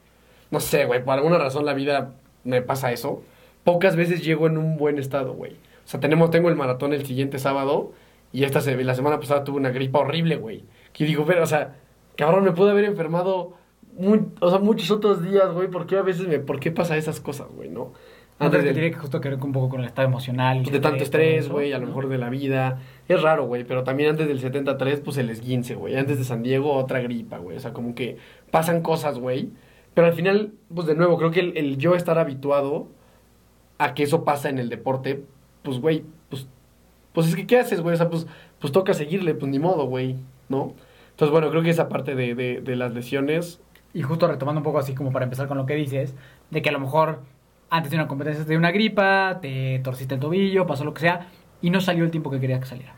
no 0.51 0.61
sé, 0.61 0.85
güey, 0.85 1.05
por 1.05 1.15
alguna 1.15 1.39
razón 1.39 1.65
la 1.65 1.75
vida 1.75 2.13
me 2.45 2.63
pasa 2.63 2.93
eso, 2.93 3.23
pocas 3.65 3.97
veces 3.97 4.25
llego 4.25 4.47
en 4.47 4.59
un 4.59 4.77
buen 4.77 4.99
estado, 4.99 5.33
güey. 5.35 5.53
O 5.53 5.89
sea, 5.89 6.01
tenemos, 6.01 6.31
tengo 6.31 6.49
el 6.49 6.57
maratón 6.57 6.93
el 6.93 7.05
siguiente 7.07 7.39
sábado 7.39 7.93
y 8.33 8.45
esta 8.45 8.61
se, 8.61 8.77
la 8.83 8.95
semana 8.95 9.19
pasada 9.21 9.45
tuve 9.45 9.57
una 9.59 9.71
gripa 9.71 9.99
horrible, 10.01 10.37
güey. 10.37 10.65
Que 10.93 11.05
digo, 11.05 11.25
pero, 11.27 11.43
o 11.43 11.47
sea, 11.47 11.77
cabrón, 12.17 12.45
me 12.45 12.53
pude 12.53 12.71
haber 12.71 12.85
enfermado, 12.85 13.55
muy- 13.97 14.27
o 14.41 14.51
sea, 14.51 14.59
muchos 14.59 14.91
otros 14.91 15.23
días, 15.23 15.53
güey, 15.53 15.69
¿por 15.69 15.87
qué 15.87 15.97
a 15.99 16.03
veces 16.03 16.27
me, 16.29 16.39
por 16.39 16.61
qué 16.61 16.71
pasa 16.71 16.97
esas 16.97 17.21
cosas, 17.21 17.49
güey, 17.55 17.69
no? 17.69 17.93
Antes 18.39 18.65
del- 18.65 18.73
tiene 18.75 18.91
que 18.91 18.97
justo 18.97 19.21
que 19.21 19.29
ver 19.29 19.39
un 19.43 19.53
poco 19.53 19.69
con 19.69 19.81
el 19.81 19.87
estado 19.87 20.09
emocional. 20.09 20.63
pues, 20.63 20.73
de 20.73 20.81
tanto 20.81 21.05
estrés, 21.05 21.49
güey, 21.49 21.73
a 21.73 21.79
lo 21.79 21.87
mejor 21.87 22.09
de 22.09 22.19
la 22.19 22.29
vida. 22.29 22.81
Es 23.09 23.23
raro, 23.23 23.47
güey, 23.47 23.63
pero 23.65 23.85
también 23.85 24.11
antes 24.11 24.27
del 24.27 24.41
73, 24.41 25.01
pues 25.01 25.17
el 25.19 25.31
esguince, 25.31 25.75
güey. 25.77 25.97
Antes 25.97 26.19
de 26.19 26.25
San 26.25 26.43
Diego, 26.43 26.73
otra 26.75 27.01
gripa, 27.01 27.39
güey. 27.39 27.57
O 27.57 27.61
sea, 27.61 27.73
como 27.73 27.95
que 27.95 28.17
pasan 28.51 28.81
cosas, 28.83 29.19
güey. 29.19 29.51
Pero 29.95 30.09
al 30.09 30.15
final, 30.15 30.53
pues 30.75 30.87
de 30.89 30.95
nuevo, 30.97 31.19
creo 31.19 31.31
que 31.31 31.41
el, 31.41 31.57
el 31.57 31.77
yo 31.77 31.95
estar 31.95 32.19
habituado 32.19 32.89
a 33.79 33.95
que 33.95 34.03
eso 34.03 34.25
pasa 34.25 34.49
en 34.49 34.59
el 34.59 34.69
deporte, 34.71 35.23
pues, 35.63 35.79
güey, 35.79 36.03
pues, 36.29 36.49
pues 37.13 37.29
es 37.29 37.37
que, 37.37 37.47
¿qué 37.47 37.59
haces, 37.61 37.81
güey? 37.81 37.95
O 37.95 37.99
sea, 37.99 38.09
pues, 38.11 38.27
pues 38.59 38.73
toca 38.73 38.95
seguirle, 38.95 39.35
pues 39.35 39.53
ni 39.53 39.59
modo, 39.61 39.85
güey, 39.87 40.17
¿no? 40.49 40.75
Entonces, 41.23 41.35
bueno, 41.35 41.51
creo 41.51 41.63
que 41.63 41.71
esa 41.71 41.89
parte 41.89 42.17
de, 42.17 42.35
de, 42.35 42.75
las 42.75 42.95
lesiones, 42.95 43.61
Y 43.95 44.03
justo 44.03 44.27
retomando 44.27 44.59
un 44.59 44.65
poco 44.65 44.81
así 44.81 44.93
como 44.93 45.13
para 45.13 45.23
empezar 45.23 45.47
con 45.47 45.57
lo 45.57 45.67
que 45.67 45.77
dices, 45.77 46.17
de 46.51 46.63
que 46.63 46.69
a 46.69 46.73
lo 46.73 46.81
mejor 46.81 47.21
antes 47.71 47.93
de 47.93 47.97
una 47.97 48.09
competencia 48.09 48.43
te 48.43 48.51
dio 48.51 48.59
una 48.59 48.73
gripa, 48.73 49.39
te 49.41 49.79
torciste 49.85 50.15
el 50.15 50.21
tobillo, 50.21 50.67
pasó 50.67 50.83
lo 50.83 50.93
que 50.93 51.03
sea, 51.03 51.29
y 51.61 51.71
no 51.71 51.81
salió 51.81 52.03
el 52.03 52.11
tiempo 52.11 52.29
que 52.29 52.41
querías 52.41 52.59
que 52.59 52.67
saliera. 52.67 52.95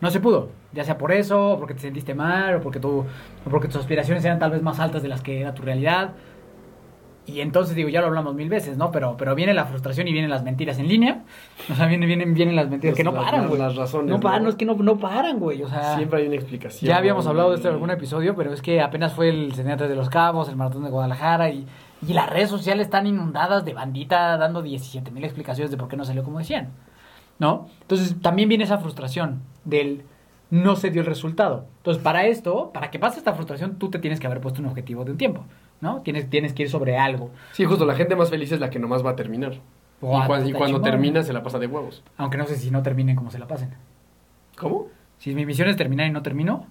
No 0.00 0.10
se 0.10 0.18
pudo, 0.18 0.48
ya 0.72 0.82
sea 0.82 0.96
por 0.96 1.12
eso, 1.12 1.46
o 1.52 1.58
porque 1.58 1.74
te 1.74 1.80
sentiste 1.80 2.14
mal, 2.14 2.54
o 2.54 2.60
porque, 2.62 2.80
tú, 2.80 3.04
o 3.44 3.50
porque 3.50 3.68
tus 3.68 3.76
aspiraciones 3.76 4.24
eran 4.24 4.38
tal 4.38 4.52
vez 4.52 4.62
más 4.62 4.80
altas 4.80 5.02
de 5.02 5.08
las 5.08 5.20
que 5.20 5.42
era 5.42 5.52
tu 5.52 5.60
realidad. 5.62 6.14
Y 7.28 7.40
entonces 7.42 7.76
digo, 7.76 7.88
ya 7.90 8.00
lo 8.00 8.06
hablamos 8.06 8.34
mil 8.34 8.48
veces, 8.48 8.78
¿no? 8.78 8.90
Pero, 8.90 9.16
pero 9.18 9.34
viene 9.34 9.52
la 9.52 9.66
frustración 9.66 10.08
y 10.08 10.12
vienen 10.12 10.30
las 10.30 10.42
mentiras 10.42 10.78
en 10.78 10.88
línea. 10.88 11.22
O 11.70 11.74
sea, 11.74 11.86
vienen, 11.86 12.08
vienen, 12.08 12.32
vienen 12.34 12.56
las 12.56 12.70
mentiras 12.70 12.96
que 12.96 13.04
no 13.04 13.12
Las- 13.12 13.24
paran, 13.24 13.48
güey. 13.48 13.60
las 13.60 13.76
razones, 13.76 14.08
No 14.10 14.18
paran, 14.18 14.44
¿no? 14.44 14.48
es 14.48 14.54
que 14.56 14.64
no, 14.64 14.74
no 14.74 14.96
paran, 14.98 15.38
güey. 15.38 15.62
O 15.62 15.68
sea, 15.68 15.96
Siempre 15.96 16.20
hay 16.22 16.26
una 16.26 16.36
explicación. 16.36 16.88
ya 16.88 16.96
habíamos 16.96 17.26
hablado 17.26 17.50
de 17.50 17.56
esto 17.56 17.68
en 17.68 17.74
algún 17.74 17.90
episodio, 17.90 18.34
pero 18.34 18.52
es 18.52 18.62
que 18.62 18.80
apenas 18.80 19.12
fue 19.12 19.28
el 19.28 19.52
73 19.54 19.90
de 19.90 19.94
los 19.96 20.08
Cabos, 20.08 20.48
el 20.48 20.56
Maratón 20.56 20.84
de 20.84 20.90
Guadalajara 20.90 21.50
y, 21.50 21.66
y 22.06 22.12
las 22.14 22.30
redes 22.30 22.48
sociales 22.48 22.86
están 22.86 23.06
inundadas 23.06 23.64
de 23.64 23.74
bandita 23.74 24.36
dando 24.38 24.62
17 24.62 25.10
mil 25.10 25.24
explicaciones 25.24 25.70
de 25.70 25.76
por 25.76 25.88
qué 25.88 25.96
no 25.98 26.04
salió 26.06 26.24
como 26.24 26.38
decían, 26.38 26.68
¿no? 27.38 27.68
Entonces 27.82 28.16
también 28.22 28.48
viene 28.48 28.64
esa 28.64 28.78
frustración 28.78 29.42
del 29.64 30.02
no 30.50 30.76
se 30.76 30.90
dio 30.90 31.02
el 31.02 31.06
resultado. 31.06 31.66
Entonces 31.78 32.02
para 32.02 32.24
esto, 32.26 32.70
para 32.72 32.90
que 32.90 32.98
pase 32.98 33.18
esta 33.18 33.34
frustración, 33.34 33.74
tú 33.78 33.90
te 33.90 33.98
tienes 33.98 34.18
que 34.18 34.26
haber 34.26 34.40
puesto 34.40 34.62
un 34.62 34.66
objetivo 34.68 35.04
de 35.04 35.10
un 35.12 35.18
tiempo, 35.18 35.44
¿no? 35.80 36.00
Tienes, 36.02 36.28
tienes 36.30 36.52
que 36.52 36.64
ir 36.64 36.70
sobre 36.70 36.96
algo. 36.98 37.30
Sí, 37.52 37.64
justo, 37.64 37.84
la 37.86 37.94
gente 37.94 38.16
más 38.16 38.30
feliz 38.30 38.50
es 38.52 38.60
la 38.60 38.70
que 38.70 38.78
nomás 38.78 39.04
va 39.04 39.10
a 39.10 39.16
terminar. 39.16 39.52
Y, 39.54 40.06
cuando 40.06 40.44
chingón. 40.46 40.82
termina 40.82 41.22
se 41.22 41.32
la 41.32 41.42
pasa 41.42 41.58
de 41.58 41.66
huevos. 41.66 42.04
Aunque 42.16 42.38
no 42.38 42.46
sé 42.46 42.56
si 42.56 42.70
no 42.70 42.82
terminen 42.82 43.16
como 43.16 43.30
se 43.30 43.38
la 43.38 43.46
pasen. 43.48 43.70
¿Cómo? 44.56 44.86
Si 45.18 45.34
mi 45.34 45.44
misión 45.46 45.68
es 45.68 45.76
terminar 45.76 46.06
y 46.06 46.10
no 46.10 46.22
termino, 46.22 46.66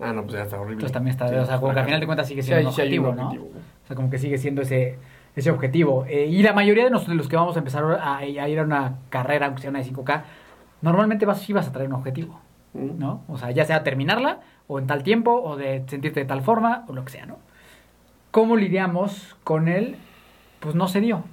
Ah, 0.00 0.12
no, 0.12 0.22
pues 0.22 0.34
ya 0.34 0.42
está 0.42 0.56
horrible. 0.56 0.74
entonces 0.74 0.92
también 0.92 1.10
está, 1.12 1.28
Sí, 1.28 1.34
o 1.34 1.44
sea, 1.44 1.58
como 1.58 1.72
que 1.72 1.80
al 1.80 1.84
final 1.86 1.98
de 2.00 2.06
cuentas 2.06 2.28
sigue 2.28 2.42
Sí, 2.42 2.46
siendo 2.48 2.60
hay- 2.60 2.66
un 2.66 2.72
sí 2.72 2.80
hay 2.82 2.86
objetivo, 2.98 3.10
un 3.10 3.16
¿no? 3.16 3.30
O 3.32 3.86
sea, 3.88 3.96
como 3.96 4.10
que 4.10 4.18
sigue 4.18 4.38
siendo 4.38 4.62
ese, 4.62 4.96
ese 5.34 5.50
objetivo. 5.50 6.04
Eh, 6.08 6.26
y 6.26 6.40
la 6.44 6.52
mayoría 6.52 6.84
de, 6.84 6.90
nos- 6.90 7.08
de 7.08 7.16
los 7.16 7.26
que 7.26 7.34
vamos 7.34 7.56
a 7.56 7.58
empezar 7.58 7.82
a, 7.84 8.18
a 8.18 8.24
ir 8.26 8.60
a 8.60 8.62
una 8.62 8.98
carrera, 9.08 9.46
aunque 9.46 9.60
sea 9.62 9.70
una 9.70 9.80
de 9.80 9.84
5K, 9.86 10.22
normalmente 10.82 11.26
vas, 11.26 11.40
sí 11.40 11.52
vas 11.52 11.66
a 11.66 11.72
traer 11.72 11.88
un 11.88 11.94
objetivo, 11.96 12.38
Mm. 12.74 12.98
¿no? 12.98 13.22
O 13.28 13.38
sea, 13.38 13.50
ya 13.50 13.64
sea 13.64 13.82
terminarla, 13.82 14.38
o 14.68 14.78
en 14.78 14.86
tal 14.86 15.02
tiempo, 15.02 15.32
o 15.42 15.56
de 15.56 15.82
sentirte 15.88 16.20
de 16.20 16.26
tal 16.26 16.42
forma, 16.42 16.84
o 16.86 16.92
lo 16.92 17.04
que 17.04 17.10
sea, 17.10 17.26
¿no? 17.26 17.38
¿Cómo 18.30 18.56
lidiamos 18.56 19.36
con 19.44 19.68
él? 19.68 19.96
Pues 20.60 20.74
no 20.74 20.88
se 20.88 21.00
dio. 21.00 21.24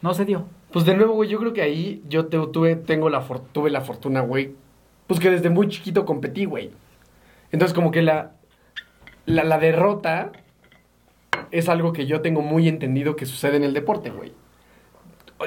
No 0.00 0.14
se 0.14 0.24
dio. 0.24 0.46
Pues 0.72 0.84
de 0.84 0.94
nuevo, 0.96 1.14
güey, 1.14 1.28
yo 1.28 1.38
creo 1.38 1.52
que 1.52 1.62
ahí 1.62 2.02
yo 2.08 2.26
te- 2.26 2.38
tuve, 2.52 2.76
tengo 2.76 3.10
la 3.10 3.20
for- 3.20 3.42
la 3.70 3.80
fortuna, 3.82 4.20
güey. 4.20 4.54
Pues 5.06 5.20
que 5.20 5.30
desde 5.30 5.50
muy 5.50 5.68
chiquito 5.68 6.04
competí, 6.04 6.44
güey. 6.44 6.70
Entonces 7.50 7.74
como 7.74 7.90
que 7.90 8.02
la, 8.02 8.32
la, 9.26 9.44
la 9.44 9.58
derrota 9.58 10.32
es 11.50 11.68
algo 11.68 11.92
que 11.92 12.06
yo 12.06 12.22
tengo 12.22 12.40
muy 12.40 12.68
entendido 12.68 13.16
que 13.16 13.26
sucede 13.26 13.56
en 13.56 13.64
el 13.64 13.74
deporte, 13.74 14.10
güey. 14.10 14.32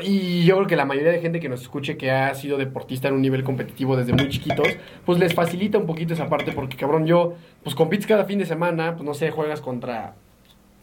Y 0.03 0.43
yo 0.45 0.55
creo 0.55 0.67
que 0.67 0.75
la 0.75 0.86
mayoría 0.86 1.12
de 1.12 1.19
gente 1.19 1.39
que 1.39 1.49
nos 1.49 1.62
escuche 1.62 1.97
que 1.97 2.12
ha 2.12 2.34
sido 2.36 2.58
deportista 2.58 3.08
en 3.08 3.15
un 3.15 3.21
nivel 3.21 3.43
competitivo 3.43 3.95
desde 3.95 4.13
muy 4.13 4.29
chiquitos, 4.29 4.67
pues 5.05 5.19
les 5.19 5.34
facilita 5.34 5.77
un 5.77 5.86
poquito 5.86 6.13
esa 6.13 6.27
parte 6.27 6.51
porque, 6.51 6.77
cabrón, 6.77 7.05
yo, 7.05 7.36
pues 7.63 7.75
compites 7.75 8.08
cada 8.08 8.25
fin 8.25 8.39
de 8.39 8.45
semana, 8.45 8.95
pues 8.95 9.05
no 9.05 9.13
sé, 9.13 9.31
juegas 9.31 9.62
contra, 9.62 10.15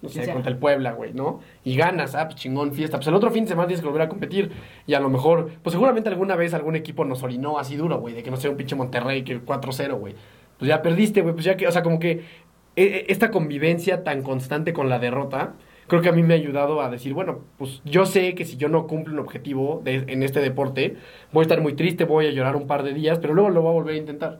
no 0.00 0.08
sé, 0.08 0.30
contra 0.32 0.50
el 0.50 0.58
Puebla, 0.58 0.92
güey, 0.92 1.12
¿no? 1.12 1.40
Y 1.64 1.76
ganas, 1.76 2.14
ah, 2.14 2.26
pues 2.26 2.36
chingón, 2.36 2.72
fiesta. 2.72 2.96
Pues 2.96 3.06
el 3.08 3.14
otro 3.14 3.30
fin 3.30 3.44
de 3.44 3.50
semana 3.50 3.68
tienes 3.68 3.80
que 3.80 3.86
volver 3.86 4.02
a 4.02 4.08
competir 4.08 4.50
y 4.86 4.94
a 4.94 5.00
lo 5.00 5.08
mejor, 5.08 5.50
pues 5.62 5.72
seguramente 5.72 6.08
alguna 6.08 6.36
vez 6.36 6.54
algún 6.54 6.76
equipo 6.76 7.04
nos 7.04 7.22
orinó 7.22 7.58
así 7.58 7.76
duro, 7.76 7.98
güey, 7.98 8.14
de 8.14 8.22
que 8.22 8.30
no 8.30 8.36
sea 8.36 8.50
un 8.50 8.56
pinche 8.56 8.74
Monterrey 8.74 9.22
que 9.22 9.40
4-0, 9.40 9.98
güey. 9.98 10.14
Pues 10.58 10.68
ya 10.68 10.82
perdiste, 10.82 11.22
güey, 11.22 11.34
pues 11.34 11.44
ya 11.44 11.56
que, 11.56 11.66
o 11.66 11.72
sea, 11.72 11.82
como 11.82 11.98
que 11.98 12.10
eh, 12.10 12.20
eh, 12.76 13.06
esta 13.08 13.30
convivencia 13.30 14.04
tan 14.04 14.22
constante 14.22 14.72
con 14.72 14.88
la 14.88 14.98
derrota, 14.98 15.54
creo 15.92 16.00
que 16.00 16.08
a 16.08 16.12
mí 16.12 16.22
me 16.22 16.32
ha 16.32 16.38
ayudado 16.38 16.80
a 16.80 16.88
decir, 16.88 17.12
bueno, 17.12 17.40
pues 17.58 17.82
yo 17.84 18.06
sé 18.06 18.34
que 18.34 18.46
si 18.46 18.56
yo 18.56 18.70
no 18.70 18.86
cumplo 18.86 19.12
un 19.12 19.18
objetivo 19.18 19.82
de- 19.84 20.06
en 20.08 20.22
este 20.22 20.40
deporte, 20.40 20.96
voy 21.32 21.42
a 21.42 21.44
estar 21.44 21.60
muy 21.60 21.74
triste, 21.74 22.04
voy 22.04 22.26
a 22.28 22.30
llorar 22.30 22.56
un 22.56 22.66
par 22.66 22.82
de 22.82 22.94
días, 22.94 23.18
pero 23.18 23.34
luego 23.34 23.50
lo 23.50 23.60
voy 23.60 23.70
a 23.72 23.74
volver 23.74 23.94
a 23.96 23.98
intentar. 23.98 24.38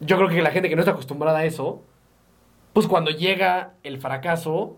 Yo 0.00 0.18
creo 0.18 0.28
que 0.28 0.42
la 0.42 0.50
gente 0.50 0.68
que 0.68 0.76
no 0.76 0.82
está 0.82 0.92
acostumbrada 0.92 1.38
a 1.38 1.44
eso, 1.46 1.80
pues 2.74 2.86
cuando 2.86 3.10
llega 3.10 3.72
el 3.84 3.96
fracaso, 3.96 4.76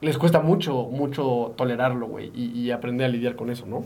les 0.00 0.18
cuesta 0.18 0.38
mucho, 0.38 0.84
mucho 0.84 1.52
tolerarlo, 1.56 2.06
güey, 2.06 2.30
y, 2.32 2.52
y 2.56 2.70
aprender 2.70 3.06
a 3.06 3.08
lidiar 3.08 3.34
con 3.34 3.50
eso, 3.50 3.66
¿no? 3.66 3.84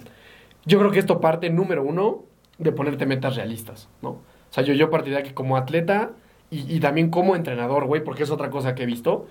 Yo 0.67 0.79
creo 0.79 0.91
que 0.91 0.99
esto 0.99 1.19
parte, 1.23 1.49
número 1.49 1.83
uno, 1.83 2.25
de 2.59 2.73
ponerte 2.73 3.07
metas 3.07 3.37
realistas, 3.37 3.89
¿no? 4.03 4.11
O 4.11 4.21
sea, 4.51 4.65
yo, 4.65 4.75
yo 4.75 4.91
partiría 4.91 5.23
que 5.23 5.33
como 5.33 5.57
atleta 5.57 6.11
y, 6.51 6.75
y 6.77 6.81
también 6.81 7.09
como 7.09 7.37
entrenador, 7.37 7.87
güey, 7.87 8.05
porque 8.05 8.25
es 8.25 8.31
otra 8.31 8.51
cosa 8.51 8.75
que 8.75 8.83
he 8.83 8.87
visto, 8.87 9.27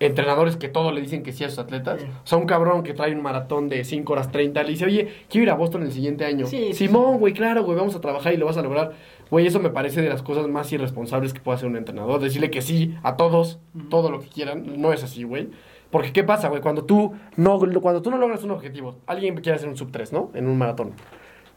entrenadores 0.00 0.56
que 0.56 0.68
todo 0.68 0.92
le 0.92 1.02
dicen 1.02 1.22
que 1.22 1.32
sí 1.32 1.44
a 1.44 1.50
sus 1.50 1.58
atletas. 1.58 2.02
O 2.24 2.26
sea, 2.26 2.38
un 2.38 2.46
cabrón 2.46 2.82
que 2.82 2.94
trae 2.94 3.14
un 3.14 3.22
maratón 3.22 3.68
de 3.68 3.84
5 3.84 4.12
horas 4.12 4.32
30 4.32 4.62
le 4.62 4.70
dice, 4.70 4.86
oye, 4.86 5.08
quiero 5.28 5.44
ir 5.44 5.50
a 5.50 5.54
Boston 5.54 5.82
el 5.82 5.92
siguiente 5.92 6.24
año. 6.24 6.46
Sí, 6.46 6.68
sí, 6.68 6.86
Simón, 6.86 7.18
güey, 7.18 7.34
claro, 7.34 7.62
güey, 7.64 7.76
vamos 7.76 7.94
a 7.94 8.00
trabajar 8.00 8.32
y 8.32 8.38
lo 8.38 8.46
vas 8.46 8.56
a 8.56 8.62
lograr. 8.62 8.92
Güey, 9.30 9.46
eso 9.46 9.60
me 9.60 9.70
parece 9.70 10.00
de 10.00 10.08
las 10.08 10.22
cosas 10.22 10.48
más 10.48 10.72
irresponsables 10.72 11.34
que 11.34 11.40
puede 11.40 11.56
hacer 11.56 11.68
un 11.68 11.76
entrenador. 11.76 12.20
Decirle 12.20 12.50
que 12.50 12.62
sí 12.62 12.94
a 13.02 13.16
todos, 13.16 13.60
todo 13.90 14.10
lo 14.10 14.20
que 14.20 14.28
quieran. 14.28 14.80
No 14.80 14.92
es 14.92 15.04
así, 15.04 15.22
güey. 15.22 15.50
Porque, 15.90 16.12
¿qué 16.12 16.24
pasa, 16.24 16.48
güey? 16.48 16.62
Cuando 16.62 16.84
tú, 16.84 17.12
no, 17.36 17.58
cuando 17.80 18.00
tú 18.00 18.10
no 18.10 18.16
logras 18.16 18.42
un 18.42 18.52
objetivo, 18.52 18.96
alguien 19.06 19.34
quiere 19.36 19.56
hacer 19.56 19.68
un 19.68 19.76
sub 19.76 19.92
3, 19.92 20.12
¿no? 20.12 20.30
En 20.34 20.48
un 20.48 20.56
maratón. 20.56 20.92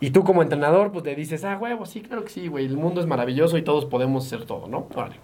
Y 0.01 0.09
tú 0.09 0.23
como 0.23 0.41
entrenador, 0.41 0.91
pues 0.91 1.05
le 1.05 1.15
dices, 1.15 1.45
ah, 1.45 1.57
huevo, 1.57 1.85
sí, 1.85 2.01
claro 2.01 2.25
que 2.25 2.29
sí, 2.29 2.47
güey. 2.47 2.65
El 2.65 2.75
mundo 2.75 2.99
es 2.99 3.07
maravilloso 3.07 3.57
y 3.57 3.61
todos 3.61 3.85
podemos 3.85 4.25
ser 4.25 4.45
todo, 4.45 4.67
¿no? 4.67 4.87
Vale. 4.93 5.15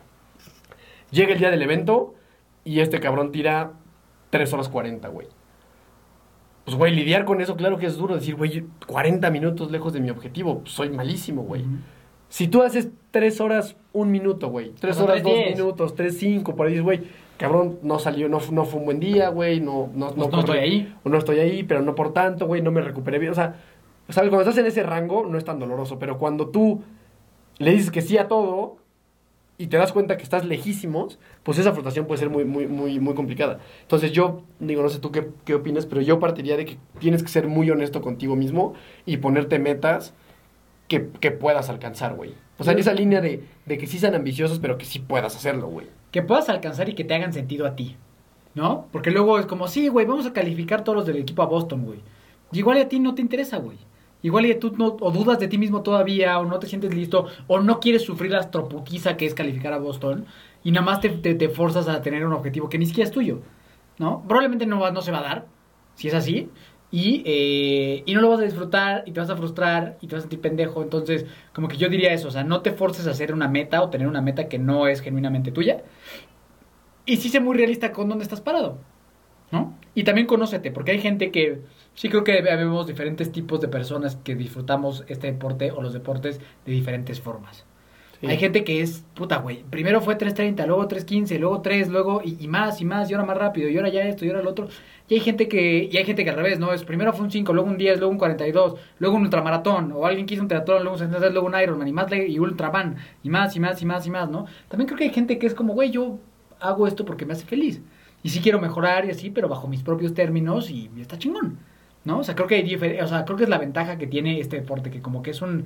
Llega 1.12 1.34
el 1.34 1.40
día 1.40 1.52
del 1.52 1.62
evento 1.62 2.14
y 2.70 2.80
este 2.82 3.00
cabrón 3.00 3.32
tira 3.32 3.74
3 4.30 4.54
horas 4.54 4.70
40, 4.70 5.08
güey. 5.10 5.28
Pues, 6.66 6.78
güey, 6.78 6.94
lidiar 6.96 7.26
con 7.26 7.42
eso, 7.42 7.56
claro 7.56 7.78
que 7.78 7.88
es 7.88 7.98
duro. 7.98 8.16
Decir, 8.16 8.36
güey, 8.36 8.64
40 8.88 9.30
minutos 9.32 9.72
lejos 9.72 9.94
de 9.94 10.00
mi 10.02 10.10
objetivo. 10.10 10.60
pues, 10.60 10.72
soy 10.74 10.90
malísimo, 10.90 11.44
güey. 11.44 11.66
Si 12.28 12.48
tú 12.48 12.62
haces 12.62 12.90
3 13.12 13.42
horas, 13.42 13.76
un 13.92 14.12
minuto, 14.12 14.50
güey. 14.50 14.72
3 14.80 14.96
Como 14.98 15.08
horas, 15.10 15.24
2 15.24 15.32
3:10. 15.34 15.56
minutos, 15.58 15.96
3, 15.96 16.16
5, 16.18 16.56
por 16.56 16.68
ahí 16.68 16.80
güey, 16.80 17.02
cabrón, 17.38 17.80
no 17.82 17.98
salió, 17.98 18.30
no, 18.30 18.40
no 18.52 18.66
fue 18.66 18.80
un 18.80 18.86
buen 18.86 19.00
día, 19.00 19.30
güey. 19.30 19.60
No, 19.62 19.90
no, 19.96 20.08
Pues 20.08 20.18
no 20.18 20.30
corrí- 20.30 20.40
estoy 20.42 20.58
ahí. 20.60 20.96
O 21.04 21.10
no 21.10 21.18
estoy 21.18 21.40
ahí, 21.40 21.64
pero 21.64 21.82
no 21.82 21.96
por 21.96 22.14
tanto, 22.14 22.46
güey, 22.46 22.62
no 22.62 22.70
me 22.72 22.82
recuperé 22.82 23.18
bien. 23.18 23.32
O 23.32 23.36
sea, 23.36 23.56
¿sabes? 24.10 24.30
Cuando 24.30 24.42
estás 24.48 24.58
en 24.60 24.68
ese 24.68 24.84
rango, 24.84 25.26
no 25.26 25.40
es 25.40 25.46
tan 25.46 25.58
doloroso. 25.58 25.98
Pero 25.98 26.20
cuando 26.20 26.50
tú 26.50 26.84
le 27.58 27.72
dices 27.72 27.90
que 27.90 28.02
sí 28.04 28.18
a 28.20 28.28
todo 28.28 28.78
y 29.60 29.68
te 29.68 29.78
das 29.78 29.92
cuenta 29.92 30.18
que 30.18 30.24
estás 30.24 30.46
lejísimos, 30.46 31.20
pues 31.44 31.60
esa 31.60 31.74
frustración 31.74 32.08
puede 32.08 32.20
ser 32.20 32.30
muy, 32.30 32.46
muy, 32.46 32.66
muy, 32.66 33.00
muy 33.00 33.14
complicada. 33.14 33.60
Entonces 33.82 34.14
yo, 34.14 34.44
digo, 34.60 34.82
no 34.82 34.90
sé 34.90 35.00
tú 35.00 35.12
qué, 35.12 35.28
qué 35.46 35.54
opinas, 35.54 35.86
pero 35.86 36.02
yo 36.02 36.18
partiría 36.20 36.58
de 36.58 36.66
que 36.66 36.80
tienes 37.00 37.22
que 37.24 37.30
ser 37.30 37.48
muy 37.48 37.70
honesto 37.70 38.02
contigo 38.02 38.38
mismo 38.38 38.74
y 39.06 39.18
ponerte 39.18 39.60
metas 39.60 40.16
que, 40.88 41.10
que 41.20 41.32
puedas 41.32 41.70
alcanzar, 41.70 42.16
güey. 42.16 42.36
O 42.58 42.64
sea, 42.64 42.74
en 42.74 42.80
esa 42.80 42.94
línea 42.94 43.22
de, 43.22 43.44
de 43.66 43.78
que 43.78 43.88
sí 43.88 44.00
sean 44.00 44.16
ambiciosos, 44.16 44.60
pero 44.60 44.78
que 44.78 44.86
sí 44.86 45.00
puedas 45.00 45.36
hacerlo, 45.36 45.68
güey. 45.68 45.88
que 46.12 46.22
puedas 46.24 46.50
alcanzar 46.50 46.90
y 46.90 46.96
que 46.96 47.04
te 47.04 47.14
hagan 47.16 47.34
sentido 47.34 47.68
a 47.68 47.76
ti, 47.76 47.98
¿no? 48.54 48.88
Porque 48.92 49.12
luego 49.12 49.40
es 49.40 49.46
como, 49.46 49.68
sí, 49.68 49.90
güey, 49.90 50.06
vamos 50.06 50.26
a 50.26 50.34
calificar 50.34 50.84
todos 50.84 50.96
los 50.98 51.06
del 51.06 51.18
equipo 51.18 51.44
a 51.44 51.46
Boston, 51.48 51.86
güey. 51.86 52.04
Igual 52.52 52.80
a 52.80 52.88
ti 52.90 53.00
no 53.00 53.14
te 53.16 53.22
interesa, 53.22 53.58
güey. 53.58 53.78
Igual 54.22 54.46
y 54.46 54.56
tú 54.56 54.74
no, 54.78 54.98
o 55.00 55.12
dudas 55.12 55.40
de 55.40 55.48
ti 55.48 55.58
mismo 55.58 55.82
todavía, 55.82 56.40
o 56.40 56.46
no 56.46 56.60
te 56.60 56.68
sientes 56.68 56.94
listo, 56.94 57.28
o 57.48 57.60
no 57.60 57.80
quieres 57.80 58.04
sufrir 58.04 58.32
la 58.32 58.40
astroputiza 58.40 59.16
que 59.16 59.26
es 59.26 59.34
calificar 59.34 59.72
a 59.72 59.78
Boston, 59.78 60.26
y 60.64 60.72
nada 60.72 60.86
más 60.86 61.00
te, 61.00 61.10
te, 61.10 61.50
forzas 61.50 61.88
a 61.88 62.02
tener 62.02 62.26
un 62.26 62.34
objetivo 62.34 62.68
que 62.68 62.78
ni 62.78 62.86
siquiera 62.86 63.08
es 63.08 63.14
tuyo, 63.14 63.42
¿no? 63.98 64.24
Probablemente 64.28 64.66
no, 64.66 64.92
no 64.92 65.02
se 65.02 65.12
va 65.12 65.20
a 65.20 65.24
dar, 65.24 65.46
si 65.96 66.10
es 66.10 66.14
así, 66.14 66.50
y, 66.92 67.24
eh, 67.26 68.04
y 68.06 68.14
no 68.14 68.20
lo 68.20 68.30
vas 68.30 68.40
a 68.40 68.44
disfrutar, 68.44 69.04
y 69.06 69.14
te 69.14 69.22
vas 69.22 69.30
a 69.30 69.38
frustrar, 69.38 69.98
y 70.02 70.08
te 70.08 70.16
vas 70.16 70.20
a 70.20 70.24
sentir 70.24 70.42
pendejo, 70.42 70.84
entonces, 70.84 71.26
como 71.54 71.70
que 71.70 71.78
yo 71.78 71.88
diría 71.88 72.12
eso, 72.12 72.28
o 72.28 72.32
sea, 72.32 72.44
no 72.44 72.62
te 72.62 72.72
forces 72.74 73.08
a 73.08 73.12
hacer 73.12 73.34
una 73.34 73.48
meta 73.48 73.82
o 73.82 73.90
tener 73.90 74.08
una 74.08 74.22
meta 74.22 74.50
que 74.50 74.60
no 74.60 74.88
es 74.88 75.00
genuinamente 75.00 75.52
tuya, 75.54 75.84
y 77.06 77.18
sí 77.18 77.30
sé 77.30 77.40
muy 77.40 77.56
realista 77.56 77.94
con 77.94 78.10
dónde 78.10 78.24
estás 78.24 78.42
parado, 78.42 78.80
¿no? 79.52 79.78
Y 79.96 80.04
también 80.04 80.28
conócete, 80.28 80.72
porque 80.72 80.92
hay 80.92 81.00
gente 81.00 81.32
que 81.32 81.62
sí 82.00 82.08
creo 82.08 82.24
que 82.24 82.42
vemos 82.42 82.88
diferentes 82.88 83.30
tipos 83.30 83.60
de 83.60 83.68
personas 83.68 84.16
que 84.16 84.34
disfrutamos 84.34 85.04
este 85.08 85.28
deporte 85.28 85.70
o 85.72 85.82
los 85.82 85.92
deportes 85.92 86.40
de 86.66 86.72
diferentes 86.72 87.20
formas. 87.20 87.66
Sí. 88.22 88.28
Hay 88.28 88.38
gente 88.38 88.64
que 88.64 88.82
es, 88.82 89.04
puta, 89.16 89.40
güey, 89.40 89.64
primero 89.70 90.00
fue 90.00 90.18
3.30, 90.18 90.66
luego 90.66 90.88
3.15, 90.88 91.38
luego 91.40 91.62
3, 91.62 91.90
luego 91.90 92.22
y, 92.24 92.38
y 92.40 92.48
más 92.48 92.80
y 92.80 92.86
más, 92.86 93.10
y 93.10 93.14
ahora 93.14 93.26
más 93.26 93.38
rápido, 93.38 93.68
y 93.68 93.76
ahora 93.76 93.90
ya 93.90 94.04
esto, 94.04 94.24
y 94.24 94.30
ahora 94.30 94.42
lo 94.42 94.50
otro. 94.52 94.70
Y 95.10 95.16
hay 95.16 95.20
gente 95.20 95.50
que, 95.50 95.90
y 95.92 95.98
hay 95.98 96.06
gente 96.06 96.24
que 96.24 96.30
al 96.30 96.38
revés, 96.38 96.58
¿no? 96.58 96.72
Es 96.72 96.86
primero 96.86 97.12
fue 97.12 97.26
un 97.26 97.32
5, 97.32 97.52
luego 97.52 97.70
un 97.70 97.78
10, 97.78 98.00
luego 98.00 98.12
un 98.14 98.18
42, 98.18 98.80
luego 99.00 99.16
un 99.18 99.24
ultramaratón, 99.24 99.92
o 99.92 100.06
alguien 100.06 100.26
que 100.26 100.36
hizo 100.36 100.44
un 100.44 100.48
triatlón, 100.48 100.84
luego 100.84 100.94
un 100.94 101.00
73, 101.00 101.34
luego 101.34 101.48
un 101.48 101.62
Ironman, 101.62 101.88
y 101.88 101.92
más 101.92 102.10
y 102.14 102.40
ultraman, 102.40 102.96
y 103.24 103.30
más 103.30 103.58
y 103.58 103.60
más 103.60 103.82
y 103.82 103.86
más 103.86 104.08
y 104.08 104.10
más, 104.10 104.30
¿no? 104.30 104.46
También 104.70 104.88
creo 104.88 104.98
que 104.98 105.04
hay 105.06 105.14
gente 105.14 105.38
que 105.38 105.48
es 105.48 105.54
como, 105.54 105.74
güey, 105.74 105.92
yo 105.92 106.18
hago 106.62 106.88
esto 106.88 107.04
porque 107.04 107.26
me 107.26 107.34
hace 107.34 107.46
feliz. 107.46 107.82
Y 108.24 108.30
sí 108.30 108.40
quiero 108.40 108.62
mejorar 108.62 109.06
y 109.06 109.12
así, 109.12 109.30
pero 109.32 109.50
bajo 109.50 109.68
mis 109.68 109.84
propios 109.84 110.14
términos 110.14 110.70
y, 110.70 110.90
y 110.96 111.02
está 111.02 111.18
chingón. 111.18 111.60
¿No? 112.06 112.20
O 112.20 112.24
sea, 112.24 112.36
creo 112.36 112.48
que 112.48 113.00
o 113.04 113.08
sea, 113.08 113.26
creo 113.26 113.38
que 113.38 113.44
es 113.44 113.50
la 113.50 113.58
ventaja 113.58 113.98
que 113.98 114.08
tiene 114.08 114.40
este 114.40 114.58
deporte, 114.58 114.90
que 114.90 115.02
como 115.02 115.22
que 115.22 115.32
es 115.32 115.42
un 115.42 115.66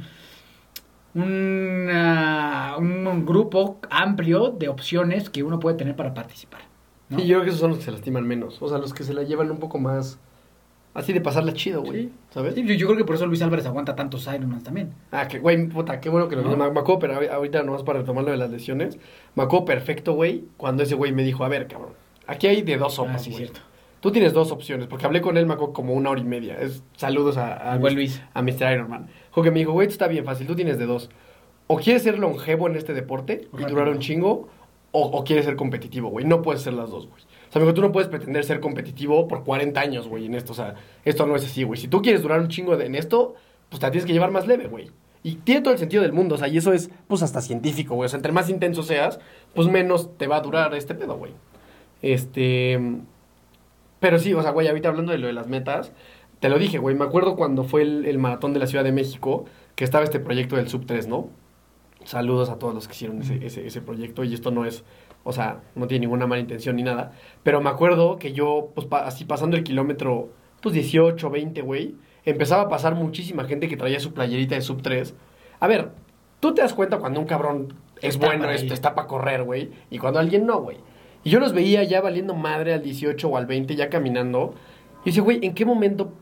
un, 1.15 1.89
ah, 1.91 2.76
un 2.80 3.26
grupo 3.26 3.80
amplio 3.89 4.50
de 4.50 4.67
opciones 4.69 5.30
que 5.30 5.43
uno 5.43 5.60
puede 5.60 5.78
tener 5.78 5.96
para 5.96 6.13
participar. 6.13 6.62
¿no? 7.10 7.19
Y 7.19 7.28
yo 7.28 7.36
creo 7.36 7.43
que 7.43 7.50
esos 7.50 7.60
son 7.60 7.69
los 7.69 7.80
que 7.80 7.86
se 7.86 7.91
lastiman 7.91 8.28
menos. 8.28 8.60
O 8.62 8.67
sea, 8.69 8.78
los 8.80 8.93
que 8.93 9.04
se 9.04 9.13
la 9.13 9.24
llevan 9.24 9.52
un 9.52 9.60
poco 9.60 9.78
más. 9.80 10.19
Así 10.96 11.12
de 11.13 11.22
pasarla 11.22 11.54
chido, 11.54 11.82
güey. 11.82 12.04
Sí. 12.04 12.12
¿Sabes? 12.32 12.54
Sí, 12.56 12.63
yo, 12.65 12.74
yo 12.76 12.86
creo 12.88 12.98
que 12.98 13.06
por 13.06 13.16
eso 13.16 13.26
Luis 13.26 13.41
Álvarez 13.41 13.66
aguanta 13.66 13.95
tantos 13.95 14.28
Ironmans 14.28 14.64
también. 14.64 14.93
Ah, 15.12 15.28
que 15.28 15.39
güey, 15.39 15.68
puta, 15.68 15.99
qué 15.99 16.10
bueno 16.10 16.28
que 16.28 16.36
lo 16.36 16.43
¿No? 16.43 16.49
Me, 16.49 16.70
me 16.72 16.80
acuerdo, 16.80 16.99
pero 16.99 17.14
ahor- 17.20 17.30
ahorita 17.32 17.64
nomás 17.64 17.84
para 17.84 17.99
retomar 17.99 18.24
lo 18.24 18.32
de 18.32 18.38
las 18.38 18.49
lesiones. 18.51 18.97
Me 19.36 19.43
acuerdo 19.43 19.66
perfecto, 19.66 20.14
güey, 20.14 20.45
cuando 20.57 20.84
ese 20.84 20.93
güey 20.95 21.12
me 21.12 21.24
dijo, 21.24 21.43
a 21.43 21.47
ver, 21.49 21.68
cabrón, 21.68 21.93
aquí 22.28 22.45
hay 22.47 22.62
de 22.62 22.78
dos 22.78 22.93
Ah, 22.93 22.95
sopas, 22.95 23.24
sí, 23.24 23.32
güey. 23.32 23.43
cierto. 23.45 23.60
Tú 24.04 24.12
tienes 24.12 24.34
dos 24.34 24.51
opciones, 24.51 24.88
porque 24.88 25.06
hablé 25.06 25.22
con 25.22 25.38
él, 25.38 25.45
me 25.45 25.54
acuerdo, 25.54 25.72
como 25.72 25.93
una 25.93 26.10
hora 26.10 26.20
y 26.20 26.26
media. 26.26 26.58
Es, 26.60 26.84
saludos 26.97 27.38
a, 27.38 27.54
a, 27.54 27.78
Buen 27.78 27.93
Mr. 27.93 27.95
Luis. 27.95 28.22
a 28.34 28.41
Mr. 28.41 28.74
Ironman. 28.74 29.08
Porque 29.34 29.49
me 29.49 29.60
dijo, 29.60 29.72
güey, 29.72 29.88
esto 29.88 29.93
está 29.93 30.08
bien 30.10 30.26
fácil, 30.26 30.45
tú 30.45 30.56
tienes 30.58 30.78
de 30.78 30.86
dos. 30.86 31.10
O 31.68 31.78
quieres 31.78 32.04
ser 32.04 32.20
longevo 32.20 32.68
en 32.68 32.76
este 32.76 32.93
deporte 32.93 33.47
y 33.58 33.64
durar 33.64 33.88
un 33.88 33.99
chingo, 33.99 34.49
o, 34.91 35.04
o 35.06 35.24
quieres 35.24 35.45
ser 35.45 35.56
competitivo, 35.56 36.10
güey. 36.10 36.26
No 36.26 36.41
puedes 36.41 36.62
ser 36.64 36.74
las 36.74 36.89
dos, 36.89 37.08
güey. 37.08 37.22
O 37.24 37.51
sea, 37.54 37.60
me 37.62 37.62
dijo, 37.62 37.76
tú 37.76 37.82
no 37.82 37.93
puedes 37.93 38.10
pretender 38.10 38.43
ser 38.43 38.60
competitivo 38.60 39.26
por 39.30 39.45
40 39.45 39.80
años, 39.80 40.10
güey, 40.10 40.26
en 40.26 40.36
esto. 40.36 40.51
O 40.51 40.56
sea, 40.56 40.76
esto 41.06 41.26
no 41.26 41.38
es 41.38 41.45
así, 41.45 41.64
güey. 41.64 41.80
Si 41.80 41.88
tú 41.88 42.01
quieres 42.01 42.22
durar 42.22 42.41
un 42.41 42.49
chingo 42.49 42.76
de- 42.76 42.88
en 42.88 42.95
esto, 42.95 43.36
pues 43.70 43.80
te 43.80 43.86
la 43.88 43.91
tienes 43.91 44.06
que 44.06 44.12
llevar 44.12 44.32
más 44.32 44.47
leve, 44.47 44.68
güey. 44.68 44.91
Y 45.24 45.36
tiene 45.36 45.62
todo 45.62 45.72
el 45.74 45.80
sentido 45.80 46.04
del 46.04 46.12
mundo, 46.12 46.36
o 46.36 46.38
sea, 46.38 46.49
y 46.49 46.58
eso 46.58 46.74
es, 46.74 46.89
pues, 47.08 47.24
hasta 47.24 47.39
científico, 47.39 47.95
güey. 47.95 48.08
O 48.08 48.10
sea, 48.10 48.18
entre 48.18 48.34
más 48.34 48.49
intenso 48.49 48.84
seas, 48.84 49.22
pues 49.56 49.70
menos 49.70 50.18
te 50.18 50.28
va 50.28 50.36
a 50.36 50.41
durar 50.41 50.76
este 50.76 50.93
pedo, 50.93 51.16
güey. 51.16 51.32
Este... 52.01 52.78
Pero 54.04 54.20
sí, 54.20 54.34
o 54.34 54.41
sea, 54.41 54.51
güey, 54.51 54.68
ahorita 54.68 54.89
hablando 54.89 55.14
de 55.14 55.18
lo 55.18 55.28
de 55.28 55.34
las 55.34 55.47
metas, 55.47 55.93
te 56.41 56.49
lo 56.49 56.60
dije, 56.60 56.78
güey, 56.78 56.93
me 56.93 57.06
acuerdo 57.06 57.38
cuando 57.38 57.64
fue 57.64 57.84
el, 57.84 58.06
el 58.06 58.18
maratón 58.20 58.51
de 58.54 58.60
la 58.60 58.68
Ciudad 58.68 58.84
de 58.84 58.91
México, 58.91 59.45
que 59.76 59.86
estaba 59.86 60.04
este 60.04 60.20
proyecto 60.20 60.58
del 60.58 60.68
Sub 60.68 60.86
3, 60.86 61.08
¿no? 61.08 61.30
Saludos 62.04 62.49
a 62.49 62.60
todos 62.60 62.74
los 62.76 62.88
que 62.89 62.93
hicieron 62.95 63.22
ese, 63.22 63.45
ese, 63.45 63.66
ese 63.66 63.80
proyecto, 63.82 64.26
y 64.26 64.34
esto 64.34 64.51
no 64.51 64.66
es, 64.66 64.84
o 65.24 65.32
sea, 65.32 65.62
no 65.76 65.88
tiene 65.88 66.01
ninguna 66.01 66.28
mala 66.28 66.41
intención 66.41 66.76
ni 66.76 66.84
nada, 66.84 67.14
pero 67.43 67.62
me 67.62 67.70
acuerdo 67.70 68.18
que 68.20 68.34
yo, 68.34 68.72
pues 68.76 68.86
pa- 68.88 69.06
así 69.08 69.24
pasando 69.24 69.56
el 69.56 69.64
kilómetro, 69.64 70.30
pues 70.62 70.74
18, 70.76 71.30
20, 71.30 71.62
güey, 71.62 71.95
empezaba 72.26 72.64
a 72.64 72.68
pasar 72.70 72.95
muchísima 72.95 73.45
gente 73.45 73.70
que 73.70 73.78
traía 73.78 74.01
su 74.01 74.14
playerita 74.14 74.56
de 74.56 74.62
Sub 74.62 74.82
3. 74.82 75.16
A 75.62 75.68
ver, 75.68 75.91
tú 76.41 76.54
te 76.54 76.62
das 76.62 76.74
cuenta 76.74 76.97
cuando 76.97 77.22
un 77.22 77.26
cabrón 77.26 77.74
es 78.01 78.16
Está 78.16 78.26
bueno, 78.28 78.49
es- 78.49 78.64
está 78.74 78.95
para 78.95 79.08
correr, 79.08 79.43
güey, 79.43 79.72
y 79.89 79.97
cuando 79.97 80.20
alguien 80.20 80.45
no, 80.45 80.60
güey. 80.60 80.78
Y 81.24 81.30
yo 81.30 81.39
los 81.39 81.53
veía 81.53 81.84
ya 81.84 82.01
valiendo 82.01 82.36
madre 82.36 82.74
al 82.74 82.84
18 82.84 83.28
o 83.28 83.38
al 83.38 83.45
20, 83.45 83.76
ya 83.76 83.89
caminando. 83.89 84.55
Y 85.03 85.09
dice, 85.09 85.21
güey, 85.21 85.39
¿en 85.41 85.53
qué 85.53 85.65
momento 85.65 86.13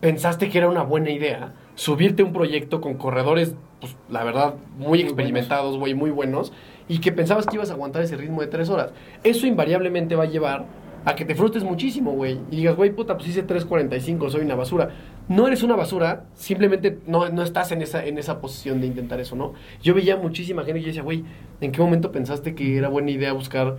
pensaste 0.00 0.48
que 0.48 0.58
era 0.58 0.68
una 0.68 0.82
buena 0.82 1.10
idea 1.10 1.54
subirte 1.74 2.22
a 2.22 2.26
un 2.26 2.32
proyecto 2.32 2.80
con 2.80 2.94
corredores, 2.94 3.54
pues 3.80 3.96
la 4.10 4.24
verdad, 4.24 4.54
muy 4.78 5.00
experimentados, 5.00 5.78
güey, 5.78 5.94
muy 5.94 6.10
buenos, 6.10 6.52
y 6.88 6.98
que 6.98 7.12
pensabas 7.12 7.46
que 7.46 7.54
ibas 7.54 7.70
a 7.70 7.74
aguantar 7.74 8.02
ese 8.02 8.16
ritmo 8.16 8.40
de 8.40 8.48
tres 8.48 8.68
horas? 8.68 8.92
Eso 9.22 9.46
invariablemente 9.46 10.16
va 10.16 10.24
a 10.24 10.28
llevar 10.28 10.66
a 11.04 11.14
que 11.14 11.24
te 11.24 11.36
frustres 11.36 11.62
muchísimo, 11.62 12.12
güey, 12.12 12.40
y 12.50 12.56
digas, 12.56 12.74
güey, 12.74 12.90
puta, 12.90 13.16
pues 13.16 13.28
hice 13.28 13.46
3.45, 13.46 14.28
soy 14.28 14.40
una 14.40 14.56
basura. 14.56 14.90
No 15.28 15.46
eres 15.46 15.62
una 15.62 15.76
basura, 15.76 16.24
simplemente 16.34 16.98
no, 17.06 17.28
no 17.28 17.42
estás 17.42 17.70
en 17.70 17.82
esa, 17.82 18.04
en 18.04 18.18
esa 18.18 18.40
posición 18.40 18.80
de 18.80 18.88
intentar 18.88 19.20
eso, 19.20 19.36
¿no? 19.36 19.52
Yo 19.80 19.94
veía 19.94 20.16
muchísima 20.16 20.64
gente 20.64 20.80
que 20.80 20.86
decía, 20.86 21.02
güey, 21.02 21.24
¿en 21.60 21.70
qué 21.70 21.80
momento 21.80 22.10
pensaste 22.10 22.56
que 22.56 22.76
era 22.76 22.88
buena 22.88 23.12
idea 23.12 23.32
buscar 23.32 23.78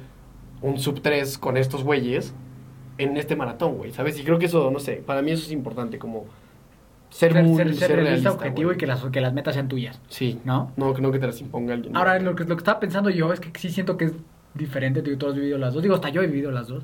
un 0.61 0.79
sub 0.79 1.01
3 1.01 1.37
con 1.37 1.57
estos 1.57 1.83
güeyes 1.83 2.33
en 2.97 3.15
este 3.17 3.35
maratón, 3.35 3.77
güey, 3.77 3.91
¿sabes? 3.91 4.19
Y 4.19 4.23
creo 4.23 4.39
que 4.39 4.47
eso, 4.47 4.71
no 4.71 4.79
sé, 4.79 5.01
para 5.05 5.21
mí 5.21 5.31
eso 5.31 5.43
es 5.45 5.51
importante, 5.51 5.97
como 5.99 6.25
ser, 7.09 7.33
Ser, 7.33 7.43
muy 7.43 7.55
ser, 7.55 7.73
ser 7.75 7.87
realista, 7.91 7.95
realista, 7.95 8.31
objetivo 8.31 8.67
güey. 8.67 8.75
y 8.75 8.79
que 8.79 8.87
las, 8.87 9.03
que 9.05 9.21
las 9.21 9.33
metas 9.33 9.55
sean 9.55 9.67
tuyas. 9.67 10.01
Sí, 10.09 10.39
¿No? 10.43 10.71
no, 10.75 10.93
que 10.93 11.01
no 11.01 11.11
que 11.11 11.19
te 11.19 11.27
las 11.27 11.39
imponga 11.41 11.73
alguien. 11.73 11.95
Ahora, 11.95 12.19
lo 12.19 12.35
que, 12.35 12.43
lo 12.43 12.55
que 12.55 12.61
estaba 12.61 12.79
pensando 12.79 13.09
yo 13.09 13.31
es 13.33 13.39
que 13.39 13.57
sí 13.57 13.69
siento 13.69 13.97
que 13.97 14.05
es 14.05 14.13
diferente. 14.53 15.01
Digo, 15.01 15.17
tú 15.17 15.27
has 15.27 15.35
vivido 15.35 15.57
las 15.57 15.73
dos. 15.73 15.81
Digo, 15.81 15.95
hasta 15.95 16.09
yo 16.09 16.21
he 16.21 16.27
vivido 16.27 16.51
las 16.51 16.67
dos. 16.67 16.83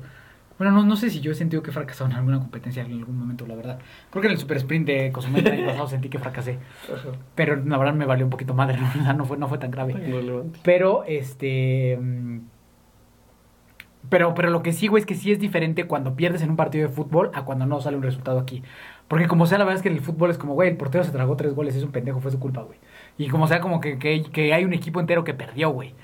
Bueno, 0.58 0.72
no, 0.72 0.84
no 0.84 0.96
sé 0.96 1.10
si 1.10 1.20
yo 1.20 1.32
he 1.32 1.34
sentido 1.34 1.62
que 1.62 1.68
he 1.70 1.72
fracasado 1.72 2.08
en 2.10 2.16
alguna 2.16 2.38
competencia 2.38 2.82
en 2.82 2.92
algún 2.92 3.18
momento, 3.18 3.46
la 3.46 3.54
verdad. 3.54 3.78
Creo 4.10 4.22
que 4.22 4.28
en 4.28 4.32
el 4.32 4.38
super 4.38 4.56
sprint 4.56 4.86
de 4.86 5.12
Cozumel 5.12 5.46
el 5.46 5.52
año 5.52 5.66
pasado 5.66 5.86
sentí 5.86 6.08
que 6.08 6.18
fracasé. 6.18 6.58
Pero 7.34 7.56
la 7.56 7.76
verdad 7.76 7.92
me 7.92 8.06
valió 8.06 8.24
un 8.24 8.30
poquito 8.30 8.54
madre. 8.54 8.78
O 9.00 9.02
sea, 9.04 9.12
no 9.12 9.26
fue, 9.26 9.36
no 9.36 9.48
fue 9.48 9.58
tan 9.58 9.70
grave. 9.70 9.94
Pero, 10.62 11.04
este. 11.04 11.98
mm, 12.00 12.38
Pero, 14.08 14.34
pero 14.34 14.50
lo 14.50 14.62
que 14.62 14.72
sí, 14.72 14.86
güey, 14.86 15.00
es 15.00 15.06
que 15.06 15.14
sí 15.14 15.32
es 15.32 15.40
diferente 15.40 15.86
cuando 15.86 16.14
pierdes 16.16 16.42
en 16.42 16.50
un 16.50 16.56
partido 16.56 16.88
de 16.88 16.94
fútbol 16.94 17.30
a 17.34 17.44
cuando 17.44 17.66
no 17.66 17.80
sale 17.80 17.96
un 17.96 18.02
resultado 18.02 18.38
aquí. 18.38 18.62
Porque 19.08 19.26
como 19.28 19.46
sea, 19.46 19.58
la 19.58 19.64
verdad 19.64 19.76
es 19.78 19.82
que 19.82 19.88
en 19.88 19.96
el 19.96 20.00
fútbol 20.00 20.30
es 20.30 20.38
como, 20.38 20.54
güey, 20.54 20.68
el 20.70 20.76
portero 20.76 21.04
se 21.04 21.10
tragó 21.12 21.36
tres 21.36 21.54
goles, 21.54 21.74
es 21.76 21.82
un 21.82 21.92
pendejo, 21.92 22.20
fue 22.20 22.30
su 22.30 22.38
culpa, 22.40 22.62
güey. 22.62 22.78
Y 23.18 23.28
como 23.28 23.46
sea, 23.48 23.60
como 23.60 23.80
que, 23.80 23.98
que, 23.98 24.22
que 24.24 24.52
hay 24.54 24.64
un 24.64 24.72
equipo 24.72 25.00
entero 25.00 25.24
que 25.24 25.34
perdió, 25.34 25.70
güey. 25.70 25.94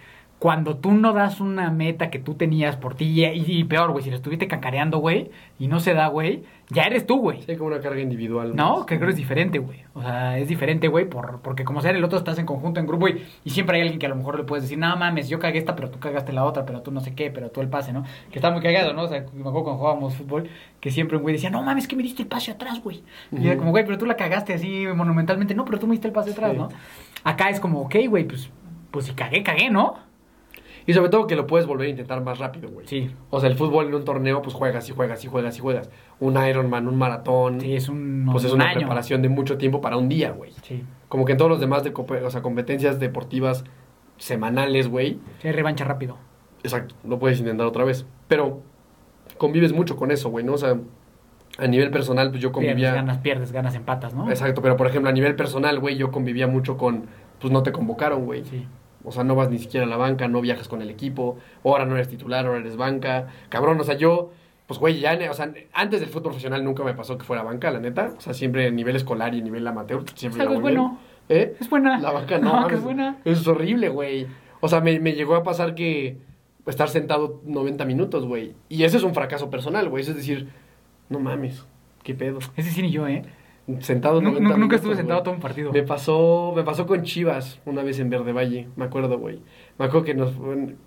Cuando 0.43 0.77
tú 0.77 0.91
no 0.91 1.13
das 1.13 1.39
una 1.39 1.71
meta 1.71 2.11
que 2.11 2.19
tú 2.19 2.35
tenías 2.35 2.77
por 2.77 2.97
ti, 2.97 3.05
y, 3.05 3.25
y 3.25 3.63
peor, 3.63 3.93
güey, 3.93 4.03
si 4.03 4.11
lo 4.11 4.17
estuviste 4.17 4.49
cacareando, 4.49 4.99
güey, 4.99 5.31
y 5.61 5.69
no 5.69 5.79
se 5.79 5.95
da, 5.95 6.09
güey, 6.09 6.43
ya 6.69 6.83
eres 6.83 7.07
tú, 7.07 7.21
güey. 7.21 7.43
Sí, 7.43 7.55
como 7.55 7.69
una 7.69 7.79
carga 7.79 8.01
individual. 8.01 8.57
No, 8.57 8.79
más. 8.79 8.87
que 8.87 8.97
creo 8.97 9.07
que 9.07 9.13
es 9.13 9.17
diferente, 9.17 9.61
güey. 9.61 9.85
O 9.95 10.03
sea, 10.03 10.39
es 10.39 10.49
diferente, 10.49 10.89
güey, 10.89 11.09
por, 11.09 11.43
porque 11.43 11.63
como 11.63 11.81
sea, 11.81 11.93
el 11.93 12.03
otro 12.03 12.19
estás 12.19 12.41
en 12.41 12.47
conjunto, 12.47 12.81
en 12.81 12.89
grupo, 12.89 13.07
y, 13.07 13.23
y 13.45 13.51
siempre 13.51 13.77
hay 13.77 13.83
alguien 13.83 14.01
que 14.01 14.07
a 14.07 14.09
lo 14.09 14.17
mejor 14.17 14.37
le 14.37 14.43
puedes 14.43 14.65
decir, 14.65 14.79
no 14.79 14.97
mames, 14.97 15.29
yo 15.29 15.39
cagué 15.39 15.59
esta, 15.59 15.77
pero 15.77 15.91
tú 15.91 16.01
cagaste 16.01 16.33
la 16.33 16.45
otra, 16.45 16.67
pero 16.67 16.83
tú 16.83 16.91
no 16.91 16.99
sé 16.99 17.15
qué, 17.15 17.31
pero 17.31 17.53
tú 17.53 17.61
el 17.61 17.69
pase, 17.69 17.93
¿no? 17.93 18.03
Que 18.33 18.41
está 18.41 18.51
muy 18.51 18.63
cagado, 18.63 18.95
¿no? 18.95 19.03
O 19.03 19.09
sea, 19.09 19.21
me 19.21 19.43
acuerdo 19.43 19.63
cuando 19.63 19.79
jugábamos 19.79 20.17
fútbol, 20.17 20.51
que 20.81 20.91
siempre 20.91 21.19
un 21.19 21.23
güey 21.23 21.35
decía, 21.35 21.51
no 21.51 21.63
mames, 21.63 21.87
que 21.87 21.95
me 21.95 22.03
diste 22.03 22.23
el 22.23 22.29
pase 22.29 22.51
atrás, 22.51 22.83
güey. 22.83 23.05
Y 23.31 23.47
era 23.47 23.57
como, 23.57 23.71
güey, 23.71 23.85
pero 23.85 23.97
tú 23.97 24.07
la 24.07 24.17
cagaste 24.17 24.55
así 24.55 24.87
monumentalmente, 24.93 25.55
no, 25.55 25.65
pero 25.65 25.79
tú 25.79 25.87
me 25.87 25.93
diste 25.93 26.09
el 26.09 26.13
pase 26.13 26.33
atrás. 26.33 26.53
¿no? 26.57 26.69
Acá 27.23 27.49
es 27.49 27.61
como, 27.61 27.83
ok, 27.83 27.95
güey, 28.09 28.25
pues, 28.25 28.51
pues 28.91 29.05
si 29.05 29.13
cagué, 29.13 29.45
cagué, 29.45 29.71
¿no? 29.71 30.11
Y 30.87 30.95
sobre 30.95 31.11
todo 31.11 31.27
que 31.27 31.37
lo 31.37 31.47
puedes 31.47 31.67
volver 31.67 31.87
a 31.87 31.91
intentar 31.91 32.23
más 32.23 32.39
rápido, 32.39 32.69
güey. 32.69 32.87
Sí. 32.87 33.11
O 33.31 33.41
sea, 33.41 33.49
el 33.49 33.57
fútbol 33.57 33.87
en 33.87 33.95
un 33.95 34.05
torneo, 34.05 34.43
pues 34.43 34.55
juegas 34.55 34.89
y 34.89 34.93
juegas 34.93 35.25
y 35.25 35.29
juegas 35.29 35.57
y 35.57 35.61
juegas. 35.61 35.91
Un 36.19 36.37
Ironman, 36.45 36.89
un 36.89 36.97
maratón. 36.97 37.61
Sí, 37.61 37.75
es 37.75 37.89
un, 37.89 38.29
pues 38.31 38.45
es 38.45 38.51
un 38.51 38.57
una 38.57 38.71
año. 38.71 38.81
preparación 38.81 39.23
de 39.23 39.29
mucho 39.29 39.59
tiempo 39.59 39.81
para 39.81 39.97
un 39.97 40.09
día, 40.09 40.33
güey. 40.33 40.53
Sí. 40.63 40.83
Como 41.09 41.25
que 41.25 41.33
en 41.33 41.39
todos 41.39 41.51
los 41.51 41.61
demás 41.61 41.85
de, 41.85 41.93
o 41.95 42.31
sea, 42.31 42.43
competencias 42.43 42.99
deportivas 42.99 43.65
semanales, 44.17 44.89
güey. 44.89 45.19
Sí, 45.41 45.49
hay 45.49 45.53
revancha 45.53 45.85
rápido. 45.85 46.17
Exacto, 46.63 46.95
lo 47.05 47.19
puedes 47.19 47.39
intentar 47.39 47.67
otra 47.67 47.85
vez. 47.85 48.07
Pero 48.29 48.61
convives 49.39 49.73
mucho 49.73 49.97
con 49.97 50.11
eso, 50.11 50.31
güey, 50.31 50.45
¿no? 50.45 50.55
O 50.55 50.59
sea, 50.59 50.77
a 51.59 51.67
nivel 51.67 51.91
personal, 51.91 52.31
pues 52.31 52.41
yo 52.41 52.53
Pierdes, 52.53 52.73
convivía... 52.73 52.95
ganas, 52.95 53.19
pierdes, 53.19 53.53
ganas, 53.53 53.75
empatas, 53.75 54.15
¿no? 54.15 54.31
Exacto, 54.31 54.63
pero 54.63 54.77
por 54.77 54.87
ejemplo, 54.87 55.11
a 55.11 55.13
nivel 55.13 55.37
personal, 55.37 55.79
güey, 55.81 55.97
yo 55.97 56.11
convivía 56.11 56.47
mucho 56.47 56.77
con... 56.77 57.07
Pues 57.41 57.53
no 57.53 57.63
te 57.63 57.73
convocaron, 57.73 58.25
güey. 58.25 58.45
Sí. 58.45 58.67
O 59.05 59.13
sea, 59.13 59.25
no 59.25 59.35
vas 59.35 59.51
ni 59.51 59.59
siquiera 59.59 59.87
a 59.87 59.89
la 59.89 59.97
banca, 59.97 60.29
no 60.29 60.41
viajas 60.41 60.69
con 60.69 60.83
el 60.83 60.91
equipo, 60.91 61.39
ahora 61.65 61.85
no 61.85 61.95
eres 61.95 62.09
titular, 62.09 62.47
ahora 62.47 62.61
eres 62.61 62.77
banca. 62.77 63.29
Cabrón, 63.49 63.81
o 63.81 63.85
sea, 63.85 63.97
yo, 63.97 64.31
pues 64.67 64.79
güey, 64.79 65.01
ya, 65.01 65.19
o 65.31 65.35
sea, 65.35 65.53
antes 65.73 66.01
del 66.01 66.09
fútbol 66.09 66.33
profesional 66.33 66.65
nunca 66.65 66.85
me 66.85 66.95
pasó 66.95 67.19
que 67.19 67.25
fuera 67.25 67.43
banca, 67.43 67.71
la 67.71 67.81
neta. 67.81 68.15
O 68.17 68.21
sea, 68.21 68.35
siempre 68.35 68.67
a 68.67 68.71
nivel 68.71 68.97
escolar 68.97 69.35
y 69.35 69.41
a 69.41 69.43
nivel 69.43 69.67
amateur, 69.67 70.05
siempre 70.15 70.43
Es 70.43 70.49
algo 70.49 70.55
iba 70.55 70.63
muy 70.63 70.73
bueno. 70.73 70.99
¿Eh? 71.29 71.57
Es 71.61 71.71
buena. 71.71 71.99
La 71.99 72.13
banca 72.13 72.39
no, 72.39 72.53
mames, 72.53 72.79
es 72.79 72.85
buena. 72.85 73.19
Es 73.25 73.47
horrible, 73.47 73.89
güey. 73.89 74.27
O 74.61 74.69
sea, 74.69 74.81
me, 74.81 74.99
me 75.01 75.13
llegó 75.13 75.35
a 75.35 75.43
pasar 75.43 75.75
que 75.75 76.19
estar 76.67 76.89
sentado 76.89 77.41
90 77.45 77.85
minutos, 77.85 78.27
güey. 78.27 78.55
Y 78.69 78.85
ese 78.85 78.97
es 78.97 79.03
un 79.03 79.15
fracaso 79.15 79.51
personal, 79.51 79.89
güey. 79.89 80.03
Eso 80.03 80.13
es 80.13 80.19
decir, 80.19 80.49
no 81.09 81.21
mames, 81.21 81.65
qué 82.03 82.15
pedo. 82.15 82.39
Ese 82.57 82.71
sí 82.71 82.83
ni 82.83 82.91
yo, 82.91 83.07
¿eh? 83.09 83.25
Sentado 83.81 84.21
Nu- 84.21 84.31
90 84.31 84.41
nu- 84.41 84.49
Nunca 84.49 84.57
minutos, 84.57 84.77
estuve 84.81 84.97
sentado 84.97 85.21
güey. 85.21 85.25
todo 85.25 85.35
un 85.35 85.41
partido. 85.41 85.73
Me 85.73 85.83
pasó, 85.85 86.53
me 86.57 86.63
pasó 86.65 86.87
con 86.87 87.03
Chivas 87.05 87.61
una 87.65 87.83
vez 87.83 87.99
en 88.01 88.11
Verde 88.11 88.33
Valle, 88.33 88.69
me 88.77 88.85
acuerdo, 88.85 89.19
güey. 89.19 89.41
Me 89.79 89.85
acuerdo 89.87 90.05
que 90.05 90.15
nos, 90.15 90.33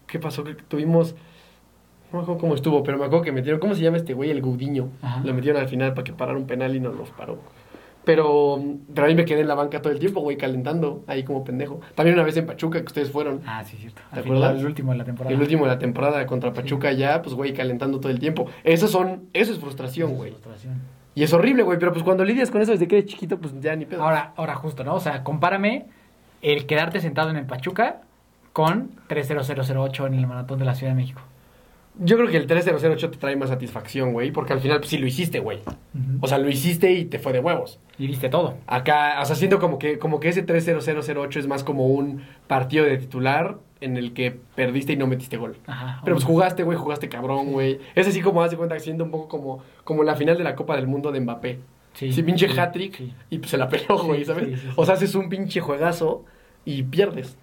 ¿qué 0.08 0.20
pasó? 0.20 0.44
Que 0.44 0.56
tuvimos, 0.56 1.16
no 2.12 2.20
me 2.20 2.24
acuerdo 2.24 2.40
cómo 2.42 2.54
estuvo, 2.56 2.84
pero 2.84 2.98
me 2.98 3.06
acuerdo 3.06 3.24
que 3.24 3.32
metieron, 3.32 3.60
¿cómo 3.62 3.76
se 3.76 3.82
llama 3.82 3.98
este 3.98 4.14
güey? 4.14 4.30
El 4.30 4.42
Gudiño. 4.42 4.90
Ajá. 5.02 5.22
Lo 5.24 5.34
metieron 5.34 5.62
al 5.62 5.70
final 5.70 5.94
para 5.94 6.04
que 6.04 6.12
parara 6.14 6.38
un 6.38 6.48
penal 6.48 6.76
y 6.76 6.80
no 6.82 6.92
los 6.92 7.10
paró. 7.12 7.40
Pero, 8.04 8.62
pero 8.94 9.08
ahí 9.08 9.16
me 9.16 9.26
quedé 9.26 9.42
en 9.42 9.48
la 9.48 9.56
banca 9.56 9.82
todo 9.82 9.92
el 9.92 9.98
tiempo, 9.98 10.20
güey, 10.22 10.38
calentando, 10.38 11.04
ahí 11.08 11.24
como 11.24 11.44
pendejo. 11.44 11.80
También 11.96 12.14
una 12.16 12.24
vez 12.24 12.38
en 12.38 12.46
Pachuca, 12.46 12.80
que 12.80 12.86
ustedes 12.86 13.10
fueron. 13.10 13.42
Ah, 13.48 13.64
sí, 13.64 13.78
cierto. 13.78 14.00
¿Te 14.14 14.20
acuerdas? 14.20 14.60
El 14.60 14.66
último 14.66 14.92
de 14.92 14.98
la 15.00 15.06
temporada. 15.06 15.34
El 15.34 15.42
último 15.42 15.64
de 15.66 15.72
la 15.72 15.80
temporada 15.80 16.24
contra 16.28 16.54
Pachuca 16.54 16.92
ya, 16.92 17.24
pues, 17.24 17.34
güey, 17.36 17.54
calentando 17.54 18.00
todo 18.00 18.12
el 18.12 18.20
tiempo. 18.20 18.46
Eso 18.64 18.88
son, 18.88 19.24
eso 19.34 19.54
es 19.54 19.60
frustración, 19.60 20.14
güey. 20.16 20.32
Frustración. 20.32 20.82
Y 21.16 21.24
es 21.24 21.32
horrible, 21.34 21.63
güey, 21.63 21.80
pero 21.80 21.93
pues 21.93 22.03
cuando 22.03 22.26
lidias 22.26 22.51
con 22.51 22.61
eso 22.61 22.74
desde 22.74 22.88
que 22.88 22.97
eres 22.97 23.09
chiquito, 23.09 23.39
pues 23.39 23.53
ya 23.61 23.76
ni 23.76 23.86
pedo. 23.86 24.03
Ahora, 24.03 24.34
ahora 24.36 24.55
justo, 24.55 24.84
¿no? 24.84 24.95
O 24.95 24.99
sea, 24.99 25.24
compárame 25.24 25.86
el 26.41 26.66
quedarte 26.66 26.99
sentado 26.99 27.30
en 27.30 27.38
el 27.38 27.45
Pachuca 27.45 28.01
con 28.51 28.91
30008 29.07 30.07
en 30.07 30.13
el 30.16 30.28
maratón 30.28 30.59
de 30.59 30.66
la 30.66 30.76
Ciudad 30.76 30.91
de 30.91 30.97
México. 30.97 31.22
Yo 31.97 32.18
creo 32.18 32.30
que 32.30 32.36
el 32.36 32.45
3008 32.45 33.11
te 33.11 33.18
trae 33.18 33.38
más 33.38 33.49
satisfacción, 33.49 34.11
güey, 34.11 34.32
porque 34.32 34.51
al 34.51 34.59
final 34.59 34.80
pues, 34.80 34.89
sí 34.89 34.97
lo 34.97 35.07
hiciste, 35.07 35.39
güey. 35.39 35.59
O 36.20 36.28
sea, 36.28 36.38
lo 36.38 36.49
hiciste 36.49 36.91
y 36.91 37.05
te 37.05 37.20
fue 37.20 37.32
de 37.32 37.39
huevos. 37.39 37.80
Y 37.97 38.07
viste 38.07 38.28
todo. 38.28 38.55
Acá, 38.68 39.18
o 39.22 39.26
sea, 39.26 39.38
siento 39.38 39.59
como 39.59 39.80
que, 39.80 39.97
como 39.97 40.20
que 40.20 40.28
ese 40.28 40.43
30008 40.43 41.39
es 41.39 41.47
más 41.47 41.63
como 41.63 41.88
un 41.88 42.24
partido 42.47 42.84
de 42.84 42.97
titular 42.97 43.59
en 43.82 43.98
el 43.98 44.14
que 44.14 44.36
perdiste 44.56 44.94
y 44.94 44.98
no 44.98 45.08
metiste 45.08 45.38
gol. 45.38 45.58
Ajá. 45.68 46.02
Pero 46.04 46.16
pues 46.16 46.26
jugaste, 46.26 46.64
güey, 46.64 46.78
jugaste 46.78 47.10
cabrón, 47.10 47.52
güey. 47.52 47.80
Es 47.96 48.08
así 48.08 48.22
como 48.22 48.42
hace 48.42 48.56
cuenta 48.58 48.76
que 48.76 48.82
siento 48.82 49.04
un 49.04 49.12
poco 49.12 49.28
como, 49.28 49.62
como 49.84 50.04
la 50.04 50.16
final 50.16 50.38
de 50.38 50.44
la 50.44 50.56
Copa 50.56 50.76
del 50.76 50.88
Mundo 50.88 51.12
de 51.12 51.20
Mbappé. 51.22 51.60
Sí. 51.94 52.12
Sí, 52.12 52.24
pinche 52.24 52.50
Sí, 52.50 52.60
hat-trick 52.60 52.96
sí. 52.98 53.14
y 53.30 53.38
pues 53.40 53.52
se 53.52 53.58
la 53.58 53.70
peló, 53.70 53.98
güey, 54.04 54.20
Sí, 54.20 54.26
¿sabes? 54.26 54.46
sí, 54.50 54.56
sí, 54.56 54.62
sí. 54.68 54.74
O 54.76 54.86
sea, 54.86 54.96
haces 54.96 55.16
un 55.16 55.30
pinche 55.30 55.62
juegazo 55.62 56.26
y 56.66 56.84
pierdes. 56.84 57.38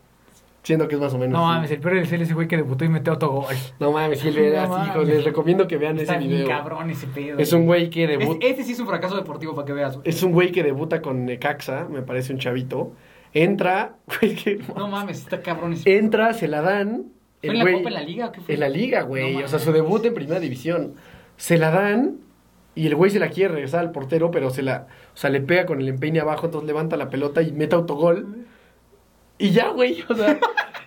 Siento 0.64 0.86
que 0.86 0.94
es 0.94 1.00
más 1.00 1.12
o 1.12 1.18
menos 1.18 1.32
No 1.32 1.44
mames, 1.46 1.72
el 1.72 1.80
peor 1.80 1.96
es 1.96 2.12
ese 2.12 2.34
güey 2.34 2.46
que 2.46 2.56
debutó 2.56 2.84
y 2.84 2.88
metió 2.88 3.14
autogol. 3.14 3.52
No 3.80 3.90
mames, 3.90 4.20
sí, 4.20 4.30
le- 4.30 4.52
No 4.54 4.76
así, 4.76 4.90
hijos, 4.90 5.08
les 5.08 5.24
recomiendo 5.24 5.66
que 5.66 5.76
vean 5.76 5.98
Está 5.98 6.16
ese 6.18 6.28
video. 6.28 6.46
cabrón 6.46 6.88
ese 6.90 7.08
pedo. 7.08 7.38
Es 7.38 7.52
un 7.52 7.66
güey 7.66 7.90
que 7.90 8.04
Es- 8.04 8.10
debuta. 8.18 8.46
Este 8.46 8.62
sí 8.62 8.72
es 8.72 8.78
un 8.78 8.86
fracaso 8.86 9.16
deportivo 9.16 9.54
para 9.56 9.66
que 9.66 9.72
veas. 9.72 9.98
Es 10.04 10.22
un 10.22 10.30
güey 10.32 10.52
que 10.52 10.62
debuta 10.62 11.02
con 11.02 11.24
Necaxa, 11.24 11.88
me 11.90 12.02
parece 12.02 12.32
un 12.32 12.38
chavito. 12.38 12.92
Entra, 13.34 13.96
No 14.76 14.88
mames, 14.88 15.18
está 15.20 15.40
cabrón 15.40 15.72
ese 15.72 15.96
entra, 15.98 16.34
se 16.34 16.48
la 16.48 16.60
dan. 16.60 17.04
¿Fue 17.40 17.50
el 17.50 17.52
en 17.52 17.58
la 17.58 17.64
güey- 17.64 17.76
Copa, 17.78 17.88
en 17.88 17.94
la 17.94 18.02
Liga 18.02 18.26
o 18.26 18.32
qué 18.32 18.40
fue? 18.40 18.54
En 18.54 18.60
la 18.60 18.68
liga, 18.68 19.02
güey. 19.02 19.36
No 19.38 19.44
o 19.44 19.48
sea, 19.48 19.58
su 19.58 19.72
debut 19.72 20.04
en 20.04 20.14
primera 20.14 20.38
división. 20.40 20.94
Se 21.36 21.56
la 21.58 21.70
dan 21.70 22.18
Y 22.74 22.86
el 22.86 22.94
güey 22.94 23.10
se 23.10 23.18
la 23.18 23.28
quiere 23.28 23.52
regresar 23.54 23.80
al 23.80 23.90
portero, 23.92 24.30
pero 24.30 24.48
se 24.50 24.62
la, 24.62 24.86
o 25.12 25.16
sea, 25.16 25.28
le 25.30 25.40
pega 25.40 25.66
con 25.66 25.80
el 25.80 25.88
empeine 25.88 26.20
abajo, 26.20 26.46
entonces 26.46 26.66
levanta 26.66 26.96
la 26.96 27.10
pelota 27.10 27.42
y 27.42 27.52
mete 27.52 27.74
autogol. 27.74 28.46
Y 29.38 29.50
ya, 29.50 29.68
güey, 29.68 30.02
o 30.08 30.14
sea. 30.14 30.38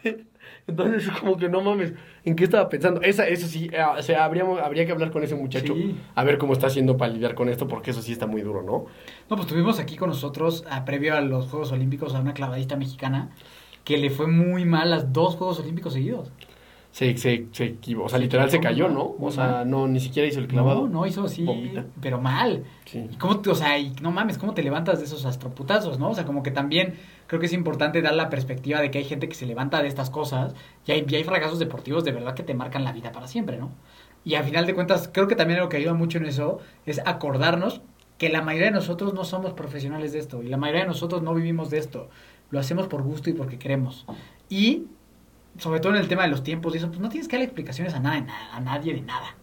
entonces, 0.67 1.09
como 1.19 1.37
que 1.37 1.47
no 1.49 1.61
mames, 1.61 1.93
¿en 2.23 2.35
qué 2.35 2.43
estaba 2.45 2.67
pensando? 2.69 3.01
Esa, 3.01 3.27
eso 3.27 3.47
sí, 3.47 3.69
eh, 3.71 3.83
o 3.97 4.01
sea, 4.01 4.25
habríamos, 4.25 4.59
habría 4.59 4.85
que 4.85 4.91
hablar 4.91 5.11
con 5.11 5.23
ese 5.23 5.35
muchacho, 5.35 5.73
Sí. 5.75 5.95
a 6.15 6.23
ver 6.23 6.37
cómo 6.37 6.53
está 6.53 6.67
haciendo 6.67 6.97
para 6.97 7.13
lidiar 7.13 7.35
con 7.35 7.49
esto, 7.49 7.67
porque 7.67 7.91
eso 7.91 8.01
sí 8.01 8.11
está 8.11 8.25
muy 8.27 8.41
duro, 8.41 8.63
¿no? 8.63 8.85
No, 9.29 9.35
pues 9.35 9.47
tuvimos 9.47 9.79
aquí 9.79 9.95
con 9.95 10.09
nosotros, 10.09 10.65
a, 10.69 10.85
previo 10.85 11.15
a 11.15 11.21
los 11.21 11.47
Juegos 11.47 11.71
Olímpicos, 11.71 12.15
a 12.15 12.19
una 12.19 12.33
clavadista 12.33 12.75
mexicana 12.75 13.29
que 13.83 13.97
le 13.99 14.09
fue 14.09 14.25
muy 14.27 14.65
mal 14.65 14.89
las 14.89 15.13
dos 15.13 15.35
Juegos 15.35 15.59
Olímpicos 15.59 15.93
seguidos. 15.93 16.31
Se, 16.95 17.17
se, 17.17 17.47
se 17.51 17.65
equivocó, 17.65 18.05
o 18.05 18.09
sea, 18.09 18.19
Se 18.19 18.23
literal 18.23 18.49
se 18.49 18.61
cayó, 18.61 18.87
¿no? 18.87 19.15
O 19.19 19.29
sea, 19.29 19.65
no, 19.65 19.85
ni 19.85 19.99
siquiera 19.99 20.29
hizo 20.29 20.39
el 20.39 20.47
clavado. 20.47 20.83
No, 20.87 21.01
no 21.01 21.05
hizo 21.05 21.25
así, 21.25 21.43
Bombita. 21.43 21.85
pero 22.01 22.21
mal. 22.21 22.63
Sí. 22.85 23.05
¿Y 23.11 23.15
cómo 23.17 23.41
te- 23.41 23.49
o 23.49 23.55
sea, 23.55 23.77
y 23.77 23.91
no 24.01 24.11
mames, 24.11 24.37
cómo 24.37 24.53
te 24.53 24.63
levantas 24.63 24.99
de 24.99 25.05
esos 25.05 25.25
astroputazos, 25.25 25.99
¿no? 25.99 26.11
O 26.11 26.15
sea, 26.15 26.23
como 26.23 26.41
que 26.41 26.51
también 26.51 26.93
creo 27.27 27.41
que 27.41 27.47
es 27.47 27.51
importante 27.53 28.01
dar 28.01 28.15
la 28.15 28.29
perspectiva 28.29 28.79
de 28.79 28.91
que 28.91 28.99
hay 28.99 29.03
gente 29.03 29.27
que 29.27 29.35
se 29.35 29.45
levanta 29.45 29.81
de 29.81 29.89
estas 29.89 30.09
cosas 30.09 30.55
y 30.87 30.93
hay, 30.93 31.05
y 31.05 31.15
hay 31.15 31.25
fracasos 31.25 31.59
deportivos 31.59 32.05
de 32.05 32.13
verdad 32.13 32.33
que 32.33 32.43
te 32.43 32.53
marcan 32.53 32.85
la 32.85 32.93
vida 32.93 33.11
para 33.11 33.27
siempre, 33.27 33.57
¿no? 33.57 33.71
Y 34.23 34.35
al 34.35 34.45
final 34.45 34.65
de 34.65 34.73
cuentas, 34.73 35.09
creo 35.13 35.27
que 35.27 35.35
también 35.35 35.59
lo 35.59 35.67
que 35.67 35.75
ayuda 35.75 35.95
mucho 35.95 36.17
en 36.17 36.27
eso 36.27 36.59
es 36.85 37.01
acordarnos 37.05 37.81
que 38.17 38.29
la 38.29 38.41
mayoría 38.41 38.67
de 38.67 38.73
nosotros 38.75 39.13
no 39.13 39.25
somos 39.25 39.51
profesionales 39.51 40.13
de 40.13 40.19
esto 40.19 40.41
y 40.41 40.47
la 40.47 40.55
mayoría 40.55 40.83
de 40.83 40.87
nosotros 40.87 41.21
no 41.23 41.33
vivimos 41.35 41.69
de 41.71 41.79
esto. 41.79 42.09
Lo 42.51 42.59
hacemos 42.61 42.87
por 42.87 43.01
gusto 43.03 43.29
y 43.29 43.33
porque 43.33 43.59
queremos. 43.59 44.05
Y 44.49 44.83
sobre 45.57 45.79
todo 45.79 45.93
en 45.93 46.01
el 46.01 46.07
tema 46.07 46.23
de 46.23 46.29
los 46.29 46.43
tiempos 46.43 46.73
y 46.73 46.77
eso, 46.77 46.87
pues 46.87 46.99
no 46.99 47.09
tienes 47.09 47.27
que 47.27 47.35
darle 47.35 47.45
explicaciones 47.45 47.93
a 47.93 47.99
nada, 47.99 48.25
a 48.51 48.59
nadie 48.59 48.93
de 48.93 49.01
nada. 49.01 49.35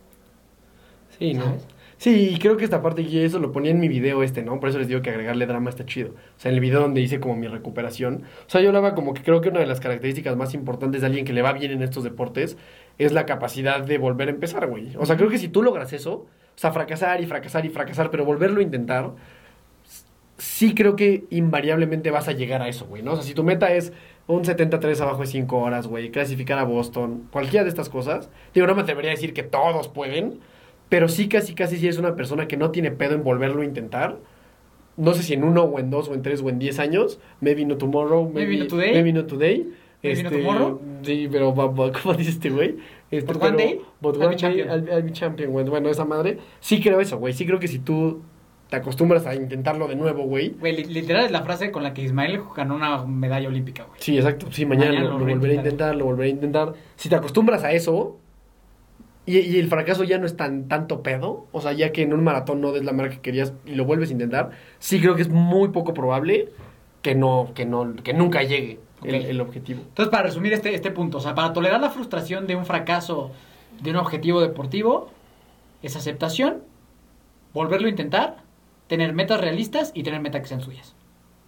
Sí, 1.18 1.34
¿no? 1.34 1.56
Sí, 2.02 2.30
y 2.34 2.38
creo 2.40 2.56
que 2.56 2.64
esta 2.64 2.82
parte, 2.82 3.02
y 3.02 3.18
eso 3.18 3.38
lo 3.38 3.52
ponía 3.52 3.70
en 3.70 3.78
mi 3.78 3.86
video 3.86 4.24
este, 4.24 4.42
¿no? 4.42 4.58
Por 4.58 4.70
eso 4.70 4.78
les 4.80 4.88
digo 4.88 5.02
que 5.02 5.10
agregarle 5.10 5.46
drama 5.46 5.70
está 5.70 5.86
chido. 5.86 6.10
O 6.10 6.40
sea, 6.40 6.50
en 6.50 6.56
el 6.56 6.60
video 6.60 6.80
donde 6.80 7.00
hice 7.00 7.20
como 7.20 7.36
mi 7.36 7.46
recuperación. 7.46 8.24
O 8.44 8.50
sea, 8.50 8.60
yo 8.60 8.70
hablaba 8.70 8.96
como 8.96 9.14
que 9.14 9.22
creo 9.22 9.40
que 9.40 9.50
una 9.50 9.60
de 9.60 9.66
las 9.66 9.78
características 9.78 10.36
más 10.36 10.52
importantes 10.52 11.02
de 11.02 11.06
alguien 11.06 11.24
que 11.24 11.32
le 11.32 11.42
va 11.42 11.52
bien 11.52 11.70
en 11.70 11.80
estos 11.80 12.02
deportes 12.02 12.56
es 12.98 13.12
la 13.12 13.24
capacidad 13.24 13.82
de 13.82 13.98
volver 13.98 14.26
a 14.26 14.32
empezar, 14.32 14.66
güey. 14.66 14.96
O 14.96 15.06
sea, 15.06 15.16
creo 15.16 15.30
que 15.30 15.38
si 15.38 15.48
tú 15.48 15.62
logras 15.62 15.92
eso, 15.92 16.12
o 16.12 16.28
sea, 16.56 16.72
fracasar 16.72 17.20
y 17.20 17.26
fracasar 17.26 17.64
y 17.66 17.68
fracasar, 17.68 18.10
pero 18.10 18.24
volverlo 18.24 18.58
a 18.58 18.64
intentar, 18.64 19.12
sí 20.38 20.74
creo 20.74 20.96
que 20.96 21.24
invariablemente 21.30 22.10
vas 22.10 22.26
a 22.26 22.32
llegar 22.32 22.62
a 22.62 22.68
eso, 22.68 22.86
güey, 22.86 23.04
¿no? 23.04 23.12
O 23.12 23.14
sea, 23.14 23.24
si 23.24 23.32
tu 23.32 23.44
meta 23.44 23.72
es 23.72 23.92
un 24.26 24.44
73 24.44 25.00
abajo 25.00 25.20
de 25.22 25.26
5 25.26 25.58
horas, 25.58 25.86
güey, 25.88 26.10
clasificar 26.10 26.58
a 26.58 26.64
Boston, 26.64 27.28
cualquiera 27.30 27.64
de 27.64 27.70
estas 27.70 27.88
cosas, 27.88 28.30
digo, 28.54 28.66
no 28.66 28.74
me 28.74 28.82
atrevería 28.82 29.10
a 29.10 29.14
decir 29.14 29.34
que 29.34 29.42
todos 29.42 29.88
pueden, 29.88 30.38
pero 30.88 31.08
sí 31.08 31.28
casi 31.28 31.54
casi 31.54 31.76
si 31.76 31.88
es 31.88 31.98
una 31.98 32.14
persona 32.16 32.46
que 32.48 32.56
no 32.56 32.70
tiene 32.70 32.90
pedo 32.90 33.14
en 33.14 33.24
volverlo 33.24 33.62
a 33.62 33.64
intentar, 33.64 34.18
no 34.96 35.14
sé 35.14 35.22
si 35.22 35.34
en 35.34 35.42
uno 35.44 35.62
o 35.64 35.78
en 35.78 35.90
dos 35.90 36.08
o 36.08 36.14
en 36.14 36.22
tres 36.22 36.42
o 36.42 36.48
en 36.50 36.58
diez 36.58 36.78
años, 36.78 37.18
maybe 37.40 37.64
no 37.64 37.76
tomorrow, 37.78 38.30
Maybe 38.32 38.58
not 38.58 38.68
today. 38.68 38.92
maybe 38.92 39.12
not 39.12 39.26
today. 39.26 39.66
Maybe 40.02 40.22
not 40.24 40.32
tomorrow. 40.32 40.80
Sí, 41.02 41.28
pero 41.30 41.54
¿cómo 41.54 42.14
dice 42.14 42.30
este 42.30 42.50
güey? 42.50 42.76
Este, 43.10 43.32
But 43.32 43.40
one 43.42 43.56
pero- 43.56 43.68
day, 43.68 43.80
but 44.00 44.16
I'll 44.16 44.22
one 44.26 44.28
be 44.28 44.34
day 44.34 44.36
champion. 44.36 44.68
I'll, 44.68 44.88
I'll 44.88 45.02
be 45.04 45.12
champion, 45.12 45.50
güey. 45.52 45.64
Bueno, 45.64 45.88
esa 45.88 46.04
madre. 46.04 46.38
Sí 46.60 46.80
creo 46.80 47.00
eso, 47.00 47.18
güey. 47.18 47.32
Sí 47.34 47.46
creo 47.46 47.58
que 47.60 47.68
si 47.68 47.78
tú 47.78 48.20
te 48.72 48.76
acostumbras 48.78 49.26
a 49.26 49.34
intentarlo 49.34 49.86
de 49.86 49.96
nuevo, 49.96 50.22
güey. 50.24 50.54
Güey, 50.58 50.74
li- 50.74 50.84
literal 50.94 51.26
es 51.26 51.30
la 51.30 51.42
frase 51.42 51.70
con 51.70 51.82
la 51.82 51.92
que 51.92 52.00
Ismael 52.00 52.40
ganó 52.56 52.74
una 52.74 53.04
medalla 53.04 53.46
olímpica, 53.48 53.82
güey. 53.84 54.00
Sí, 54.00 54.16
exacto. 54.16 54.46
Sí, 54.50 54.64
mañana, 54.64 54.92
Mañana 54.92 55.08
lo, 55.10 55.18
lo 55.18 55.26
volveré 55.26 55.52
a 55.52 55.56
intentar, 55.56 55.94
lo 55.94 56.06
volveré 56.06 56.28
a 56.30 56.32
intentar. 56.32 56.72
Si 56.96 57.10
te 57.10 57.14
acostumbras 57.16 57.64
a 57.64 57.72
eso 57.72 58.16
y, 59.26 59.38
y 59.40 59.58
el 59.58 59.68
fracaso 59.68 60.04
ya 60.04 60.16
no 60.16 60.24
es 60.24 60.38
tan 60.38 60.68
tanto 60.68 61.02
pedo, 61.02 61.48
o 61.52 61.60
sea, 61.60 61.74
ya 61.74 61.92
que 61.92 62.00
en 62.00 62.14
un 62.14 62.24
maratón 62.24 62.62
no 62.62 62.72
des 62.72 62.82
la 62.82 62.94
marca 62.94 63.16
que 63.16 63.20
querías 63.20 63.52
y 63.66 63.74
lo 63.74 63.84
vuelves 63.84 64.08
a 64.08 64.12
intentar, 64.14 64.52
sí 64.78 65.00
creo 65.02 65.16
que 65.16 65.22
es 65.22 65.28
muy 65.28 65.68
poco 65.68 65.92
probable 65.92 66.48
que 67.02 67.14
no 67.14 67.50
que 67.54 67.66
no 67.66 67.94
que 68.02 68.14
nunca 68.14 68.42
llegue 68.42 68.80
el, 69.04 69.14
el 69.16 69.40
objetivo. 69.42 69.82
Entonces, 69.82 70.10
para 70.10 70.22
resumir 70.22 70.54
este, 70.54 70.74
este 70.74 70.90
punto, 70.90 71.18
o 71.18 71.20
sea, 71.20 71.34
para 71.34 71.52
tolerar 71.52 71.78
la 71.78 71.90
frustración 71.90 72.46
de 72.46 72.56
un 72.56 72.64
fracaso 72.64 73.32
de 73.82 73.90
un 73.90 73.96
objetivo 73.96 74.40
deportivo, 74.40 75.10
es 75.82 75.94
aceptación, 75.94 76.62
volverlo 77.52 77.88
a 77.88 77.90
intentar, 77.90 78.41
tener 78.92 79.14
metas 79.14 79.40
realistas 79.40 79.90
y 79.94 80.02
tener 80.02 80.20
metas 80.20 80.42
que 80.42 80.48
sean 80.48 80.60
suyas. 80.60 80.94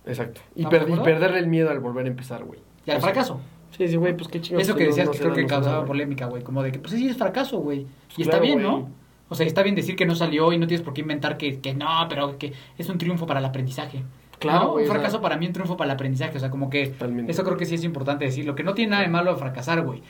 Exacto. 0.06 0.40
Y, 0.54 0.62
¿Estamos 0.64 0.78
per- 0.78 0.86
de 0.96 1.00
y 1.00 1.04
perderle 1.04 1.38
el 1.40 1.46
miedo 1.46 1.68
al 1.70 1.78
volver 1.80 2.06
a 2.06 2.08
empezar, 2.08 2.42
güey. 2.44 2.58
Y 2.86 2.90
al 2.90 2.96
O 2.96 3.00
sea, 3.00 3.08
fracaso. 3.10 3.38
Sí, 3.76 3.86
sí, 3.86 3.96
güey, 3.96 4.16
pues 4.16 4.28
qué 4.28 4.40
chingados. 4.40 4.66
Eso 4.66 4.76
que 4.76 4.84
decías 4.86 5.06
no 5.06 5.12
que 5.12 5.18
creo 5.18 5.34
que 5.34 5.44
causaba 5.46 5.84
polémica, 5.84 6.24
güey. 6.24 6.42
Como 6.42 6.62
de 6.62 6.72
que, 6.72 6.78
pues 6.78 6.94
sí, 6.94 7.06
es 7.06 7.18
fracaso, 7.18 7.58
güey. 7.58 7.86
Y 8.16 8.22
está 8.22 8.38
bien. 8.38 8.62
¿no? 8.62 8.88
O 9.28 9.34
sea, 9.34 9.44
está 9.46 9.62
bien 9.62 9.74
decir 9.74 9.94
que 9.94 10.06
no 10.06 10.14
salió 10.14 10.52
y 10.54 10.58
no 10.58 10.66
tienes 10.66 10.82
por 10.82 10.94
qué 10.94 11.02
inventar 11.02 11.36
que, 11.36 11.60
que 11.60 11.74
no, 11.74 12.06
pero 12.08 12.38
que 12.38 12.54
es 12.78 12.88
un 12.88 12.96
triunfo 12.96 13.26
para 13.26 13.40
el 13.40 13.44
aprendizaje. 13.46 14.02
Claro, 14.38 14.74
Un 14.74 14.84
fracaso 14.86 15.20
para 15.22 15.36
mí, 15.38 15.46
un 15.46 15.52
triunfo 15.52 15.76
para 15.76 15.90
el 15.90 15.94
aprendizaje. 15.94 16.36
O 16.36 16.40
sea, 16.40 16.50
como 16.50 16.68
que 16.68 16.88
Totalmente. 16.88 17.32
eso 17.32 17.44
creo 17.44 17.56
que 17.56 17.64
sí 17.66 17.76
es 17.76 17.84
importante 17.84 18.26
decirlo. 18.26 18.54
Que 18.54 18.62
no 18.62 18.74
tiene 18.74 18.90
nada 18.90 19.02
de 19.02 19.08
malo 19.08 19.34
fracasar, 19.36 19.80
güey. 19.82 20.02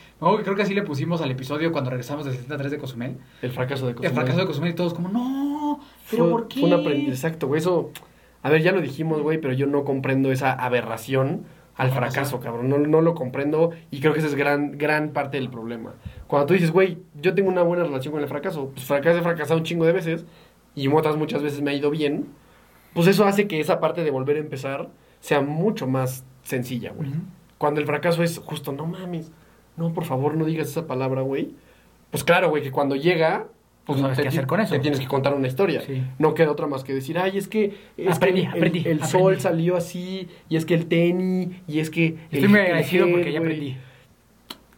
Creo 0.43 0.55
que 0.55 0.63
así 0.63 0.73
le 0.73 0.81
pusimos 0.81 1.21
al 1.21 1.31
episodio 1.31 1.71
cuando 1.71 1.89
regresamos 1.91 2.25
de 2.25 2.31
73 2.33 2.71
de 2.71 2.77
Cozumel. 2.77 3.17
El 3.41 3.51
fracaso 3.51 3.85
de 3.85 3.91
El 3.91 3.95
Cozumel. 3.97 4.13
fracaso 4.15 4.39
de 4.39 4.45
Cozumel 4.47 4.71
y 4.71 4.75
todos 4.75 4.93
como, 4.93 5.07
no, 5.09 5.54
pero 6.09 6.23
fue, 6.23 6.31
¿por 6.31 6.47
qué? 6.47 6.59
Fue 6.59 6.69
un 6.69 6.79
aprendizaje. 6.79 7.11
Exacto, 7.11 7.47
güey. 7.47 7.59
Eso. 7.59 7.91
A 8.43 8.49
ver, 8.49 8.61
ya 8.61 8.71
lo 8.71 8.81
dijimos, 8.81 9.21
güey, 9.21 9.39
pero 9.39 9.53
yo 9.53 9.65
no 9.65 9.83
comprendo 9.83 10.31
esa 10.31 10.51
aberración 10.53 11.45
al 11.75 11.91
fracaso, 11.91 12.39
cabrón. 12.39 12.69
No, 12.69 12.77
no 12.77 13.01
lo 13.01 13.15
comprendo 13.15 13.71
y 13.91 13.99
creo 13.99 14.13
que 14.13 14.19
esa 14.19 14.27
es 14.27 14.35
gran, 14.35 14.77
gran 14.77 15.09
parte 15.09 15.37
del 15.37 15.49
problema. 15.49 15.95
Cuando 16.27 16.47
tú 16.47 16.53
dices, 16.53 16.71
güey, 16.71 16.99
yo 17.21 17.33
tengo 17.33 17.49
una 17.49 17.63
buena 17.63 17.83
relación 17.83 18.13
con 18.13 18.21
el 18.21 18.29
fracaso, 18.29 18.71
pues 18.73 18.85
fracasé, 18.85 19.19
he 19.19 19.21
fracasado 19.21 19.59
un 19.59 19.65
chingo 19.65 19.85
de 19.85 19.91
veces 19.91 20.25
y 20.73 20.87
otras 20.87 21.17
muchas 21.17 21.41
veces 21.41 21.61
me 21.61 21.71
ha 21.71 21.73
ido 21.73 21.89
bien, 21.89 22.27
pues 22.93 23.07
eso 23.07 23.25
hace 23.25 23.47
que 23.47 23.59
esa 23.59 23.79
parte 23.79 24.03
de 24.03 24.11
volver 24.11 24.37
a 24.37 24.39
empezar 24.39 24.89
sea 25.19 25.41
mucho 25.41 25.87
más 25.87 26.25
sencilla, 26.43 26.91
güey. 26.91 27.09
Ujú. 27.09 27.19
Cuando 27.57 27.79
el 27.79 27.87
fracaso 27.87 28.23
es 28.23 28.39
justo, 28.39 28.71
no 28.71 28.85
mames, 28.85 29.31
no, 29.75 29.93
por 29.93 30.05
favor, 30.05 30.35
no 30.35 30.45
digas 30.45 30.69
esa 30.69 30.87
palabra, 30.87 31.21
güey. 31.21 31.55
Pues 32.11 32.23
claro, 32.23 32.49
güey, 32.49 32.63
que 32.63 32.71
cuando 32.71 32.95
llega, 32.95 33.47
pues 33.85 33.99
No 33.99 34.05
sabes 34.07 34.19
qué 34.21 34.27
hacer 34.29 34.47
con 34.47 34.59
eso. 34.59 34.73
Te 34.73 34.79
tienes 34.79 34.99
que 34.99 35.07
contar 35.07 35.33
una 35.33 35.47
historia. 35.47 35.81
Sí. 35.81 36.01
No 36.19 36.33
queda 36.33 36.51
otra 36.51 36.67
más 36.67 36.83
que 36.83 36.93
decir, 36.93 37.17
ay, 37.19 37.37
es 37.37 37.47
que, 37.47 37.73
es 37.97 38.15
Aprendí, 38.17 38.41
que 38.41 38.47
el, 38.47 38.53
aprendí, 38.55 38.79
el 38.79 38.85
aprendí. 38.97 39.07
sol 39.07 39.39
salió 39.39 39.77
así, 39.77 40.27
y 40.49 40.55
es 40.55 40.65
que 40.65 40.73
el 40.73 40.87
tenis, 40.87 41.49
y 41.67 41.79
es 41.79 41.89
que... 41.89 42.15
Estoy 42.31 42.43
el- 42.43 42.49
muy 42.49 42.59
el 42.59 42.65
agradecido 42.65 43.07
porque 43.11 43.31
ya 43.31 43.39
aprendí. 43.39 43.77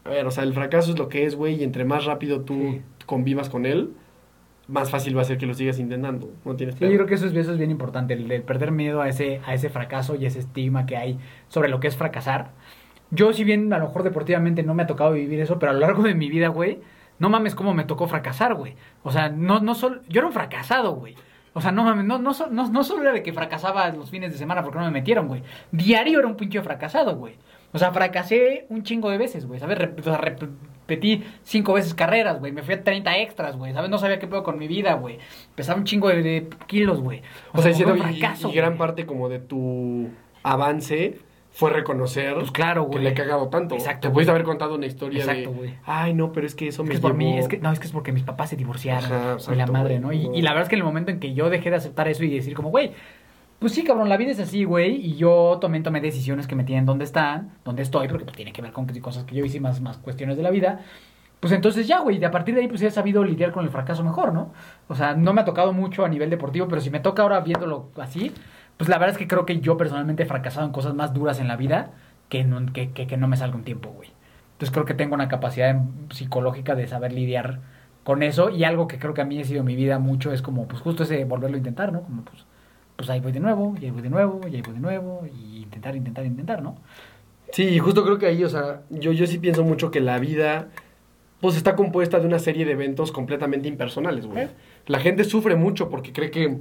A 0.03 0.09
ver, 0.09 0.25
o 0.25 0.31
sea, 0.31 0.43
el 0.43 0.53
fracaso 0.53 0.91
es 0.91 0.99
lo 0.99 1.09
que 1.09 1.25
es, 1.25 1.35
güey, 1.35 1.55
y 1.55 1.63
entre 1.63 1.83
más 1.85 2.05
rápido 2.05 2.41
tú 2.41 2.55
Sí. 2.73 2.81
convivas 3.05 3.49
con 3.49 3.65
él, 3.65 3.91
más 4.67 4.89
fácil 4.89 5.17
va 5.17 5.21
a 5.21 5.25
ser 5.25 5.37
que 5.37 5.45
lo 5.45 5.53
sigas 5.53 5.79
intentando. 5.79 6.29
No 6.45 6.55
tienes 6.55 6.75
Sí, 6.75 6.83
yo 6.85 6.91
creo 6.91 7.05
que 7.05 7.15
eso 7.15 7.25
es, 7.27 7.33
eso 7.33 7.51
es 7.53 7.57
bien 7.57 7.71
importante, 7.71 8.13
el 8.13 8.27
de 8.27 8.41
perder 8.41 8.71
miedo 8.71 9.01
a 9.01 9.07
ese, 9.09 9.39
a 9.45 9.53
ese 9.53 9.69
fracaso 9.69 10.15
y 10.15 10.25
ese 10.25 10.39
estigma 10.39 10.85
que 10.85 10.97
hay 10.97 11.17
sobre 11.47 11.69
lo 11.69 11.79
que 11.79 11.87
es 11.87 11.95
fracasar. 11.95 12.51
Yo, 13.11 13.31
si 13.31 13.45
bien 13.45 13.71
a 13.71 13.77
lo 13.79 13.85
mejor 13.85 14.03
deportivamente 14.03 14.63
no 14.63 14.73
me 14.73 14.83
ha 14.83 14.87
tocado 14.87 15.13
vivir 15.13 15.39
eso, 15.39 15.59
pero 15.59 15.71
a 15.71 15.73
lo 15.73 15.79
largo 15.79 16.03
de 16.03 16.13
mi 16.15 16.29
vida, 16.29 16.49
güey, 16.49 16.79
no 17.20 17.30
mames 17.30 17.55
cómo 17.55 17.74
me 17.74 17.84
tocó 17.84 18.07
fracasar, 18.07 18.53
güey. 18.55 18.76
O 19.03 19.11
sea, 19.11 19.30
no, 19.30 19.59
no 19.59 19.76
solo, 19.76 20.01
yo 20.07 20.20
era 20.20 20.28
un 20.28 20.34
fracasado, 20.34 20.93
güey. 20.95 21.15
O 21.53 21.61
sea, 21.61 21.72
no 21.72 21.84
mames, 21.84 22.05
no, 22.05 22.20
no, 22.20 22.32
no, 22.51 22.70
no 22.70 22.84
solo 22.84 23.01
era 23.01 23.11
de 23.13 23.24
que 23.24 23.34
fracasaba 23.34 23.89
los 23.89 24.11
fines 24.11 24.32
de 24.32 24.38
semana 24.38 24.61
porque 24.63 24.78
no 24.78 24.86
me 24.86 24.91
metieron, 24.91 25.28
güey. 25.28 25.41
Diario 25.72 26.20
era 26.20 26.28
un 26.28 26.36
pinche 26.36 26.61
fracasado, 26.61 27.15
güey. 27.15 27.36
O 27.74 27.80
sea, 27.80 27.91
fracasé 27.91 28.68
un 28.70 28.84
chingo 28.84 29.09
de 29.09 29.18
veces, 29.18 29.45
güey. 29.47 29.59
¿Sabes? 29.59 29.78
Rep- 29.80 29.99
o 29.99 30.03
sea, 30.03 30.18
repetí 30.18 31.24
cinco 31.43 31.74
veces 31.74 31.93
carreras, 31.95 32.39
güey. 32.39 32.51
Me 32.51 32.61
fui 32.61 32.76
a 32.76 32.84
30 32.84 33.18
extras, 33.18 33.57
güey. 33.57 33.74
¿Sabes? 33.74 33.89
No 33.89 33.97
sabía 33.97 34.20
qué 34.20 34.28
pedo 34.28 34.43
con 34.43 34.57
mi 34.59 34.68
vida, 34.68 34.93
güey. 34.93 35.18
Pesaba 35.55 35.80
un 35.80 35.86
chingo 35.86 36.09
de, 36.09 36.22
de 36.22 36.47
kilos, 36.68 37.01
güey. 37.01 37.24
O 37.53 37.61
sea, 37.61 37.72
como 37.74 37.88
diciendo, 37.88 37.93
un 37.93 37.99
y- 37.99 38.18
y, 38.18 38.20
fracaso, 38.20 38.51
gran 38.51 38.78
parte 38.78 39.05
como 39.07 39.28
de 39.28 39.39
tu 39.39 40.09
avance 40.43 41.18
fue 41.57 41.71
reconocer 41.71 42.35
Pues 42.35 42.51
claro, 42.51 42.87
que 42.91 42.99
le 42.99 43.09
he 43.09 43.13
cagado 43.15 43.47
tanto. 43.49 43.73
Exacto, 43.73 44.07
Te 44.07 44.13
pudiste 44.13 44.29
haber 44.29 44.43
contado 44.43 44.75
una 44.75 44.85
historia 44.85 45.19
Exacto, 45.21 45.49
de, 45.49 45.55
güey. 45.57 45.73
ay, 45.85 46.13
no, 46.13 46.31
pero 46.31 46.45
es 46.45 46.53
que 46.53 46.67
eso 46.67 46.83
Es 46.83 46.87
me 46.87 46.93
es 46.93 47.01
por 47.01 47.11
llevó... 47.11 47.17
mí, 47.17 47.39
es 47.39 47.47
que, 47.47 47.57
no, 47.57 47.71
es 47.71 47.79
que 47.79 47.87
es 47.87 47.91
porque 47.91 48.11
mis 48.11 48.21
papás 48.23 48.51
se 48.51 48.55
divorciaron. 48.55 49.05
Ajá, 49.11 49.15
y 49.15 49.25
la 49.25 49.33
exacto, 49.33 49.73
madre. 49.73 49.99
¿no? 49.99 50.13
Y, 50.13 50.29
y 50.35 50.41
la 50.43 50.51
verdad 50.51 50.63
es 50.63 50.69
que 50.69 50.75
en 50.75 50.81
el 50.81 50.85
momento 50.85 51.09
en 51.09 51.19
que 51.19 51.33
yo 51.33 51.49
dejé 51.49 51.71
de 51.71 51.77
aceptar 51.77 52.07
eso 52.07 52.23
y 52.23 52.29
decir 52.29 52.53
como, 52.53 52.69
güey, 52.69 52.91
pues 53.57 53.73
sí, 53.73 53.83
cabrón, 53.83 54.07
la 54.07 54.17
vida 54.17 54.29
es 54.31 54.39
así, 54.39 54.65
güey, 54.65 54.95
y 55.03 55.15
yo 55.15 55.57
tomé, 55.59 55.81
tomé 55.81 55.99
decisiones 55.99 56.45
que 56.45 56.55
me 56.55 56.63
tienen 56.63 56.85
donde 56.85 57.05
están, 57.05 57.53
donde 57.65 57.81
estoy, 57.81 58.07
porque 58.07 58.25
pues, 58.25 58.35
tiene 58.37 58.53
que 58.53 58.61
ver 58.61 58.71
con 58.71 58.85
cosas 58.85 59.23
que 59.23 59.35
yo 59.35 59.43
hice, 59.43 59.59
más, 59.59 59.81
más 59.81 59.97
cuestiones 59.97 60.37
de 60.37 60.43
la 60.43 60.51
vida. 60.51 60.81
Pues 61.39 61.53
entonces 61.53 61.87
ya, 61.87 61.99
güey, 62.01 62.23
a 62.23 62.29
partir 62.31 62.53
de 62.55 62.61
ahí 62.61 62.67
pues 62.67 62.81
he 62.83 62.91
sabido 62.91 63.23
lidiar 63.23 63.51
con 63.51 63.63
el 63.63 63.71
fracaso 63.71 64.03
mejor, 64.03 64.33
¿no? 64.33 64.53
O 64.87 64.95
sea, 64.95 65.15
no 65.15 65.33
me 65.33 65.41
ha 65.41 65.45
tocado 65.45 65.73
mucho 65.73 66.05
a 66.05 66.09
nivel 66.09 66.29
deportivo, 66.29 66.67
pero 66.67 66.81
si 66.81 66.89
me 66.91 66.99
toca 66.99 67.23
ahora 67.23 67.39
viéndolo 67.41 67.89
así, 67.97 68.31
pues 68.78 68.89
la 68.89 68.97
verdad 68.97 69.13
es 69.15 69.17
que 69.17 69.28
creo 69.28 69.45
que 69.45 69.59
yo 69.59 69.78
personalmente 69.78 70.23
he 70.23 70.25
fracasado 70.25 70.65
en 70.65 70.71
cosas 70.71 70.93
más 70.93 71.13
duras 71.13 71.39
en 71.39 71.47
la 71.47 71.55
vida 71.55 71.91
que 72.30 72.43
no, 72.43 72.71
que, 72.71 72.91
que, 72.91 73.07
que 73.07 73.17
no 73.17 73.28
me 73.28 73.38
salga 73.38 73.55
un 73.55 73.63
tiempo, 73.63 73.89
güey. 73.89 74.09
Entonces 74.53 74.71
creo 74.73 74.86
que 74.86 74.93
tengo 74.93 75.15
una 75.15 75.28
capacidad 75.28 75.69
em- 75.69 76.09
psicológica 76.11 76.75
de 76.75 76.88
saber 76.88 77.13
lidiar 77.13 77.59
con 78.03 78.23
eso 78.23 78.49
y 78.49 78.63
algo 78.63 78.88
que 78.88 78.99
creo 78.99 79.13
que 79.13 79.21
a 79.21 79.25
mí 79.25 79.39
ha 79.41 79.43
sido 79.43 79.63
mi 79.63 79.75
vida 79.75 79.99
mucho 79.99 80.32
es 80.32 80.41
como 80.41 80.67
pues 80.67 80.82
justo 80.82 81.03
ese 81.03 81.25
volverlo 81.25 81.55
a 81.55 81.59
intentar, 81.59 81.91
¿no? 81.91 82.01
Como 82.01 82.23
pues, 82.23 82.45
pues 82.95 83.09
ahí 83.09 83.19
voy 83.19 83.32
de 83.32 83.39
nuevo, 83.39 83.75
y 83.80 83.86
ahí 83.86 83.91
voy 83.91 84.01
de 84.01 84.09
nuevo, 84.09 84.41
y 84.47 84.55
ahí 84.55 84.61
voy 84.61 84.73
de 84.73 84.80
nuevo, 84.80 85.28
y 85.28 85.57
intentar, 85.63 85.95
intentar, 85.95 86.25
intentar, 86.25 86.63
¿no? 86.63 86.78
Sí, 87.51 87.78
justo 87.80 88.03
creo 88.03 88.17
que 88.17 88.25
ahí, 88.25 88.43
o 88.43 88.49
sea, 88.49 88.82
yo, 88.89 89.11
yo 89.11 89.28
sí 89.28 89.38
pienso 89.38 89.63
mucho 89.63 89.91
que 89.91 89.99
la 89.99 90.19
vida 90.19 90.69
pues 91.39 91.55
está 91.55 91.75
compuesta 91.75 92.19
de 92.19 92.25
una 92.25 92.39
serie 92.39 92.65
de 92.65 92.71
eventos 92.71 93.11
completamente 93.11 93.67
impersonales, 93.67 94.25
güey. 94.25 94.45
¿Eh? 94.45 94.49
La 94.88 94.99
gente 94.99 95.23
sufre 95.23 95.55
mucho 95.55 95.89
porque 95.89 96.11
cree 96.11 96.32
que 96.32 96.57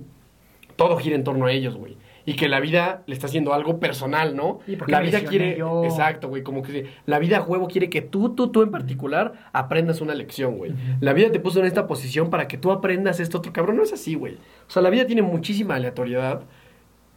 todo 0.76 0.98
gira 0.98 1.16
en 1.16 1.24
torno 1.24 1.46
a 1.46 1.52
ellos, 1.52 1.76
güey. 1.76 1.96
Y 2.26 2.34
que 2.34 2.48
la 2.48 2.60
vida 2.60 3.04
le 3.06 3.14
está 3.14 3.28
haciendo 3.28 3.54
algo 3.54 3.78
personal, 3.78 4.34
¿no? 4.36 4.58
¿Y 4.66 4.76
por 4.76 4.86
qué 4.86 4.92
La 4.92 5.00
vida 5.00 5.20
quiere. 5.20 5.56
yo? 5.56 5.84
Exacto, 5.84 6.28
güey. 6.28 6.42
Como 6.42 6.62
que 6.62 6.86
la 7.06 7.18
vida 7.20 7.38
a 7.38 7.42
huevo 7.42 7.68
quiere 7.68 7.88
que 7.88 8.02
tú, 8.02 8.34
tú, 8.34 8.48
tú 8.48 8.62
en 8.62 8.70
particular 8.72 9.32
aprendas 9.52 10.00
una 10.00 10.14
lección, 10.14 10.58
güey. 10.58 10.74
La 11.00 11.12
vida 11.12 11.30
te 11.30 11.38
puso 11.40 11.60
en 11.60 11.66
esta 11.66 11.86
posición 11.86 12.28
para 12.28 12.48
que 12.48 12.58
tú 12.58 12.72
aprendas 12.72 13.20
esto 13.20 13.38
otro 13.38 13.52
cabrón. 13.52 13.76
No 13.76 13.84
es 13.84 13.92
así, 13.92 14.16
güey. 14.16 14.34
O 14.34 14.70
sea, 14.70 14.82
la 14.82 14.90
vida 14.90 15.06
tiene 15.06 15.22
muchísima 15.22 15.76
aleatoriedad. 15.76 16.42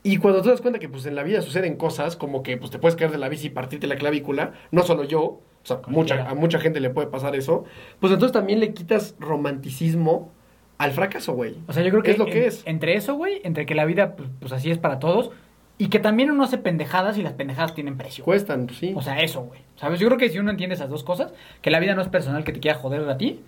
Y 0.04 0.18
cuando 0.18 0.42
te 0.42 0.50
das 0.50 0.62
cuenta 0.62 0.80
que 0.80 0.88
pues 0.88 1.06
en 1.08 1.16
la 1.16 1.24
vida 1.24 1.42
suceden 1.42 1.76
cosas 1.76 2.16
como 2.16 2.42
que 2.42 2.56
pues 2.56 2.72
te 2.72 2.80
puedes 2.80 2.96
caer 2.96 3.12
de 3.12 3.18
la 3.18 3.28
bici 3.28 3.48
y 3.48 3.50
partirte 3.50 3.88
la 3.88 3.98
clavícula, 3.98 4.54
no 4.72 4.84
solo 4.84 5.04
yo, 5.04 5.22
o 5.22 5.42
sea, 5.64 5.82
mucha, 5.88 6.30
a 6.30 6.36
mucha 6.36 6.60
gente 6.60 6.80
le 6.80 6.90
puede 6.90 7.08
pasar 7.08 7.36
eso, 7.36 7.66
pues 8.00 8.14
entonces 8.14 8.32
también 8.32 8.62
le 8.62 8.74
quitas 8.74 9.16
romanticismo 9.20 10.32
al 10.80 10.92
fracaso, 10.92 11.34
güey. 11.34 11.56
O 11.68 11.74
sea, 11.74 11.84
yo 11.84 11.92
creo 11.92 12.02
que 12.02 12.12
es 12.12 12.18
lo 12.18 12.26
que 12.26 12.42
en- 12.42 12.48
es. 12.48 12.64
entre 12.66 12.96
eso, 12.96 13.14
güey, 13.14 13.42
entre 13.44 13.66
que 13.68 13.76
la 13.76 13.86
vida, 13.86 14.16
pues, 14.16 14.30
pues, 14.40 14.52
así 14.52 14.72
es 14.72 14.80
para 14.80 14.98
todos, 14.98 15.30
y 15.78 15.90
que 15.90 16.00
también 16.00 16.32
uno 16.32 16.44
hace 16.44 16.58
pendejadas 16.58 17.18
y 17.18 17.22
las 17.22 17.34
pendejadas 17.34 17.76
tienen 17.76 17.98
precio. 17.98 18.24
Cuestan, 18.26 18.66
pues, 18.66 18.80
sí. 18.80 18.94
O 18.96 19.02
sea, 19.02 19.22
eso, 19.22 19.42
güey. 19.42 19.62
¿Sabes? 19.76 20.00
Yo 20.00 20.08
creo 20.08 20.18
que 20.18 20.30
si 20.30 20.40
uno 20.40 20.50
entiende 20.52 20.74
esas 20.76 20.90
dos 20.90 21.04
cosas, 21.04 21.32
que 21.62 21.70
la 21.70 21.80
vida 21.80 21.94
no 21.96 22.02
es 22.02 22.08
personal 22.10 22.44
que 22.44 22.52
te 22.52 22.60
quiera 22.60 22.78
joder 22.78 23.08
a 23.10 23.18
ti, 23.18 23.40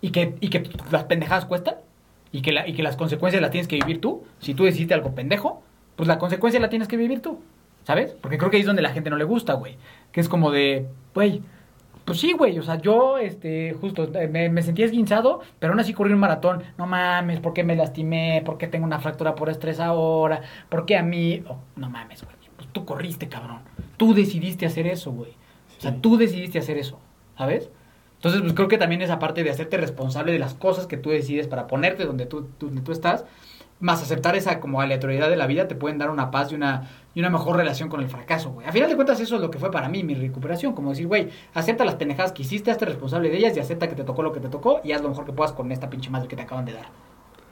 y 0.00 0.10
que, 0.10 0.34
y 0.40 0.48
que 0.50 0.68
las 0.90 1.04
pendejadas 1.04 1.44
cuestan, 1.46 1.76
y 2.32 2.42
que, 2.42 2.52
la, 2.52 2.66
y 2.68 2.72
que 2.74 2.82
las 2.82 2.96
consecuencias 2.96 3.40
las 3.42 3.50
tienes 3.50 3.68
que 3.68 3.76
vivir 3.76 4.00
tú. 4.00 4.24
Si 4.40 4.54
tú 4.54 4.64
decidiste 4.64 4.94
algo 4.94 5.14
pendejo, 5.14 5.62
pues 5.96 6.06
la 6.08 6.18
consecuencia 6.18 6.60
la 6.60 6.68
tienes 6.68 6.88
que 6.88 6.96
vivir 6.96 7.20
tú. 7.22 7.40
¿Sabes? 7.84 8.12
Porque 8.20 8.38
creo 8.38 8.48
que 8.50 8.56
ahí 8.58 8.60
es 8.62 8.66
donde 8.66 8.80
la 8.82 8.90
gente 8.90 9.10
no 9.10 9.16
le 9.16 9.24
gusta, 9.24 9.54
güey. 9.54 9.76
Que 10.12 10.20
es 10.20 10.28
como 10.28 10.50
de, 10.52 10.86
güey, 11.14 11.42
pues 12.04 12.18
sí, 12.20 12.32
güey, 12.32 12.58
o 12.58 12.62
sea, 12.62 12.80
yo, 12.80 13.18
este, 13.18 13.74
justo, 13.80 14.04
eh, 14.14 14.28
me, 14.28 14.48
me 14.48 14.62
sentí 14.62 14.82
esguinzado, 14.82 15.40
pero 15.58 15.72
aún 15.72 15.80
así 15.80 15.92
corrí 15.94 16.12
un 16.12 16.18
maratón. 16.20 16.62
No 16.78 16.86
mames, 16.86 17.40
¿por 17.40 17.52
qué 17.52 17.64
me 17.64 17.76
lastimé? 17.76 18.42
¿Por 18.44 18.58
qué 18.58 18.66
tengo 18.66 18.84
una 18.86 19.00
fractura 19.00 19.34
por 19.34 19.48
estrés 19.50 19.80
ahora? 19.80 20.42
¿Por 20.68 20.84
qué 20.86 20.96
a 20.96 21.02
mí? 21.02 21.42
Oh, 21.48 21.58
no 21.76 21.88
mames, 21.90 22.22
güey. 22.24 22.36
Pues 22.56 22.68
tú 22.72 22.84
corriste, 22.84 23.28
cabrón. 23.28 23.60
Tú 23.96 24.14
decidiste 24.14 24.66
hacer 24.66 24.86
eso, 24.86 25.12
güey. 25.12 25.30
O 25.78 25.80
sea, 25.80 25.96
tú 26.00 26.16
decidiste 26.16 26.58
hacer 26.58 26.76
eso, 26.78 26.98
¿sabes? 27.36 27.70
Entonces, 28.16 28.40
pues 28.42 28.52
creo 28.52 28.68
que 28.68 28.78
también 28.78 29.02
esa 29.02 29.18
parte 29.18 29.42
de 29.42 29.50
hacerte 29.50 29.76
responsable 29.78 30.30
de 30.32 30.38
las 30.38 30.54
cosas 30.54 30.86
que 30.86 30.96
tú 30.96 31.10
decides 31.10 31.48
para 31.48 31.66
ponerte 31.66 32.04
donde 32.04 32.24
tú, 32.26 32.44
tú- 32.58 32.66
donde 32.66 32.82
tú 32.82 32.92
estás, 32.92 33.24
más 33.82 34.00
aceptar 34.00 34.36
esa 34.36 34.60
como 34.60 34.80
aleatoriedad 34.80 35.28
de 35.28 35.36
la 35.36 35.48
vida, 35.48 35.66
te 35.66 35.74
pueden 35.74 35.98
dar 35.98 36.08
una 36.08 36.30
paz 36.30 36.52
y 36.52 36.54
una, 36.54 36.88
y 37.14 37.20
una 37.20 37.30
mejor 37.30 37.56
relación 37.56 37.88
con 37.88 38.00
el 38.00 38.08
fracaso, 38.08 38.52
güey. 38.52 38.66
A 38.66 38.72
final 38.72 38.88
de 38.88 38.94
cuentas, 38.94 39.18
eso 39.20 39.34
es 39.34 39.40
lo 39.40 39.50
que 39.50 39.58
fue 39.58 39.72
para 39.72 39.88
mí 39.88 40.04
mi 40.04 40.14
recuperación. 40.14 40.72
Como 40.72 40.90
decir, 40.90 41.08
güey, 41.08 41.28
acepta 41.52 41.84
las 41.84 41.96
pendejadas 41.96 42.30
que 42.30 42.42
hiciste, 42.42 42.70
hazte 42.70 42.84
responsable 42.84 43.28
de 43.28 43.38
ellas 43.38 43.56
y 43.56 43.60
acepta 43.60 43.88
que 43.88 43.96
te 43.96 44.04
tocó 44.04 44.22
lo 44.22 44.32
que 44.32 44.38
te 44.38 44.48
tocó 44.48 44.80
y 44.84 44.92
haz 44.92 45.02
lo 45.02 45.08
mejor 45.08 45.24
que 45.26 45.32
puedas 45.32 45.52
con 45.52 45.72
esta 45.72 45.90
pinche 45.90 46.10
madre 46.10 46.28
que 46.28 46.36
te 46.36 46.42
acaban 46.42 46.64
de 46.64 46.74
dar. 46.74 46.86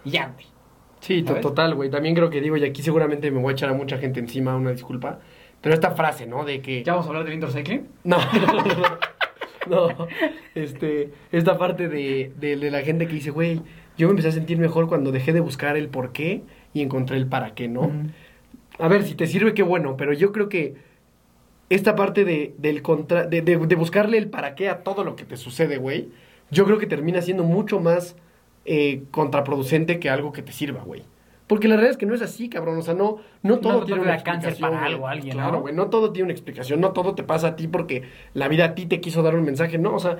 Y 0.04 0.10
ya, 0.10 0.32
güey. 0.32 0.46
Sí, 1.00 1.22
total, 1.22 1.74
güey. 1.74 1.90
También 1.90 2.14
creo 2.14 2.30
que 2.30 2.40
digo, 2.40 2.56
y 2.56 2.64
aquí 2.64 2.82
seguramente 2.82 3.30
me 3.32 3.40
voy 3.40 3.50
a 3.50 3.52
echar 3.54 3.68
a 3.68 3.74
mucha 3.74 3.98
gente 3.98 4.20
encima, 4.20 4.54
una 4.54 4.70
disculpa. 4.70 5.18
Pero 5.60 5.74
esta 5.74 5.90
frase, 5.90 6.26
¿no? 6.26 6.44
De 6.44 6.62
que. 6.62 6.84
¿Ya 6.84 6.92
vamos 6.92 7.06
a 7.06 7.08
hablar 7.08 7.24
de 7.24 7.34
indoor 7.34 7.52
cycling? 7.52 7.88
No, 8.04 8.18
no, 9.68 10.06
este, 10.54 11.10
esta 11.32 11.58
parte 11.58 11.88
de, 11.88 12.32
de, 12.36 12.56
de 12.56 12.70
la 12.70 12.82
gente 12.82 13.06
que 13.06 13.14
dice, 13.14 13.30
güey, 13.30 13.60
yo 14.00 14.08
me 14.08 14.12
empecé 14.12 14.28
a 14.28 14.32
sentir 14.32 14.58
mejor 14.58 14.88
cuando 14.88 15.12
dejé 15.12 15.32
de 15.32 15.40
buscar 15.40 15.76
el 15.76 15.88
por 15.88 16.12
qué 16.12 16.42
y 16.74 16.82
encontré 16.82 17.16
el 17.16 17.26
para 17.26 17.54
qué, 17.54 17.68
¿no? 17.68 17.90
A 18.78 18.88
ver, 18.88 19.02
si 19.04 19.14
te 19.14 19.26
sirve, 19.26 19.54
qué 19.54 19.62
bueno, 19.62 19.96
pero 19.96 20.12
yo 20.12 20.32
creo 20.32 20.48
que 20.48 20.74
esta 21.68 21.94
parte 21.94 22.24
de, 22.24 22.54
del 22.58 22.82
contra, 22.82 23.26
de, 23.26 23.42
de- 23.42 23.56
de 23.58 23.74
buscarle 23.76 24.18
el 24.18 24.28
para 24.28 24.54
qué 24.54 24.68
a 24.68 24.82
todo 24.82 25.04
lo 25.04 25.14
que 25.16 25.24
te 25.24 25.36
sucede, 25.36 25.76
güey, 25.76 26.08
yo 26.50 26.64
creo 26.64 26.78
que 26.78 26.86
termina 26.86 27.22
siendo 27.22 27.44
mucho 27.44 27.78
más 27.78 28.16
eh, 28.64 29.02
contraproducente 29.12 30.00
que 30.00 30.10
algo 30.10 30.32
que 30.32 30.42
te 30.42 30.52
sirva, 30.52 30.82
güey. 30.82 31.04
Porque 31.46 31.66
la 31.68 31.74
realidad 31.74 31.92
es 31.92 31.96
que 31.96 32.06
no 32.06 32.14
es 32.14 32.22
así, 32.22 32.48
cabrón. 32.48 32.78
O 32.78 32.82
sea, 32.82 32.94
no, 32.94 33.18
no 33.42 33.58
todo 33.58 33.80
no 33.80 33.84
tiene 33.84 34.02
una 34.02 34.12
da 34.16 34.22
cáncer 34.22 34.50
explicación, 34.50 34.78
para 34.78 34.86
algo 34.86 35.08
alguien, 35.08 35.32
Claro, 35.34 35.52
¿no? 35.52 35.60
güey. 35.62 35.74
No 35.74 35.86
todo 35.90 36.12
tiene 36.12 36.24
una 36.26 36.32
explicación. 36.32 36.80
No 36.80 36.92
todo 36.92 37.14
te 37.16 37.24
pasa 37.24 37.48
a 37.48 37.56
ti 37.56 37.66
porque 37.66 38.02
la 38.34 38.46
vida 38.48 38.64
a 38.66 38.74
ti 38.76 38.86
te 38.86 39.00
quiso 39.00 39.22
dar 39.22 39.34
un 39.34 39.44
mensaje. 39.44 39.76
No, 39.76 39.94
o 39.94 39.98
sea, 39.98 40.18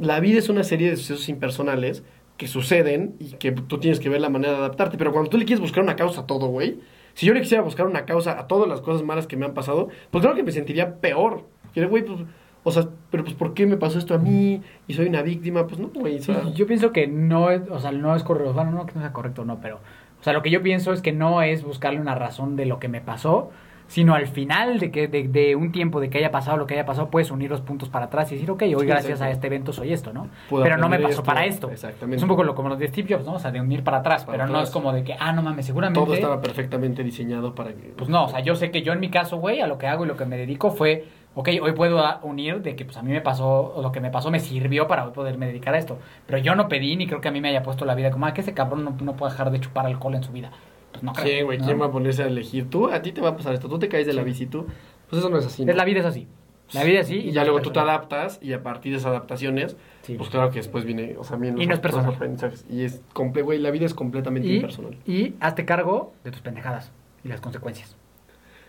la 0.00 0.18
vida 0.18 0.38
es 0.40 0.48
una 0.48 0.64
serie 0.64 0.90
de 0.90 0.96
sucesos 0.96 1.28
impersonales 1.28 2.02
que 2.42 2.48
suceden 2.48 3.14
y 3.20 3.34
que 3.34 3.52
tú 3.52 3.78
tienes 3.78 4.00
que 4.00 4.08
ver 4.08 4.20
la 4.20 4.28
manera 4.28 4.54
de 4.54 4.58
adaptarte. 4.58 4.98
Pero 4.98 5.12
cuando 5.12 5.30
tú 5.30 5.38
le 5.38 5.44
quieres 5.44 5.60
buscar 5.60 5.84
una 5.84 5.94
causa 5.94 6.22
a 6.22 6.26
todo, 6.26 6.48
güey. 6.48 6.80
Si 7.14 7.24
yo 7.24 7.34
le 7.34 7.40
quisiera 7.40 7.62
buscar 7.62 7.86
una 7.86 8.04
causa 8.04 8.36
a 8.36 8.48
todas 8.48 8.68
las 8.68 8.80
cosas 8.80 9.04
malas 9.04 9.28
que 9.28 9.36
me 9.36 9.46
han 9.46 9.54
pasado, 9.54 9.90
pues 10.10 10.24
creo 10.24 10.34
que 10.34 10.42
me 10.42 10.50
sentiría 10.50 10.96
peor. 10.96 11.44
Güey, 11.76 12.04
pues, 12.04 12.18
o 12.64 12.72
sea, 12.72 12.88
pero 13.12 13.22
pues, 13.22 13.36
¿por 13.36 13.54
qué 13.54 13.64
me 13.64 13.76
pasó 13.76 14.00
esto 14.00 14.14
a 14.14 14.18
mí? 14.18 14.60
Y 14.88 14.94
soy 14.94 15.06
una 15.06 15.22
víctima. 15.22 15.68
Pues 15.68 15.78
no, 15.78 15.88
güey. 15.94 16.20
Sí, 16.20 16.32
yo 16.56 16.66
pienso 16.66 16.90
que 16.90 17.06
no 17.06 17.52
es, 17.52 17.62
o 17.70 17.78
sea, 17.78 17.92
no 17.92 18.16
es 18.16 18.24
correcto, 18.24 18.54
bueno, 18.54 18.72
no 18.72 18.86
que 18.86 18.94
no 18.94 19.02
sea 19.02 19.12
correcto, 19.12 19.44
no, 19.44 19.60
pero, 19.60 19.76
o 19.76 20.24
sea, 20.24 20.32
lo 20.32 20.42
que 20.42 20.50
yo 20.50 20.62
pienso 20.64 20.92
es 20.92 21.00
que 21.00 21.12
no 21.12 21.42
es 21.42 21.62
buscarle 21.62 22.00
una 22.00 22.16
razón 22.16 22.56
de 22.56 22.66
lo 22.66 22.80
que 22.80 22.88
me 22.88 23.00
pasó, 23.00 23.52
sino 23.92 24.14
al 24.14 24.26
final 24.26 24.78
de 24.78 24.90
que 24.90 25.06
de, 25.06 25.28
de 25.28 25.54
un 25.54 25.70
tiempo 25.70 26.00
de 26.00 26.08
que 26.08 26.16
haya 26.16 26.30
pasado 26.30 26.56
lo 26.56 26.66
que 26.66 26.72
haya 26.72 26.86
pasado, 26.86 27.10
puedes 27.10 27.30
unir 27.30 27.50
los 27.50 27.60
puntos 27.60 27.90
para 27.90 28.06
atrás 28.06 28.32
y 28.32 28.36
decir, 28.36 28.50
ok, 28.50 28.62
hoy 28.62 28.74
Sí, 28.80 28.86
gracias 28.86 29.20
a 29.20 29.28
este 29.28 29.48
evento 29.48 29.70
soy 29.74 29.92
esto, 29.92 30.14
¿no? 30.14 30.28
Puedo 30.48 30.64
pero 30.64 30.78
no 30.78 30.88
me 30.88 30.98
pasó 30.98 31.10
esto. 31.10 31.22
para 31.22 31.44
esto. 31.44 31.70
Exactamente. 31.70 32.16
Es 32.16 32.22
un 32.22 32.28
poco 32.30 32.42
lo, 32.42 32.54
como 32.54 32.70
los 32.70 32.78
de 32.78 32.88
Steve 32.88 33.14
Jobs, 33.14 33.26
¿no? 33.26 33.34
O 33.34 33.38
sea, 33.38 33.50
de 33.50 33.60
unir 33.60 33.84
para 33.84 33.98
atrás, 33.98 34.24
Para 34.24 34.44
pero 34.44 34.50
no 34.50 34.62
es 34.62 34.70
como 34.70 34.94
de 34.94 35.04
que, 35.04 35.14
ah, 35.20 35.34
no 35.34 35.42
mames, 35.42 35.66
seguramente... 35.66 36.00
todo 36.00 36.14
estaba 36.14 36.40
perfectamente 36.40 37.04
diseñado 37.04 37.54
para 37.54 37.74
que... 37.74 37.92
Pues 37.94 38.08
no, 38.08 38.24
o 38.24 38.28
sea, 38.28 38.40
yo 38.40 38.56
sé 38.56 38.70
que 38.70 38.80
yo 38.80 38.94
en 38.94 39.00
mi 39.00 39.10
caso, 39.10 39.36
güey, 39.36 39.60
a 39.60 39.66
lo 39.66 39.76
que 39.76 39.86
hago 39.86 40.06
y 40.06 40.08
lo 40.08 40.16
que 40.16 40.24
me 40.24 40.38
dedico 40.38 40.70
fue, 40.70 41.04
ok, 41.34 41.50
hoy 41.60 41.72
puedo 41.72 42.02
unir 42.22 42.62
de 42.62 42.74
que 42.74 42.86
pues 42.86 42.96
a 42.96 43.02
mí 43.02 43.12
me 43.12 43.20
pasó, 43.20 43.74
o 43.74 43.82
lo 43.82 43.92
que 43.92 44.00
me 44.00 44.10
pasó 44.10 44.30
me 44.30 44.40
sirvió 44.40 44.88
para 44.88 45.04
hoy 45.04 45.12
poderme 45.12 45.48
dedicar 45.48 45.74
a 45.74 45.78
esto. 45.78 45.98
Pero 46.24 46.38
yo 46.38 46.54
no 46.54 46.66
pedí 46.66 46.96
ni 46.96 47.06
creo 47.06 47.20
que 47.20 47.28
a 47.28 47.30
mí 47.30 47.42
me 47.42 47.50
haya 47.50 47.62
puesto 47.62 47.84
la 47.84 47.94
vida 47.94 48.10
como, 48.10 48.24
ah, 48.24 48.32
que 48.32 48.40
ese 48.40 48.54
cabrón 48.54 48.84
no, 48.84 48.96
no 49.02 49.16
puede 49.16 49.32
dejar 49.32 49.50
de 49.50 49.60
chupar 49.60 49.84
alcohol 49.84 50.14
en 50.14 50.22
su 50.22 50.32
vida. 50.32 50.50
Pues 50.92 51.02
no 51.02 51.12
creo. 51.12 51.26
Sí, 51.38 51.42
güey. 51.42 51.58
¿quién 51.58 51.80
va 51.80 51.86
a 51.86 51.90
ponerse 51.90 52.22
a 52.22 52.26
elegir? 52.26 52.68
Tú, 52.70 52.88
a 52.88 53.02
ti 53.02 53.12
te 53.12 53.20
va 53.20 53.30
a 53.30 53.36
pasar 53.36 53.54
esto, 53.54 53.68
tú 53.68 53.78
te 53.78 53.88
caes 53.88 54.06
de 54.06 54.12
la 54.12 54.22
bici, 54.22 54.46
tú. 54.46 54.66
Pues 55.08 55.20
eso 55.20 55.28
no 55.30 55.38
es 55.38 55.46
así. 55.46 55.62
Es 55.62 55.66
¿no? 55.66 55.74
la 55.74 55.84
vida 55.84 56.00
es 56.00 56.06
así. 56.06 56.26
La 56.72 56.84
vida 56.84 57.00
es 57.00 57.06
así. 57.06 57.16
Y 57.16 57.32
ya 57.32 57.44
luego 57.44 57.60
tú 57.60 57.70
te 57.70 57.80
adaptas 57.80 58.38
y 58.42 58.52
a 58.54 58.62
partir 58.62 58.92
de 58.92 58.98
esas 58.98 59.10
adaptaciones, 59.10 59.76
Sí. 60.02 60.14
pues 60.16 60.30
claro 60.30 60.50
que 60.50 60.56
después 60.56 60.84
viene, 60.84 61.16
o 61.18 61.22
sea, 61.24 61.36
vienen 61.36 61.60
Y 61.60 61.66
no 61.66 61.74
es 61.74 61.78
los 61.78 61.80
personal. 61.80 62.14
aprendizajes. 62.14 62.64
Y 62.70 62.82
es 62.84 63.02
comple 63.12 63.42
güey, 63.42 63.58
la 63.58 63.70
vida 63.70 63.84
es 63.86 63.94
completamente 63.94 64.48
y, 64.48 64.56
impersonal. 64.56 64.96
y 65.06 65.34
hazte 65.40 65.64
cargo 65.64 66.12
de 66.24 66.30
tus 66.30 66.40
pendejadas 66.40 66.90
y 67.24 67.28
las 67.28 67.40
consecuencias. 67.40 67.96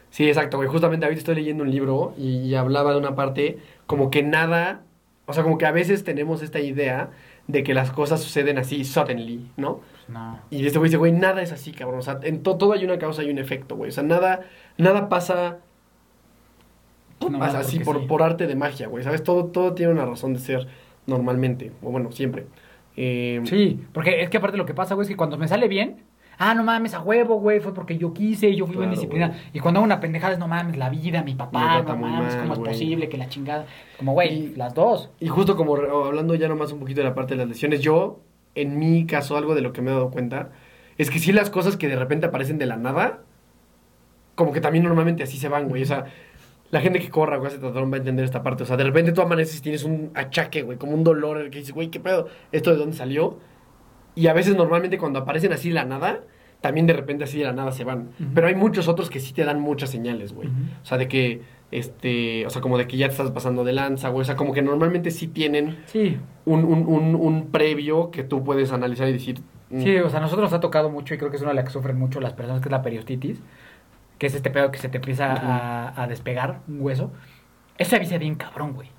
Sí, 0.10 0.28
exacto, 0.28 0.58
güey. 0.58 0.70
Justamente 0.70 1.06
ahorita 1.06 1.20
estoy 1.20 1.36
leyendo 1.36 1.64
un 1.64 1.72
libro 1.72 2.14
y, 2.18 2.38
y 2.40 2.56
hablaba 2.56 2.92
de 2.92 3.00
una 3.00 3.16
parte 3.16 3.58
como 3.88 4.12
que 4.12 4.22
nada, 4.22 4.82
o 5.26 5.34
sea, 5.34 5.42
como 5.44 5.58
que 5.58 5.66
a 5.66 5.72
veces 5.72 6.04
tenemos 6.04 6.44
esta 6.44 6.60
idea 6.60 7.10
de 7.48 7.64
que 7.64 7.74
las 7.74 7.92
cosas 7.92 8.22
suceden 8.22 8.58
así 8.58 8.84
suddenly, 8.86 9.52
¿no? 9.58 9.78
Pues 9.78 10.10
no. 10.10 10.40
Y 10.50 10.66
este 10.66 10.80
güey 10.80 10.90
dice, 10.90 10.98
güey, 10.98 11.12
nada 11.12 11.42
es 11.42 11.52
así, 11.52 11.72
cabrón. 11.72 12.00
O 12.00 12.02
sea, 12.02 12.20
en 12.24 12.42
to- 12.44 12.58
todo 12.58 12.74
hay 12.74 12.84
una 12.86 12.98
causa 13.00 13.24
y 13.24 13.30
un 13.30 13.38
efecto, 13.40 13.76
güey. 13.76 13.90
O 13.90 13.92
sea, 13.94 14.04
nada, 14.04 14.42
nada 14.78 15.10
pasa 15.10 15.60
No, 17.20 17.28
pasa 17.40 17.54
nada, 17.54 17.60
así 17.60 17.80
por, 17.80 18.00
sí. 18.02 18.06
por 18.08 18.22
arte 18.24 18.48
de 18.48 18.56
magia, 18.56 18.88
güey. 18.88 19.04
¿Sabes? 19.04 19.24
Todo, 19.24 19.46
todo 19.46 19.74
tiene 19.74 19.92
una 19.94 20.06
razón 20.06 20.34
de 20.34 20.40
ser 20.40 20.68
normalmente. 21.06 21.72
O 21.82 21.92
bueno, 21.92 22.12
siempre. 22.12 22.46
Eh, 22.98 23.42
Sí, 23.46 23.80
porque 23.94 24.22
es 24.22 24.30
que 24.30 24.38
aparte 24.38 24.58
lo 24.58 24.66
que 24.66 24.74
pasa, 24.74 24.96
güey, 24.96 25.04
es 25.06 25.10
que 25.10 25.18
cuando 25.18 25.38
me 25.38 25.48
sale 25.48 25.68
bien, 25.68 26.04
ah, 26.38 26.54
no 26.56 26.64
mames, 26.64 26.94
a 26.94 27.02
huevo, 27.02 27.40
güey, 27.40 27.60
fue 27.60 27.74
porque 27.74 27.98
yo 27.98 28.14
quise, 28.14 28.56
yo 28.56 28.66
fui 28.66 28.76
bien 28.76 28.90
Claro, 28.90 28.96
disciplinada. 29.02 29.34
güey. 29.34 29.44
Y 29.54 29.60
cuando 29.60 29.80
hago 29.80 29.86
una 29.86 30.00
pendejada 30.00 30.34
es, 30.34 30.40
no 30.40 30.48
mames, 30.48 30.78
la 30.78 30.90
vida, 30.90 31.24
mi 31.24 31.36
papá, 31.36 31.82
no 31.84 31.96
mames, 31.98 32.34
mal, 32.36 32.42
¿cómo 32.42 32.54
es 32.54 32.60
güey. 32.60 32.72
posible 32.72 33.10
que 33.10 33.18
la 33.18 33.30
chingada? 33.30 33.66
Como, 33.98 34.14
güey, 34.14 34.54
las 34.56 34.74
dos. 34.74 35.10
Y 35.20 35.28
justo 35.28 35.56
como 35.56 35.76
hablando 35.76 36.36
ya 36.36 36.48
nomás 36.48 36.72
un 36.72 36.80
poquito 36.80 37.02
de 37.02 37.08
la 37.08 37.16
parte 37.16 37.34
de 37.36 37.40
las 37.40 37.48
lesiones, 37.48 37.82
yo, 37.82 38.20
en 38.56 38.78
mi 38.80 39.06
caso, 39.06 39.38
algo 39.38 39.56
de 39.56 39.62
lo 39.62 39.74
que 39.74 39.82
me 39.82 39.92
he 39.92 39.94
dado 39.94 40.10
cuenta, 40.12 40.52
es 40.98 41.10
que 41.10 41.20
sí 41.20 41.32
las 41.32 41.50
cosas 41.50 41.78
que 41.78 41.88
de 41.88 41.96
repente 41.96 42.28
aparecen 42.28 42.58
de 42.58 42.66
la 42.66 42.78
nada, 42.78 43.22
como 44.36 44.52
que 44.52 44.62
también 44.62 44.84
normalmente 44.84 45.24
así 45.24 45.38
se 45.38 45.48
van, 45.50 45.70
güey. 45.70 45.84
O 45.84 45.86
sea, 45.86 46.06
la 46.72 46.82
gente 46.82 47.00
que 47.00 47.10
corra 47.10 47.38
o 47.40 47.46
hace 47.46 47.58
triatlón 47.60 47.92
va 47.92 47.96
a 47.96 48.00
entender 48.00 48.26
esta 48.26 48.42
parte. 48.42 48.64
O 48.64 48.66
sea, 48.66 48.78
de 48.78 48.84
repente 48.84 49.12
tú 49.12 49.22
amaneces 49.22 49.60
y 49.60 49.62
tienes 49.62 49.84
un 49.84 50.12
achaque, 50.16 50.64
güey, 50.64 50.78
como 50.78 50.94
un 50.94 51.04
dolor, 51.04 51.38
el 51.38 51.50
que 51.52 51.60
dices, 51.60 51.74
güey, 51.74 51.90
¿qué 51.90 52.00
pedo? 52.00 52.28
¿Esto 52.52 52.72
de 52.72 52.78
dónde 52.78 52.96
salió? 52.98 53.38
Y 54.16 54.28
a 54.28 54.34
veces 54.34 54.56
normalmente 54.56 54.98
cuando 54.98 55.20
aparecen 55.20 55.54
así 55.54 55.70
de 55.70 55.76
la 55.76 55.86
nada, 55.86 56.22
también 56.62 56.88
de 56.88 56.94
repente 56.94 57.24
así 57.26 57.40
de 57.40 57.46
la 57.46 57.54
nada 57.54 57.72
se 57.72 57.84
van. 57.84 58.10
Pero 58.34 58.48
hay 58.48 58.56
muchos 58.56 58.88
otros 58.88 59.10
que 59.10 59.20
sí 59.20 59.34
te 59.34 59.44
dan 59.44 59.60
muchas 59.60 59.90
señales, 59.90 60.34
güey. 60.34 60.50
O 60.50 60.86
sea, 60.86 60.98
de 60.98 61.08
que, 61.08 61.42
este, 61.72 62.46
o 62.46 62.50
sea, 62.50 62.62
como 62.62 62.78
de 62.78 62.88
que 62.88 62.96
ya 62.98 63.08
te 63.08 63.14
estás 63.14 63.32
pasando 63.32 63.64
de 63.64 63.74
lanza, 63.74 64.10
güey. 64.10 64.22
O 64.22 64.26
sea, 64.26 64.36
como 64.36 64.54
que 64.54 64.62
normalmente 64.62 65.12
sí 65.12 65.28
tienen 65.28 65.78
Sí, 65.88 66.18
un, 66.46 66.64
un, 66.64 66.86
un, 66.88 67.16
un 67.16 67.48
previo 67.48 68.12
que 68.12 68.24
tú 68.24 68.44
puedes 68.44 68.72
analizar 68.72 69.08
y 69.10 69.14
decir... 69.14 69.40
mm, 69.72 69.82
sí, 69.82 69.98
o 69.98 70.10
sea, 70.10 70.20
a 70.20 70.22
nosotros 70.22 70.50
nos 70.52 70.54
ha 70.54 70.60
tocado 70.62 70.90
mucho 70.90 71.14
y 71.14 71.18
creo 71.18 71.30
que 71.32 71.36
es 71.38 71.42
una 71.42 71.52
de 71.52 71.56
las 71.56 71.66
que 71.66 71.72
sufren 71.72 71.98
mucho 71.98 72.22
las 72.22 72.34
personas, 72.34 72.62
que 72.62 72.70
es 72.70 72.72
la 72.72 72.82
periostitis, 72.82 73.42
que 74.20 74.28
es 74.28 74.36
este 74.36 74.50
pedo 74.52 74.72
que 74.72 74.78
se 74.78 74.88
te 74.90 74.98
empieza 74.98 75.34
a, 75.34 76.02
a 76.04 76.08
despegar 76.08 76.60
un 76.68 76.80
hueso. 76.82 77.12
Ese 77.78 77.96
avisa 77.96 78.18
bien 78.20 78.36
cabrón, 78.36 78.74
güey. 78.74 78.90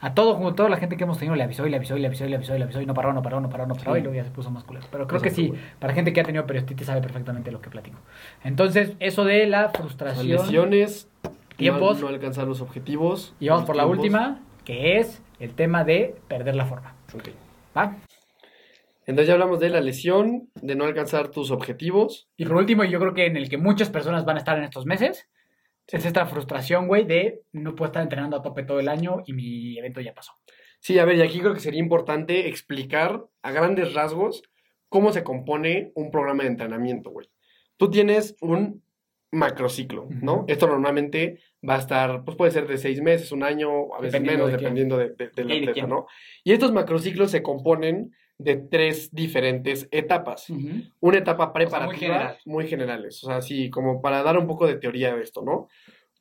A 0.00 0.14
todo, 0.14 0.54
toda 0.54 0.68
la 0.70 0.78
gente 0.78 0.96
que 0.96 1.04
hemos 1.04 1.18
tenido 1.18 1.36
le 1.36 1.42
avisó 1.44 1.66
y 1.66 1.70
le 1.70 1.76
avisó 1.76 1.96
y 1.96 2.00
le 2.00 2.06
avisó 2.06 2.24
y 2.24 2.28
le 2.30 2.36
avisó 2.36 2.54
y 2.54 2.58
le 2.58 2.64
avisó 2.64 2.80
y 2.80 2.86
no 2.86 2.94
paró, 2.94 3.12
no 3.12 3.22
paró, 3.22 3.40
no 3.40 3.50
paró, 3.50 3.66
no 3.66 3.74
paró 3.74 3.92
Sí. 3.94 3.98
y 4.00 4.02
luego 4.02 4.16
ya 4.16 4.24
se 4.24 4.30
puso 4.30 4.50
más 4.50 4.64
culero. 4.64 4.86
Pero 4.90 5.06
creo 5.06 5.20
que 5.20 5.28
Exacto, 5.28 5.54
sí, 5.54 5.60
para 5.78 5.92
gente 5.92 6.12
que 6.12 6.20
ha 6.20 6.24
tenido 6.24 6.46
periostitis 6.46 6.86
sabe 6.86 7.02
perfectamente 7.02 7.50
lo 7.52 7.60
que 7.60 7.68
platico. 7.68 7.98
Entonces, 8.42 8.92
eso 8.98 9.24
de 9.24 9.46
la 9.46 9.68
frustración. 9.68 10.26
lesiones, 10.28 11.08
Tiempos. 11.56 12.00
No, 12.00 12.08
no 12.08 12.14
alcanzar 12.14 12.46
los 12.48 12.62
objetivos. 12.62 13.34
Y 13.38 13.50
vamos 13.50 13.66
por 13.66 13.76
la 13.76 13.84
última, 13.84 14.40
que 14.64 14.96
es 14.96 15.22
el 15.38 15.52
tema 15.52 15.84
de 15.84 16.16
perder 16.28 16.54
la 16.56 16.64
forma. 16.64 16.94
Ok. 17.14 17.28
¿Va? 17.76 17.96
Entonces 19.06 19.26
ya 19.28 19.34
hablamos 19.34 19.60
de 19.60 19.68
la 19.70 19.80
lesión, 19.80 20.48
de 20.54 20.74
no 20.76 20.84
alcanzar 20.84 21.28
tus 21.28 21.50
objetivos. 21.50 22.28
Y 22.36 22.46
por 22.46 22.56
último, 22.56 22.84
yo 22.84 22.98
creo 23.00 23.12
que 23.12 23.26
en 23.26 23.36
el 23.36 23.48
que 23.50 23.58
muchas 23.58 23.90
personas 23.90 24.24
van 24.24 24.36
a 24.36 24.38
estar 24.38 24.56
en 24.56 24.64
estos 24.64 24.86
meses, 24.86 25.28
es 25.92 26.06
esta 26.06 26.26
frustración, 26.26 26.86
güey, 26.86 27.04
de 27.04 27.42
no 27.52 27.74
puedo 27.74 27.88
estar 27.88 28.02
entrenando 28.02 28.36
a 28.36 28.42
tope 28.42 28.62
todo 28.62 28.80
el 28.80 28.88
año 28.88 29.22
y 29.26 29.32
mi 29.32 29.78
evento 29.78 30.00
ya 30.00 30.14
pasó. 30.14 30.32
Sí, 30.78 30.98
a 30.98 31.04
ver, 31.04 31.16
y 31.16 31.22
aquí 31.22 31.40
creo 31.40 31.52
que 31.52 31.60
sería 31.60 31.80
importante 31.80 32.48
explicar 32.48 33.24
a 33.42 33.52
grandes 33.52 33.92
rasgos 33.94 34.42
cómo 34.88 35.12
se 35.12 35.22
compone 35.22 35.92
un 35.94 36.10
programa 36.10 36.44
de 36.44 36.50
entrenamiento, 36.50 37.10
güey. 37.10 37.28
Tú 37.76 37.90
tienes 37.90 38.36
un 38.40 38.82
macrociclo, 39.32 40.08
¿no? 40.10 40.44
Esto 40.48 40.66
normalmente 40.66 41.38
va 41.66 41.76
a 41.76 41.78
estar, 41.78 42.24
pues 42.24 42.36
puede 42.36 42.50
ser 42.50 42.66
de 42.66 42.78
seis 42.78 43.00
meses, 43.00 43.30
un 43.32 43.42
año, 43.42 43.94
a 43.94 44.00
veces 44.00 44.20
menos, 44.20 44.50
de 44.50 44.56
dependiendo 44.56 44.96
de, 44.96 45.10
de, 45.10 45.30
del 45.34 45.52
atleta. 45.52 45.86
¿no? 45.86 46.06
Y 46.42 46.52
estos 46.52 46.72
macrociclos 46.72 47.30
se 47.30 47.42
componen 47.42 48.12
de 48.42 48.56
tres 48.56 49.14
diferentes 49.14 49.86
etapas. 49.90 50.46
Una 51.00 51.18
etapa 51.18 51.52
preparativa, 51.52 51.98
general. 51.98 52.38
muy 52.46 52.66
generales, 52.66 53.22
o 53.22 53.26
sea, 53.26 53.36
así 53.36 53.70
como 53.70 54.00
para 54.00 54.22
dar 54.22 54.38
un 54.38 54.46
poco 54.46 54.66
de 54.66 54.76
teoría 54.76 55.14
de 55.14 55.22
esto, 55.22 55.42
¿no? 55.42 55.68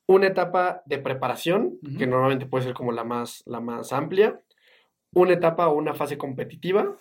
Una 0.05 0.27
etapa 0.27 0.81
de 0.85 0.97
preparación, 0.97 1.77
que 1.97 2.07
normalmente 2.07 2.47
puede 2.47 2.65
ser 2.65 2.73
como 2.73 2.91
la 2.91 3.03
más, 3.03 3.43
la 3.45 3.59
más 3.59 3.93
amplia. 3.93 4.41
Una 5.13 5.33
etapa 5.33 5.67
o 5.67 5.75
una 5.75 5.93
fase 5.93 6.17
competitiva 6.17 6.97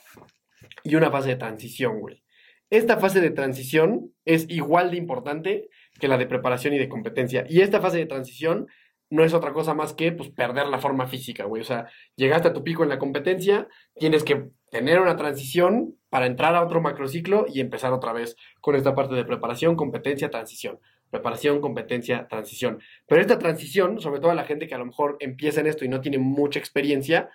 y 0.85 0.95
una 0.95 1.11
fase 1.11 1.31
de 1.31 1.37
transición, 1.37 2.01
güey. 2.01 2.23
Esta 2.71 2.99
fase 2.99 3.23
de 3.23 3.31
transición 3.31 4.13
es 4.27 4.45
igual 4.51 4.91
de 4.91 4.99
importante 4.99 5.69
que 5.99 6.09
la 6.09 6.19
de 6.19 6.27
preparación 6.27 6.75
y 6.75 6.79
de 6.79 6.89
competencia. 6.89 7.47
Y 7.49 7.63
esta 7.63 7.81
fase 7.81 7.97
de 7.97 8.07
transición 8.07 8.69
no 9.11 9.25
es 9.25 9.33
otra 9.33 9.55
cosa 9.55 9.73
más 9.73 9.95
que 9.95 10.13
pues, 10.13 10.29
perder 10.29 10.67
la 10.67 10.79
forma 10.79 11.07
física, 11.07 11.45
güey. 11.45 11.63
O 11.63 11.65
sea, 11.65 11.89
llegaste 12.15 12.49
a 12.49 12.53
tu 12.53 12.63
pico 12.63 12.83
en 12.83 12.91
la 12.91 12.99
competencia, 12.99 13.69
tienes 13.99 14.23
que 14.23 14.51
tener 14.71 15.01
una 15.01 15.17
transición 15.17 15.95
para 16.11 16.27
entrar 16.27 16.55
a 16.55 16.63
otro 16.63 16.81
macrociclo 16.81 17.47
y 17.53 17.61
empezar 17.61 17.93
otra 17.93 18.13
vez 18.13 18.37
con 18.61 18.75
esta 18.77 18.95
parte 18.95 19.15
de 19.15 19.25
preparación, 19.25 19.77
competencia, 19.77 20.31
transición. 20.31 20.79
Preparación, 21.11 21.61
competencia, 21.61 22.27
transición. 22.29 22.81
Pero 23.07 23.21
esta 23.23 23.39
transición, 23.39 24.01
sobre 24.01 24.21
todo 24.21 24.31
a 24.31 24.35
la 24.35 24.45
gente 24.45 24.67
que 24.67 24.75
a 24.75 24.79
lo 24.79 24.87
mejor 24.87 25.17
empieza 25.21 25.61
en 25.61 25.67
esto 25.67 25.85
y 25.85 25.89
no 25.89 26.01
tiene 26.01 26.19
mucha 26.19 26.59
experiencia, 26.59 27.31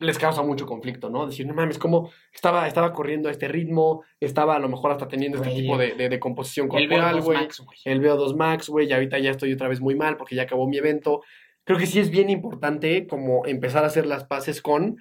les 0.00 0.18
causa 0.18 0.42
mucho 0.42 0.64
conflicto, 0.66 1.10
¿no? 1.10 1.26
Decir, 1.26 1.46
no 1.46 1.52
mames, 1.54 1.78
¿cómo 1.78 2.10
estaba, 2.32 2.66
estaba 2.66 2.92
corriendo 2.92 3.28
a 3.28 3.32
este 3.32 3.48
ritmo? 3.48 4.02
Estaba 4.18 4.56
a 4.56 4.58
lo 4.58 4.68
mejor 4.68 4.90
hasta 4.92 5.06
teniendo 5.08 5.38
este 5.42 5.50
tipo 5.54 5.76
de, 5.76 5.92
de- 5.94 6.08
de 6.08 6.18
composición 6.18 6.68
El 6.72 6.88
corporal, 6.88 7.16
VO2 7.18 7.22
güey. 7.24 7.38
Max, 7.38 7.60
güey. 7.60 7.78
El 7.84 8.00
VO2 8.02 8.36
Max, 8.36 8.68
güey, 8.70 8.88
y 8.88 8.92
ahorita 8.92 9.18
ya 9.18 9.30
estoy 9.30 9.52
otra 9.52 9.68
vez 9.68 9.80
muy 9.80 9.94
mal 9.94 10.16
porque 10.16 10.34
ya 10.36 10.42
acabó 10.44 10.66
mi 10.66 10.78
evento. 10.78 11.22
Creo 11.64 11.78
que 11.78 11.86
sí 11.86 12.00
es 12.00 12.10
bien 12.10 12.30
importante 12.30 13.06
como 13.06 13.44
empezar 13.46 13.84
a 13.84 13.88
hacer 13.88 14.06
las 14.06 14.24
paces 14.24 14.62
con, 14.62 14.96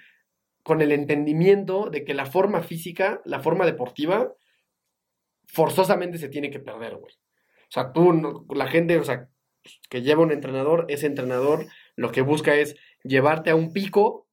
con 0.63 0.81
el 0.81 0.91
entendimiento 0.91 1.89
de 1.89 2.03
que 2.03 2.13
la 2.13 2.25
forma 2.25 2.61
física, 2.61 3.21
la 3.25 3.39
forma 3.39 3.65
deportiva, 3.65 4.33
forzosamente 5.47 6.17
se 6.17 6.29
tiene 6.29 6.49
que 6.51 6.59
perder, 6.59 6.95
güey. 6.97 7.13
O 7.13 7.71
sea, 7.71 7.91
tú, 7.93 8.13
no- 8.13 8.45
la 8.53 8.67
gente, 8.67 8.97
o 8.97 9.03
sea, 9.03 9.29
que 9.89 10.01
lleva 10.01 10.23
un 10.23 10.31
entrenador, 10.31 10.85
ese 10.89 11.05
entrenador 11.07 11.67
lo 11.95 12.11
que 12.11 12.21
busca 12.21 12.55
es 12.55 12.75
llevarte 13.03 13.49
a 13.49 13.55
un 13.55 13.73
pico 13.73 14.27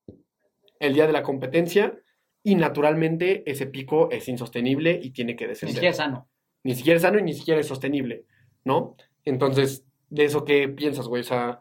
el 0.81 0.95
día 0.95 1.07
de 1.07 1.13
la 1.13 1.23
competencia 1.23 1.99
y 2.43 2.55
naturalmente 2.55 3.43
ese 3.51 3.67
pico 3.67 4.11
es 4.11 4.29
insostenible 4.29 4.99
y 5.03 5.11
tiene 5.11 5.37
que 5.37 5.45
Ni 5.45 5.49
descender 5.51 5.75
siquiera 5.75 5.91
es 5.91 5.97
sano. 5.97 6.29
ni 6.63 6.75
siquiera 6.75 6.97
es 6.97 7.03
sano 7.03 7.19
y 7.19 7.23
ni 7.23 7.35
siquiera 7.35 7.61
es 7.61 7.67
sostenible, 7.67 8.25
¿no? 8.65 8.97
Entonces, 9.25 9.85
¿de 10.11 10.25
eso 10.25 10.45
qué 10.45 10.69
piensas, 10.69 11.09
güey? 11.09 11.23
O 11.23 11.25
sea, 11.25 11.61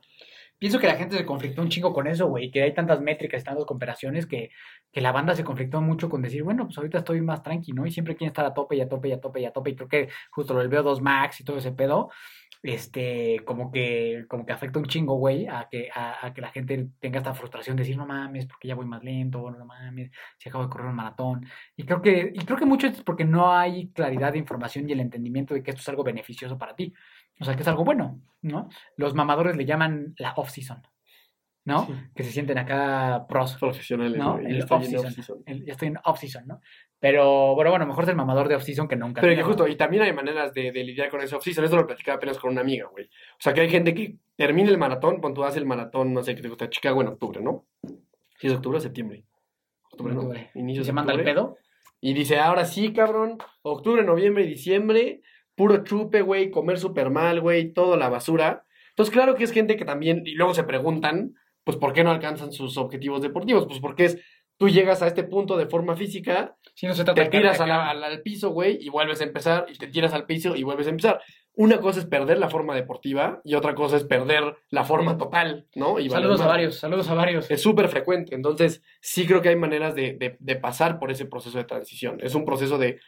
Pienso 0.58 0.80
que 0.80 0.88
la 0.88 0.95
gente 0.95 1.18
se 1.18 1.26
conflictó 1.26 1.62
un 1.62 1.70
chingo 1.70 1.93
con 1.93 2.08
eso, 2.08 2.28
güey, 2.28 2.49
que 2.49 2.62
hay 2.62 2.74
tantas 2.74 3.01
métricas, 3.01 3.43
tantas 3.43 3.66
comparaciones 3.66 4.26
que, 4.26 4.51
que 4.91 5.01
la 5.01 5.12
banda 5.12 5.36
se 5.36 5.43
conflictó 5.43 5.82
mucho 5.82 6.10
con 6.10 6.22
decir, 6.22 6.43
bueno, 6.43 6.66
pues 6.66 6.78
ahorita 6.78 6.99
estoy 6.99 7.22
más 7.22 7.43
tranqui, 7.43 7.74
¿no? 7.74 7.86
Y 7.86 7.91
siempre 7.91 8.16
quieren 8.16 8.32
estar 8.32 8.45
a 8.45 8.53
tope 8.53 8.76
y 8.78 8.82
a 8.82 8.88
tope 8.88 9.10
y 9.10 9.12
a 9.12 9.20
tope 9.20 9.41
y 9.41 9.45
a 9.45 9.51
tope. 9.51 9.72
Y 9.72 9.76
creo 9.76 9.89
que 9.89 10.10
justo 10.32 10.53
lo 10.53 10.62
del 10.62 10.70
VO2 10.70 11.01
Max 11.01 11.41
y 11.41 11.43
todo 11.43 11.58
ese 11.58 11.74
pedo, 11.74 12.10
este, 12.64 13.41
como 13.45 13.72
que, 13.72 14.26
como 14.28 14.45
que 14.45 14.53
afecta 14.53 14.80
un 14.80 14.86
chingo, 14.86 15.16
güey, 15.18 15.45
a 15.47 15.68
que, 15.70 15.89
a, 15.93 16.26
a 16.26 16.34
que 16.34 16.41
la 16.41 16.51
gente 16.51 16.89
tenga 16.99 17.20
esta 17.20 17.34
frustración 17.34 17.76
de 17.76 17.84
decir, 17.84 17.97
no 17.97 18.08
mames, 18.08 18.47
porque 18.47 18.68
ya 18.68 18.76
voy 18.76 18.86
más 18.86 19.03
lento, 19.03 19.51
no 19.51 19.66
mames, 19.66 20.10
si 20.38 20.49
acabo 20.49 20.64
de 20.64 20.70
correr 20.70 20.88
un 20.88 20.95
maratón. 20.95 21.45
Y 21.76 21.84
creo 21.86 22.01
que, 22.01 22.32
y 22.34 22.39
creo 22.45 22.58
que 22.58 22.66
mucho 22.66 22.88
es 22.88 23.01
porque 23.03 23.26
no 23.26 23.51
hay 23.53 23.91
claridad 23.91 24.32
de 24.32 24.39
información 24.39 24.89
y 24.89 24.93
el 24.93 24.99
entendimiento 24.99 25.53
de 25.53 25.62
que 25.62 25.72
esto 25.72 25.82
es 25.82 25.89
algo 25.89 26.03
beneficioso 26.03 26.58
para 26.58 26.76
ti. 26.76 26.93
O 27.39 27.45
sea, 27.45 27.55
que 27.55 27.61
es 27.63 27.67
algo 27.67 27.83
bueno, 27.83 28.21
¿no? 28.41 28.69
Los 28.97 29.13
mamadores 29.13 29.55
le 29.55 29.65
llaman 29.65 30.15
la 30.17 30.33
off-season, 30.36 30.81
¿no? 31.65 31.86
Sí. 31.86 31.93
Que 32.15 32.23
se 32.23 32.31
sienten 32.31 32.57
acá 32.57 33.25
pros. 33.27 33.55
profesionales, 33.55 34.17
No, 34.17 34.38
el 34.38 34.63
off-season. 34.63 35.43
Ya 35.65 35.73
estoy 35.73 35.89
en 35.89 35.97
off-season, 36.03 36.47
¿no? 36.47 36.61
Pero, 36.99 37.53
bueno, 37.55 37.71
bueno, 37.71 37.86
mejor 37.86 38.05
es 38.05 38.09
el 38.09 38.15
mamador 38.15 38.47
de 38.47 38.55
off-season 38.55 38.88
que 38.88 38.95
nunca. 38.95 39.21
Pero 39.21 39.36
que 39.36 39.43
justo, 39.43 39.67
y 39.67 39.75
también 39.75 40.03
hay 40.03 40.13
maneras 40.13 40.53
de, 40.53 40.71
de 40.71 40.83
lidiar 40.83 41.09
con 41.09 41.21
ese 41.21 41.36
off-season. 41.36 41.63
Esto 41.65 41.75
lo 41.77 41.86
platicaba 41.86 42.15
apenas 42.15 42.39
con 42.39 42.51
una 42.51 42.61
amiga, 42.61 42.88
güey. 42.91 43.05
O 43.05 43.39
sea, 43.39 43.53
que 43.53 43.61
hay 43.61 43.69
gente 43.69 43.93
que 43.93 44.17
termina 44.36 44.69
el 44.69 44.77
maratón, 44.77 45.19
cuando 45.19 45.41
tú 45.41 45.43
haces 45.43 45.57
el 45.57 45.65
maratón, 45.65 46.13
no 46.13 46.23
sé, 46.23 46.36
que 46.36 46.41
te 46.41 46.47
gusta, 46.47 46.69
Chicago 46.69 47.01
en 47.01 47.09
octubre, 47.09 47.41
¿no? 47.41 47.65
Si 48.39 48.47
es 48.47 48.53
octubre 48.53 48.77
o 48.77 48.81
septiembre. 48.81 49.25
Octubre, 49.91 50.13
¿no? 50.13 50.21
Octubre. 50.21 50.51
Inicios 50.55 50.86
¿Y 50.86 50.88
se 50.88 50.93
manda 50.93 51.13
el 51.13 51.23
pedo? 51.23 51.57
Y 52.01 52.13
dice, 52.13 52.39
ahora 52.39 52.65
sí, 52.65 52.93
cabrón, 52.93 53.38
octubre, 53.61 54.03
noviembre 54.03 54.43
y 54.43 54.47
diciembre, 54.47 55.21
puro 55.56 55.84
chupe, 55.84 56.22
güey, 56.22 56.51
comer 56.51 56.78
súper 56.80 57.10
mal, 57.10 57.41
güey, 57.41 57.72
todo 57.74 57.97
la 57.97 58.10
basura. 58.10 58.64
Entonces, 58.89 59.14
claro 59.14 59.36
que 59.36 59.43
es 59.43 59.51
gente 59.51 59.76
que 59.78 59.86
también, 59.86 60.24
y 60.26 60.32
luego 60.36 60.53
se 60.53 60.64
preguntan, 60.64 61.34
pues, 61.64 61.78
¿por 61.78 61.93
qué 61.93 62.03
no 62.03 62.12
alcanzan 62.12 62.51
sus 62.51 62.78
objetivos 62.78 63.22
deportivos? 63.22 63.66
Pues 63.68 63.80
porque 63.80 64.06
es, 64.06 64.18
tú 64.58 64.70
llegas 64.70 65.01
a 65.01 65.08
este 65.08 65.24
punto 65.24 65.58
de 65.58 65.66
forma 65.68 65.95
física, 65.95 66.56
Si 66.76 66.88
no 66.88 66.93
se 66.93 67.03
trata 67.03 67.24
te 67.24 67.30
tiras 67.30 67.60
a 67.60 67.68
la- 67.68 67.89
al, 67.89 68.22
piso, 68.22 68.51
güey, 68.51 68.78
y 68.80 68.89
vuelves 68.89 69.20
a 69.22 69.24
empezar, 69.26 69.66
y 69.74 69.78
te 69.78 69.88
tiras 69.88 70.14
al 70.14 70.26
piso 70.26 70.56
y 70.56 70.64
vuelves 70.64 70.88
a 70.88 70.91
empezar. 70.91 71.22
Una 71.58 71.80
cosa 71.80 71.99
es 71.99 72.06
perder 72.06 72.38
la 72.38 72.49
forma 72.49 72.76
deportiva 72.76 73.39
y 73.45 73.56
otra 73.56 73.76
cosa 73.76 73.95
es 73.95 74.03
perder 74.03 74.58
la 74.70 74.84
forma 74.84 75.18
total, 75.18 75.68
¿no? 75.74 75.99
Y 75.99 76.10
Saludos 76.10 76.41
a 76.41 76.47
varios, 76.47 76.76
saludos 76.80 77.10
a 77.10 77.14
varios. 77.14 77.49
Es 77.49 77.62
súper 77.62 77.88
frecuente. 77.88 78.36
Entonces, 78.36 78.82
sí 78.99 79.26
creo 79.26 79.41
que 79.41 79.47
hay 79.49 79.56
maneras 79.56 79.95
de, 79.95 80.14
de- 80.14 80.36
de 80.38 80.56
pasar 80.58 80.99
por 80.99 81.12
ese 81.12 81.26
proceso 81.26 81.58
de 81.58 81.64
transición. 81.64 82.18
Es 82.20 82.36
un 82.36 82.43
proceso 82.43 82.78
de 82.78 82.99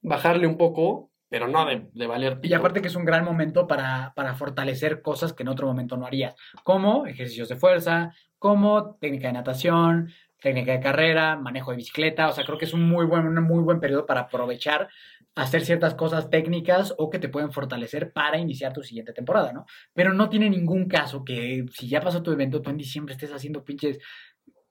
bajarle 0.00 0.48
un 0.48 0.56
poco, 0.56 1.11
pero 1.32 1.48
no 1.48 1.64
de, 1.64 1.88
de 1.94 2.06
valer 2.06 2.38
Y 2.42 2.52
aparte 2.52 2.82
que 2.82 2.88
es 2.88 2.94
un 2.94 3.06
gran 3.06 3.24
momento 3.24 3.66
para, 3.66 4.12
para 4.14 4.34
fortalecer 4.34 5.00
cosas 5.00 5.32
que 5.32 5.44
en 5.44 5.48
otro 5.48 5.66
momento 5.66 5.96
no 5.96 6.04
harías, 6.04 6.34
como 6.62 7.06
ejercicios 7.06 7.48
de 7.48 7.56
fuerza, 7.56 8.12
como 8.38 8.96
técnica 8.96 9.28
de 9.28 9.32
natación, 9.32 10.12
técnica 10.42 10.72
de 10.72 10.80
carrera, 10.80 11.36
manejo 11.36 11.70
de 11.70 11.78
bicicleta, 11.78 12.28
o 12.28 12.32
sea, 12.32 12.44
creo 12.44 12.58
que 12.58 12.66
es 12.66 12.74
un 12.74 12.86
muy 12.86 13.06
buen, 13.06 13.26
un 13.26 13.42
muy 13.44 13.62
buen 13.62 13.80
periodo 13.80 14.04
para 14.04 14.20
aprovechar, 14.20 14.90
hacer 15.34 15.64
ciertas 15.64 15.94
cosas 15.94 16.28
técnicas 16.28 16.94
o 16.98 17.08
que 17.08 17.18
te 17.18 17.30
pueden 17.30 17.50
fortalecer 17.50 18.12
para 18.12 18.36
iniciar 18.36 18.74
tu 18.74 18.82
siguiente 18.82 19.14
temporada, 19.14 19.54
¿no? 19.54 19.64
Pero 19.94 20.12
no 20.12 20.28
tiene 20.28 20.50
ningún 20.50 20.86
caso 20.86 21.24
que 21.24 21.64
si 21.72 21.88
ya 21.88 22.02
pasó 22.02 22.22
tu 22.22 22.30
evento, 22.30 22.60
tú 22.60 22.68
en 22.68 22.76
diciembre 22.76 23.14
estés 23.14 23.32
haciendo 23.32 23.64
pinches 23.64 24.00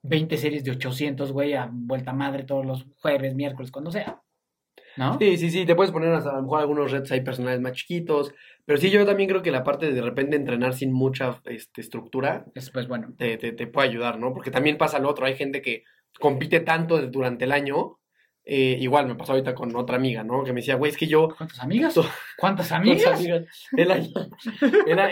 20 0.02 0.36
series 0.36 0.62
de 0.62 0.70
800, 0.70 1.32
güey, 1.32 1.54
a 1.54 1.68
vuelta 1.72 2.12
madre 2.12 2.44
todos 2.44 2.64
los 2.64 2.86
jueves, 2.98 3.34
miércoles, 3.34 3.72
cuando 3.72 3.90
sea, 3.90 4.22
¿no? 4.96 5.18
Sí, 5.18 5.36
sí, 5.38 5.50
sí, 5.50 5.64
te 5.66 5.74
puedes 5.74 5.92
poner 5.92 6.12
hasta 6.12 6.30
a 6.30 6.36
lo 6.36 6.42
mejor 6.42 6.60
algunos 6.60 6.90
retos 6.90 7.10
ahí 7.12 7.20
personales 7.22 7.60
más 7.60 7.72
chiquitos, 7.72 8.32
pero 8.64 8.78
sí, 8.78 8.90
yo 8.90 9.04
también 9.06 9.28
creo 9.28 9.42
que 9.42 9.50
la 9.50 9.64
parte 9.64 9.86
de 9.86 9.92
de 9.92 10.02
repente 10.02 10.36
entrenar 10.36 10.74
sin 10.74 10.92
mucha 10.92 11.40
este, 11.46 11.80
estructura 11.80 12.44
Es 12.54 12.70
pues 12.70 12.88
bueno. 12.88 13.12
te, 13.16 13.36
te, 13.38 13.52
te 13.52 13.66
puede 13.66 13.88
ayudar, 13.88 14.18
¿no? 14.18 14.32
Porque 14.32 14.50
también 14.50 14.76
pasa 14.78 14.98
lo 14.98 15.08
otro, 15.08 15.26
hay 15.26 15.34
gente 15.36 15.62
que 15.62 15.84
compite 16.20 16.60
tanto 16.60 17.00
durante 17.08 17.44
el 17.46 17.52
año, 17.52 17.98
eh, 18.44 18.76
igual 18.80 19.06
me 19.06 19.14
pasó 19.14 19.32
ahorita 19.32 19.54
con 19.54 19.74
otra 19.76 19.96
amiga, 19.96 20.24
¿no? 20.24 20.44
Que 20.44 20.52
me 20.52 20.60
decía, 20.60 20.74
güey, 20.74 20.90
es 20.90 20.96
que 20.96 21.06
yo 21.06 21.28
¿Cuántas 21.36 21.60
amigas? 21.60 21.94
¿Cuántas 22.38 22.72
amigas? 22.72 23.02
sus 23.02 23.12
amigas. 23.30 23.68
El 23.76 23.90
año, 23.90 24.08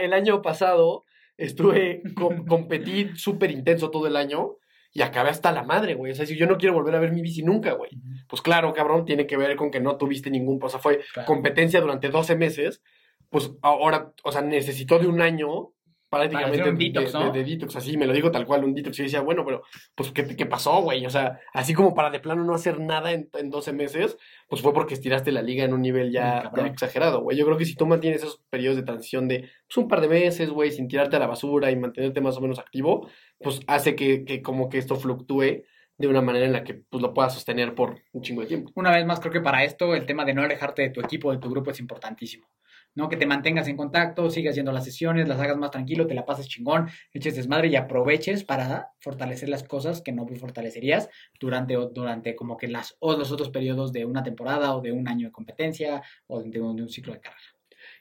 el 0.03 0.12
año 0.12 0.43
pasado 0.43 1.05
estuve, 1.37 2.03
com- 2.14 2.45
competí 2.47 3.11
súper 3.14 3.51
intenso 3.51 3.91
todo 3.91 4.07
el 4.07 4.16
año 4.16 4.57
y 4.93 5.03
acabé 5.03 5.30
hasta 5.30 5.53
la 5.53 5.62
madre, 5.62 5.95
güey. 5.95 6.12
O 6.12 6.14
sea, 6.14 6.26
si 6.26 6.36
yo 6.36 6.47
no 6.47 6.59
quiero 6.59 6.74
volver 6.74 6.95
a 6.95 6.99
ver 7.01 7.12
mi 7.12 7.22
bici 7.22 7.43
nunca, 7.43 7.72
güey. 7.72 7.91
Pues 8.28 8.43
claro, 8.43 8.72
cabrón, 8.72 9.05
tiene 9.05 9.26
que 9.26 9.36
ver 9.36 9.55
con 9.57 9.70
que 9.70 9.80
no 9.80 9.97
tuviste 9.97 10.30
ningún, 10.30 10.59
o 10.62 10.68
sea, 10.68 10.80
fue 10.80 11.01
Claro. 11.12 11.26
competencia 11.26 11.80
durante 11.80 12.09
12 12.09 12.34
meses. 12.36 12.82
Pues 13.28 13.53
ahora, 13.62 14.12
o 14.24 14.32
sea, 14.32 14.43
necesitó 14.43 14.99
de 14.99 15.07
un 15.07 15.20
año 15.20 15.70
prácticamente 16.11 16.68
un 16.70 16.76
detox, 16.78 17.12
de, 17.12 17.18
¿no? 17.18 17.32
de- 17.32 17.38
de 17.44 17.50
detox, 17.50 17.76
así 17.76 17.96
me 17.96 18.06
lo 18.06 18.12
digo 18.12 18.30
tal 18.30 18.44
cual, 18.46 18.64
un 18.64 18.74
detox. 18.74 18.96
Y 18.96 18.98
yo 18.98 19.04
decía, 19.04 19.20
bueno, 19.20 19.44
pero, 19.44 19.62
pues, 19.94 20.11
¿qué, 20.12 20.26
qué 20.36 20.44
pasó, 20.46 20.82
güey? 20.82 21.06
O 21.06 21.11
sea, 21.11 21.38
así 21.52 21.72
como 21.72 21.94
para 21.94 22.11
de 22.11 22.20
plano 22.20 22.44
no 22.44 22.54
hacer 22.54 22.80
nada 22.80 23.12
en, 23.12 23.30
en 23.34 23.48
12 23.50 23.72
meses, 23.72 24.16
pues 24.48 24.61
fue 24.61 24.74
porque 24.74 24.94
estiraste 24.94 25.32
la 25.32 25.42
liga 25.42 25.64
en 25.64 25.72
un 25.72 25.82
nivel 25.82 26.11
ya, 26.12 26.50
Mm, 26.52 26.56
ya 26.56 26.66
exagerado, 26.66 27.22
güey. 27.22 27.36
Yo 27.38 27.46
creo 27.46 27.56
que 27.56 27.64
si 27.64 27.74
tú 27.76 27.86
mantienes 27.86 28.22
esos 28.22 28.42
periodos 28.50 28.76
de 28.76 28.82
transición 28.82 29.28
de 29.28 29.48
pues, 29.68 29.76
un 29.76 29.88
par 29.88 30.00
de 30.00 30.08
meses, 30.08 30.50
güey, 30.50 30.70
sin 30.72 30.88
tirarte 30.88 31.16
a 31.16 31.20
la 31.20 31.26
basura 31.28 31.70
y 31.70 31.76
mantenerte 31.76 32.20
más 32.20 32.36
o 32.36 32.40
menos 32.40 32.58
activo, 32.58 33.08
pues 33.38 33.61
hace 33.68 33.94
que, 33.94 34.24
que 34.24 34.42
como 34.42 34.68
que 34.68 34.78
esto 34.78 34.96
fluctúe 34.96 35.62
de 35.96 36.08
una 36.08 36.22
manera 36.22 36.46
en 36.46 36.52
la 36.52 36.64
que 36.64 36.74
pues, 36.74 37.02
lo 37.02 37.12
puedas 37.12 37.34
sostener 37.34 37.74
por 37.74 38.00
un 38.12 38.22
chingo 38.22 38.40
de 38.40 38.46
tiempo. 38.48 38.72
Una 38.74 38.90
vez 38.90 39.04
más, 39.04 39.20
creo 39.20 39.32
que 39.32 39.40
para 39.42 39.64
esto 39.64 39.94
el 39.94 40.06
tema 40.06 40.24
de 40.24 40.32
no 40.34 40.42
alejarte 40.42 40.80
de 40.82 40.90
tu 40.90 41.00
equipo, 41.00 41.30
de 41.30 41.38
tu 41.38 41.50
grupo, 41.50 41.70
es 41.70 41.78
importantísimo. 41.78 42.48
¿No? 42.95 43.09
Que 43.09 43.16
te 43.16 43.26
mantengas 43.26 43.68
en 43.68 43.76
contacto, 43.76 44.30
sigas 44.30 44.55
yendo 44.55 44.70
a 44.70 44.74
las 44.74 44.84
sesiones, 44.84 45.28
las 45.28 45.41
hagas 45.41 45.57
más 45.57 45.70
tranquilo, 45.70 46.07
te 46.07 46.14
la 46.14 46.24
pases 46.24 46.49
chingón, 46.49 46.88
eches 47.12 47.36
desmadre 47.36 47.68
y 47.68 47.76
aproveches 47.76 48.45
para 48.45 48.91
fortalecer 49.01 49.49
las 49.49 49.64
cosas 49.64 50.03
que 50.03 50.12
no 50.12 50.26
fortalecerías 50.26 51.09
durante, 51.38 51.74
durante 51.93 52.34
como 52.36 52.57
que 52.57 52.68
las, 52.68 52.97
o 53.01 53.16
los 53.16 53.32
otros 53.32 53.51
periodos 53.51 53.93
de 53.93 54.05
una 54.05 54.22
temporada 54.22 54.74
o 54.74 54.80
de 54.80 54.93
un 54.93 55.09
año 55.09 55.28
de 55.28 55.32
competencia 55.32 56.03
o 56.26 56.43
de, 56.43 56.61
un, 56.61 56.76
de 56.76 56.82
un 56.82 56.88
ciclo 56.88 57.12
de 57.12 57.20
carrera. 57.20 57.43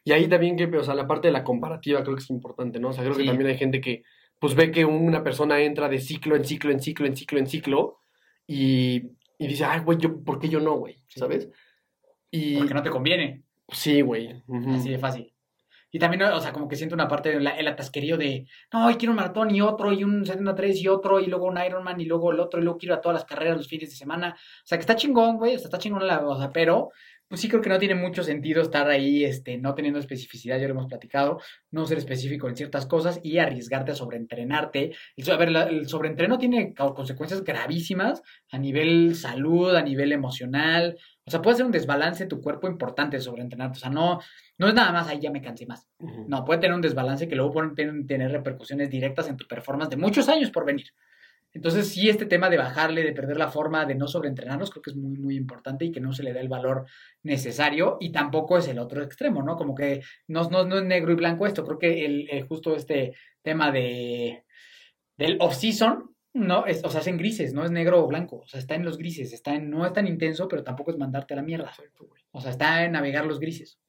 Y 0.04 0.12
ahí 0.12 0.28
también 0.28 0.56
que, 0.56 0.66
o 0.66 0.84
sea, 0.84 0.96
la 0.96 1.08
parte 1.08 1.28
de 1.28 1.34
la 1.34 1.44
comparativa 1.44 2.04
creo 2.04 2.16
que 2.16 2.24
es 2.24 2.30
importante, 2.30 2.80
¿no? 2.80 2.90
O 2.90 2.94
sea, 2.94 3.04
creo 3.04 3.16
que 3.16 3.26
también 3.26 3.50
hay 3.50 3.58
gente 3.58 3.80
que, 3.82 4.04
pues 4.40 4.56
ve 4.56 4.72
que 4.72 4.86
una 4.86 5.24
persona 5.24 5.60
entra 5.60 5.90
de 5.90 6.00
ciclo 6.00 6.36
en 6.36 6.46
ciclo, 6.46 6.72
en 6.72 6.80
ciclo, 6.80 7.06
en 7.06 7.16
ciclo, 7.16 7.40
en 7.40 7.48
ciclo, 7.48 8.00
y, 8.48 9.12
y 9.38 9.48
dice, 9.48 9.66
ay, 9.66 9.82
güey, 9.82 9.98
yo, 10.00 10.24
¿por 10.24 10.40
qué 10.40 10.50
yo 10.50 10.60
no, 10.60 10.78
güey? 10.78 11.04
Sí. 11.08 11.20
¿Sabes? 11.20 11.50
Y 12.32 12.58
Porque 12.58 12.74
no 12.74 12.84
te 12.84 12.90
conviene. 12.90 13.44
Sí, 13.72 14.02
güey. 14.02 14.42
Así 14.76 14.90
de 14.90 14.98
fácil. 15.00 15.34
Y 15.92 15.98
también, 15.98 16.22
o 16.22 16.40
sea, 16.40 16.52
como 16.54 16.68
que 16.68 16.76
siento 16.76 16.94
una 16.94 17.08
parte 17.08 17.30
del 17.30 17.48
el 17.48 17.68
atasquerío 17.68 18.16
de, 18.16 18.46
no, 18.72 18.86
hoy 18.86 18.94
quiero 18.96 19.12
un 19.12 19.16
maratón 19.18 19.50
y 19.56 19.62
otro, 19.62 19.92
y 19.92 20.04
un 20.04 20.24
73 20.24 20.80
y 20.84 20.88
otro, 20.88 21.20
y 21.20 21.26
luego 21.26 21.48
un 21.48 21.58
Ironman 21.58 22.00
y 22.00 22.06
luego 22.06 22.32
el 22.32 22.40
otro, 22.40 22.60
y 22.60 22.64
luego 22.64 22.78
quiero 22.78 22.94
a 22.96 23.02
todas 23.02 23.16
las 23.16 23.26
carreras 23.26 23.58
los 23.58 23.68
fines 23.68 23.90
de 23.90 23.96
semana. 23.96 24.36
O 24.38 24.68
sea, 24.68 24.78
que 24.78 24.82
está 24.82 24.96
chingón, 24.96 25.38
güey, 25.38 25.56
o 25.56 25.58
sea, 25.58 25.66
está 25.66 25.80
chingón 25.80 26.06
la, 26.06 26.20
o 26.28 26.38
sea, 26.38 26.52
pero, 26.52 26.90
pues 27.28 27.42
sí 27.42 27.50
creo 27.50 27.62
que 27.62 27.70
no 27.70 27.80
tiene 27.80 27.96
mucho 27.96 28.22
sentido 28.24 28.62
estar 28.62 28.88
ahí, 28.88 29.24
este, 29.24 29.58
no 29.58 29.74
teniendo 29.74 30.00
especificidad, 30.00 30.60
ya 30.60 30.66
lo 30.68 30.74
hemos 30.74 30.86
platicado, 30.88 31.40
no 31.72 31.86
ser 31.88 31.98
específico 31.98 32.48
en 32.50 32.56
ciertas 32.56 32.86
cosas 32.86 33.20
y 33.24 33.40
arriesgarte 33.40 33.92
a 33.92 33.96
sobreentrenarte. 33.96 34.92
A 35.32 35.38
ver, 35.38 35.50
el 35.50 35.88
sobreentreno 35.88 36.38
tiene 36.38 36.74
co- 36.76 36.94
consecuencias 36.94 37.44
gravísimas 37.44 38.22
a 38.52 38.58
nivel 38.60 39.16
salud, 39.16 39.76
a 39.76 39.82
nivel 39.82 40.12
emocional. 40.12 40.98
O 41.30 41.32
sea, 41.32 41.42
puede 41.42 41.58
ser 41.58 41.66
un 41.66 41.72
desbalance 41.72 42.24
en 42.24 42.30
tu 42.30 42.42
cuerpo 42.42 42.68
importante 42.68 43.16
el 43.18 43.22
sobreentrenarte. 43.24 43.78
O 43.78 43.80
sea, 43.80 43.90
no, 43.90 44.20
no 44.58 44.68
es 44.68 44.74
nada 44.74 44.92
más, 44.92 45.08
ahí 45.08 45.20
ya 45.20 45.32
me 45.32 45.42
cansé 45.42 45.66
más. 45.66 45.88
No, 46.28 46.44
puede 46.44 46.60
tener 46.60 46.76
un 46.76 46.82
desbalance 46.82 47.28
que 47.28 47.36
luego 47.36 47.54
pueden 47.54 47.76
ten- 47.76 48.08
tener 48.08 48.32
repercusiones 48.32 48.90
directas 48.90 49.30
en 49.30 49.38
tu 49.38 49.48
performance 49.48 49.90
de 49.92 49.98
muchos 49.98 50.28
años 50.28 50.52
por 50.52 50.66
venir. 50.66 50.88
Entonces, 51.52 51.88
sí, 51.90 52.10
este 52.10 52.26
tema 52.28 52.48
de 52.50 52.58
bajarle, 52.58 53.04
de 53.04 53.12
perder 53.12 53.38
la 53.38 53.48
forma, 53.48 53.86
de 53.86 53.96
no 53.96 54.08
sobreentrenarnos, 54.08 54.70
creo 54.70 54.84
que 54.84 54.92
es 54.92 54.96
muy, 54.96 55.18
muy 55.18 55.36
importante 55.36 55.84
y 55.86 55.92
que 55.92 56.00
no 56.00 56.14
se 56.14 56.22
le 56.22 56.32
da 56.34 56.42
el 56.42 56.48
valor 56.50 56.86
necesario. 57.24 57.98
Y 58.00 58.12
tampoco 58.12 58.58
es 58.58 58.68
el 58.68 58.78
otro 58.80 59.02
extremo, 59.04 59.42
¿no? 59.44 59.56
Como 59.56 59.74
que 59.74 60.02
no, 60.28 60.48
no, 60.50 60.64
no 60.66 60.78
es 60.78 60.84
negro 60.86 61.12
y 61.12 61.16
blanco 61.16 61.48
esto. 61.48 61.66
Creo 61.66 61.80
que 61.80 62.06
el, 62.06 62.30
el- 62.30 62.48
justo 62.48 62.76
este 62.76 63.14
tema 63.42 63.72
de 63.72 64.44
del 65.18 65.38
off-season, 65.42 66.16
no, 66.34 66.66
es, 66.66 66.84
o 66.84 66.90
sea, 66.90 67.02
es 67.02 67.08
en 67.08 67.18
grises, 67.18 67.54
no 67.54 67.64
es 67.66 67.72
negro 67.72 68.04
o 68.04 68.08
blanco. 68.08 68.38
O 68.38 68.48
sea, 68.48 68.60
está 68.60 68.76
en 68.76 68.86
los 68.86 68.98
grises, 68.98 69.34
está 69.34 69.56
en, 69.56 69.70
no 69.70 69.86
es 69.86 69.94
tan 69.94 70.08
intenso, 70.08 70.48
pero 70.48 70.64
tampoco 70.64 70.92
es 70.92 70.98
mandarte 70.98 71.34
a 71.34 71.38
la 71.38 71.44
mierda. 71.44 71.72
O 72.32 72.42
sea, 72.42 72.52
está 72.52 72.86
en 72.86 72.92
navegar 72.94 73.26
los 73.26 73.40
grises. 73.40 73.80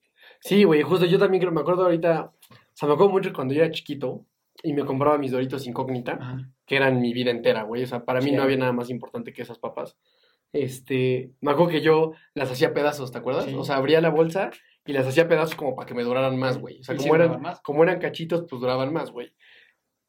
Sí, 0.41 0.65
güey, 0.65 0.83
justo 0.83 1.07
yo 1.07 1.19
también 1.19 1.41
creo, 1.41 1.53
me 1.53 1.61
acuerdo 1.61 1.85
ahorita, 1.85 2.33
o 2.51 2.51
sea, 2.73 2.89
me 2.89 2.95
acuerdo 2.95 3.13
mucho 3.13 3.33
cuando 3.33 3.53
yo 3.53 3.63
era 3.63 3.71
chiquito 3.71 4.25
y 4.63 4.73
me 4.73 4.85
compraba 4.85 5.19
mis 5.19 5.33
doritos 5.33 5.67
incógnita, 5.67 6.13
Ajá. 6.21 6.51
que 6.67 6.77
eran 6.77 7.01
mi 7.01 7.13
vida 7.13 7.31
entera, 7.31 7.63
güey, 7.63 7.83
o 7.83 7.87
sea, 7.87 8.05
para 8.05 8.21
mí 8.21 8.31
Sí. 8.31 8.37
no 8.37 8.43
había 8.43 8.57
nada 8.57 8.73
más 8.73 8.91
importante 8.91 9.33
que 9.33 9.43
esas 9.43 9.59
papas. 9.59 9.97
Este, 10.53 11.31
me 11.41 11.53
acuerdo 11.53 11.71
que 11.73 11.81
yo 11.81 12.13
las 12.35 12.51
hacía 12.51 12.75
pedazos, 12.75 13.13
¿te 13.13 13.19
acuerdas? 13.19 13.45
Sí. 13.45 13.55
O 13.55 13.65
sea, 13.65 13.77
abría 13.77 14.01
la 14.01 14.11
bolsa 14.11 14.51
y 14.85 14.93
las 14.93 15.07
hacía 15.07 15.29
pedazos 15.29 15.55
como 15.55 15.77
para 15.77 15.87
que 15.87 15.95
me 15.95 16.03
duraran 16.03 16.39
más, 16.39 16.59
güey. 16.59 16.81
O 16.81 16.83
sea, 16.85 16.97
como, 16.97 17.09
sí 17.09 17.15
eran, 17.15 17.41
más. 17.41 17.61
como 17.61 17.83
eran 17.85 18.01
cachitos, 18.01 18.47
pues 18.49 18.61
duraban 18.61 18.93
más, 18.93 19.11
güey. 19.11 19.33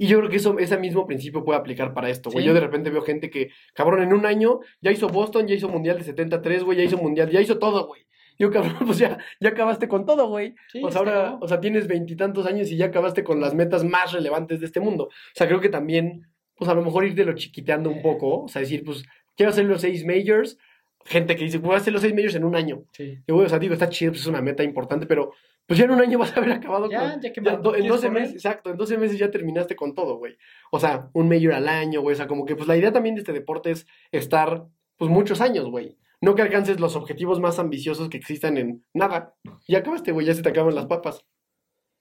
Y 0.01 0.07
yo 0.07 0.17
creo 0.17 0.31
que 0.31 0.37
eso, 0.37 0.57
ese 0.57 0.79
mismo 0.79 1.05
principio 1.05 1.43
puede 1.43 1.59
aplicar 1.59 1.93
para 1.93 2.09
esto, 2.09 2.31
güey. 2.31 2.43
Sí. 2.43 2.47
Yo 2.47 2.55
de 2.55 2.59
repente 2.59 2.89
veo 2.89 3.03
gente 3.03 3.29
que, 3.29 3.51
cabrón, 3.75 4.01
en 4.01 4.13
un 4.13 4.25
año 4.25 4.59
ya 4.81 4.91
hizo 4.91 5.07
Boston, 5.07 5.45
ya 5.45 5.53
hizo 5.53 5.69
Mundial 5.69 5.99
de 5.99 6.03
73, 6.05 6.63
güey, 6.63 6.79
ya 6.79 6.83
hizo 6.83 6.97
Mundial, 6.97 7.29
ya 7.29 7.39
hizo 7.39 7.59
todo, 7.59 7.85
güey. 7.85 8.07
Yo, 8.39 8.49
cabrón, 8.49 8.77
pues 8.87 8.97
ya, 8.97 9.19
ya 9.39 9.49
acabaste 9.49 9.87
con 9.87 10.07
todo, 10.07 10.27
güey. 10.27 10.55
Sí, 10.71 10.81
o 10.83 10.89
sea, 10.89 10.91
se 10.91 10.97
ahora, 10.97 11.37
o 11.39 11.47
sea, 11.47 11.59
tienes 11.59 11.85
veintitantos 11.85 12.47
años 12.47 12.71
y 12.71 12.77
ya 12.77 12.87
acabaste 12.87 13.23
con 13.23 13.39
las 13.39 13.53
metas 13.53 13.83
más 13.83 14.11
relevantes 14.11 14.59
de 14.59 14.65
este 14.65 14.79
mundo. 14.79 15.03
O 15.03 15.35
sea, 15.35 15.45
creo 15.47 15.61
que 15.61 15.69
también, 15.69 16.25
pues 16.55 16.67
a 16.67 16.73
lo 16.73 16.81
mejor 16.81 17.05
irte 17.05 17.23
lo 17.23 17.35
chiquiteando 17.35 17.91
un 17.91 18.01
poco, 18.01 18.45
o 18.45 18.47
sea, 18.47 18.61
decir, 18.61 18.83
pues, 18.83 19.03
quiero 19.37 19.51
hacer 19.51 19.65
los 19.65 19.81
seis 19.81 20.03
majors. 20.03 20.57
Gente 21.05 21.35
que 21.35 21.43
dice, 21.45 21.57
voy 21.57 21.73
a 21.75 21.77
hacer 21.77 21.91
los 21.93 22.01
seis 22.01 22.13
majors 22.13 22.35
en 22.35 22.43
un 22.43 22.55
año. 22.55 22.83
Sí. 22.91 23.17
Y, 23.25 23.31
güey, 23.31 23.45
o 23.45 23.49
sea, 23.49 23.59
digo, 23.59 23.73
está 23.73 23.89
chido, 23.89 24.11
pues 24.11 24.21
es 24.21 24.27
una 24.27 24.41
meta 24.41 24.63
importante, 24.63 25.05
pero 25.07 25.33
pues 25.65 25.77
ya 25.79 25.85
en 25.85 25.91
un 25.91 26.01
año 26.01 26.17
vas 26.19 26.35
a 26.35 26.39
haber 26.39 26.51
acabado 26.53 26.89
Ya, 26.89 27.11
con. 27.13 27.21
ya 27.21 27.31
que 27.33 27.41
ya 27.41 27.55
do- 27.57 27.69
en 27.75 27.81
quieres 27.81 27.87
12 27.89 28.07
correr. 28.07 28.21
meses, 28.21 28.35
exacto, 28.35 28.69
en 28.71 28.77
12 28.77 28.97
meses 28.97 29.17
ya 29.17 29.31
terminaste 29.31 29.75
con 29.75 29.93
todo, 29.95 30.17
güey. 30.17 30.37
O 30.71 30.79
sea, 30.79 31.09
un 31.13 31.29
major 31.29 31.53
al 31.53 31.67
año, 31.67 32.01
güey. 32.01 32.13
O 32.13 32.17
sea, 32.17 32.27
como 32.27 32.45
que, 32.45 32.55
pues 32.55 32.67
la 32.67 32.77
idea 32.77 32.91
también 32.91 33.15
de 33.15 33.21
este 33.21 33.33
deporte 33.33 33.71
es 33.71 33.87
estar, 34.11 34.65
pues 34.97 35.09
muchos 35.09 35.41
años, 35.41 35.69
güey. 35.69 35.97
No 36.19 36.35
que 36.35 36.41
alcances 36.43 36.79
los 36.79 36.95
objetivos 36.95 37.39
más 37.39 37.57
ambiciosos 37.57 38.09
que 38.09 38.17
existan 38.17 38.57
en 38.57 38.85
nada. 38.93 39.33
Ya 39.67 39.79
acabaste, 39.79 40.11
güey, 40.11 40.25
ya 40.27 40.33
se 40.35 40.43
te 40.43 40.49
acaban 40.49 40.75
las 40.75 40.85
papas. 40.85 41.25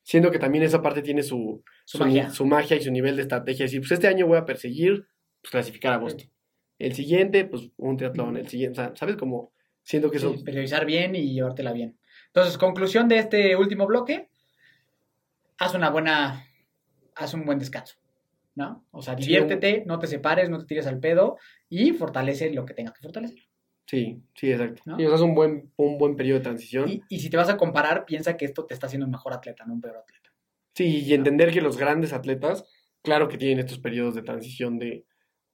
Siendo 0.02 0.30
que 0.30 0.38
también 0.38 0.64
esa 0.64 0.82
parte 0.82 1.02
tiene 1.02 1.22
su, 1.22 1.62
Su 1.84 1.98
su, 1.98 2.04
magia. 2.04 2.30
su 2.30 2.44
magia 2.46 2.76
y 2.76 2.82
su 2.82 2.90
nivel 2.90 3.16
de 3.16 3.22
estrategia. 3.22 3.64
Es 3.64 3.70
decir, 3.70 3.80
pues 3.80 3.92
este 3.92 4.08
año 4.08 4.26
voy 4.26 4.38
a 4.38 4.44
perseguir, 4.46 5.06
pues 5.40 5.50
clasificar 5.52 5.92
a 5.92 5.98
Boston. 5.98 6.28
El 6.80 6.94
siguiente, 6.94 7.44
pues 7.44 7.70
un 7.76 7.98
triatlón. 7.98 8.38
El 8.38 8.48
siguiente, 8.48 8.80
o 8.80 8.82
sea, 8.82 8.96
¿sabes? 8.96 9.16
Como 9.16 9.52
siento 9.82 10.10
que 10.10 10.16
eso. 10.16 10.32
Sí, 10.32 10.42
periodizar 10.42 10.86
bien 10.86 11.14
y 11.14 11.34
llevártela 11.34 11.72
bien. 11.72 11.98
Entonces, 12.28 12.56
conclusión 12.56 13.06
de 13.06 13.18
este 13.18 13.54
último 13.54 13.86
bloque, 13.86 14.30
haz 15.58 15.74
una 15.74 15.90
buena, 15.90 16.46
haz 17.14 17.34
un 17.34 17.44
buen 17.44 17.58
descanso, 17.58 17.98
¿no? 18.54 18.86
O 18.92 19.02
sea, 19.02 19.14
Sí, 19.16 19.24
diviértete, 19.24 19.84
no 19.84 19.98
te 19.98 20.06
separes, 20.06 20.48
no 20.48 20.58
te 20.58 20.64
tires 20.64 20.86
al 20.86 21.00
pedo 21.00 21.36
y 21.68 21.92
fortalece 21.92 22.50
lo 22.50 22.64
que 22.64 22.72
tengas 22.72 22.94
que 22.94 23.02
fortalecer. 23.02 23.42
Sí, 23.86 24.22
sí, 24.34 24.50
exacto. 24.50 24.80
¿No? 24.86 24.98
Y, 24.98 25.04
o 25.04 25.08
sea, 25.08 25.16
es 25.16 25.22
un 25.22 25.34
buen, 25.34 25.70
un 25.76 25.98
buen 25.98 26.16
periodo 26.16 26.38
de 26.38 26.44
transición. 26.44 26.88
Y, 26.88 27.02
y 27.10 27.20
si 27.20 27.28
te 27.28 27.36
vas 27.36 27.50
a 27.50 27.58
comparar, 27.58 28.06
piensa 28.06 28.38
que 28.38 28.46
esto 28.46 28.64
te 28.64 28.72
está 28.72 28.86
haciendo 28.86 29.04
un 29.04 29.12
mejor 29.12 29.34
atleta, 29.34 29.66
no 29.66 29.74
un 29.74 29.82
peor 29.82 29.98
atleta. 29.98 30.30
Sí, 30.74 31.04
y 31.04 31.12
entender 31.12 31.52
que 31.52 31.60
los 31.60 31.76
grandes 31.76 32.14
atletas, 32.14 32.64
claro 33.02 33.28
que 33.28 33.36
tienen 33.36 33.58
estos 33.58 33.80
periodos 33.80 34.14
de 34.14 34.22
transición 34.22 34.78
de, 34.78 35.04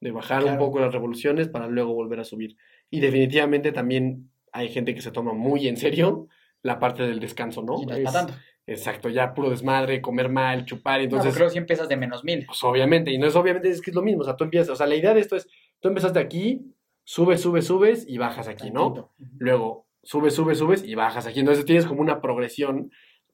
de 0.00 0.10
bajar 0.10 0.44
un 0.44 0.58
poco 0.58 0.78
las 0.78 0.92
revoluciones 0.92 1.48
para 1.48 1.68
luego 1.68 1.94
volver 1.94 2.20
a 2.20 2.24
subir. 2.24 2.56
Y 2.90 3.00
definitivamente 3.00 3.72
también 3.72 4.30
hay 4.52 4.68
gente 4.68 4.94
que 4.94 5.00
se 5.00 5.10
toma 5.10 5.32
muy 5.32 5.68
en 5.68 5.76
serio 5.76 6.28
la 6.62 6.78
parte 6.78 7.02
del 7.04 7.20
descanso, 7.20 7.62
¿no? 7.62 7.80
y 7.82 7.86
no 7.86 7.92
es 7.94 7.98
Es- 8.00 8.04
para 8.04 8.26
tanto. 8.26 8.34
Exacto, 8.68 9.08
ya 9.08 9.32
puro 9.32 9.50
desmadre, 9.50 10.00
comer 10.00 10.28
mal, 10.28 10.64
chupar, 10.64 11.00
Entonces, 11.00 11.26
entonces... 11.26 11.34
creo 11.36 11.46
que 11.46 11.52
si 11.52 11.58
empiezas 11.58 11.88
de 11.88 11.96
menos 11.96 12.24
mil. 12.24 12.44
Pues 12.46 12.64
obviamente, 12.64 13.12
y 13.12 13.18
no 13.18 13.28
es 13.28 13.36
obviamente, 13.36 13.70
es 13.70 13.80
que 13.80 13.90
es 13.90 13.94
lo 13.94 14.02
mismo, 14.02 14.22
o 14.22 14.24
sea, 14.24 14.34
tú 14.34 14.42
empiezas, 14.42 14.70
o 14.70 14.74
sea, 14.74 14.88
la 14.88 14.96
idea 14.96 15.14
de 15.14 15.20
esto 15.20 15.36
es, 15.36 15.46
tú 15.78 15.86
empezaste 15.86 16.18
aquí, 16.18 16.74
subes, 17.04 17.40
subes, 17.40 17.64
subes 17.64 18.04
y 18.08 18.18
bajas 18.18 18.48
aquí, 18.48 18.72
¿no? 18.72 19.12
Luego, 19.38 19.86
subes, 20.02 20.34
subes, 20.34 20.58
subes 20.58 20.82
y 20.82 20.96
bajas 20.96 21.28
aquí. 21.28 21.38
Entonces 21.38 21.64
tienes 21.64 21.86
como 21.86 22.00
una 22.00 22.20
progresión 22.20 22.90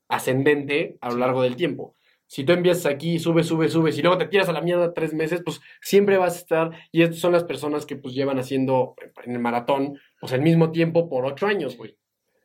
ascendente 0.08 0.98
a 1.00 1.10
lo 1.10 1.16
largo 1.16 1.40
del 1.42 1.56
tiempo. 1.56 1.94
Si 2.32 2.44
tú 2.44 2.52
empiezas 2.54 2.86
aquí, 2.86 3.18
subes, 3.18 3.46
subes, 3.46 3.74
subes 3.74 3.98
y 3.98 4.00
luego 4.00 4.16
te 4.16 4.26
tiras 4.26 4.48
a 4.48 4.54
la 4.54 4.62
mierda 4.62 4.94
tres 4.94 5.12
meses, 5.12 5.42
pues 5.44 5.60
siempre 5.82 6.16
vas 6.16 6.32
a 6.32 6.38
estar, 6.38 6.70
y 6.90 7.02
estas 7.02 7.18
son 7.18 7.32
las 7.32 7.44
personas 7.44 7.84
que 7.84 7.96
pues 7.96 8.14
llevan 8.14 8.38
haciendo 8.38 8.94
en 9.22 9.32
el 9.32 9.38
maratón, 9.38 10.00
pues 10.18 10.32
el 10.32 10.40
mismo 10.40 10.72
tiempo 10.72 11.10
por 11.10 11.26
ocho 11.26 11.46
años, 11.46 11.76
güey. 11.76 11.94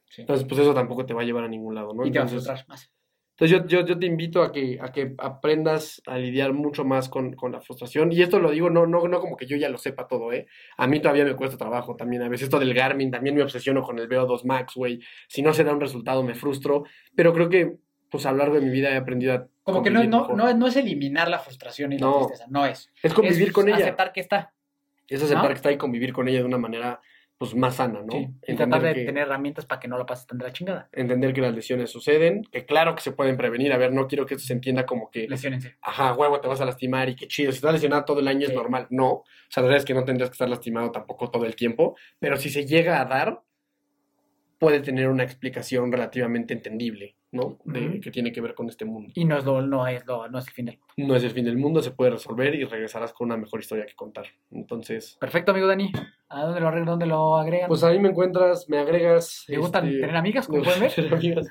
Sí. 0.09 0.23
Entonces, 0.23 0.45
pues 0.45 0.59
eso 0.59 0.73
tampoco 0.73 1.05
te 1.05 1.13
va 1.13 1.21
a 1.21 1.23
llevar 1.23 1.45
a 1.45 1.47
ningún 1.47 1.73
lado, 1.73 1.93
¿no? 1.93 2.05
Y 2.05 2.11
te 2.11 2.19
vas 2.19 2.49
a 2.49 2.65
más. 2.67 2.91
entonces 3.37 3.49
yo, 3.49 3.65
yo, 3.65 3.85
yo 3.85 3.97
te 3.97 4.05
invito 4.05 4.43
a 4.43 4.51
que, 4.51 4.77
a 4.81 4.91
que 4.91 5.15
aprendas 5.19 6.01
a 6.05 6.17
lidiar 6.17 6.51
mucho 6.51 6.83
más 6.83 7.07
con, 7.07 7.33
con 7.37 7.53
la 7.53 7.61
frustración. 7.61 8.11
Y 8.11 8.21
esto 8.21 8.39
lo 8.41 8.51
digo 8.51 8.69
no, 8.69 8.87
no, 8.87 9.07
no 9.07 9.21
como 9.21 9.37
que 9.37 9.45
yo 9.45 9.55
ya 9.55 9.69
lo 9.69 9.77
sepa 9.77 10.05
todo, 10.05 10.33
¿eh? 10.33 10.47
A 10.75 10.85
mí 10.87 10.99
todavía 10.99 11.23
me 11.23 11.37
cuesta 11.37 11.55
trabajo 11.55 11.95
también. 11.95 12.23
A 12.23 12.27
veces 12.27 12.47
esto 12.47 12.59
del 12.59 12.73
Garmin, 12.73 13.09
también 13.09 13.37
me 13.37 13.41
obsesiono 13.41 13.83
con 13.83 13.97
el 13.99 14.09
VO2 14.09 14.43
Max, 14.43 14.73
güey. 14.75 14.99
Si 15.29 15.41
no 15.41 15.53
se 15.53 15.63
da 15.63 15.71
un 15.71 15.79
resultado 15.79 16.23
me 16.23 16.35
frustro. 16.35 16.83
Pero 17.15 17.31
creo 17.31 17.47
que, 17.47 17.77
pues 18.09 18.25
a 18.25 18.31
lo 18.31 18.37
largo 18.37 18.55
de 18.55 18.61
mi 18.61 18.69
vida 18.71 18.91
he 18.91 18.97
aprendido 18.97 19.33
a... 19.33 19.47
Como 19.63 19.83
que 19.83 19.89
no, 19.89 20.03
no, 20.05 20.27
no, 20.35 20.47
es- 20.47 20.55
no 20.55 20.67
es 20.67 20.75
eliminar 20.77 21.27
la 21.29 21.39
frustración 21.39 21.91
y 21.91 21.97
la 21.99 22.07
No. 22.07 22.17
tristeza, 22.19 22.45
no 22.49 22.65
es. 22.65 22.89
Es 23.03 23.13
convivir 23.13 23.47
Es 23.49 23.53
con 23.53 23.67
ella. 23.67 23.77
aceptar 23.77 24.13
que 24.13 24.21
está. 24.21 24.53
Es 25.07 25.21
aceptar 25.23 25.47
que 25.49 25.53
está 25.53 25.71
y 25.71 25.77
convivir 25.77 26.13
con 26.13 26.27
ella 26.27 26.39
de 26.39 26.45
una 26.45 26.57
manera, 26.57 27.01
pues, 27.37 27.53
más 27.55 27.75
sana, 27.75 27.99
¿no? 28.01 28.11
Sí, 28.11 28.27
y 28.47 28.55
tratar 28.55 28.81
de 28.81 28.93
que- 28.93 29.05
tener 29.05 29.23
herramientas 29.23 29.65
para 29.65 29.79
que 29.79 29.87
no 29.87 29.97
la 29.97 30.05
pases 30.05 30.25
tan 30.27 30.37
de 30.37 30.45
la 30.45 30.53
chingada. 30.53 30.89
entender 30.93 31.33
que 31.33 31.41
las 31.41 31.53
lesiones 31.53 31.89
suceden, 31.91 32.43
que 32.51 32.65
claro 32.65 32.95
que 32.95 33.01
se 33.01 33.11
pueden 33.11 33.35
prevenir. 33.37 33.71
A 33.73 33.77
ver, 33.77 33.91
no 33.93 34.07
quiero 34.07 34.25
que 34.25 34.35
esto 34.35 34.47
se 34.47 34.53
entienda 34.53 34.85
como 34.85 35.11
que 35.11 35.27
Lesionense. 35.27 35.75
ajá, 35.81 36.13
huevo, 36.13 36.39
te 36.41 36.47
vas 36.47 36.61
a 36.61 36.65
lastimar 36.65 37.09
y 37.09 37.15
qué 37.15 37.27
chido. 37.27 37.51
Si 37.51 37.57
estás 37.57 37.73
lesionado 37.73 38.05
todo 38.05 38.19
el 38.21 38.27
año 38.29 38.47
es 38.47 38.53
normal. 38.53 38.87
No. 38.89 39.07
O 39.11 39.25
sea, 39.49 39.61
la 39.61 39.67
verdad 39.67 39.79
es 39.79 39.85
que 39.85 39.93
no 39.93 40.03
tendrías 40.05 40.29
que 40.29 40.33
estar 40.35 40.49
lastimado 40.49 40.91
tampoco 40.91 41.29
todo 41.29 41.45
el 41.45 41.55
tiempo. 41.57 41.95
Pero 42.19 42.37
si 42.37 42.49
se 42.49 42.65
llega 42.65 42.99
a 43.01 43.05
dar, 43.05 43.41
puede 44.59 44.79
tener 44.79 45.07
una 45.09 45.23
explicación 45.23 45.91
relativamente 45.91 46.53
entendible, 46.53 47.15
¿no? 47.31 47.57
De, 47.65 47.87
Ujú. 47.87 47.99
que 47.99 48.11
tiene 48.11 48.31
que 48.31 48.39
ver 48.41 48.55
con 48.55 48.69
este 48.69 48.85
mundo. 48.85 49.11
Y 49.15 49.25
no 49.25 49.37
es, 49.37 49.43
lo, 49.45 49.61
no, 49.61 49.85
es 49.87 50.05
lo, 50.05 50.27
no 50.29 50.39
es 50.39 50.47
el 50.47 50.53
fin 50.53 50.65
del 50.65 50.77
mundo. 50.77 50.93
No 50.97 51.15
es 51.15 51.23
el 51.23 51.31
fin 51.31 51.45
del 51.45 51.57
mundo, 51.57 51.81
se 51.81 51.91
puede 51.91 52.11
resolver 52.11 52.55
y 52.55 52.63
regresarás 52.63 53.11
con 53.13 53.25
una 53.25 53.37
mejor 53.37 53.59
historia 53.59 53.85
que 53.85 53.95
contar. 53.95 54.25
Entonces, 54.51 55.17
Perfecto, 55.19 55.51
amigo 55.51 55.67
Dani. 55.67 55.91
¿A 56.29 56.43
dónde 56.43 56.59
lo, 56.59 56.85
dónde 56.85 57.05
lo 57.05 57.37
agregan? 57.37 57.67
pues 57.67 57.83
ahí 57.83 57.99
me 57.99 58.09
encuentras, 58.09 58.67
me 58.69 58.77
agregas. 58.79 59.45
¿Le 59.47 59.57
gustan 59.57 59.85
este, 59.87 60.01
tener 60.01 60.15
amigas, 60.15 60.47
como 60.47 60.63
pueden 60.63 60.79
ver? 60.81 60.89
gustan 60.89 61.05
tener 61.05 61.17
amigas. 61.19 61.47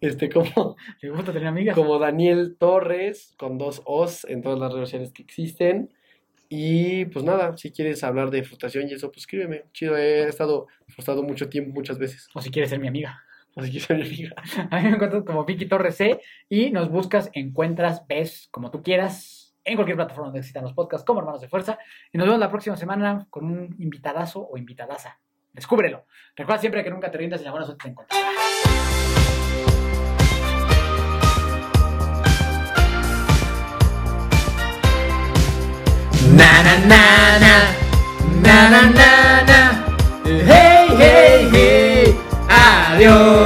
Este, 0.00 0.28
como, 0.30 0.76
¿Le 1.00 1.10
gusta 1.10 1.32
tener 1.32 1.48
amigas? 1.48 1.74
como 1.76 1.98
Daniel 1.98 2.56
Torres, 2.58 3.34
con 3.38 3.58
dos 3.58 3.82
O's 3.84 4.24
en 4.24 4.42
todas 4.42 4.58
las 4.58 4.72
redes 4.72 4.88
sociales 4.88 5.12
que 5.12 5.22
existen. 5.22 5.90
Y 6.48 7.06
pues 7.06 7.24
nada, 7.24 7.56
si 7.56 7.72
quieres 7.72 8.04
hablar 8.04 8.30
de 8.30 8.44
frustración 8.44 8.88
y 8.88 8.92
eso, 8.92 9.08
pues 9.08 9.18
escríbeme. 9.22 9.64
Chido, 9.72 9.96
he 9.96 10.28
estado 10.28 10.68
frustrado 10.86 11.22
mucho 11.24 11.48
tiempo, 11.48 11.72
muchas 11.74 11.98
veces. 11.98 12.28
O 12.34 12.40
si 12.40 12.50
quieres 12.50 12.70
ser 12.70 12.78
mi 12.78 12.86
amiga. 12.86 13.20
Así 13.64 13.72
que. 13.72 14.30
A 14.70 14.76
mí 14.76 14.88
me 14.88 14.94
encuentras 14.94 15.24
como 15.24 15.44
Vicky 15.44 15.66
Torres 15.66 15.96
C 15.96 16.20
y 16.48 16.70
nos 16.70 16.90
buscas, 16.90 17.30
encuentras, 17.32 18.06
ves, 18.06 18.48
como 18.50 18.70
tú 18.70 18.82
quieras, 18.82 19.56
en 19.64 19.76
cualquier 19.76 19.96
plataforma 19.96 20.26
donde 20.26 20.40
existan 20.40 20.62
los 20.62 20.74
podcasts 20.74 21.04
como 21.04 21.20
Hermanos 21.20 21.40
de 21.40 21.48
Fuerza. 21.48 21.78
Y 22.12 22.18
nos 22.18 22.26
vemos 22.26 22.38
la 22.38 22.50
próxima 22.50 22.76
semana 22.76 23.26
con 23.30 23.46
un 23.46 23.74
invitadazo 23.78 24.46
o 24.46 24.56
invitadaza. 24.58 25.18
Descúbrelo. 25.52 26.04
Recuerda 26.36 26.60
siempre 26.60 26.84
que 26.84 26.90
nunca 26.90 27.10
te 27.10 27.16
rindas 27.16 27.40
y 27.40 27.44
la 27.44 27.50
buena 27.50 27.64
suerte 27.64 27.84
te 27.84 27.90
encontrará. 27.90 28.26
Na 36.36 36.62
na 36.62 36.74
na 36.86 37.38
na 37.38 37.56
na 38.42 38.70
na 38.70 38.82
na 38.90 39.42
na 39.48 39.60
hey 40.26 40.88
hey 40.98 41.48
hey 41.52 42.16
adiós. 42.48 43.45